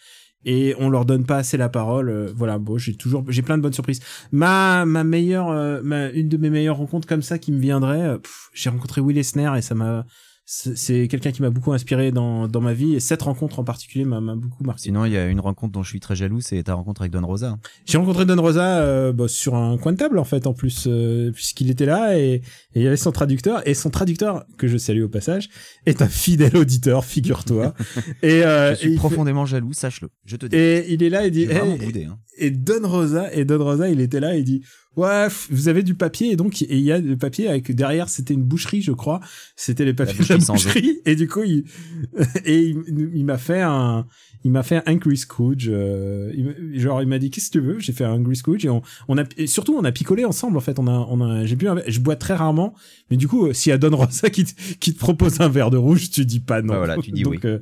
et 0.44 0.74
on 0.78 0.90
leur 0.90 1.04
donne 1.04 1.24
pas 1.24 1.36
assez 1.36 1.56
la 1.56 1.68
parole 1.68 2.08
Euh, 2.08 2.32
voilà 2.34 2.58
bon 2.58 2.78
j'ai 2.78 2.94
toujours 2.94 3.24
j'ai 3.28 3.42
plein 3.42 3.56
de 3.56 3.62
bonnes 3.62 3.72
surprises. 3.72 4.00
Ma 4.32 4.84
ma 4.84 5.04
meilleure 5.04 5.50
euh, 5.50 5.80
ma 5.82 6.10
une 6.10 6.28
de 6.28 6.36
mes 6.36 6.50
meilleures 6.50 6.76
rencontres 6.76 7.06
comme 7.06 7.22
ça 7.22 7.38
qui 7.38 7.52
me 7.52 7.58
viendrait 7.58 8.02
euh, 8.02 8.18
j'ai 8.52 8.70
rencontré 8.70 9.00
Will 9.00 9.18
Eisner 9.18 9.50
et 9.56 9.62
ça 9.62 9.74
m'a 9.74 10.06
c'est 10.46 11.08
quelqu'un 11.08 11.32
qui 11.32 11.40
m'a 11.40 11.48
beaucoup 11.50 11.72
inspiré 11.72 12.12
dans, 12.12 12.48
dans 12.48 12.60
ma 12.60 12.74
vie 12.74 12.94
et 12.94 13.00
cette 13.00 13.22
rencontre 13.22 13.60
en 13.60 13.64
particulier 13.64 14.04
m'a 14.04 14.20
beaucoup 14.34 14.62
marqué. 14.62 14.82
Sinon, 14.82 15.06
il 15.06 15.12
y 15.12 15.16
a 15.16 15.26
une 15.26 15.40
rencontre 15.40 15.72
dont 15.72 15.82
je 15.82 15.88
suis 15.88 16.00
très 16.00 16.14
jaloux, 16.16 16.40
c'est 16.42 16.62
ta 16.64 16.74
rencontre 16.74 17.00
avec 17.00 17.12
Don 17.12 17.26
Rosa. 17.26 17.58
J'ai 17.86 17.96
rencontré 17.96 18.26
Don 18.26 18.40
Rosa 18.40 18.80
euh, 18.80 19.12
bah, 19.12 19.26
sur 19.26 19.54
un 19.54 19.78
coin 19.78 19.92
de 19.92 19.96
table 19.96 20.18
en 20.18 20.24
fait 20.24 20.46
en 20.46 20.52
plus 20.52 20.84
euh, 20.86 21.32
puisqu'il 21.32 21.70
était 21.70 21.86
là 21.86 22.18
et, 22.18 22.34
et 22.34 22.42
il 22.74 22.82
y 22.82 22.86
avait 22.86 22.96
son 22.98 23.10
traducteur 23.10 23.66
et 23.66 23.72
son 23.72 23.88
traducteur 23.88 24.44
que 24.58 24.68
je 24.68 24.76
salue 24.76 25.02
au 25.02 25.08
passage 25.08 25.48
est 25.86 26.02
un 26.02 26.08
fidèle 26.08 26.56
auditeur 26.56 27.04
figure-toi 27.06 27.72
et, 28.22 28.44
euh, 28.44 28.72
je 28.74 28.76
suis 28.80 28.88
et 28.88 28.90
il 28.90 28.94
fait- 28.94 28.98
profondément 28.98 29.46
jaloux, 29.46 29.72
sache-le. 29.72 30.08
Je 30.26 30.36
te 30.36 30.44
dis. 30.46 30.56
et 30.56 30.92
il 30.92 31.02
est 31.02 31.10
là 31.10 31.24
et 31.26 31.30
dit 31.30 31.44
Hey, 31.44 31.78
boudé, 31.78 32.04
hein. 32.04 32.18
et 32.36 32.50
Don 32.50 32.86
Rosa 32.86 33.32
et 33.32 33.44
Don 33.46 33.64
Rosa 33.64 33.88
il 33.88 34.00
était 34.00 34.20
là 34.20 34.36
et 34.36 34.40
il 34.40 34.44
dit 34.44 34.62
ouais 34.96 35.26
vous 35.50 35.68
avez 35.68 35.82
du 35.82 35.94
papier 35.94 36.30
et 36.32 36.36
donc 36.36 36.60
il 36.60 36.78
y 36.80 36.92
a 36.92 36.98
le 36.98 37.16
papier 37.16 37.48
avec 37.48 37.70
derrière 37.74 38.08
c'était 38.08 38.34
une 38.34 38.44
boucherie 38.44 38.82
je 38.82 38.92
crois. 38.92 39.20
C'était 39.56 39.84
les 39.84 39.94
papiers 39.94 40.24
de 40.24 40.28
la 40.28 40.38
boucherie 40.38 41.00
et 41.04 41.16
du 41.16 41.28
coup 41.28 41.42
il 41.42 41.64
et 42.44 42.60
il, 42.62 43.10
il 43.14 43.24
m'a 43.24 43.38
fait 43.38 43.60
un 43.60 44.06
il 44.44 44.50
m'a 44.50 44.62
fait 44.62 44.76
un 44.76 44.92
Angry 44.92 45.16
Scrooge 45.16 45.68
euh, 45.72 46.30
il 46.34 46.78
genre 46.80 47.00
il 47.02 47.08
m'a 47.08 47.18
dit 47.18 47.30
qu'est-ce 47.30 47.48
que 47.50 47.58
tu 47.58 47.64
veux? 47.64 47.78
J'ai 47.80 47.92
fait 47.92 48.04
un 48.04 48.12
Angry 48.12 48.36
Scrooge 48.36 48.64
et 48.64 48.68
on, 48.68 48.82
on 49.08 49.16
a 49.18 49.24
et 49.36 49.46
surtout 49.46 49.74
on 49.74 49.84
a 49.84 49.92
picolé 49.92 50.24
ensemble 50.24 50.56
en 50.56 50.60
fait. 50.60 50.78
On 50.78 50.86
a 50.86 50.92
on 51.10 51.20
a 51.22 51.44
j'ai 51.46 51.56
bu 51.56 51.66
un 51.68 51.76
je 51.86 51.98
bois 52.00 52.16
très 52.16 52.34
rarement. 52.34 52.74
Mais 53.10 53.16
du 53.16 53.26
coup 53.26 53.46
euh, 53.46 53.52
s'il 53.52 53.70
y 53.70 53.72
a 53.72 53.78
Don 53.78 53.96
Rosa 53.96 54.28
qui 54.30 54.44
te, 54.44 54.52
qui 54.80 54.92
te 54.94 54.98
propose 54.98 55.40
un 55.40 55.48
verre 55.48 55.70
de 55.70 55.76
rouge 55.78 56.10
tu 56.10 56.24
dis 56.26 56.40
pas 56.40 56.60
non. 56.62 56.74
Bah 56.74 56.78
voilà, 56.78 56.98
tu 56.98 57.10
dis 57.10 57.22
donc 57.24 57.32
oui. 57.32 57.40
euh, 57.44 57.58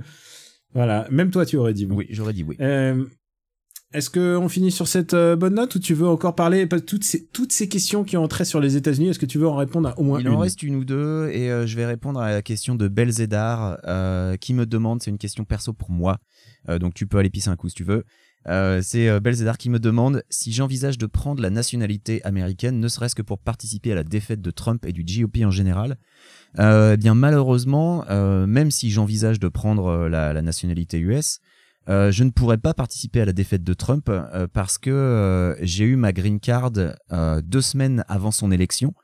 voilà. 0.75 1.07
Même 1.11 1.31
toi 1.31 1.47
tu 1.47 1.57
aurais 1.57 1.73
dit 1.75 1.87
oui, 1.87 1.95
Oui, 1.99 2.07
j'aurais 2.11 2.33
dit 2.33 2.43
oui. 2.43 2.57
euh, 2.61 3.05
est-ce 3.93 4.11
que 4.11 4.37
on 4.37 4.49
finit 4.49 4.71
sur 4.71 4.89
cette 4.89 5.15
euh, 5.15 5.37
bonne 5.37 5.55
note 5.55 5.75
ou 5.75 5.79
tu 5.79 5.95
veux 5.95 6.09
encore 6.09 6.35
parler? 6.35 6.69
Toutes 6.87 7.05
ces 7.05 7.27
toutes 7.27 7.53
ces 7.53 7.69
questions 7.69 8.05
qui 8.05 8.17
ont 8.17 8.27
trait 8.29 8.45
sur 8.45 8.61
les 8.61 8.77
États-Unis 8.77 9.09
Est-ce 9.09 9.19
que 9.19 9.27
tu 9.27 9.39
veux 9.39 9.49
en 9.49 9.57
répondre 9.57 9.89
à 9.91 9.99
au 9.99 10.03
moins 10.03 10.21
Il 10.21 10.27
une? 10.27 10.33
en 10.33 10.39
reste 10.39 10.63
une 10.63 10.77
ou 10.77 10.85
deux 10.85 11.29
et 11.33 11.51
euh, 11.51 11.67
je 11.67 11.77
vais 11.77 11.87
répondre 11.87 12.21
à 12.21 12.31
la 12.31 12.43
question 12.43 12.75
de 12.75 12.89
Belzédar 12.89 13.79
euh, 13.87 14.37
qui 14.37 14.55
me 14.55 14.67
demande, 14.67 15.03
c'est 15.03 15.11
une 15.11 15.19
question 15.19 15.45
perso 15.45 15.73
pour 15.73 15.91
moi, 15.91 16.19
donc 16.81 16.95
tu 16.95 17.07
peux 17.07 17.19
aller 17.19 17.31
pisser 17.31 17.49
un 17.51 17.57
coup 17.57 17.69
si 17.69 17.75
tu 17.75 17.85
veux. 17.85 18.05
C'est 18.83 19.21
Belzédar 19.21 19.57
qui 19.59 19.71
me 19.71 19.79
demande 19.79 20.23
si 20.31 20.53
j'envisage 20.53 20.99
de 20.99 21.07
prendre 21.07 21.43
la 21.43 21.51
nationalité 21.51 22.23
américaine, 22.25 22.81
ne 22.81 22.89
serait-ce 22.89 23.15
que 23.15 23.23
pour 23.23 23.39
participer 23.39 23.93
à 23.93 23.95
la 23.95 24.05
défaite 24.05 24.41
de 24.41 24.51
Trump 24.51 24.85
et 24.87 24.93
du 24.93 25.05
GOP 25.05 25.45
en 25.45 25.51
général. 25.51 25.97
Eh 26.59 26.97
bien 26.99 27.15
malheureusement, 27.15 28.05
même 28.47 28.71
si 28.71 28.91
j'envisage 28.91 29.39
de 29.39 29.49
prendre 29.49 30.09
la, 30.09 30.33
la 30.33 30.43
nationalité 30.43 30.99
US, 30.99 31.39
euh, 31.89 32.11
je 32.13 32.25
ne 32.25 32.31
pourrais 32.31 32.59
pas 32.59 32.75
participer 32.75 33.21
à 33.21 33.25
la 33.25 33.33
défaite 33.33 33.65
de 33.65 33.75
Trump 33.75 34.09
euh, 34.09 34.47
parce 34.53 34.79
que 34.79 34.91
euh, 34.91 35.57
j'ai 35.65 35.85
eu 35.85 35.97
ma 35.97 36.13
green 36.13 36.41
card 36.41 36.71
deux 36.71 37.61
semaines 37.61 38.05
avant 38.09 38.31
son 38.31 38.51
élection 38.51 38.95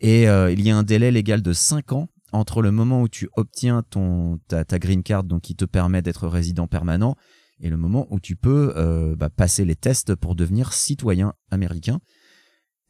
et 0.00 0.24
il 0.24 0.60
y 0.60 0.70
a 0.70 0.76
un 0.76 0.82
délai 0.82 1.10
légal 1.10 1.42
de 1.42 1.52
5 1.52 1.92
ans 1.92 2.08
entre 2.32 2.60
le 2.60 2.70
moment 2.70 3.02
où 3.02 3.08
tu 3.08 3.28
obtiens 3.36 3.82
ton 3.82 4.38
ta, 4.48 4.64
green 4.78 5.02
card 5.02 5.24
donc 5.24 5.42
qui 5.42 5.56
te 5.56 5.64
permet 5.64 6.02
d'être 6.02 6.28
résident 6.28 6.66
permanent 6.66 7.16
et 7.60 7.70
le 7.70 7.78
moment 7.78 8.06
où 8.10 8.20
tu 8.20 8.36
peux 8.36 8.74
bah, 9.16 9.30
passer 9.30 9.64
les 9.64 9.76
tests 9.76 10.14
pour 10.14 10.34
devenir 10.34 10.74
citoyen 10.74 11.32
américain. 11.50 12.00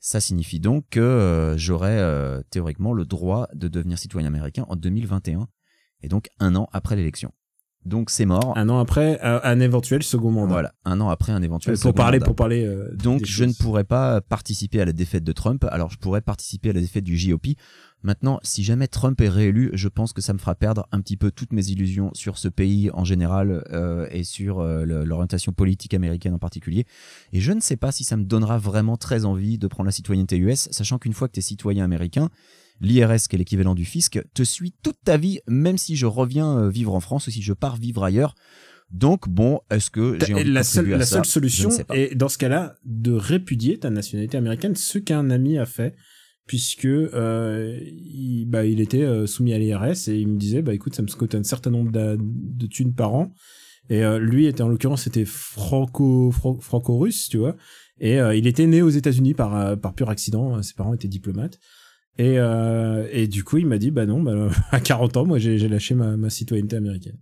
Ça 0.07 0.21
signifie 0.21 0.61
donc 0.61 0.85
que 0.91 1.55
j'aurais 1.57 1.99
euh, 1.99 2.41
théoriquement 2.51 2.93
le 2.93 3.05
droit 3.05 3.49
de 3.55 3.67
devenir 3.67 3.99
citoyen 3.99 4.29
américain 4.29 4.65
en 4.69 4.77
2021 4.77 5.49
et 6.03 6.09
donc 6.09 6.29
un 6.39 6.55
an 6.55 6.69
après 6.73 6.95
l'élection. 6.95 7.33
Donc 7.87 8.11
c'est 8.11 8.27
mort. 8.27 8.53
un 8.57 8.69
an 8.69 8.79
après 8.79 9.19
un, 9.23 9.41
un 9.43 9.61
éventuel 9.61 10.03
second 10.03 10.31
mandat 10.31 10.53
Voilà, 10.53 10.73
un 10.85 11.01
an 11.01 11.09
après 11.09 11.33
un 11.33 11.43
éventuel 11.43 11.75
pour 11.77 11.83
second 11.83 11.93
parler 11.93 12.19
mandat. 12.19 12.27
pour 12.27 12.37
parler 12.37 12.65
euh, 12.65 12.93
Donc 12.97 13.25
je 13.25 13.45
ne 13.45 13.53
pourrais 13.53 13.85
pas 13.85 14.21
participer 14.21 14.81
à 14.81 14.85
la 14.85 14.93
défaite 14.93 15.25
de 15.25 15.33
Trump. 15.33 15.65
Alors 15.71 15.91
je 15.91 15.99
pourrais 15.99 16.21
participer 16.21 16.71
à 16.71 16.73
la 16.73 16.81
défaite 16.81 17.05
du 17.05 17.17
GOP. 17.17 17.57
Maintenant, 18.03 18.39
si 18.43 18.63
jamais 18.63 18.87
Trump 18.89 19.21
est 19.21 19.29
réélu, 19.29 19.71
je 19.73 19.89
pense 19.89 20.13
que 20.13 20.21
ça 20.21 20.33
me 20.33 20.39
fera 20.39 20.55
perdre 20.55 20.87
un 20.93 21.01
petit 21.01 21.17
peu 21.17 21.31
toutes 21.31 21.53
mes 21.53 21.71
illusions 21.71 22.11
sur 22.13 22.39
ce 22.39 22.47
pays 22.49 22.91
en 22.93 23.05
général 23.05 23.65
euh, 23.73 24.07
et 24.11 24.23
sur 24.23 24.61
euh, 24.61 24.85
l'orientation 24.85 25.53
politique 25.53 25.95
américaine 25.95 26.35
en 26.35 26.39
particulier. 26.39 26.87
Et 27.33 27.41
je 27.41 27.53
ne 27.53 27.61
sais 27.61 27.77
pas 27.77 27.93
si 27.93 28.05
ça 28.05 28.17
me 28.17 28.25
donnera 28.25 28.59
vraiment 28.59 28.97
très 28.97 29.25
envie 29.25 29.59
de 29.59 29.67
prendre 29.67 29.87
la 29.87 29.93
citoyenneté 29.93 30.37
US, 30.39 30.69
sachant 30.71 30.99
qu'une 30.99 31.15
fois 31.15 31.27
que 31.27 31.33
tu 31.33 31.41
es 31.41 31.43
citoyen 31.43 31.85
américain, 31.85 32.29
l'IRS, 32.81 33.29
qui 33.29 33.37
est 33.37 33.39
l'équivalent 33.39 33.75
du 33.75 33.85
fisc, 33.85 34.21
te 34.35 34.43
suit 34.43 34.75
toute 34.83 34.99
ta 35.05 35.17
vie, 35.17 35.41
même 35.49 35.79
si 35.79 35.97
je 35.97 36.07
reviens 36.07 36.59
euh, 36.59 36.69
vivre 36.69 36.95
en 36.95 37.01
France 37.01 37.27
ou 37.27 37.31
si 37.31 37.43
je 37.43 37.53
pars 37.53 37.77
vivre 37.77 38.05
ailleurs. 38.05 38.35
Donc 38.93 39.29
bon, 39.29 39.61
est-ce 39.71 39.91
que 39.91 40.17
j'ai 40.25 40.35
envie 40.35 40.45
de 40.45 40.53
la 40.53 40.63
seule, 40.63 40.95
à 40.95 40.99
la 40.99 41.05
ça? 41.07 41.17
Seule 41.17 41.25
solution 41.27 41.71
est 41.93 42.15
dans 42.15 42.29
ce 42.29 42.39
cas-là 42.39 42.77
de 42.85 43.13
répudier 43.13 43.79
ta 43.79 43.91
nationalité 43.91 44.37
américaine, 44.37 44.77
ce 44.77 44.99
qu'un 44.99 45.29
ami 45.31 45.59
a 45.59 45.67
fait, 45.67 45.97
puisque 46.47 46.85
euh, 46.85 47.77
il, 47.83 48.45
bah, 48.47 48.65
il 48.65 48.81
était 48.81 49.03
euh, 49.03 49.27
soumis 49.27 49.53
à 49.55 49.59
l'IRS 49.59 50.09
et 50.09 50.21
il 50.21 50.29
me 50.29 50.39
disait 50.39 50.63
bah 50.63 50.73
écoute 50.73 50.95
ça 50.95 51.03
me 51.03 51.09
coûte 51.09 51.35
un 51.35 51.43
certain 51.43 51.71
nombre 51.71 51.91
d'a- 51.91 52.17
de 52.17 52.67
thunes 52.67 52.95
par 52.95 53.13
an. 53.15 53.33
Et 53.91 54.05
euh, 54.05 54.19
lui 54.21 54.47
était 54.47 54.63
en 54.63 54.69
l'occurrence 54.69 55.03
c'était 55.03 55.25
franco 55.25 56.31
fran- 56.31 56.59
franco-russe 56.61 57.29
tu 57.29 57.39
vois. 57.39 57.57
Et 57.99 58.21
euh, 58.21 58.37
il 58.37 58.47
était 58.47 58.67
né 58.67 58.83
aux 58.83 58.91
États-Unis 58.91 59.35
par 59.35 59.77
par 59.81 59.95
pur 59.95 60.11
accident 60.11 60.63
ses 60.63 60.75
parents 60.75 60.95
étaient 60.95 61.09
diplomates 61.09 61.59
et 62.19 62.39
euh, 62.39 63.07
et 63.13 63.27
du 63.29 63.45
coup 63.45 63.59
il 63.59 63.67
m'a 63.67 63.79
dit 63.79 63.91
bah 63.91 64.07
non 64.07 64.23
bah, 64.23 64.49
à 64.71 64.81
40 64.81 65.17
ans 65.19 65.27
moi 65.27 65.39
j'ai 65.39 65.59
j'ai 65.59 65.69
lâché 65.69 65.95
ma, 65.95 66.17
ma 66.17 66.31
citoyenneté 66.31 66.77
américaine 66.77 67.19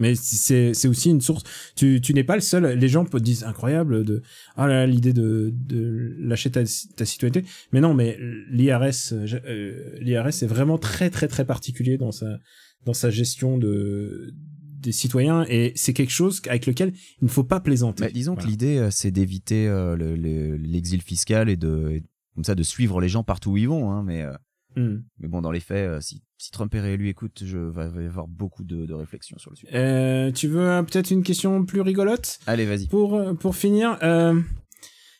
mais 0.00 0.14
c'est 0.14 0.74
c'est 0.74 0.86
aussi 0.88 1.10
une 1.10 1.20
source 1.20 1.42
tu, 1.74 2.00
tu 2.00 2.14
n'es 2.14 2.22
pas 2.22 2.36
le 2.36 2.40
seul. 2.40 2.78
Les 2.78 2.88
gens 2.88 3.04
disent 3.14 3.42
incroyable 3.42 4.04
de 4.04 4.22
ah 4.54 4.68
là 4.68 4.74
là, 4.74 4.86
l'idée 4.86 5.12
de, 5.12 5.52
de 5.52 6.14
lâcher 6.20 6.50
ta, 6.52 6.62
ta 6.96 7.04
citoyenneté. 7.04 7.44
Mais 7.72 7.80
non, 7.80 7.94
mais 7.94 8.16
l'IRS 8.48 9.12
euh, 9.12 9.98
l'IRS 10.00 10.28
est 10.44 10.46
vraiment 10.46 10.78
très 10.78 11.10
très 11.10 11.26
très 11.26 11.44
particulier 11.44 11.98
dans 11.98 12.12
sa 12.12 12.38
dans 12.86 12.92
sa 12.92 13.10
gestion 13.10 13.58
de 13.58 14.32
des 14.80 14.92
citoyens 14.92 15.44
et 15.48 15.72
c'est 15.74 15.92
quelque 15.94 16.12
chose 16.12 16.40
avec 16.48 16.66
lequel 16.66 16.92
il 17.20 17.24
ne 17.24 17.28
faut 17.28 17.42
pas 17.42 17.58
plaisanter. 17.58 18.04
Bah, 18.04 18.10
disons 18.14 18.34
Voilà. 18.34 18.46
que 18.46 18.50
l'idée, 18.52 18.76
euh, 18.78 18.90
c'est 18.92 19.10
d'éviter 19.10 19.66
euh, 19.66 19.96
le- 19.96 20.14
le- 20.14 20.56
l'exil 20.56 21.02
fiscal 21.02 21.48
et 21.48 21.56
de 21.56 22.00
comme 22.38 22.44
ça 22.44 22.54
de 22.54 22.62
suivre 22.62 23.00
les 23.00 23.08
gens 23.08 23.24
partout 23.24 23.50
où 23.50 23.56
ils 23.56 23.68
vont. 23.68 23.90
Hein, 23.90 24.04
mais 24.04 24.22
euh, 24.22 24.32
Hmm. 24.76 24.98
mais 25.18 25.26
bon, 25.26 25.40
dans 25.40 25.50
les 25.50 25.58
faits, 25.60 25.88
euh, 25.88 26.00
si, 26.00 26.22
si 26.36 26.52
Trump 26.52 26.72
est 26.74 26.80
réélu, 26.80 27.08
écoute, 27.08 27.42
je 27.44 27.58
va, 27.58 27.88
va 27.88 28.02
y 28.02 28.06
avoir 28.06 28.28
beaucoup 28.28 28.62
de, 28.62 28.86
de 28.86 28.94
réflexions 28.94 29.36
sur 29.38 29.50
le 29.50 29.56
sujet. 29.56 29.74
Euh, 29.74 30.30
tu 30.30 30.46
veux 30.46 30.84
peut-être 30.84 31.10
une 31.10 31.24
question 31.24 31.64
plus 31.64 31.80
rigolote? 31.80 32.38
Allez, 32.46 32.64
vas-y. 32.66 32.86
pour 32.86 33.20
pour 33.40 33.56
finir 33.56 33.98
euh, 34.04 34.40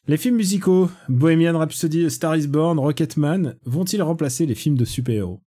les 0.06 0.16
films 0.16 0.36
musicaux 0.36 0.90
Bohemian 1.08 1.58
Rhapsody, 1.58 2.08
Star 2.08 2.36
Is 2.36 2.46
Born, 2.46 2.78
Rocketman 2.78 3.56
vont-ils 3.64 4.02
remplacer 4.02 4.46
les 4.46 4.54
films 4.54 4.76
de 4.76 4.84
super-héros? 4.84 5.42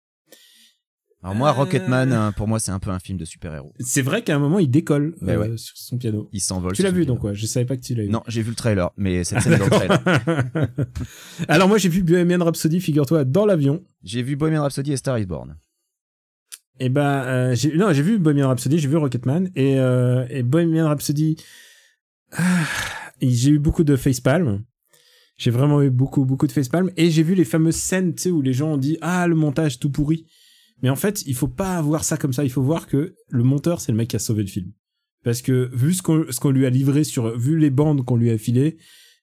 Alors 1.21 1.35
moi, 1.35 1.49
Euh. 1.49 1.51
Rocketman, 1.51 2.13
hein, 2.13 2.31
pour 2.31 2.47
moi, 2.47 2.59
c'est 2.59 2.71
un 2.71 2.79
peu 2.79 2.91
un 2.91 2.99
film 2.99 3.17
de 3.17 3.25
super-héros. 3.25 3.73
C'est 3.81 4.01
vrai 4.01 4.23
qu'à 4.23 4.35
un 4.35 4.39
moment 4.39 4.57
il 4.59 4.69
décolle 4.71 5.15
Bah 5.21 5.33
euh, 5.33 5.37
ouais. 5.49 5.57
sur 5.57 5.75
son 5.77 5.97
piano. 5.97 6.29
Il 6.31 6.39
s'envole. 6.39 6.73
Tu 6.73 6.81
l'as 6.81 6.91
vu 6.91 7.05
donc 7.05 7.23
ouais, 7.25 7.35
je 7.35 7.45
savais 7.45 7.65
pas 7.65 7.75
que 7.75 7.81
tu 7.81 7.93
l'as 7.93 8.03
vu. 8.03 8.09
Non, 8.09 8.23
j'ai 8.27 8.41
vu 8.41 8.51
le 8.51 8.55
trailer, 8.55 8.89
mais 8.95 9.23
cette 9.25 9.41
scène 9.41 9.57
dans 9.59 9.65
le 9.65 9.69
trailer. 9.71 10.67
Alors 11.49 11.67
moi 11.67 11.77
j'ai 11.77 11.89
vu 11.89 12.03
Bohemian 12.03 12.43
Rhapsody, 12.45 12.79
figure-toi, 12.79 13.25
dans 13.25 13.45
l'avion. 13.45 13.83
J'ai 14.03 14.23
vu 14.23 14.35
Bohemian 14.37 14.61
Rhapsody 14.63 14.93
et 14.93 14.97
Star 14.97 15.19
Is 15.19 15.25
Born. 15.25 15.57
Et 16.79 16.87
ben 16.87 17.01
euh, 17.25 17.55
j'ai 17.55 17.75
non 17.75 17.91
j'ai 17.91 18.01
vu 18.03 18.17
Bohemian 18.17 18.47
Rhapsody, 18.47 18.79
j'ai 18.79 18.87
vu 18.87 18.95
Rocketman 18.95 19.49
et 19.55 19.77
euh, 19.77 20.25
et 20.29 20.43
Bohemian 20.43 20.87
Rhapsody, 20.87 21.35
ah, 22.31 22.41
et 23.19 23.29
j'ai 23.29 23.51
eu 23.51 23.59
beaucoup 23.59 23.83
de 23.83 23.97
facepalm. 23.97 24.63
J'ai 25.35 25.51
vraiment 25.51 25.81
eu 25.81 25.89
beaucoup 25.89 26.23
beaucoup 26.23 26.47
de 26.47 26.53
facepalm 26.53 26.89
et 26.95 27.09
j'ai 27.11 27.23
vu 27.23 27.35
les 27.35 27.43
fameuses 27.43 27.75
scènes 27.75 28.15
tu 28.15 28.23
sais 28.23 28.31
où 28.31 28.41
les 28.41 28.53
gens 28.53 28.73
ont 28.73 28.77
dit 28.77 28.97
ah 29.01 29.27
le 29.27 29.35
montage 29.35 29.79
tout 29.79 29.89
pourri. 29.91 30.25
Mais 30.81 30.89
en 30.89 30.95
fait 30.95 31.23
il 31.25 31.35
faut 31.35 31.47
pas 31.47 31.81
voir 31.81 32.03
ça 32.03 32.17
comme 32.17 32.33
ça, 32.33 32.43
il 32.43 32.49
faut 32.49 32.63
voir 32.63 32.87
que 32.87 33.15
le 33.29 33.43
monteur 33.43 33.81
c'est 33.81 33.91
le 33.91 33.97
mec 33.97 34.09
qui 34.09 34.15
a 34.15 34.19
sauvé 34.19 34.43
le 34.43 34.49
film. 34.49 34.71
Parce 35.23 35.41
que 35.41 35.69
vu 35.73 35.93
ce 35.93 36.01
qu'on 36.01 36.25
ce 36.29 36.39
qu'on 36.39 36.51
lui 36.51 36.65
a 36.65 36.69
livré 36.69 37.03
sur 37.03 37.37
vu 37.37 37.57
les 37.57 37.69
bandes 37.69 38.05
qu'on 38.05 38.15
lui 38.15 38.31
a 38.31 38.37
filées 38.37 38.77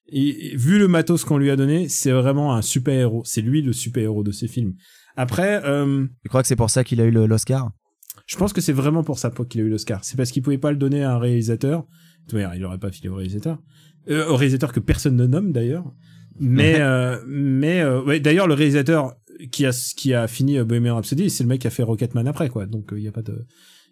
et, 0.09 0.53
et 0.53 0.57
vu 0.57 0.79
le 0.79 0.89
matos 0.89 1.25
qu'on 1.25 1.39
lui 1.39 1.51
a 1.51 1.57
donné, 1.57 1.89
c'est 1.89 2.13
vraiment 2.13 2.55
un 2.55 2.63
super 2.63 2.95
héros. 2.95 3.23
C'est 3.25 3.41
lui 3.41 3.63
le 3.63 3.73
super 3.73 4.05
héros 4.05 4.23
de 4.23 4.31
ces 4.31 4.47
films. 4.47 4.75
Après, 5.17 5.63
euh, 5.65 6.07
Tu 6.23 6.29
crois 6.29 6.43
que 6.43 6.49
c'est 6.49 6.57
pour 6.57 6.71
ça 6.71 6.85
qu'il 6.85 7.01
a 7.01 7.05
eu 7.05 7.11
l'Oscar? 7.11 7.73
je 8.27 8.37
pense 8.37 8.53
que 8.53 8.61
c'est 8.61 8.73
vraiment 8.73 9.05
pour 9.05 9.19
ça 9.19 9.31
qu'il 9.49 9.61
a 9.61 9.65
eu 9.65 9.69
l'Oscar. 9.69 10.05
C'est 10.05 10.17
parce 10.17 10.31
qu'il 10.31 10.43
pouvait 10.43 10.59
pas 10.59 10.73
le 10.73 10.77
donner 10.77 11.03
à 11.05 11.15
un 11.15 11.19
réalisateur. 11.19 11.83
De 11.83 12.31
toute 12.31 12.33
manière, 12.35 12.55
il 12.55 12.65
aurait 12.65 12.79
pas 12.79 12.91
filé 12.91 13.09
au 13.09 13.15
réalisateur. 13.15 13.59
Euh, 14.11 14.27
au 14.29 14.37
réalisateur 14.37 14.73
que 14.73 14.81
personne 14.81 15.17
ne 15.17 15.27
nomme 15.27 15.53
d'ailleurs. 15.53 15.85
Mais 16.39 16.77
euh, 16.81 17.23
mais 17.27 17.81
euh, 17.81 18.03
ouais, 18.03 18.21
d'ailleurs 18.21 18.49
le 18.49 18.55
réalisateur 18.55 19.15
qui 19.51 19.67
a 19.67 19.95
qui 19.97 20.15
a 20.15 20.27
fini 20.29 20.59
euh, 20.59 20.65
Bohemian 20.65 20.97
Rhapsody, 20.97 21.31
c'est 21.31 21.45
le 21.45 21.49
mec 21.49 21.61
qui 21.61 21.67
a 21.67 21.71
fait 21.71 21.83
Rocketman 21.83 22.27
après 22.27 22.49
quoi. 22.49 22.67
Donc 22.67 22.91
il 22.93 23.03
y 23.03 23.09
a 23.09 23.13
pas 23.13 23.23
de 23.23 23.47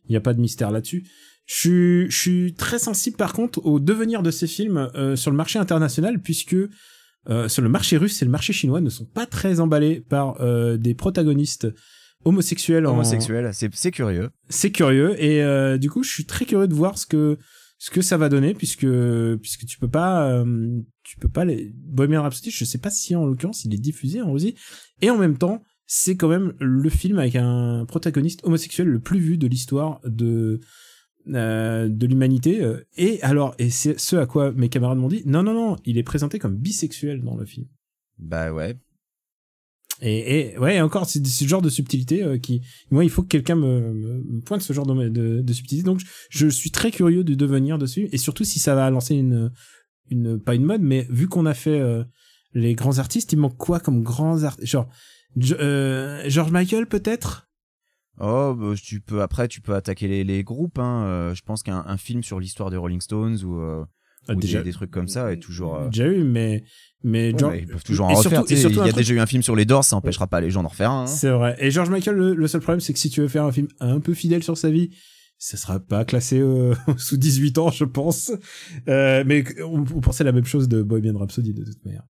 il 0.09 0.13
y 0.13 0.17
a 0.17 0.21
pas 0.21 0.35
de 0.35 0.41
mystère 0.41 0.71
là-dessus. 0.71 1.05
Je 1.47 1.55
suis 1.55 2.11
je 2.11 2.19
suis 2.19 2.55
très 2.55 2.79
sensible 2.79 3.17
par 3.17 3.33
contre 3.33 3.65
au 3.65 3.81
devenir 3.81 4.23
de 4.23 4.31
ces 4.31 4.47
films 4.47 4.91
euh, 4.95 5.17
sur 5.17 5.31
le 5.31 5.37
marché 5.37 5.59
international 5.59 6.21
puisque 6.21 6.57
euh, 7.31 7.49
sur 7.49 7.63
le 7.63 7.71
marché 7.71 7.97
russe 7.97 8.21
et 8.21 8.25
le 8.27 8.31
marché 8.31 8.53
chinois 8.53 8.83
ne 8.83 8.91
sont 8.91 9.07
pas 9.07 9.25
très 9.25 9.59
emballés 9.59 10.01
par 10.01 10.41
euh, 10.43 10.77
des 10.77 10.95
protagonistes 10.95 11.67
homosexuels 12.27 12.87
en, 12.87 12.93
Homosexuel, 12.93 13.51
c'est 13.55 13.75
c'est 13.75 13.91
curieux. 13.91 14.29
c'est 14.51 14.71
curieux 14.71 15.23
et 15.23 15.43
euh, 15.43 15.79
du 15.79 15.89
coup 15.89 16.03
je 16.03 16.11
suis 16.11 16.27
très 16.27 16.45
curieux 16.45 16.69
de 16.69 16.75
voir 16.75 16.99
ce 16.99 17.07
que 17.07 17.39
ce 17.85 17.91
que 17.91 18.01
ça 18.01 18.17
va 18.17 18.31
donner 18.31 18.55
puisque 18.55 18.87
puisque 19.43 19.67
tu 19.67 19.79
peux 19.79 19.91
pas 19.91 20.31
euh, 20.31 20.81
tu 21.03 21.19
peux 21.19 21.29
pas 21.29 21.45
les 21.45 21.71
Bohemian 21.75 22.23
Rhapsody 22.23 22.51
je 22.51 22.65
sais 22.65 22.79
pas 22.79 22.89
si 22.89 23.15
en 23.15 23.27
l'occurrence 23.27 23.67
il 23.67 23.75
est 23.75 23.79
diffusé 23.79 24.23
en 24.23 24.33
Russie 24.33 24.55
et 25.03 25.11
en 25.11 25.19
même 25.19 25.37
temps 25.37 25.63
c'est 25.85 26.17
quand 26.17 26.29
même 26.29 26.55
le 26.61 26.89
film 26.89 27.19
avec 27.19 27.37
un 27.37 27.85
protagoniste 27.85 28.41
homosexuel 28.43 28.89
le 28.89 29.01
plus 29.01 29.19
vu 29.19 29.37
de 29.37 29.47
l'histoire 29.47 30.01
de 30.07 30.61
euh, 31.29 31.89
de 31.91 32.07
l'humanité. 32.07 32.71
Et 32.97 33.23
alors, 33.23 33.55
et 33.59 33.71
c'est 33.71 33.99
ce 33.99 34.17
à 34.17 34.27
quoi 34.27 34.53
mes 34.53 34.69
camarades 34.69 34.99
m'ont 34.99 35.09
dit, 35.09 35.23
non, 35.25 35.43
non, 35.43 35.55
non, 35.55 35.77
il 35.87 35.97
est 35.97 36.03
présenté 36.03 36.39
comme 36.39 36.57
bisexuel 36.57 37.23
dans 37.23 37.35
le 37.35 37.47
film. 37.47 37.67
Bah 38.19 38.53
ouais. 38.53 38.77
Et, 40.01 40.53
et 40.53 40.59
ouais, 40.59 40.81
encore, 40.81 41.07
c'est 41.07 41.25
ce 41.25 41.47
genre 41.47 41.63
de 41.63 41.69
subtilité 41.69 42.23
euh, 42.23 42.39
qui, 42.39 42.63
moi, 42.91 43.05
il 43.05 43.11
faut 43.11 43.23
que 43.23 43.29
quelqu'un 43.29 43.55
me, 43.55 44.41
pointe 44.45 44.63
ce 44.63 44.73
genre 44.73 44.87
de, 44.87 45.09
de, 45.41 45.53
subtilité. 45.53 45.85
Donc, 45.85 46.01
je, 46.31 46.49
suis 46.49 46.71
très 46.71 46.91
curieux 46.91 47.25
de 47.25 47.35
devenir 47.35 47.79
dessus, 47.79 48.09
et 48.13 48.19
surtout 48.19 48.45
si 48.45 48.59
ça 48.59 48.75
va 48.75 48.91
lancer 48.91 49.15
une, 49.15 49.53
une 50.11 50.41
pas 50.41 50.55
une 50.55 50.65
mode, 50.65 50.83
mais 50.83 51.07
vu 51.11 51.29
qu'on 51.29 51.47
a 51.47 51.55
fait 51.55 51.79
euh, 51.79 52.05
les 52.53 52.75
grands 52.75 52.99
artistes, 52.99 53.33
il 53.33 53.39
manque 53.39 53.57
quoi 53.57 53.81
comme 53.81 54.03
grands 54.03 54.43
artistes 54.43 54.71
Genre, 54.71 54.89
euh, 55.53 56.23
George 56.27 56.51
Michael 56.51 56.87
peut-être? 56.87 57.49
Oh, 58.21 58.55
bah, 58.57 58.75
tu 58.81 59.01
peux 59.01 59.23
après 59.23 59.49
tu 59.49 59.61
peux 59.61 59.75
attaquer 59.75 60.25
les, 60.25 60.45
groupes. 60.45 60.79
Hein. 60.79 61.05
Euh, 61.05 61.35
je 61.35 61.43
pense 61.43 61.63
qu'un 61.63 61.85
un 61.87 61.97
film 61.97 62.23
sur 62.23 62.39
l'histoire 62.39 62.71
des 62.71 62.77
Rolling 62.77 63.01
Stones 63.01 63.43
ou, 63.43 63.61
ou 64.33 64.37
déjà- 64.41 64.59
des, 64.59 64.65
des 64.65 64.73
trucs 64.73 64.91
comme 64.91 65.09
ça 65.09 65.33
est 65.33 65.39
toujours. 65.39 65.77
euh, 65.77 65.89
Déjà 65.89 66.07
eu, 66.07 66.25
mais 66.25 66.65
mais 67.03 67.35
ouais, 67.35 67.51
mais 67.51 67.59
ils 67.61 67.67
peuvent 67.67 67.85
toujours 67.85 68.07
en 68.07 68.15
refaire. 68.15 68.45
il 68.49 68.57
y 68.59 68.65
a 68.65 68.71
truc- 68.71 68.95
déjà 68.97 69.15
eu 69.15 69.19
un 69.21 69.27
film 69.27 69.43
sur 69.43 69.55
les 69.55 69.65
Doors, 69.67 69.85
ça 69.85 69.97
empêchera 69.97 70.27
pas 70.27 70.41
les 70.41 70.51
gens 70.51 70.63
d'en 70.63 70.69
refaire 70.71 70.91
un. 70.91 71.03
hein. 71.03 71.07
C'est 71.07 71.29
vrai. 71.31 71.55
Et 71.59 71.71
George 71.71 71.91
Michael, 71.91 72.17
le, 72.17 72.35
le 72.35 72.49
seul 72.49 72.61
problème, 72.63 72.81
c'est 72.81 72.93
que 72.95 72.99
si 72.99 73.11
tu 73.11 73.21
veux 73.21 73.29
faire 73.29 73.45
un 73.45 73.53
film 73.53 73.69
un 73.81 74.01
peu 74.01 74.15
fidèle 74.15 74.43
sur 74.43 74.57
sa 74.57 74.71
vie, 74.71 74.91
ça 75.37 75.57
sera 75.59 75.79
pas 75.81 76.05
classé 76.07 76.39
euh, 76.41 76.75
sous 76.97 77.19
18 77.19 77.59
ans, 77.59 77.71
je 77.71 77.85
pense. 77.85 78.33
Euh, 78.89 79.23
mais 79.27 79.45
on, 79.63 79.81
on 79.81 80.01
pensait 80.01 80.25
la 80.25 80.33
même 80.33 80.47
chose 80.47 80.69
de 80.69 80.83
Bohemian 80.83 81.19
Rhapsody 81.19 81.53
de 81.53 81.65
toute 81.65 81.85
manière. 81.85 82.05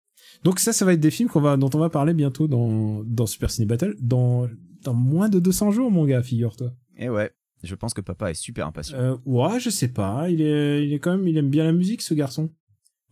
Donc 0.45 0.61
ça, 0.61 0.73
ça 0.73 0.85
va 0.85 0.93
être 0.93 1.01
des 1.01 1.11
films 1.11 1.29
qu'on 1.29 1.41
va, 1.41 1.57
dont 1.57 1.71
on 1.75 1.79
va 1.79 1.89
parler 1.91 2.13
bientôt 2.15 2.47
dans, 2.47 3.03
dans 3.05 3.27
Super 3.27 3.51
Ciné 3.51 3.67
Battle, 3.67 3.97
dans, 4.01 4.47
dans 4.83 4.95
moins 4.95 5.29
de 5.29 5.41
200 5.41 5.71
jours, 5.73 5.91
mon 5.91 6.05
gars, 6.05 6.23
figure-toi. 6.23 6.71
Et 6.99 7.09
ouais, 7.09 7.31
je 7.65 7.75
pense 7.75 7.95
que 7.95 8.01
papa 8.01 8.31
est 8.31 8.35
super 8.35 8.67
impatient. 8.67 8.99
Euh, 8.99 9.17
ouais, 9.25 9.59
je 9.61 9.71
sais 9.71 9.89
pas. 9.89 10.29
Il 10.31 10.41
est, 10.41 10.87
il 10.87 10.93
est 10.93 10.99
quand 10.99 11.17
même, 11.17 11.27
il 11.27 11.37
aime 11.37 11.51
bien 11.51 11.65
la 11.65 11.73
musique, 11.73 12.03
ce 12.03 12.15
garçon. 12.15 12.51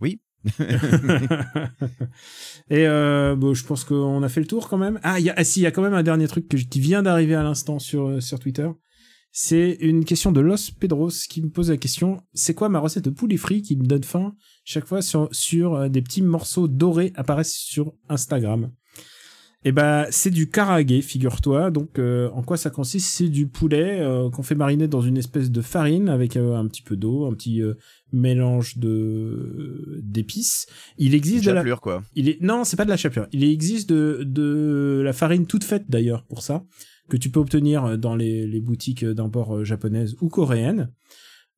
Oui. 0.00 0.20
Et 2.70 2.86
euh, 2.86 3.36
bon, 3.36 3.54
je 3.54 3.64
pense 3.64 3.84
qu'on 3.84 4.22
a 4.22 4.28
fait 4.28 4.40
le 4.40 4.46
tour 4.46 4.68
quand 4.68 4.78
même. 4.78 4.98
Ah, 5.02 5.18
il 5.20 5.26
y 5.26 5.30
a, 5.30 5.34
ah, 5.36 5.44
si, 5.44 5.60
il 5.60 5.62
y 5.62 5.66
a 5.66 5.70
quand 5.70 5.82
même 5.82 5.94
un 5.94 6.02
dernier 6.02 6.28
truc 6.28 6.48
que, 6.48 6.56
qui 6.56 6.80
vient 6.80 7.02
d'arriver 7.02 7.34
à 7.34 7.42
l'instant 7.42 7.78
sur 7.78 8.08
euh, 8.08 8.20
sur 8.20 8.38
Twitter. 8.38 8.68
C'est 9.30 9.78
une 9.80 10.04
question 10.04 10.30
de 10.30 10.40
Los 10.40 10.72
Pedros 10.78 11.08
qui 11.28 11.40
me 11.42 11.48
pose 11.48 11.70
la 11.70 11.78
question 11.78 12.20
c'est 12.34 12.52
quoi 12.52 12.68
ma 12.68 12.80
recette 12.80 13.06
de 13.06 13.10
poulet 13.10 13.38
frit 13.38 13.62
qui 13.62 13.76
me 13.76 13.86
donne 13.86 14.04
faim 14.04 14.34
chaque 14.62 14.84
fois 14.84 15.00
sur 15.00 15.30
sur 15.32 15.88
des 15.88 16.02
petits 16.02 16.20
morceaux 16.20 16.68
dorés 16.68 17.12
apparaissent 17.14 17.56
sur 17.56 17.94
Instagram? 18.10 18.70
Et 19.64 19.70
ben 19.70 20.06
c'est 20.10 20.30
du 20.30 20.50
karage, 20.50 21.00
figure-toi. 21.02 21.70
Donc 21.70 21.98
euh, 21.98 22.28
en 22.30 22.42
quoi 22.42 22.56
ça 22.56 22.70
consiste? 22.70 23.06
C'est 23.06 23.28
du 23.28 23.46
poulet 23.46 24.00
euh, 24.00 24.28
qu'on 24.30 24.42
fait 24.42 24.56
mariner 24.56 24.88
dans 24.88 25.02
une 25.02 25.16
espèce 25.16 25.50
de 25.50 25.60
farine 25.60 26.08
avec 26.08 26.36
euh, 26.36 26.56
un 26.56 26.66
petit 26.66 26.82
peu 26.82 26.96
d'eau, 26.96 27.26
un 27.26 27.32
petit 27.32 27.62
euh, 27.62 27.74
mélange 28.12 28.78
de 28.78 30.00
d'épices. 30.02 30.66
Il 30.98 31.14
existe 31.14 31.44
de 31.44 31.50
la 31.50 31.60
Chapelure, 31.60 31.80
quoi. 31.80 32.02
il 32.14 32.28
est 32.28 32.40
non, 32.40 32.64
c'est 32.64 32.76
pas 32.76 32.84
de 32.84 32.90
la 32.90 32.96
chapelure. 32.96 33.28
Il 33.32 33.44
existe 33.44 33.88
de 33.88 34.24
de 34.26 35.00
la 35.04 35.12
farine 35.12 35.46
toute 35.46 35.64
faite 35.64 35.84
d'ailleurs 35.88 36.24
pour 36.24 36.42
ça 36.42 36.64
que 37.08 37.16
tu 37.16 37.30
peux 37.30 37.40
obtenir 37.40 37.98
dans 37.98 38.16
les 38.16 38.46
les 38.48 38.60
boutiques 38.60 39.04
d'import 39.04 39.64
japonaises 39.64 40.16
ou 40.20 40.28
coréennes. 40.28 40.90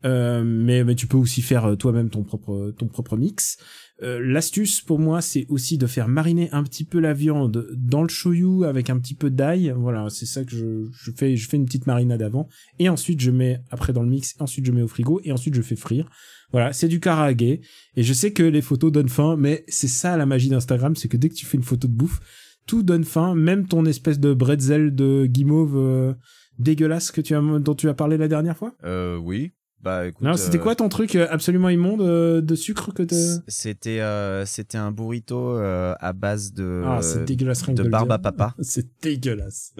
Euh, 0.05 0.43
mais 0.44 0.85
mais 0.85 0.94
tu 0.94 1.06
peux 1.06 1.16
aussi 1.16 1.40
faire 1.40 1.64
euh, 1.64 1.76
toi-même 1.76 2.10
ton 2.10 2.24
propre 2.24 2.72
ton 2.76 2.89
propre 2.89 3.16
mix. 3.16 3.56
Euh, 4.02 4.20
L'astuce 4.22 4.81
pour 4.81 4.98
moi, 4.98 5.22
c'est 5.22 5.47
aussi 5.48 5.78
de 5.78 5.86
faire 5.86 6.09
mariner 6.09 6.51
un 6.52 6.62
petit 6.62 6.85
peu 6.85 6.98
la 6.98 7.14
viande 7.14 7.68
dans 7.76 8.02
le 8.02 8.09
shoyu 8.09 8.64
avec 8.64 8.90
un 8.90 8.98
petit 8.98 9.14
peu 9.14 9.31
d'ail. 9.31 9.72
Voilà, 9.76 10.10
c'est 10.10 10.26
ça 10.26 10.44
que 10.44 10.51
je, 10.51 10.90
je 10.93 11.10
fais. 11.16 11.36
Je 11.36 11.48
fais 11.48 11.56
une 11.56 11.64
petite 11.64 11.86
marinade 11.86 12.22
avant 12.22 12.48
et 12.78 12.89
ensuite 12.89 13.20
je 13.20 13.31
mets 13.31 13.60
après 13.70 13.93
dans 13.93 14.02
le 14.02 14.10
mix. 14.10 14.35
Ensuite 14.40 14.66
je 14.66 14.72
mets 14.72 14.82
au 14.82 14.89
frigo 14.89 15.20
et 15.24 15.32
ensuite 15.32 15.55
je 15.55 15.62
fais 15.62 15.76
frire. 15.76 16.10
Voilà, 16.52 16.72
c'est 16.72 16.86
du 16.86 17.01
karage. 17.01 17.43
Et 17.43 17.60
je 17.97 18.12
sais 18.12 18.32
que 18.32 18.44
les 18.44 18.62
photos 18.62 18.93
donnent 18.93 19.09
faim, 19.09 19.35
mais 19.36 19.64
c'est 19.66 19.89
ça 19.89 20.16
la 20.16 20.26
magie 20.26 20.48
d'Instagram, 20.48 20.94
c'est 20.94 21.09
que 21.09 21.16
dès 21.16 21.28
que 21.28 21.35
tu 21.35 21.47
fais 21.47 21.56
une 21.56 21.64
photo 21.64 21.89
de 21.89 21.93
bouffe, 21.93 22.20
tout 22.66 22.82
donne 22.82 23.05
faim, 23.05 23.35
même 23.35 23.66
ton 23.66 23.85
espèce 23.86 24.20
de 24.20 24.32
bretzel 24.35 24.94
de 24.94 25.26
guimauve 25.26 25.76
euh, 25.76 26.14
dégueulasse 26.59 27.10
que 27.10 27.20
tu 27.20 27.35
as, 27.35 27.40
dont 27.40 27.74
tu 27.74 27.89
as 27.89 27.94
parlé 27.94 28.16
la 28.16 28.28
dernière 28.28 28.56
fois. 28.56 28.74
Euh, 28.85 29.16
oui. 29.16 29.52
Bah 29.85 30.06
écoute. 30.06 30.23
Non, 30.23 30.35
c'était 30.39 30.56
euh, 30.56 30.62
quoi 30.62 30.74
ton 30.74 30.89
truc 30.89 31.15
euh, 31.15 31.27
absolument 31.31 31.69
immonde 31.69 32.01
euh, 32.01 32.40
de 32.40 32.55
sucre 32.55 32.90
que 32.93 33.02
C'était 33.48 34.01
c'était 34.47 34.78
un 34.78 34.90
burrito 34.90 35.56
à 35.59 36.12
base 36.15 36.55
de 36.55 36.82
Ah, 36.86 37.02
c'est 37.02 37.24
dégueulasse 37.24 37.69
de 37.69 37.82
barbe 37.82 38.11
à 38.11 38.19
papa. 38.19 38.55
C'est 38.61 38.86
dégueulasse. 39.02 39.74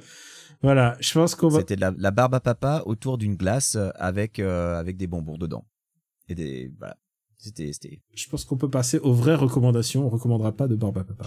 Voilà, 0.62 0.97
je 1.01 1.12
pense 1.12 1.35
qu'on 1.35 1.48
va... 1.48 1.59
C'était 1.59 1.76
de 1.76 1.81
la, 1.82 1.93
la 1.97 2.10
barbe 2.10 2.35
à 2.35 2.40
papa 2.40 2.82
autour 2.86 3.18
d'une 3.18 3.36
glace 3.36 3.78
avec 3.94 4.39
avec 4.39 4.98
des 4.98 5.06
bonbons 5.06 5.39
dedans 5.39 5.64
et 6.28 6.35
des 6.35 6.70
voilà. 6.78 6.97
C'était 7.39 7.72
c'était 7.72 8.01
Je 8.14 8.28
pense 8.28 8.44
qu'on 8.44 8.56
peut 8.56 8.70
passer 8.70 8.98
aux 8.98 9.12
vraies 9.12 9.35
recommandations. 9.35 10.06
On 10.06 10.10
recommandera 10.10 10.52
pas 10.52 10.68
de 10.68 10.76
barbe 10.76 10.98
à 10.98 11.05
papa. 11.05 11.24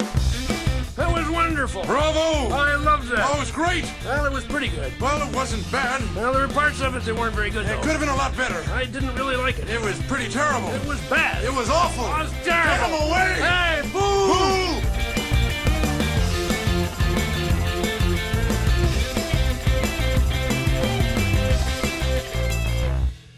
Wonderful. 1.67 1.83
Bravo! 1.93 2.55
I 2.55 2.75
loved 2.75 3.09
that. 3.09 3.25
Oh, 3.27 3.35
it 3.35 3.39
was 3.39 3.51
great! 3.51 3.83
Well, 4.05 4.25
it 4.25 4.31
was 4.31 4.45
pretty 4.45 4.69
good. 4.69 4.93
Well, 5.01 5.21
it 5.27 5.35
wasn't 5.35 5.69
bad. 5.69 6.01
Well, 6.15 6.31
there 6.31 6.47
were 6.47 6.53
parts 6.53 6.79
of 6.81 6.95
it 6.95 7.03
that 7.03 7.13
weren't 7.13 7.35
very 7.35 7.49
good, 7.49 7.65
It 7.65 7.69
though. 7.69 7.81
could 7.81 7.91
have 7.91 7.99
been 7.99 8.07
a 8.09 8.15
lot 8.15 8.35
better. 8.37 8.63
I 8.71 8.85
didn't 8.85 9.13
really 9.15 9.35
like 9.35 9.59
it. 9.59 9.69
It 9.69 9.81
was 9.81 9.99
pretty 10.03 10.29
terrible. 10.29 10.69
It 10.69 10.85
was 10.87 10.99
bad. 11.09 11.43
It 11.43 11.53
was 11.53 11.69
awful. 11.69 12.05
It 12.05 12.19
was 12.23 12.31
Get 12.45 12.45
terrible. 12.45 12.97
him 12.97 13.07
away! 13.11 13.33
Hey, 13.43 13.81
boo! 13.91 13.99
Fool! 14.31 15.87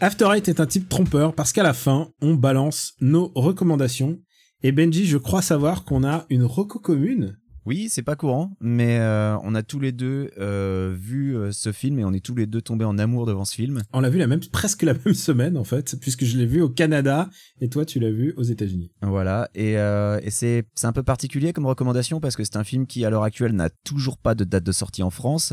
After 0.00 0.32
Eight 0.34 0.48
est 0.48 0.60
un 0.60 0.66
type 0.66 0.88
trompeur 0.88 1.34
parce 1.34 1.52
qu'à 1.52 1.62
la 1.62 1.74
fin, 1.74 2.08
on 2.22 2.34
balance 2.34 2.94
nos 3.00 3.30
recommandations. 3.34 4.18
Et 4.62 4.72
Benji, 4.72 5.06
je 5.06 5.18
crois 5.18 5.42
savoir 5.42 5.84
qu'on 5.84 6.04
a 6.04 6.24
une 6.30 6.44
reco 6.44 6.78
commune. 6.78 7.36
Oui, 7.66 7.88
c'est 7.90 8.02
pas 8.02 8.16
courant, 8.16 8.52
mais 8.60 8.98
euh, 9.00 9.36
on 9.42 9.54
a 9.54 9.62
tous 9.62 9.80
les 9.80 9.92
deux 9.92 10.30
euh, 10.38 10.94
vu 10.98 11.36
euh, 11.36 11.52
ce 11.52 11.72
film 11.72 11.98
et 11.98 12.04
on 12.04 12.12
est 12.12 12.24
tous 12.24 12.34
les 12.34 12.46
deux 12.46 12.62
tombés 12.62 12.86
en 12.86 12.96
amour 12.96 13.26
devant 13.26 13.44
ce 13.44 13.54
film. 13.54 13.82
On 13.92 14.00
l'a 14.00 14.08
vu 14.08 14.18
la 14.18 14.26
même, 14.26 14.40
presque 14.50 14.82
la 14.82 14.94
même 14.94 15.14
semaine, 15.14 15.58
en 15.58 15.64
fait, 15.64 15.96
puisque 16.00 16.24
je 16.24 16.38
l'ai 16.38 16.46
vu 16.46 16.62
au 16.62 16.70
Canada 16.70 17.28
et 17.60 17.68
toi, 17.68 17.84
tu 17.84 18.00
l'as 18.00 18.10
vu 18.10 18.32
aux 18.38 18.42
États-Unis. 18.42 18.90
Voilà, 19.02 19.50
et, 19.54 19.72
et 19.72 20.30
c'est 20.30 20.64
c'est 20.74 20.86
un 20.86 20.92
peu 20.92 21.02
particulier 21.02 21.52
comme 21.52 21.66
recommandation 21.66 22.20
parce 22.20 22.36
que 22.36 22.44
c'est 22.44 22.56
un 22.56 22.64
film 22.64 22.86
qui 22.86 23.04
à 23.04 23.10
l'heure 23.10 23.24
actuelle 23.24 23.52
n'a 23.52 23.68
toujours 23.84 24.16
pas 24.16 24.34
de 24.34 24.44
date 24.44 24.64
de 24.64 24.72
sortie 24.72 25.02
en 25.02 25.10
France, 25.10 25.52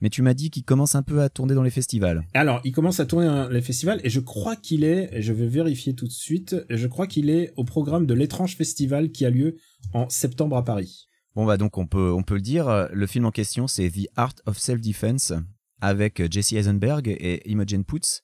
mais 0.00 0.10
tu 0.10 0.22
m'as 0.22 0.34
dit 0.34 0.50
qu'il 0.50 0.64
commence 0.64 0.94
un 0.94 1.02
peu 1.02 1.20
à 1.22 1.28
tourner 1.28 1.54
dans 1.54 1.62
les 1.62 1.70
festivals. 1.70 2.22
Alors, 2.34 2.60
il 2.64 2.72
commence 2.72 3.00
à 3.00 3.06
tourner 3.06 3.26
dans 3.26 3.48
les 3.48 3.62
festivals 3.62 4.00
et 4.04 4.10
je 4.10 4.20
crois 4.20 4.56
qu'il 4.56 4.84
est, 4.84 5.08
et 5.12 5.22
je 5.22 5.32
vais 5.32 5.46
vérifier 5.48 5.94
tout 5.94 6.06
de 6.06 6.12
suite, 6.12 6.56
je 6.70 6.86
crois 6.86 7.06
qu'il 7.06 7.30
est 7.30 7.52
au 7.56 7.64
programme 7.64 8.06
de 8.06 8.14
l'étrange 8.14 8.56
festival 8.56 9.10
qui 9.10 9.24
a 9.24 9.30
lieu 9.30 9.56
en 9.92 10.08
septembre 10.08 10.56
à 10.56 10.64
Paris. 10.64 11.07
Bon 11.38 11.46
bah 11.46 11.56
donc 11.56 11.78
on 11.78 11.86
peut 11.86 12.10
on 12.10 12.24
peut 12.24 12.34
le 12.34 12.40
dire, 12.40 12.66
euh, 12.66 12.88
le 12.92 13.06
film 13.06 13.24
en 13.24 13.30
question 13.30 13.68
c'est 13.68 13.88
The 13.88 14.08
Art 14.16 14.34
of 14.46 14.58
Self 14.58 14.80
Defense 14.80 15.32
avec 15.80 16.20
Jesse 16.32 16.52
Eisenberg 16.54 17.06
et 17.06 17.48
Imogen 17.48 17.84
Poots. 17.84 18.22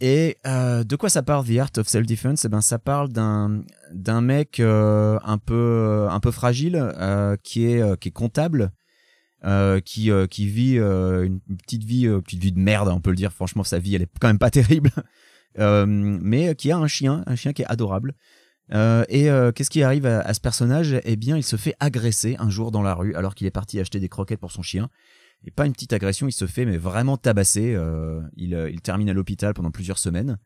Et 0.00 0.38
euh, 0.46 0.82
de 0.82 0.96
quoi 0.96 1.10
ça 1.10 1.22
parle 1.22 1.44
The 1.46 1.58
Art 1.58 1.72
of 1.76 1.86
Self 1.86 2.06
Defense 2.06 2.46
Eh 2.46 2.48
ben 2.48 2.62
ça 2.62 2.78
parle 2.78 3.10
d'un 3.12 4.20
mec 4.22 4.60
euh, 4.60 5.18
un 5.24 5.36
peu 5.36 6.06
un 6.10 6.18
peu 6.20 6.30
fragile 6.30 6.76
euh, 6.76 7.36
qui 7.42 7.66
est 7.66 7.82
euh, 7.82 7.96
qui 7.96 8.08
est 8.08 8.12
comptable. 8.12 8.72
euh, 9.44 9.80
qui 9.80 10.10
euh, 10.10 10.26
qui 10.26 10.46
vit 10.46 10.78
euh, 10.78 11.26
une 11.26 11.40
petite 11.58 11.84
vie 11.84 12.06
euh, 12.06 12.22
petite 12.22 12.40
vie 12.40 12.52
de 12.52 12.58
merde 12.58 12.88
on 12.88 13.02
peut 13.02 13.10
le 13.10 13.16
dire 13.16 13.30
franchement 13.34 13.62
sa 13.62 13.78
vie 13.78 13.94
elle 13.94 14.00
est 14.00 14.10
quand 14.22 14.28
même 14.28 14.38
pas 14.38 14.50
terrible 14.62 14.90
Euh, 15.58 15.86
mais 15.86 16.54
qui 16.54 16.70
a 16.70 16.76
un 16.78 16.86
chien 16.86 17.24
un 17.26 17.34
chien 17.36 17.52
qui 17.54 17.62
est 17.62 17.66
adorable 17.66 18.14
euh, 18.72 19.04
et 19.08 19.30
euh, 19.30 19.52
qu'est-ce 19.52 19.70
qui 19.70 19.82
arrive 19.82 20.06
à, 20.06 20.20
à 20.20 20.34
ce 20.34 20.40
personnage? 20.40 21.00
Eh 21.04 21.16
bien, 21.16 21.36
il 21.36 21.42
se 21.42 21.56
fait 21.56 21.74
agresser 21.80 22.36
un 22.38 22.50
jour 22.50 22.70
dans 22.70 22.82
la 22.82 22.94
rue 22.94 23.14
alors 23.14 23.34
qu'il 23.34 23.46
est 23.46 23.50
parti 23.52 23.78
acheter 23.80 24.00
des 24.00 24.08
croquettes 24.08 24.40
pour 24.40 24.52
son 24.52 24.62
chien. 24.62 24.88
Et 25.44 25.50
pas 25.50 25.66
une 25.66 25.72
petite 25.72 25.92
agression, 25.92 26.26
il 26.26 26.32
se 26.32 26.46
fait 26.46 26.64
mais 26.64 26.78
vraiment 26.78 27.16
tabasser. 27.16 27.74
euh, 27.74 28.22
il, 28.36 28.54
euh, 28.54 28.70
il 28.70 28.80
termine 28.80 29.08
à 29.08 29.12
l'hôpital 29.12 29.54
pendant 29.54 29.70
plusieurs 29.70 29.98
semaines. 29.98 30.38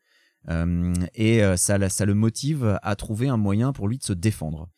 Euh, 0.48 0.92
et 1.14 1.42
euh, 1.42 1.56
ça, 1.56 1.88
ça 1.88 2.04
le 2.04 2.14
motive 2.14 2.78
à 2.82 2.96
trouver 2.96 3.28
un 3.28 3.36
moyen 3.36 3.72
pour 3.72 3.88
lui 3.88 3.98
de 3.98 4.02
se 4.02 4.12
défendre. 4.12 4.68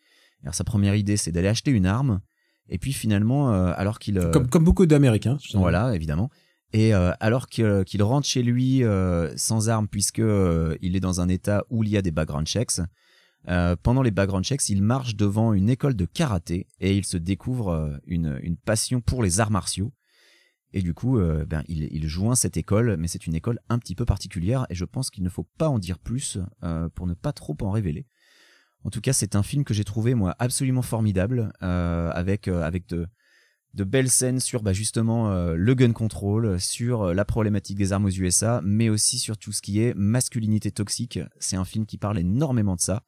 Alors 0.43 0.55
sa 0.55 0.65
première 0.65 0.95
idée, 0.95 1.17
c'est 1.17 1.33
d'aller 1.33 1.49
acheter 1.49 1.71
une 1.71 1.87
arme. 1.87 2.21
Et 2.69 2.79
puis 2.79 2.93
finalement, 2.93 3.53
euh, 3.53 3.73
alors 3.77 3.99
qu'il 3.99 4.21
Comme, 4.33 4.49
comme 4.49 4.65
beaucoup 4.65 4.87
d'Américains. 4.87 5.39
voilà, 5.55 5.95
évidemment. 5.95 6.31
Et 6.73 6.95
euh, 6.95 7.13
alors 7.21 7.49
qu'il 7.49 8.03
rentre 8.03 8.27
chez 8.27 8.43
lui 8.43 8.83
euh, 8.83 9.33
sans 9.37 9.69
arme, 9.69 9.89
puisque 9.89 10.21
euh, 10.21 10.77
il 10.81 10.97
est 10.97 11.01
dans 11.01 11.21
un 11.21 11.29
état 11.29 11.65
où 11.71 11.85
il 11.85 11.91
y 11.91 11.97
a 11.97 12.03
des 12.03 12.13
background 12.13 12.47
checks, 12.47 12.81
euh, 13.49 13.77
pendant 13.83 14.03
les 14.03 14.11
background 14.11 14.45
checks, 14.45 14.69
il 14.69 14.83
marche 14.83 15.17
devant 15.17 15.53
une 15.53 15.69
école 15.69 15.97
de 15.97 16.05
karaté 16.05 16.69
et 16.81 16.97
il 16.97 17.05
se 17.05 17.17
découvre 17.17 17.71
euh, 17.71 17.97
une, 18.07 18.57
passion 18.65 19.01
pour 19.01 19.23
les 19.23 19.41
arts 19.41 19.51
martiaux. 19.51 19.93
Et 20.73 20.81
du 20.81 20.95
coup, 20.95 21.19
euh, 21.19 21.45
ben, 21.45 21.63
il, 21.69 22.09
joint 22.09 22.35
cette 22.35 22.57
école, 22.57 22.97
mais 22.97 23.09
c'est 23.09 23.27
une 23.27 23.35
école 23.35 23.59
un 23.69 23.79
petit 23.79 23.95
peu 23.95 24.05
particulière 24.05 24.67
et 24.71 24.75
je 24.75 24.85
pense 24.85 25.11
qu'il 25.11 25.25
ne 25.25 25.29
faut 25.29 25.47
pas 25.59 25.69
en 25.69 25.79
dire 25.79 25.99
plus 25.99 26.39
pour 26.95 27.07
ne 27.07 27.15
pas 27.15 27.33
trop 27.33 27.57
en 27.61 27.71
révéler. 27.71 28.07
En 28.85 28.91
tout 28.91 29.01
cas, 29.01 29.13
c'est 29.13 29.37
un 29.37 29.43
film 29.43 29.65
que 29.65 29.75
j'ai 29.75 29.85
trouvé 29.85 30.15
moi 30.15 30.35
absolument 30.39 30.83
formidable, 30.83 31.53
avec 31.61 32.49
avec 32.49 32.87
de 32.87 33.85
belles 33.85 34.09
scènes 34.09 34.41
sur 34.41 34.63
bah, 34.63 34.73
justement 34.73 35.31
le 35.53 35.75
gun 35.75 35.93
control, 35.93 36.59
sur 36.59 37.13
la 37.13 37.25
problématique 37.27 37.77
des 37.77 37.93
armes 37.93 38.07
aux 38.07 38.11
USA, 38.11 38.63
mais 38.65 38.89
aussi 38.89 39.19
sur 39.19 39.37
tout 39.37 39.53
ce 39.53 39.61
qui 39.61 39.83
est 39.83 39.95
masculinité 39.95 40.71
toxique. 40.71 41.21
C'est 41.39 41.57
un 41.57 41.67
film 41.67 41.85
qui 41.85 41.99
parle 41.99 42.19
énormément 42.19 42.77
de 42.77 42.81
ça 42.81 43.05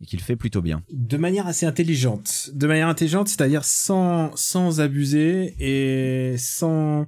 et 0.00 0.06
qui 0.06 0.16
le 0.16 0.22
fait 0.22 0.36
plutôt 0.36 0.62
bien. 0.62 0.82
De 0.90 1.16
manière 1.16 1.46
assez 1.46 1.66
intelligente. 1.66 2.50
De 2.54 2.66
manière 2.66 2.88
intelligente, 2.88 3.28
c'est-à-dire 3.28 3.64
sans, 3.64 4.34
sans 4.36 4.80
abuser 4.80 5.54
et 5.58 6.36
sans, 6.38 7.06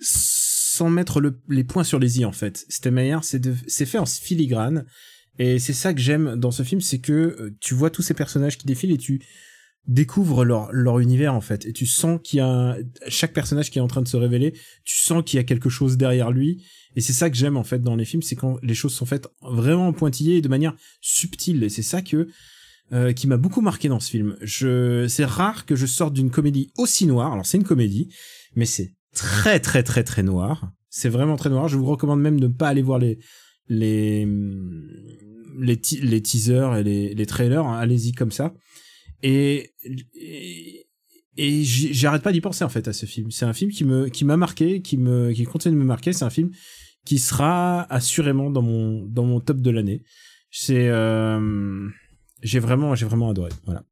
sans 0.00 0.90
mettre 0.90 1.20
le- 1.20 1.40
les 1.48 1.64
points 1.64 1.84
sur 1.84 1.98
les 1.98 2.20
i, 2.20 2.24
en 2.24 2.32
fait. 2.32 2.64
Cette 2.68 2.86
manière, 2.88 3.22
c'est 3.24 3.86
fait 3.86 3.98
en 3.98 4.06
filigrane. 4.06 4.86
Et 5.38 5.58
c'est 5.58 5.72
ça 5.72 5.94
que 5.94 6.00
j'aime 6.00 6.36
dans 6.36 6.50
ce 6.50 6.62
film, 6.62 6.80
c'est 6.80 6.98
que 6.98 7.12
euh, 7.12 7.56
tu 7.60 7.74
vois 7.74 7.90
tous 7.90 8.02
ces 8.02 8.14
personnages 8.14 8.58
qui 8.58 8.66
défilent 8.66 8.92
et 8.92 8.98
tu 8.98 9.22
découvres 9.86 10.44
leur, 10.44 10.70
leur 10.72 10.98
univers, 10.98 11.34
en 11.34 11.40
fait. 11.40 11.64
Et 11.64 11.72
tu 11.72 11.86
sens 11.86 12.20
qu'il 12.22 12.38
y 12.38 12.40
a 12.40 12.46
un- 12.46 12.76
chaque 13.08 13.32
personnage 13.32 13.70
qui 13.70 13.78
est 13.78 13.82
en 13.82 13.86
train 13.88 14.02
de 14.02 14.08
se 14.08 14.16
révéler, 14.18 14.52
tu 14.84 14.98
sens 14.98 15.22
qu'il 15.24 15.38
y 15.38 15.40
a 15.40 15.44
quelque 15.44 15.70
chose 15.70 15.96
derrière 15.96 16.30
lui. 16.30 16.62
Et 16.96 17.00
c'est 17.00 17.12
ça 17.12 17.30
que 17.30 17.36
j'aime, 17.36 17.56
en 17.56 17.64
fait, 17.64 17.80
dans 17.80 17.96
les 17.96 18.04
films, 18.04 18.22
c'est 18.22 18.36
quand 18.36 18.58
les 18.62 18.74
choses 18.74 18.92
sont 18.92 19.06
faites 19.06 19.28
vraiment 19.42 19.92
pointillées 19.92 20.38
et 20.38 20.42
de 20.42 20.48
manière 20.48 20.74
subtile. 21.00 21.62
Et 21.62 21.68
c'est 21.68 21.82
ça 21.82 22.02
que, 22.02 22.28
euh, 22.92 23.12
qui 23.12 23.26
m'a 23.28 23.36
beaucoup 23.36 23.60
marqué 23.60 23.88
dans 23.88 24.00
ce 24.00 24.10
film. 24.10 24.36
Je, 24.40 25.06
c'est 25.08 25.24
rare 25.24 25.66
que 25.66 25.76
je 25.76 25.86
sorte 25.86 26.12
d'une 26.14 26.30
comédie 26.30 26.72
aussi 26.76 27.06
noire. 27.06 27.32
Alors 27.32 27.46
c'est 27.46 27.58
une 27.58 27.64
comédie, 27.64 28.12
mais 28.56 28.66
c'est 28.66 28.94
très 29.14 29.60
très 29.60 29.82
très 29.84 30.02
très 30.02 30.22
noir. 30.24 30.72
C'est 30.88 31.08
vraiment 31.08 31.36
très 31.36 31.50
noir. 31.50 31.68
Je 31.68 31.76
vous 31.76 31.86
recommande 31.86 32.20
même 32.20 32.40
de 32.40 32.48
ne 32.48 32.52
pas 32.52 32.68
aller 32.68 32.82
voir 32.82 32.98
les 32.98 33.18
les 33.68 34.26
les, 35.58 35.80
te- 35.80 36.00
les 36.04 36.20
teasers 36.20 36.76
et 36.78 36.82
les, 36.82 37.14
les 37.14 37.26
trailers. 37.26 37.64
hein. 37.64 37.78
Allez-y 37.78 38.12
comme 38.12 38.32
ça. 38.32 38.54
Et 39.22 39.70
et, 40.14 40.86
et 41.36 41.62
j'arrête 41.64 42.22
pas 42.22 42.32
d'y 42.32 42.40
penser 42.40 42.64
en 42.64 42.68
fait 42.68 42.88
à 42.88 42.92
ce 42.92 43.06
film. 43.06 43.30
C'est 43.30 43.44
un 43.44 43.52
film 43.52 43.70
qui 43.70 43.84
me 43.84 44.08
qui 44.08 44.24
m'a 44.24 44.36
marqué, 44.36 44.82
qui 44.82 44.96
me 44.96 45.32
qui 45.32 45.44
continue 45.44 45.74
de 45.76 45.80
me 45.80 45.84
marquer. 45.86 46.12
C'est 46.12 46.24
un 46.24 46.30
film 46.30 46.50
qui 47.04 47.18
sera 47.18 47.82
assurément 47.92 48.50
dans 48.50 48.62
mon 48.62 49.04
dans 49.06 49.24
mon 49.24 49.40
top 49.40 49.58
de 49.58 49.70
l'année. 49.70 50.02
C'est 50.50 50.88
euh, 50.88 51.88
j'ai 52.42 52.58
vraiment 52.58 52.94
j'ai 52.94 53.06
vraiment 53.06 53.30
adoré. 53.30 53.50
Voilà. 53.64 53.84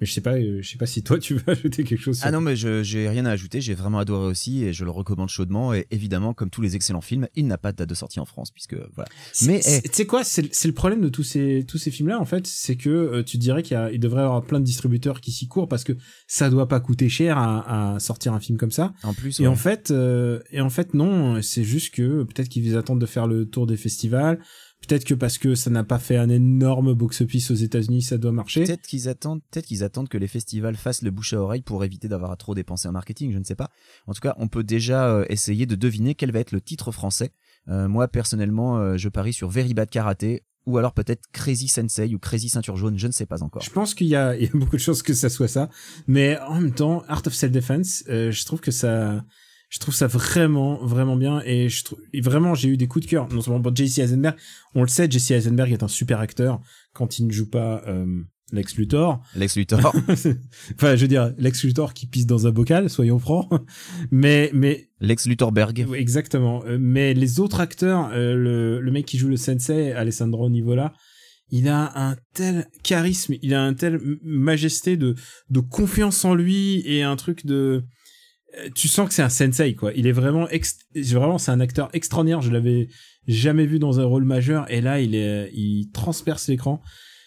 Mais 0.00 0.06
je 0.06 0.12
sais 0.12 0.20
pas 0.20 0.34
euh, 0.34 0.58
je 0.60 0.68
sais 0.68 0.76
pas 0.76 0.84
si 0.86 1.02
toi 1.02 1.18
tu 1.20 1.34
veux 1.34 1.42
ajouter 1.50 1.82
quelque 1.84 2.00
chose. 2.00 2.18
sur- 2.18 2.26
Ah 2.26 2.30
non, 2.30 2.40
mais 2.40 2.54
je 2.56 2.82
j'ai 2.82 3.08
rien 3.08 3.24
à 3.24 3.30
ajouter, 3.30 3.60
j'ai 3.60 3.74
vraiment 3.74 3.98
adoré 3.98 4.26
aussi 4.26 4.62
et 4.64 4.72
je 4.72 4.84
le 4.84 4.90
recommande 4.90 5.28
chaudement. 5.30 5.72
Et 5.72 5.86
évidemment, 5.90 6.34
comme 6.34 6.50
tous 6.50 6.60
les 6.60 6.76
excellents 6.76 7.00
films, 7.00 7.28
il 7.34 7.46
n'a 7.46 7.56
pas 7.58 7.72
de 7.72 7.78
date 7.78 7.88
de 7.88 7.94
sortie 7.94 8.20
en 8.20 8.26
France, 8.26 8.50
puisque 8.50 8.76
voilà. 8.94 9.08
Mais 9.46 9.62
C'est- 9.62 9.82
eh, 9.84 9.88
tu 9.88 9.94
sais 9.94 10.06
quoi, 10.06 10.22
c'est 10.24 10.42
le- 10.42 10.48
c'est 10.52 10.68
le 10.68 10.74
problème 10.74 11.00
de 11.00 11.08
tous 11.08 11.22
ces 11.22 11.64
tous 11.66 11.78
ces 11.78 11.90
films 11.90 12.08
là 12.10 12.20
en 12.20 12.24
fait, 12.26 12.46
c'est 12.46 12.76
que 12.76 12.90
euh, 12.90 13.22
tu 13.22 13.38
dirais 13.38 13.62
qu'il 13.62 13.74
y 13.74 13.80
a- 13.80 13.90
il 13.90 13.98
devrait 14.00 14.20
y 14.22 14.24
avoir 14.24 14.42
plein 14.44 14.60
de 14.60 14.64
distributeurs 14.64 15.20
qui 15.20 15.32
s'y 15.32 15.48
courent 15.48 15.68
parce 15.68 15.84
que 15.84 15.94
ça 16.26 16.50
doit 16.50 16.68
pas 16.68 16.80
coûter 16.80 17.08
cher 17.08 17.38
à, 17.38 17.94
à 17.94 17.98
sortir 18.00 18.34
un 18.34 18.40
film 18.40 18.58
comme 18.58 18.70
ça. 18.72 18.92
en 19.02 19.14
plus, 19.14 19.40
Et 19.40 19.44
ouais. 19.44 19.48
en 19.48 19.56
fait, 19.56 19.90
euh, 19.90 20.40
et 20.50 20.60
en 20.60 20.70
fait 20.70 20.92
non, 20.94 21.40
c'est 21.42 21.64
juste 21.64 21.94
que 21.94 22.22
peut-être 22.24 22.48
qu'ils 22.48 22.76
attendent 22.76 23.00
de 23.00 23.06
faire 23.06 23.26
le 23.26 23.46
tour 23.48 23.66
des 23.66 23.76
festivals. 23.76 24.38
Peut-être 24.86 25.04
que 25.04 25.14
parce 25.14 25.38
que 25.38 25.54
ça 25.54 25.70
n'a 25.70 25.84
pas 25.84 25.98
fait 25.98 26.16
un 26.16 26.28
énorme 26.28 26.94
box-office 26.94 27.50
aux 27.50 27.54
États-Unis, 27.54 28.02
ça 28.02 28.18
doit 28.18 28.32
marcher. 28.32 28.64
Peut-être 28.64 28.86
qu'ils 28.86 29.08
attendent, 29.08 29.42
peut-être 29.50 29.66
qu'ils 29.66 29.84
attendent 29.84 30.08
que 30.08 30.18
les 30.18 30.28
festivals 30.28 30.76
fassent 30.76 31.02
le 31.02 31.10
bouche 31.10 31.32
à 31.32 31.40
oreille 31.40 31.62
pour 31.62 31.84
éviter 31.84 32.08
d'avoir 32.08 32.30
à 32.30 32.36
trop 32.36 32.54
dépenser 32.54 32.88
en 32.88 32.92
marketing. 32.92 33.32
Je 33.32 33.38
ne 33.38 33.44
sais 33.44 33.54
pas. 33.54 33.70
En 34.06 34.12
tout 34.12 34.20
cas, 34.20 34.34
on 34.38 34.48
peut 34.48 34.64
déjà 34.64 35.08
euh, 35.08 35.24
essayer 35.28 35.66
de 35.66 35.74
deviner 35.74 36.14
quel 36.14 36.32
va 36.32 36.40
être 36.40 36.52
le 36.52 36.60
titre 36.60 36.92
français. 36.92 37.32
Euh, 37.68 37.88
moi, 37.88 38.08
personnellement, 38.08 38.78
euh, 38.78 38.96
je 38.96 39.08
parie 39.08 39.32
sur 39.32 39.48
Very 39.48 39.74
Bad 39.74 39.90
Karate 39.90 40.42
ou 40.66 40.78
alors 40.78 40.92
peut-être 40.92 41.22
Crazy 41.32 41.68
Sensei 41.68 42.14
ou 42.14 42.18
Crazy 42.18 42.48
Ceinture 42.48 42.76
Jaune. 42.76 42.98
Je 42.98 43.06
ne 43.06 43.12
sais 43.12 43.26
pas 43.26 43.42
encore. 43.42 43.62
Je 43.62 43.70
pense 43.70 43.94
qu'il 43.94 44.08
y 44.08 44.16
a, 44.16 44.36
il 44.36 44.44
y 44.44 44.46
a 44.46 44.50
beaucoup 44.52 44.76
de 44.76 44.80
chances 44.80 45.02
que 45.02 45.14
ça 45.14 45.28
soit 45.28 45.48
ça, 45.48 45.70
mais 46.06 46.38
en 46.40 46.60
même 46.60 46.74
temps, 46.74 47.02
Art 47.08 47.22
of 47.26 47.32
Self 47.32 47.52
Defense, 47.52 48.04
euh, 48.08 48.30
je 48.30 48.44
trouve 48.44 48.60
que 48.60 48.72
ça, 48.72 49.24
je 49.68 49.78
trouve 49.78 49.94
ça 49.94 50.06
vraiment, 50.06 50.84
vraiment 50.84 51.16
bien, 51.16 51.42
et 51.44 51.68
je 51.68 51.84
trouve, 51.84 51.98
et 52.12 52.20
vraiment, 52.20 52.54
j'ai 52.54 52.68
eu 52.68 52.76
des 52.76 52.86
coups 52.86 53.06
de 53.06 53.10
cœur, 53.10 53.28
non 53.32 53.40
seulement 53.40 53.60
pour 53.60 53.74
Jesse 53.74 53.98
Eisenberg, 53.98 54.36
on 54.74 54.82
le 54.82 54.88
sait, 54.88 55.10
Jesse 55.10 55.32
Eisenberg 55.32 55.72
est 55.72 55.82
un 55.82 55.88
super 55.88 56.20
acteur 56.20 56.60
quand 56.92 57.18
il 57.18 57.26
ne 57.26 57.32
joue 57.32 57.50
pas 57.50 57.82
euh, 57.86 58.22
Lex 58.52 58.76
Luthor. 58.76 59.20
Lex 59.34 59.56
Luthor. 59.56 59.94
enfin, 60.08 60.94
je 60.94 61.00
veux 61.00 61.08
dire, 61.08 61.34
Lex 61.36 61.64
Luthor 61.64 61.94
qui 61.94 62.06
pisse 62.06 62.26
dans 62.26 62.46
un 62.46 62.52
bocal, 62.52 62.88
soyons 62.88 63.18
francs. 63.18 63.48
mais, 64.12 64.50
mais 64.54 64.88
Lex 65.00 65.26
Luthorberg. 65.26 65.86
exactement. 65.94 66.64
Euh, 66.64 66.78
Mais 66.80 67.12
les 67.12 67.40
autres 67.40 67.60
acteurs, 67.60 68.10
euh, 68.12 68.34
le, 68.34 68.80
le 68.80 68.92
mec 68.92 69.04
qui 69.04 69.18
joue 69.18 69.28
le 69.28 69.36
sensei, 69.36 69.92
Alessandro 69.92 70.48
Nivola, 70.48 70.92
il 71.50 71.68
a 71.68 71.92
un 71.96 72.16
tel 72.34 72.66
charisme, 72.82 73.34
il 73.42 73.54
a 73.54 73.62
un 73.62 73.74
tel 73.74 74.00
majesté 74.22 74.96
de, 74.96 75.14
de 75.50 75.60
confiance 75.60 76.24
en 76.24 76.34
lui 76.34 76.82
et 76.86 77.02
un 77.02 77.16
truc 77.16 77.46
de... 77.46 77.84
Tu 78.74 78.88
sens 78.88 79.08
que 79.08 79.14
c'est 79.14 79.22
un 79.22 79.28
sensei, 79.28 79.74
quoi. 79.74 79.92
Il 79.94 80.06
est 80.06 80.12
vraiment... 80.12 80.46
Vraiment, 80.94 81.38
c'est 81.38 81.50
un 81.50 81.60
acteur 81.60 81.88
extraordinaire. 81.92 82.40
Je 82.42 82.50
l'avais 82.50 82.88
jamais 83.26 83.66
vu 83.66 83.78
dans 83.78 84.00
un 84.00 84.04
rôle 84.04 84.24
majeur. 84.24 84.70
Et 84.70 84.80
là, 84.80 85.00
il, 85.00 85.14
est, 85.14 85.50
il 85.52 85.90
transperce 85.92 86.48
l'écran. 86.48 86.80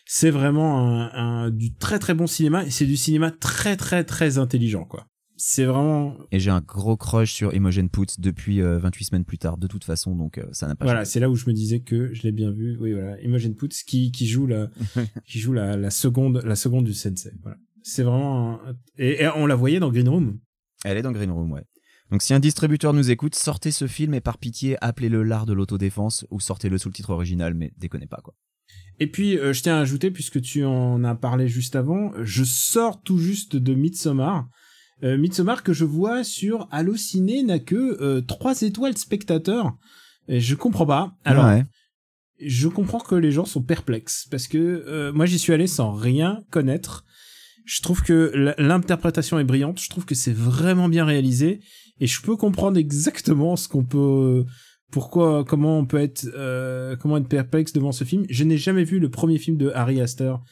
C'est 0.06 0.32
vraiment 0.32 0.80
un, 0.80 1.12
un- 1.46 1.50
du 1.52 1.74
très 1.76 2.00
très 2.00 2.14
bon 2.16 2.26
cinéma. 2.28 2.66
Et 2.66 2.72
c'est 2.72 2.86
du 2.88 2.98
cinéma 2.98 3.30
très 3.32 3.76
très 3.78 4.04
très 4.04 4.38
intelligent, 4.40 4.86
quoi. 4.86 5.06
C'est 5.42 5.64
vraiment 5.64 6.18
Et 6.34 6.40
j'ai 6.42 6.50
un 6.50 6.60
gros 6.60 6.98
crush 6.98 7.32
sur 7.32 7.54
Imogen 7.54 7.88
Poots 7.90 8.20
depuis 8.20 8.60
euh, 8.62 8.78
28 8.80 9.06
semaines 9.06 9.24
plus 9.24 9.38
tard, 9.38 9.58
de 9.58 9.68
toute 9.68 9.86
façon, 9.86 10.14
donc 10.14 10.38
euh, 10.38 10.44
ça 10.52 10.68
n'a 10.68 10.76
pas 10.76 10.84
Voilà, 10.84 11.06
c'est 11.06 11.22
là 11.22 11.30
où 11.30 11.36
je 11.38 11.46
me 11.48 11.54
disais 11.54 11.80
que 11.80 12.14
je 12.14 12.24
l'ai 12.24 12.34
bien 12.34 12.52
vu. 12.52 12.78
Oui, 12.82 12.92
voilà, 12.92 13.18
Imogen 13.22 13.56
Poots 13.56 13.72
qui 13.88 14.12
qui 14.12 14.28
joue 14.28 14.48
la 14.48 14.70
qui 15.26 15.40
joue 15.40 15.54
la, 15.54 15.78
la 15.78 15.92
seconde 15.92 16.42
la 16.44 16.58
seconde 16.58 16.84
du 16.84 16.94
sensei. 16.94 17.32
Voilà, 17.42 17.58
c'est 17.84 18.04
vraiment 18.04 18.56
un- 18.66 18.76
et, 18.98 19.24
et 19.24 19.28
on 19.30 19.46
la 19.46 19.56
voyait 19.56 19.80
dans 19.80 19.92
Green 19.92 20.10
Room. 20.10 20.40
Elle 20.86 20.98
est 20.98 21.02
dans 21.02 21.12
Green 21.12 21.32
Room, 21.32 21.52
ouais. 21.52 21.64
Donc 22.12 22.22
si 22.24 22.34
un 22.34 22.40
distributeur 22.40 22.94
nous 22.94 23.12
écoute, 23.12 23.36
sortez 23.36 23.72
ce 23.72 23.86
film 23.88 24.14
et 24.16 24.22
par 24.22 24.38
pitié, 24.40 24.78
appelez-le 24.84 25.22
l'art 25.24 25.46
de 25.46 25.54
l'autodéfense 25.54 26.26
ou 26.32 26.40
sortez-le 26.40 26.78
sous 26.78 26.90
le 26.90 26.94
titre 26.94 27.12
original, 27.12 27.54
mais 27.54 27.72
déconnez 27.78 28.08
pas, 28.08 28.20
quoi. 28.24 28.34
Et 29.00 29.08
puis 29.08 29.38
euh, 29.38 29.54
je 29.54 29.62
tiens 29.62 29.78
à 29.78 29.82
ajouter 29.82 30.10
puisque 30.12 30.42
tu 30.42 30.64
en 30.66 31.04
as 31.04 31.16
parlé 31.16 31.48
juste 31.48 31.76
avant, 31.76 32.12
je 32.22 32.44
sors 32.44 33.02
tout 33.02 33.18
juste 33.20 33.56
de 33.56 33.74
Midsommar. 33.76 34.48
Euh, 35.04 35.18
Midsommar 35.18 35.64
que 35.64 35.72
je 35.72 35.86
vois 35.86 36.24
sur 36.24 36.68
Allociné 36.72 37.44
n'a 37.44 37.60
que 37.60 37.76
euh, 38.02 38.22
3 38.22 38.64
étoiles 38.64 38.98
spectateurs. 38.98 39.78
Et 40.28 40.40
je 40.42 40.56
comprends 40.56 40.86
pas. 40.86 41.14
Alors, 41.24 41.46
Ouais. 41.46 41.64
je 42.40 42.68
comprends 42.68 43.00
que 43.00 43.16
les 43.16 43.32
gens 43.32 43.46
sont 43.46 43.64
perplexes 43.64 44.28
parce 44.30 44.48
que 44.48 44.58
euh, 44.58 45.12
moi 45.14 45.26
j'y 45.26 45.40
suis 45.40 45.54
allé 45.54 45.68
sans 45.68 45.92
rien 45.94 46.42
connaître. 46.52 47.06
Je 47.70 47.84
trouve 47.84 48.02
que 48.02 48.56
l'interprétation 48.58 49.38
est 49.38 49.44
brillante. 49.44 49.80
Je 49.80 49.90
trouve 49.90 50.04
que 50.04 50.16
c'est 50.16 50.34
vraiment 50.34 50.90
bien 50.90 51.06
réalisé 51.06 51.60
et 52.00 52.08
je 52.08 52.20
peux 52.20 52.36
comprendre 52.36 52.80
exactement 52.80 53.56
ce 53.56 53.68
qu'on 53.68 53.84
peut, 53.84 54.44
pourquoi, 54.90 55.46
comment 55.46 55.78
on 55.78 55.86
peut 55.86 56.00
être, 56.00 56.28
euh, 56.34 56.96
comment 56.96 57.18
être 57.18 57.28
perplexe 57.28 57.72
devant 57.72 57.92
ce 57.92 58.06
film. 58.06 58.26
Je 58.28 58.44
n'ai 58.44 58.58
jamais 58.58 58.84
vu 58.84 58.98
le 58.98 59.12
premier 59.12 59.38
film 59.38 59.56
de 59.56 59.70
Harry 59.76 60.02
Astor 60.02 60.44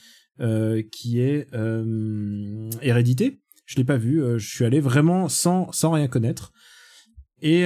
euh, 0.42 0.84
qui 0.92 1.20
est 1.20 1.48
euh, 1.56 2.70
Hérédité. 2.84 3.42
Je 3.66 3.78
l'ai 3.78 3.84
pas 3.84 3.98
vu. 3.98 4.22
je 4.38 4.48
suis 4.48 4.64
allé 4.64 4.80
vraiment 4.80 5.28
sans 5.28 5.72
sans 5.72 5.92
rien 5.92 6.08
connaître. 6.08 6.54
Et 7.42 7.66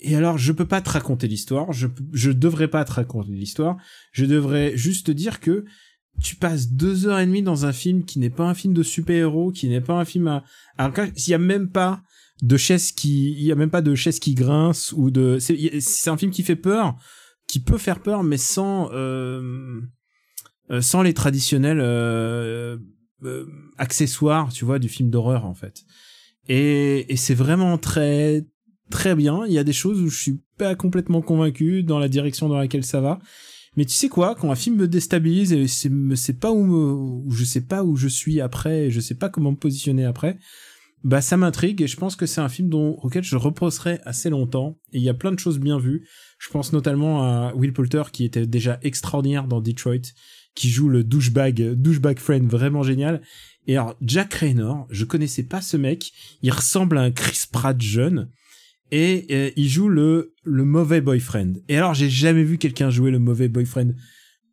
et 0.00 0.16
alors, 0.16 0.36
je 0.36 0.52
peux 0.52 0.66
pas 0.66 0.82
te 0.82 0.90
raconter 0.90 1.28
l'histoire, 1.28 1.72
je, 1.72 1.86
je 2.12 2.30
devrais 2.30 2.68
pas 2.68 2.84
te 2.84 2.92
raconter 2.92 3.30
l'histoire, 3.30 3.78
je 4.12 4.26
devrais 4.26 4.76
juste 4.76 5.06
te 5.06 5.12
dire 5.12 5.40
que 5.40 5.64
tu 6.22 6.36
passes 6.36 6.70
deux 6.70 7.06
heures 7.06 7.18
et 7.18 7.26
demie 7.26 7.42
dans 7.42 7.66
un 7.66 7.72
film 7.72 8.04
qui 8.04 8.18
n'est 8.18 8.30
pas 8.30 8.44
un 8.44 8.54
film 8.54 8.72
de 8.72 8.82
super-héros, 8.82 9.52
qui 9.52 9.68
n'est 9.68 9.80
pas 9.80 9.94
un 9.94 10.04
film 10.04 10.28
à... 10.28 10.44
Quand- 10.90 11.10
s'il 11.16 11.32
y 11.32 11.34
a 11.34 11.38
même 11.38 11.70
pas 11.70 12.02
de 12.42 12.56
chaises 12.56 12.92
qui... 12.92 13.32
Il 13.32 13.42
y 13.42 13.52
a 13.52 13.56
même 13.56 13.70
pas 13.70 13.82
de 13.82 13.94
chaises 13.94 14.20
qui 14.20 14.34
grincent 14.34 14.94
ou 14.96 15.10
de... 15.10 15.38
C'est 15.38 16.10
un 16.10 16.16
film 16.16 16.30
qui 16.30 16.42
fait 16.42 16.56
peur, 16.56 16.96
qui 17.46 17.60
peut 17.60 17.78
faire 17.78 18.00
peur, 18.00 18.22
mais 18.22 18.38
sans... 18.38 18.90
Euh, 18.92 19.80
euh, 20.70 20.80
sans 20.80 21.02
les 21.02 21.12
traditionnels 21.12 21.80
euh, 21.80 22.78
euh, 23.24 23.46
accessoires, 23.76 24.50
tu 24.50 24.64
vois, 24.64 24.78
du 24.78 24.88
film 24.88 25.10
d'horreur, 25.10 25.44
en 25.44 25.54
fait. 25.54 25.82
Et, 26.48 27.12
et 27.12 27.16
c'est 27.16 27.34
vraiment 27.34 27.76
très 27.78 28.46
très 28.90 29.14
bien. 29.14 29.44
Il 29.46 29.52
y 29.52 29.58
a 29.58 29.64
des 29.64 29.72
choses 29.72 30.00
où 30.00 30.08
je 30.08 30.20
suis 30.20 30.40
pas 30.58 30.74
complètement 30.74 31.22
convaincu 31.22 31.82
dans 31.82 31.98
la 31.98 32.08
direction 32.08 32.48
dans 32.48 32.58
laquelle 32.58 32.84
ça 32.84 33.00
va. 33.00 33.18
Mais 33.76 33.84
tu 33.84 33.94
sais 33.94 34.08
quoi, 34.08 34.34
quand 34.34 34.50
un 34.50 34.54
film 34.54 34.76
me 34.76 34.88
déstabilise 34.88 35.52
et 35.52 35.66
me 35.90 36.14
sais 36.14 36.34
pas 36.34 36.52
où 36.52 37.30
je 37.30 37.44
sais 37.44 37.62
pas 37.62 37.82
où 37.82 37.96
je 37.96 38.08
suis 38.08 38.40
après, 38.40 38.86
et 38.86 38.90
je 38.90 39.00
sais 39.00 39.16
pas 39.16 39.28
comment 39.28 39.50
me 39.50 39.56
positionner 39.56 40.04
après, 40.04 40.38
bah 41.04 41.20
ça 41.20 41.36
m'intrigue 41.36 41.82
et 41.82 41.86
je 41.86 41.98
pense 41.98 42.16
que 42.16 42.24
c'est 42.24 42.40
un 42.40 42.48
film 42.48 42.70
dont 42.70 42.98
auquel 43.02 43.22
je 43.22 43.36
reposerai 43.36 44.00
assez 44.04 44.30
longtemps. 44.30 44.78
Et 44.92 44.98
il 44.98 45.04
y 45.04 45.10
a 45.10 45.14
plein 45.14 45.32
de 45.32 45.38
choses 45.38 45.58
bien 45.58 45.78
vues. 45.78 46.08
Je 46.38 46.48
pense 46.48 46.72
notamment 46.72 47.22
à 47.22 47.52
Will 47.54 47.74
Poulter 47.74 48.04
qui 48.10 48.24
était 48.24 48.46
déjà 48.46 48.78
extraordinaire 48.82 49.46
dans 49.46 49.60
Detroit, 49.60 50.12
qui 50.54 50.70
joue 50.70 50.88
le 50.88 51.04
douchebag, 51.04 51.74
douchebag 51.74 52.18
friend 52.18 52.50
vraiment 52.50 52.82
génial. 52.82 53.20
Et 53.66 53.76
alors 53.76 53.96
Jack 54.00 54.32
Raynor, 54.34 54.86
je 54.90 55.04
connaissais 55.04 55.42
pas 55.42 55.60
ce 55.60 55.76
mec. 55.76 56.12
Il 56.42 56.50
ressemble 56.50 56.96
à 56.96 57.02
un 57.02 57.10
Chris 57.10 57.44
Pratt 57.52 57.78
jeune 57.80 58.30
et 58.94 59.26
euh, 59.32 59.50
il 59.56 59.68
joue 59.68 59.88
le 59.88 60.34
le 60.44 60.64
mauvais 60.64 61.00
boyfriend. 61.00 61.54
Et 61.68 61.76
alors 61.76 61.94
j'ai 61.94 62.08
jamais 62.08 62.44
vu 62.44 62.58
quelqu'un 62.58 62.90
jouer 62.90 63.10
le 63.10 63.18
mauvais 63.18 63.48
boyfriend 63.48 63.92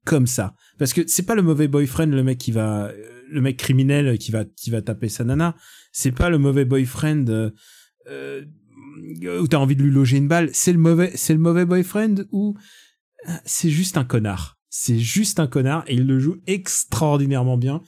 comme 0.03 0.25
ça 0.25 0.55
parce 0.79 0.93
que 0.93 1.01
c'est 1.05 1.27
pas 1.27 1.35
le 1.35 1.43
mauvais 1.43 1.67
boyfriend 1.67 2.07
le 2.07 2.23
mec 2.23 2.39
qui 2.39 2.51
va 2.51 2.87
euh, 2.87 2.93
le 3.29 3.39
mec 3.39 3.57
criminel 3.57 4.17
qui 4.17 4.31
va 4.31 4.45
qui 4.45 4.71
va 4.71 4.81
taper 4.81 5.09
sa 5.09 5.23
nana. 5.23 5.55
C'est 5.91 6.11
pas 6.11 6.31
le 6.31 6.39
mauvais 6.39 6.65
boyfriend 6.65 7.25
euh, 7.29 7.51
euh, 8.09 8.41
où 9.39 9.47
t'as 9.47 9.57
envie 9.57 9.75
de 9.75 9.83
lui 9.83 9.91
loger 9.91 10.17
une 10.17 10.27
balle. 10.27 10.49
C'est 10.53 10.73
le 10.73 10.79
mauvais 10.79 11.11
c'est 11.13 11.33
le 11.33 11.39
mauvais 11.39 11.65
boyfriend 11.65 12.25
ou 12.31 12.57
euh, 13.29 13.33
c'est 13.45 13.69
juste 13.69 13.97
un 13.97 14.05
connard. 14.05 14.57
C'est 14.69 14.97
juste 14.97 15.39
un 15.39 15.47
connard 15.47 15.83
et 15.85 15.93
il 15.93 16.07
le 16.07 16.19
joue 16.19 16.37
extraordinairement 16.47 17.57
bien. 17.57 17.83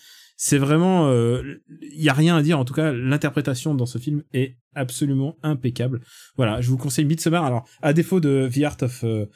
C'est 0.45 0.57
vraiment, 0.57 1.09
il 1.13 2.03
y 2.03 2.09
a 2.09 2.13
rien 2.13 2.35
à 2.35 2.41
dire. 2.41 2.59
En 2.59 2.65
tout 2.65 2.73
cas, 2.73 2.91
l'interprétation 2.91 3.75
dans 3.75 3.85
ce 3.85 3.97
film 3.97 4.23
est 4.33 4.57
absolument 4.75 5.37
impeccable. 5.41 6.01
Voilà, 6.35 6.59
je 6.59 6.69
vous 6.69 6.75
conseille 6.75 7.05
Midsommar. 7.05 7.45
Alors, 7.45 7.65
à 7.81 7.93
défaut 7.93 8.19
de 8.19 8.49
The 8.53 8.63
Art 8.63 8.75
of 8.81 9.05
euh, 9.05 9.27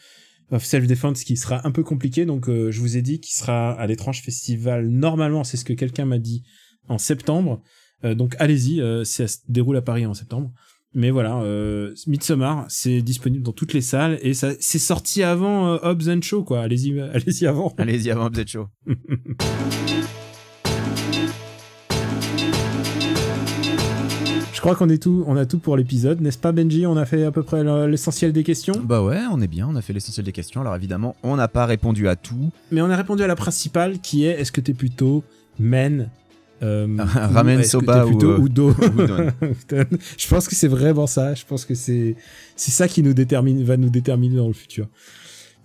of 0.52 0.66
self-defense 0.66 1.24
qui 1.24 1.38
sera 1.38 1.66
un 1.66 1.72
peu 1.72 1.82
compliqué. 1.82 2.26
Donc, 2.26 2.50
euh, 2.50 2.72
je 2.72 2.82
vous 2.82 2.98
ai 2.98 3.02
dit 3.02 3.22
qu'il 3.22 3.34
sera 3.34 3.72
à 3.72 3.88
l'étrange 3.88 4.22
festival. 4.22 4.90
Normalement, 4.90 5.46
c'est 5.46 5.56
ce 5.56 5.64
que 5.64 5.72
quelqu'un 5.72 6.04
m'a 6.04 6.20
dit 6.20 6.44
en 6.90 6.98
septembre. 6.98 7.62
Euh, 8.04 8.14
donc, 8.14 8.36
allez-y, 8.38 8.82
euh, 8.82 9.06
ça 9.06 9.30
se 9.30 9.38
déroule 9.48 9.78
à 9.78 9.82
Paris 9.82 10.06
en 10.06 10.14
septembre. 10.14 10.52
Mais 10.94 11.10
voilà, 11.10 11.40
euh, 11.40 11.94
Midsommar, 12.08 12.66
c'est 12.68 13.02
disponible 13.02 13.46
dans 13.46 13.54
toutes 13.54 13.72
les 13.72 13.80
salles 13.80 14.20
et 14.22 14.34
ça, 14.34 14.52
c'est 14.60 14.78
sorti 14.78 15.24
avant 15.24 15.70
euh, 15.70 15.78
Hobbs 15.84 16.10
and 16.10 16.22
Show, 16.22 16.44
quoi. 16.44 16.64
Allez-y, 16.64 17.00
allez-y 17.14 17.48
avant. 17.48 17.74
Allez-y 17.78 18.12
avant, 18.12 18.30
vous 18.30 18.40
êtes 18.42 18.50
chaud. 18.50 18.68
Crois 24.74 24.86
qu'on 24.86 24.90
est 24.90 25.02
tout, 25.02 25.24
on 25.28 25.38
a 25.38 25.46
tout 25.46 25.60
pour 25.60 25.78
l'épisode, 25.78 26.20
n'est-ce 26.20 26.38
pas, 26.38 26.52
Benji? 26.52 26.86
On 26.86 26.98
a 26.98 27.06
fait 27.06 27.24
à 27.24 27.32
peu 27.32 27.42
près 27.42 27.64
l'essentiel 27.88 28.34
des 28.34 28.44
questions? 28.44 28.74
Bah 28.84 29.02
ouais, 29.02 29.22
on 29.32 29.40
est 29.40 29.48
bien, 29.48 29.66
on 29.70 29.78
a 29.78 29.82
fait 29.82 29.94
l'essentiel 29.94 30.26
des 30.26 30.34
questions. 30.34 30.60
Alors 30.60 30.76
évidemment, 30.76 31.16
on 31.24 31.38
n'a 31.38 31.48
pas 31.48 31.66
répondu 31.66 32.10
à 32.10 32.18
tout. 32.18 32.52
Mais 32.72 32.82
on 32.82 32.90
a 32.90 32.98
répondu 32.98 33.24
à 33.24 33.28
la 33.28 33.38
principale 33.38 34.00
qui 34.00 34.26
est 34.26 34.42
est-ce 34.42 34.52
que 34.52 34.60
t'es 34.60 34.74
plutôt 34.74 35.24
men 35.58 36.10
euh, 36.64 36.86
Ramen 37.00 37.62
ou 37.62 37.64
soba 37.64 38.02
t'es 38.02 38.10
plutôt 38.10 38.40
ou, 38.40 38.44
euh, 38.44 38.46
Udon. 38.48 38.76
Je 40.18 40.28
pense 40.28 40.50
que 40.50 40.56
c'est 40.56 40.68
vraiment 40.68 41.08
ça. 41.08 41.34
Je 41.34 41.46
pense 41.46 41.64
que 41.64 41.74
c'est 41.74 42.18
c'est 42.58 42.72
ça 42.72 42.90
qui 42.90 43.04
nous 43.04 43.14
détermine, 43.14 43.64
va 43.64 43.78
nous 43.78 43.90
déterminer 43.90 44.36
dans 44.36 44.48
le 44.48 44.54
futur. 44.54 44.88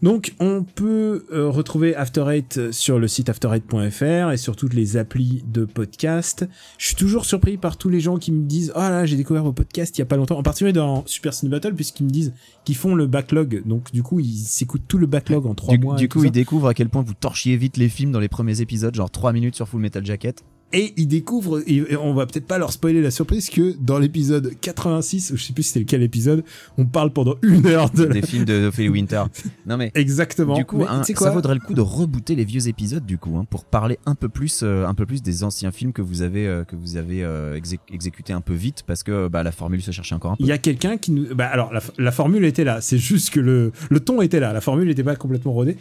Donc, 0.03 0.35
on 0.41 0.65
peut 0.65 1.27
euh, 1.33 1.49
retrouver 1.49 1.95
After 1.95 2.25
Eight 2.29 2.73
sur 2.73 2.99
le 2.99 3.07
site 3.07 3.29
after8.fr 3.29 4.33
et 4.33 4.37
sur 4.37 4.57
toutes 4.57 4.75
les 4.75 4.97
applis 4.97 5.45
de 5.47 5.65
podcast. 5.65 6.45
Je 6.77 6.87
suis 6.87 6.97
toujours 6.97 7.25
surpris 7.25 7.57
par 7.57 7.77
tous 7.77 7.89
les 7.89 8.01
gens 8.01 8.19
qui 8.19 8.33
me 8.33 8.45
disent 8.45 8.73
«Ah 8.75 8.91
là, 8.91 9.07
j'ai 9.07 9.17
découvert 9.17 9.45
vos 9.45 9.53
podcasts 9.53 9.97
il 9.97 10.01
y 10.01 10.03
a 10.03 10.07
pas 10.07 10.17
longtemps.» 10.17 10.37
En 10.39 10.43
particulier 10.43 10.73
dans 10.73 11.07
Super 11.07 11.33
Cine 11.33 11.51
Battle, 11.51 11.75
puisqu'ils 11.75 12.05
me 12.05 12.11
disent 12.11 12.35
qu'ils 12.65 12.75
font 12.75 12.97
le 12.97 13.07
backlog. 13.07 13.63
Donc, 13.65 13.93
du 13.93 14.03
coup, 14.03 14.19
ils 14.19 14.39
s'écoutent 14.39 14.89
tout 14.89 14.99
le 14.99 15.07
backlog 15.07 15.47
en 15.47 15.55
trois 15.55 15.77
mois. 15.77 15.95
du 15.95 16.09
coup, 16.09 16.21
ça. 16.21 16.27
il 16.27 16.33
découvre 16.33 16.67
à 16.67 16.75
quel 16.75 16.89
point 16.89 17.03
vous 17.03 17.15
torchiez 17.15 17.57
vite 17.57 17.77
les 17.77 17.89
films 17.89 18.11
dans 18.11 18.21
les 18.21 18.29
premiers 18.29 18.61
épisodes, 18.61 18.95
genre 18.95 19.11
3 19.11 19.33
minutes 19.33 19.55
sur 19.55 19.69
Full 19.69 19.81
Metal 19.81 20.05
Jacket. 20.05 20.43
Et 20.73 20.95
ils 20.97 21.07
découvrent, 21.07 21.63
et 21.67 21.97
on 21.97 22.15
va 22.15 22.27
peut-être 22.27 22.47
pas 22.47 22.59
leur 22.59 22.73
spoiler 22.73 23.03
la 23.03 23.11
surprise, 23.11 23.51
que 23.51 23.75
dans 23.81 23.99
l'épisode 23.99 24.53
86, 24.61 25.31
ou 25.33 25.37
je 25.37 25.43
sais 25.45 25.53
plus 25.53 25.63
c'était 25.65 25.81
lequel 25.81 26.03
épisode, 26.03 26.45
on 26.79 26.87
parle 26.87 27.13
pendant 27.13 27.35
une 27.43 27.67
heure 27.67 27.91
de 27.91 28.05
la... 28.05 28.15
des 28.15 28.23
films 28.23 28.45
de 28.45 28.67
Ophélie 28.69 28.89
Winter. 28.91 29.23
Non 29.67 29.77
mais 29.77 29.91
Exactement. 29.95 30.55
du 30.55 30.65
coup, 30.65 30.79
Mais 30.79 30.87
hein, 30.89 31.03
sais 31.03 31.13
ça 31.13 31.19
quoi 31.19 31.31
vaudrait 31.31 31.55
le 31.55 31.61
coup 31.61 31.75
de 31.75 31.81
rebooter 31.81 32.35
les 32.35 32.45
vieux 32.45 32.69
épisodes 32.69 33.05
du 33.05 33.19
coup, 33.19 33.37
hein, 33.37 33.45
pour 33.49 33.65
parler 33.65 33.99
un 34.07 34.15
peu 34.15 34.29
plus, 34.29 34.61
euh, 34.63 34.87
un 34.87 34.95
peu 34.95 35.05
plus 35.07 35.23
des 35.23 35.45
anciens 35.45 35.73
films 35.73 35.93
que 35.93 36.03
vous 36.03 36.23
avez, 36.23 36.47
euh, 36.47 36.65
que 36.65 36.75
vous 36.77 36.97
avez 36.97 37.23
euh, 37.23 37.59
exé- 37.59 37.79
exécutés 37.93 38.33
un 38.33 38.41
peu 38.41 38.55
vite 38.55 38.83
parce 38.87 39.03
que 39.03 39.29
bah, 39.29 39.43
la 39.43 39.53
formule 39.53 39.83
se 39.83 39.91
cherchait 39.91 40.15
encore 40.15 40.33
un 40.33 40.37
peu. 40.37 40.45
Il 40.45 40.49
y 40.49 40.53
a 40.53 40.59
quelqu'un 40.59 40.97
qui 40.97 41.13
nous. 41.13 41.35
Bah 41.35 41.47
alors, 41.47 41.73
la, 41.73 41.81
la 41.99 42.13
formule 42.13 42.45
était 42.45 42.65
là. 42.65 42.81
C'est 42.81 42.99
juste 42.99 43.31
que 43.31 43.41
le, 43.41 43.73
le 43.91 44.01
ton 44.01 44.23
était 44.23 44.41
là. 44.41 44.53
La 44.53 44.61
formule 44.61 44.89
n'était 44.89 45.05
pas 45.05 45.17
complètement 45.17 45.53
rodée. 45.53 45.77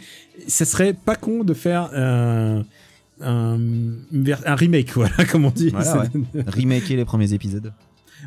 Ça 0.46 0.64
serait 0.64 0.92
pas 0.92 1.16
con 1.16 1.44
de 1.44 1.54
faire 1.54 1.90
un. 1.94 2.64
Un, 3.20 3.58
ver- 4.10 4.42
un 4.46 4.54
remake, 4.54 4.90
voilà, 4.94 5.24
comme 5.30 5.44
on 5.44 5.50
dit. 5.50 5.70
Voilà, 5.70 6.04
Remaker 6.46 6.96
les 6.96 7.04
premiers 7.04 7.32
épisodes. 7.34 7.72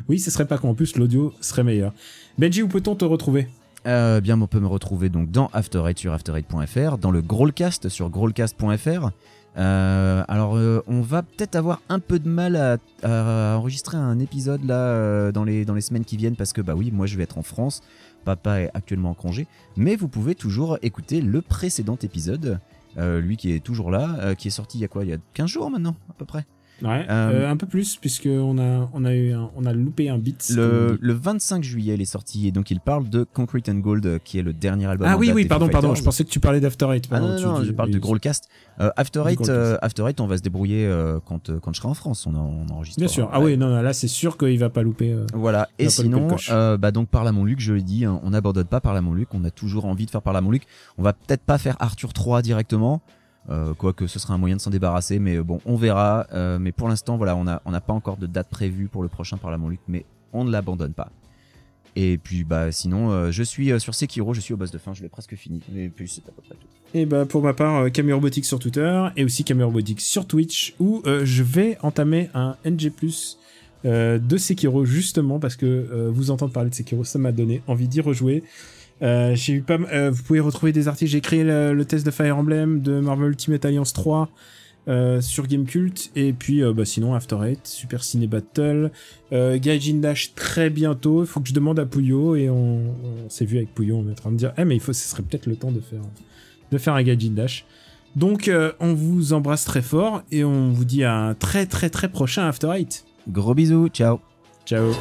Oui, 0.08 0.18
ce 0.18 0.30
serait 0.30 0.46
pas 0.46 0.58
con. 0.58 0.70
En 0.70 0.74
plus, 0.74 0.96
l'audio 0.96 1.32
serait 1.40 1.64
meilleur. 1.64 1.92
Benji, 2.38 2.62
où 2.62 2.68
peut-on 2.68 2.94
te 2.94 3.04
retrouver? 3.04 3.48
Euh, 3.86 4.20
bien, 4.20 4.40
on 4.40 4.46
peut 4.46 4.60
me 4.60 4.66
retrouver 4.66 5.08
donc 5.08 5.30
dans 5.30 5.48
After 5.52 5.82
Eight 5.86 5.98
sur 5.98 6.14
after8.fr, 6.14 6.98
dans 6.98 7.10
le 7.10 7.22
Growlcast 7.22 7.88
sur 7.88 8.10
growlcast.fr. 8.10 9.10
Euh, 9.58 10.22
alors, 10.28 10.56
euh, 10.56 10.82
on 10.86 11.00
va 11.00 11.22
peut-être 11.22 11.56
avoir 11.56 11.80
un 11.88 11.98
peu 11.98 12.18
de 12.18 12.28
mal 12.28 12.56
à, 12.56 12.76
à 13.02 13.56
enregistrer 13.56 13.96
un 13.96 14.18
épisode 14.18 14.64
là 14.64 14.74
euh, 14.74 15.32
dans 15.32 15.44
les 15.44 15.64
dans 15.64 15.72
les 15.72 15.80
semaines 15.80 16.04
qui 16.04 16.18
viennent 16.18 16.36
parce 16.36 16.52
que 16.52 16.60
bah 16.60 16.74
oui, 16.76 16.90
moi 16.92 17.06
je 17.06 17.16
vais 17.16 17.22
être 17.22 17.38
en 17.38 17.42
France, 17.42 17.80
papa 18.26 18.60
est 18.60 18.70
actuellement 18.74 19.10
en 19.10 19.14
congé, 19.14 19.46
mais 19.78 19.96
vous 19.96 20.08
pouvez 20.08 20.34
toujours 20.34 20.76
écouter 20.82 21.22
le 21.22 21.40
précédent 21.40 21.96
épisode, 22.02 22.44
euh, 22.46 22.56
lui 22.96 23.36
qui 23.36 23.52
est 23.52 23.60
toujours 23.60 23.90
là, 23.90 24.16
euh, 24.20 24.34
qui 24.34 24.48
est 24.48 24.50
sorti 24.50 24.78
il 24.78 24.80
y 24.80 24.84
a 24.84 24.88
quoi, 24.88 25.04
il 25.04 25.10
y 25.10 25.12
a 25.12 25.18
15 25.34 25.48
jours 25.48 25.70
maintenant 25.70 25.96
à 26.10 26.14
peu 26.14 26.24
près? 26.24 26.46
Ouais. 26.82 27.06
Euh, 27.08 27.30
euh, 27.44 27.50
un 27.50 27.56
peu 27.56 27.66
plus, 27.66 27.96
puisque 27.96 28.28
on 28.30 28.58
a, 28.58 28.88
on 28.92 29.04
a 29.04 29.14
eu, 29.14 29.32
un- 29.32 29.50
on 29.56 29.64
a 29.64 29.72
loupé 29.72 30.10
un 30.10 30.18
beat. 30.18 30.50
Le, 30.54 30.92
dit. 30.92 30.98
le 31.00 31.12
25 31.14 31.64
juillet, 31.64 31.94
il 31.94 32.02
est 32.02 32.04
sorti 32.04 32.46
et 32.48 32.52
donc 32.52 32.70
il 32.70 32.80
parle 32.80 33.08
de 33.08 33.24
Concrete 33.24 33.68
and 33.70 33.76
Gold, 33.78 34.04
euh, 34.04 34.18
qui 34.22 34.38
est 34.38 34.42
le 34.42 34.52
dernier 34.52 34.86
album. 34.86 35.08
Ah 35.10 35.16
oui, 35.16 35.30
oui, 35.34 35.46
pardon, 35.46 35.68
pardon. 35.68 35.94
Je 35.94 36.02
pensais 36.02 36.24
que 36.24 36.28
tu 36.28 36.38
parlais 36.40 36.60
d'After 36.60 36.86
Eight. 36.92 37.08
Ah 37.10 37.20
non, 37.20 37.36
tu- 37.36 37.44
non, 37.44 37.52
non, 37.54 37.60
tu- 37.60 37.66
je 37.66 37.72
parle 37.72 37.90
de. 37.90 37.98
Growlcast. 37.98 38.48
Euh, 38.80 38.90
After 38.96 39.20
Eight, 39.26 39.36
Growlcast. 39.36 39.50
euh, 39.50 39.78
After 39.80 40.04
Eight, 40.08 40.20
on 40.20 40.26
va 40.26 40.36
se 40.36 40.42
débrouiller 40.42 40.86
quand, 41.24 41.50
quand 41.60 41.72
je 41.72 41.78
serai 41.80 41.88
en 41.88 41.94
France. 41.94 42.26
On, 42.26 42.34
en- 42.34 42.66
on 42.68 42.72
enregistre. 42.74 42.98
Bien 43.00 43.08
sûr. 43.08 43.30
Ah 43.32 43.40
oui, 43.40 43.56
non, 43.56 43.68
là, 43.80 43.92
c'est 43.92 44.08
sûr 44.08 44.36
qu'il 44.36 44.58
va 44.58 44.68
pas 44.68 44.82
louper. 44.82 45.16
Voilà. 45.32 45.68
Et 45.78 45.88
sinon, 45.88 46.28
bah 46.78 46.90
donc 46.90 47.08
par 47.08 47.24
la 47.24 47.32
Luc, 47.32 47.60
je 47.60 47.72
l'ai 47.72 47.82
dit, 47.82 48.04
hein, 48.04 48.20
on 48.22 48.30
n'abandonne 48.30 48.64
pas 48.66 48.80
par 48.80 48.92
la 48.94 49.00
Luc. 49.00 49.28
On 49.34 49.44
a 49.44 49.50
toujours 49.50 49.84
envie 49.86 50.04
de 50.06 50.10
faire 50.10 50.22
par 50.22 50.32
la 50.32 50.40
Luc. 50.40 50.64
On 50.98 51.02
va 51.02 51.12
peut-être 51.12 51.42
pas 51.42 51.58
faire 51.58 51.76
Arthur 51.80 52.12
3 52.12 52.42
directement. 52.42 53.00
Euh, 53.48 53.74
quoique 53.74 54.06
ce 54.06 54.18
sera 54.18 54.34
un 54.34 54.38
moyen 54.38 54.56
de 54.56 54.60
s'en 54.60 54.70
débarrasser, 54.70 55.18
mais 55.18 55.36
euh, 55.36 55.44
bon, 55.44 55.60
on 55.66 55.76
verra. 55.76 56.26
Euh, 56.32 56.58
mais 56.58 56.72
pour 56.72 56.88
l'instant, 56.88 57.16
voilà, 57.16 57.36
on 57.36 57.44
n'a 57.44 57.80
pas 57.80 57.92
encore 57.92 58.16
de 58.16 58.26
date 58.26 58.48
prévue 58.48 58.88
pour 58.88 59.02
le 59.02 59.08
prochain 59.08 59.36
par 59.36 59.50
la 59.50 59.58
mais 59.88 60.04
on 60.32 60.44
ne 60.44 60.50
l'abandonne 60.50 60.92
pas. 60.92 61.10
Et 61.94 62.18
puis, 62.18 62.44
bah, 62.44 62.72
sinon, 62.72 63.30
je 63.30 63.42
suis 63.42 63.80
sur 63.80 63.94
Sekiro, 63.94 64.34
je 64.34 64.40
suis 64.40 64.52
au 64.52 64.58
boss 64.58 64.70
de 64.70 64.76
fin, 64.76 64.92
je 64.92 65.02
l'ai 65.02 65.08
presque 65.08 65.34
fini. 65.34 65.62
Et 65.74 65.88
puis, 65.88 66.08
c'est 66.08 66.28
à 66.28 66.32
peu 66.32 66.42
près 66.42 66.54
tout. 66.54 66.66
Et 66.94 67.04
bah 67.04 67.24
pour 67.24 67.42
ma 67.42 67.52
part, 67.52 67.84
euh, 67.84 67.88
Camille 67.88 68.44
sur 68.44 68.58
Twitter 68.58 69.08
et 69.16 69.24
aussi 69.24 69.44
Camille 69.44 69.64
Robotics 69.64 70.00
sur 70.00 70.26
Twitch 70.26 70.74
où 70.78 71.02
je 71.04 71.42
vais 71.42 71.78
entamer 71.82 72.30
un 72.34 72.56
NG+ 72.64 72.92
de 73.84 74.36
Sekiro 74.36 74.84
justement 74.84 75.38
parce 75.38 75.56
que 75.56 76.08
vous 76.12 76.30
entendre 76.30 76.52
parler 76.52 76.70
de 76.70 76.74
Sekiro, 76.74 77.04
ça 77.04 77.18
m'a 77.18 77.32
donné 77.32 77.62
envie 77.66 77.88
d'y 77.88 78.00
rejouer. 78.00 78.44
Euh, 79.02 79.34
j'ai 79.34 79.54
eu 79.54 79.62
pas, 79.62 79.78
euh, 79.92 80.10
vous 80.10 80.22
pouvez 80.22 80.40
retrouver 80.40 80.72
des 80.72 80.88
articles. 80.88 81.10
J'ai 81.10 81.20
créé 81.20 81.44
le, 81.44 81.74
le 81.74 81.84
test 81.84 82.04
de 82.04 82.10
Fire 82.10 82.36
Emblem, 82.36 82.80
de 82.80 83.00
Marvel 83.00 83.30
Ultimate 83.30 83.64
Alliance 83.64 83.92
3 83.92 84.28
euh, 84.88 85.20
sur 85.20 85.46
Gamecult 85.46 86.10
et 86.14 86.32
puis 86.32 86.62
euh, 86.62 86.72
bah, 86.72 86.84
sinon 86.84 87.14
After 87.14 87.36
Eight, 87.44 87.66
Super 87.66 88.04
Ciné 88.04 88.26
Battle, 88.26 88.90
Gaijin 89.32 89.96
Dash 90.00 90.34
très 90.34 90.70
bientôt. 90.70 91.22
Il 91.22 91.26
faut 91.26 91.40
que 91.40 91.48
je 91.48 91.54
demande 91.54 91.78
à 91.78 91.86
Puyo 91.86 92.36
et 92.36 92.48
on, 92.48 92.94
on 93.24 93.28
s'est 93.28 93.44
vu 93.44 93.58
avec 93.58 93.74
Puyo. 93.74 93.96
On 93.96 94.08
est 94.08 94.12
en 94.12 94.14
train 94.14 94.32
de 94.32 94.36
dire, 94.36 94.52
eh 94.56 94.64
mais 94.64 94.76
il 94.76 94.80
faut, 94.80 94.92
ce 94.92 95.08
serait 95.08 95.22
peut-être 95.22 95.46
le 95.46 95.56
temps 95.56 95.72
de 95.72 95.80
faire 95.80 96.00
de 96.72 96.78
faire 96.78 96.94
un 96.94 97.02
Gaijin 97.02 97.32
Dash. 97.32 97.64
Donc 98.16 98.50
on 98.80 98.94
vous 98.94 99.34
embrasse 99.34 99.64
très 99.66 99.82
fort 99.82 100.22
et 100.32 100.42
on 100.42 100.70
vous 100.70 100.86
dit 100.86 101.04
à 101.04 101.14
un 101.14 101.34
très 101.34 101.66
très 101.66 101.90
très 101.90 102.08
prochain 102.08 102.48
After 102.48 102.70
Eight. 102.74 103.04
Gros 103.28 103.54
bisous, 103.54 103.88
ciao. 103.88 104.20
Ciao. 104.64 104.92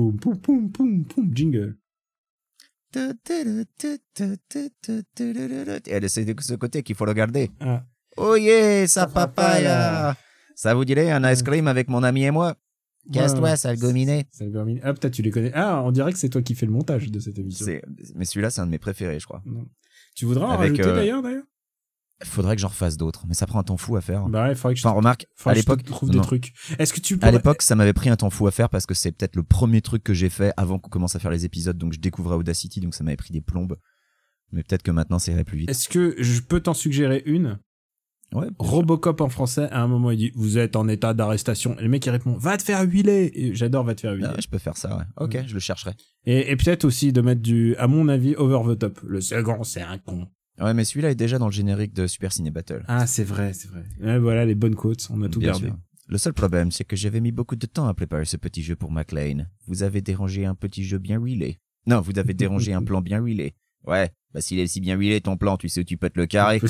Poum 0.00 0.16
poum 0.18 0.40
poum 0.40 0.72
poum 0.72 1.04
poum 1.04 1.30
jingle. 1.36 1.76
Et 5.86 6.08
c'est 6.08 6.24
de 6.24 6.40
ce 6.40 6.54
côté 6.54 6.82
qu'il 6.82 6.96
faut 6.96 7.04
le 7.04 7.12
garder. 7.12 7.50
Ah. 7.60 7.84
Oh 8.16 8.34
yeah, 8.34 8.86
sa 8.86 9.06
papaya. 9.06 10.16
Ça 10.56 10.72
vous 10.74 10.86
dirait 10.86 11.10
un 11.10 11.30
ice 11.30 11.42
cream 11.42 11.68
avec 11.68 11.88
mon 11.88 12.02
ami 12.02 12.24
et 12.24 12.30
moi? 12.30 12.56
Casse-toi, 13.12 13.56
sale 13.56 13.76
vermine. 13.76 14.22
Ah 14.82 14.94
peut-être 14.94 15.12
tu 15.12 15.20
les 15.20 15.30
connais. 15.30 15.52
Ah 15.54 15.82
on 15.84 15.92
dirait 15.92 16.14
que 16.14 16.18
c'est 16.18 16.30
toi 16.30 16.40
qui 16.40 16.54
fais 16.54 16.64
le 16.64 16.72
montage 16.72 17.10
de 17.10 17.20
cette 17.20 17.38
émission. 17.38 17.66
Mais 18.14 18.24
celui-là, 18.24 18.48
c'est 18.48 18.62
un 18.62 18.66
de 18.66 18.70
mes 18.70 18.78
préférés, 18.78 19.20
je 19.20 19.26
crois. 19.26 19.42
Tu 20.16 20.24
voudras 20.24 20.46
en 20.46 20.50
Avec, 20.52 20.70
rajouter 20.70 20.88
euh, 20.88 20.94
d'ailleurs 20.94 21.22
d'ailleurs? 21.22 21.44
Faudrait 22.22 22.54
que 22.56 22.60
j'en 22.62 22.68
refasse 22.68 22.96
d'autres, 22.98 23.24
mais 23.26 23.34
ça 23.34 23.46
prend 23.46 23.58
un 23.60 23.62
temps 23.62 23.76
fou 23.78 23.96
à 23.96 24.00
faire. 24.02 24.26
Bah 24.28 24.48
ouais, 24.48 24.54
faudrait 24.54 24.74
que 24.74 24.80
je, 24.80 24.86
Enfin, 24.86 24.94
remarque, 24.96 25.26
faudrait 25.36 25.52
à 25.52 25.54
je 25.54 25.60
l'époque, 25.60 25.84
trouve 25.84 26.10
des 26.10 26.20
trucs. 26.20 26.52
Est-ce 26.78 26.92
que 26.92 27.00
tu 27.00 27.14
à 27.14 27.18
pourrais... 27.18 27.32
l'époque, 27.32 27.62
ça 27.62 27.74
m'avait 27.76 27.94
pris 27.94 28.10
un 28.10 28.16
temps 28.16 28.28
fou 28.30 28.46
à 28.46 28.50
faire 28.50 28.68
parce 28.68 28.84
que 28.84 28.92
c'est 28.94 29.10
peut-être 29.12 29.36
le 29.36 29.42
premier 29.42 29.80
truc 29.80 30.04
que 30.04 30.12
j'ai 30.12 30.28
fait 30.28 30.52
avant 30.58 30.78
qu'on 30.78 30.90
commence 30.90 31.16
à 31.16 31.18
faire 31.18 31.30
les 31.30 31.44
épisodes, 31.46 31.78
donc 31.78 31.92
je 31.94 31.98
découvrais 32.00 32.36
Audacity, 32.36 32.80
donc 32.80 32.94
ça 32.94 33.04
m'avait 33.04 33.16
pris 33.16 33.32
des 33.32 33.40
plombes. 33.40 33.78
Mais 34.52 34.62
peut-être 34.62 34.82
que 34.82 34.90
maintenant, 34.90 35.18
ça 35.18 35.32
irait 35.32 35.44
plus 35.44 35.58
vite. 35.58 35.70
Est-ce 35.70 35.88
que 35.88 36.14
je 36.18 36.40
peux 36.42 36.60
t'en 36.60 36.74
suggérer 36.74 37.22
une? 37.24 37.58
Ouais. 38.32 38.46
Robocop 38.58 39.20
en 39.22 39.28
français, 39.28 39.68
à 39.70 39.80
un 39.82 39.88
moment, 39.88 40.10
il 40.12 40.18
dit 40.18 40.32
Vous 40.36 40.56
êtes 40.58 40.76
en 40.76 40.86
état 40.88 41.14
d'arrestation. 41.14 41.76
Et 41.78 41.82
le 41.82 41.88
mec, 41.88 42.04
il 42.06 42.10
répond 42.10 42.36
Va 42.36 42.56
te 42.56 42.62
faire 42.62 42.82
huiler 42.82 43.50
J'adore 43.54 43.82
Va 43.84 43.94
te 43.96 44.02
faire 44.02 44.12
huiler. 44.12 44.28
Ah, 44.30 44.40
je 44.40 44.46
peux 44.46 44.58
faire 44.58 44.76
ça, 44.76 44.96
ouais. 44.98 45.04
Ok, 45.16 45.34
Ouais. 45.34 45.44
je 45.48 45.54
le 45.54 45.58
chercherai. 45.58 45.92
Et, 46.26 46.52
et 46.52 46.56
peut-être 46.56 46.84
aussi 46.84 47.12
de 47.12 47.20
mettre 47.22 47.40
du, 47.42 47.74
à 47.76 47.88
mon 47.88 48.08
avis, 48.08 48.36
over 48.36 48.72
the 48.74 48.78
top. 48.78 49.00
Le 49.02 49.20
second, 49.20 49.64
c'est 49.64 49.80
un 49.82 49.98
con. 49.98 50.28
Ouais, 50.60 50.74
mais 50.74 50.84
celui-là 50.84 51.10
est 51.10 51.14
déjà 51.14 51.38
dans 51.38 51.46
le 51.46 51.52
générique 51.52 51.92
de 51.94 52.06
Super 52.06 52.32
Ciné 52.32 52.50
Battle. 52.50 52.84
Ah, 52.86 53.06
c'est 53.06 53.24
vrai, 53.24 53.52
c'est 53.54 53.68
vrai. 53.68 53.84
Et 54.02 54.18
voilà, 54.18 54.44
les 54.44 54.54
bonnes 54.54 54.74
quotes, 54.74 55.06
on 55.10 55.22
a 55.22 55.28
tout 55.28 55.38
Bien 55.38 55.52
gardé. 55.52 55.66
sûr. 55.68 55.76
Le 56.08 56.18
seul 56.18 56.32
problème, 56.34 56.70
c'est 56.72 56.84
que 56.84 56.96
j'avais 56.96 57.20
mis 57.20 57.32
beaucoup 57.32 57.56
de 57.56 57.66
temps 57.66 57.86
à 57.86 57.94
préparer 57.94 58.24
ce 58.24 58.36
petit 58.36 58.62
jeu 58.62 58.76
pour 58.76 58.90
McLean. 58.90 59.46
Vous 59.66 59.82
avez 59.84 60.00
dérangé 60.00 60.44
un 60.44 60.54
petit 60.54 60.84
jeu 60.84 60.98
bien 60.98 61.18
huilé. 61.20 61.60
Non, 61.86 62.00
vous 62.00 62.18
avez 62.18 62.34
dérangé 62.34 62.72
un 62.72 62.82
plan 62.84 63.00
bien 63.00 63.20
huilé. 63.20 63.54
Ouais, 63.86 64.10
bah 64.34 64.40
s'il 64.42 64.58
est 64.58 64.66
si 64.66 64.80
bien 64.80 64.96
huilé 64.96 65.20
ton 65.20 65.36
plan, 65.38 65.56
tu 65.56 65.68
sais 65.70 65.80
où 65.80 65.84
tu 65.84 65.96
peux 65.96 66.10
te 66.10 66.18
le 66.18 66.26
carrer. 66.26 66.60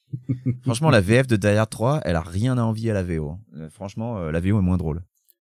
franchement, 0.62 0.90
la 0.90 1.00
VF 1.00 1.26
de 1.26 1.36
Die 1.36 1.46
Hard 1.48 1.68
3, 1.68 2.00
elle 2.04 2.16
a 2.16 2.22
rien 2.22 2.56
à 2.58 2.62
envier 2.62 2.92
à 2.92 2.94
la 2.94 3.02
VO. 3.02 3.38
Euh, 3.56 3.68
franchement, 3.70 4.18
euh, 4.18 4.30
la 4.30 4.40
VO 4.40 4.58
est 4.58 4.62
moins 4.62 4.76
drôle. 4.78 5.02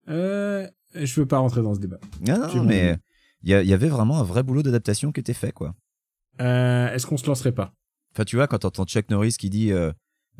Euh, 0.07 0.67
je 0.95 1.19
veux 1.19 1.25
pas 1.25 1.39
rentrer 1.39 1.61
dans 1.61 1.73
ce 1.73 1.79
débat. 1.79 1.99
Non, 2.25 2.47
non, 2.55 2.63
mais 2.63 2.95
il 3.43 3.49
y, 3.49 3.67
y 3.67 3.73
avait 3.73 3.89
vraiment 3.89 4.19
un 4.19 4.23
vrai 4.23 4.43
boulot 4.43 4.63
d'adaptation 4.63 5.11
qui 5.11 5.19
était 5.19 5.33
fait, 5.33 5.51
quoi. 5.51 5.75
Euh, 6.39 6.93
est-ce 6.93 7.05
qu'on 7.05 7.17
se 7.17 7.27
lancerait 7.27 7.51
pas? 7.51 7.73
Enfin, 8.13 8.25
tu 8.25 8.35
vois, 8.35 8.47
quand 8.47 8.59
t'entends 8.59 8.85
Chuck 8.85 9.09
Norris 9.09 9.35
qui 9.39 9.49
dit 9.49 9.71
euh, 9.71 9.91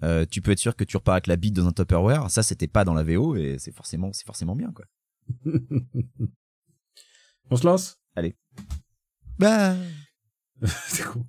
euh, 0.03 0.25
tu 0.29 0.41
peux 0.41 0.51
être 0.51 0.59
sûr 0.59 0.75
que 0.75 0.83
tu 0.83 0.97
repars 0.97 1.13
avec 1.13 1.27
la 1.27 1.35
bite 1.35 1.55
dans 1.55 1.67
un 1.67 1.71
Tupperware, 1.71 2.29
ça 2.29 2.43
c'était 2.43 2.67
pas 2.67 2.83
dans 2.83 2.93
la 2.93 3.03
VO 3.03 3.35
et 3.35 3.57
c'est 3.59 3.73
forcément, 3.73 4.11
c'est 4.13 4.25
forcément 4.25 4.55
bien, 4.55 4.71
quoi. 4.71 4.85
On 7.49 7.55
se 7.55 7.65
lance? 7.65 7.97
Bah. 9.37 9.75
C'est 10.87 11.03
cool. 11.03 11.23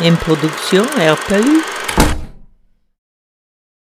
Une 0.00 0.16
production 0.16 0.82
RPU. 0.84 1.79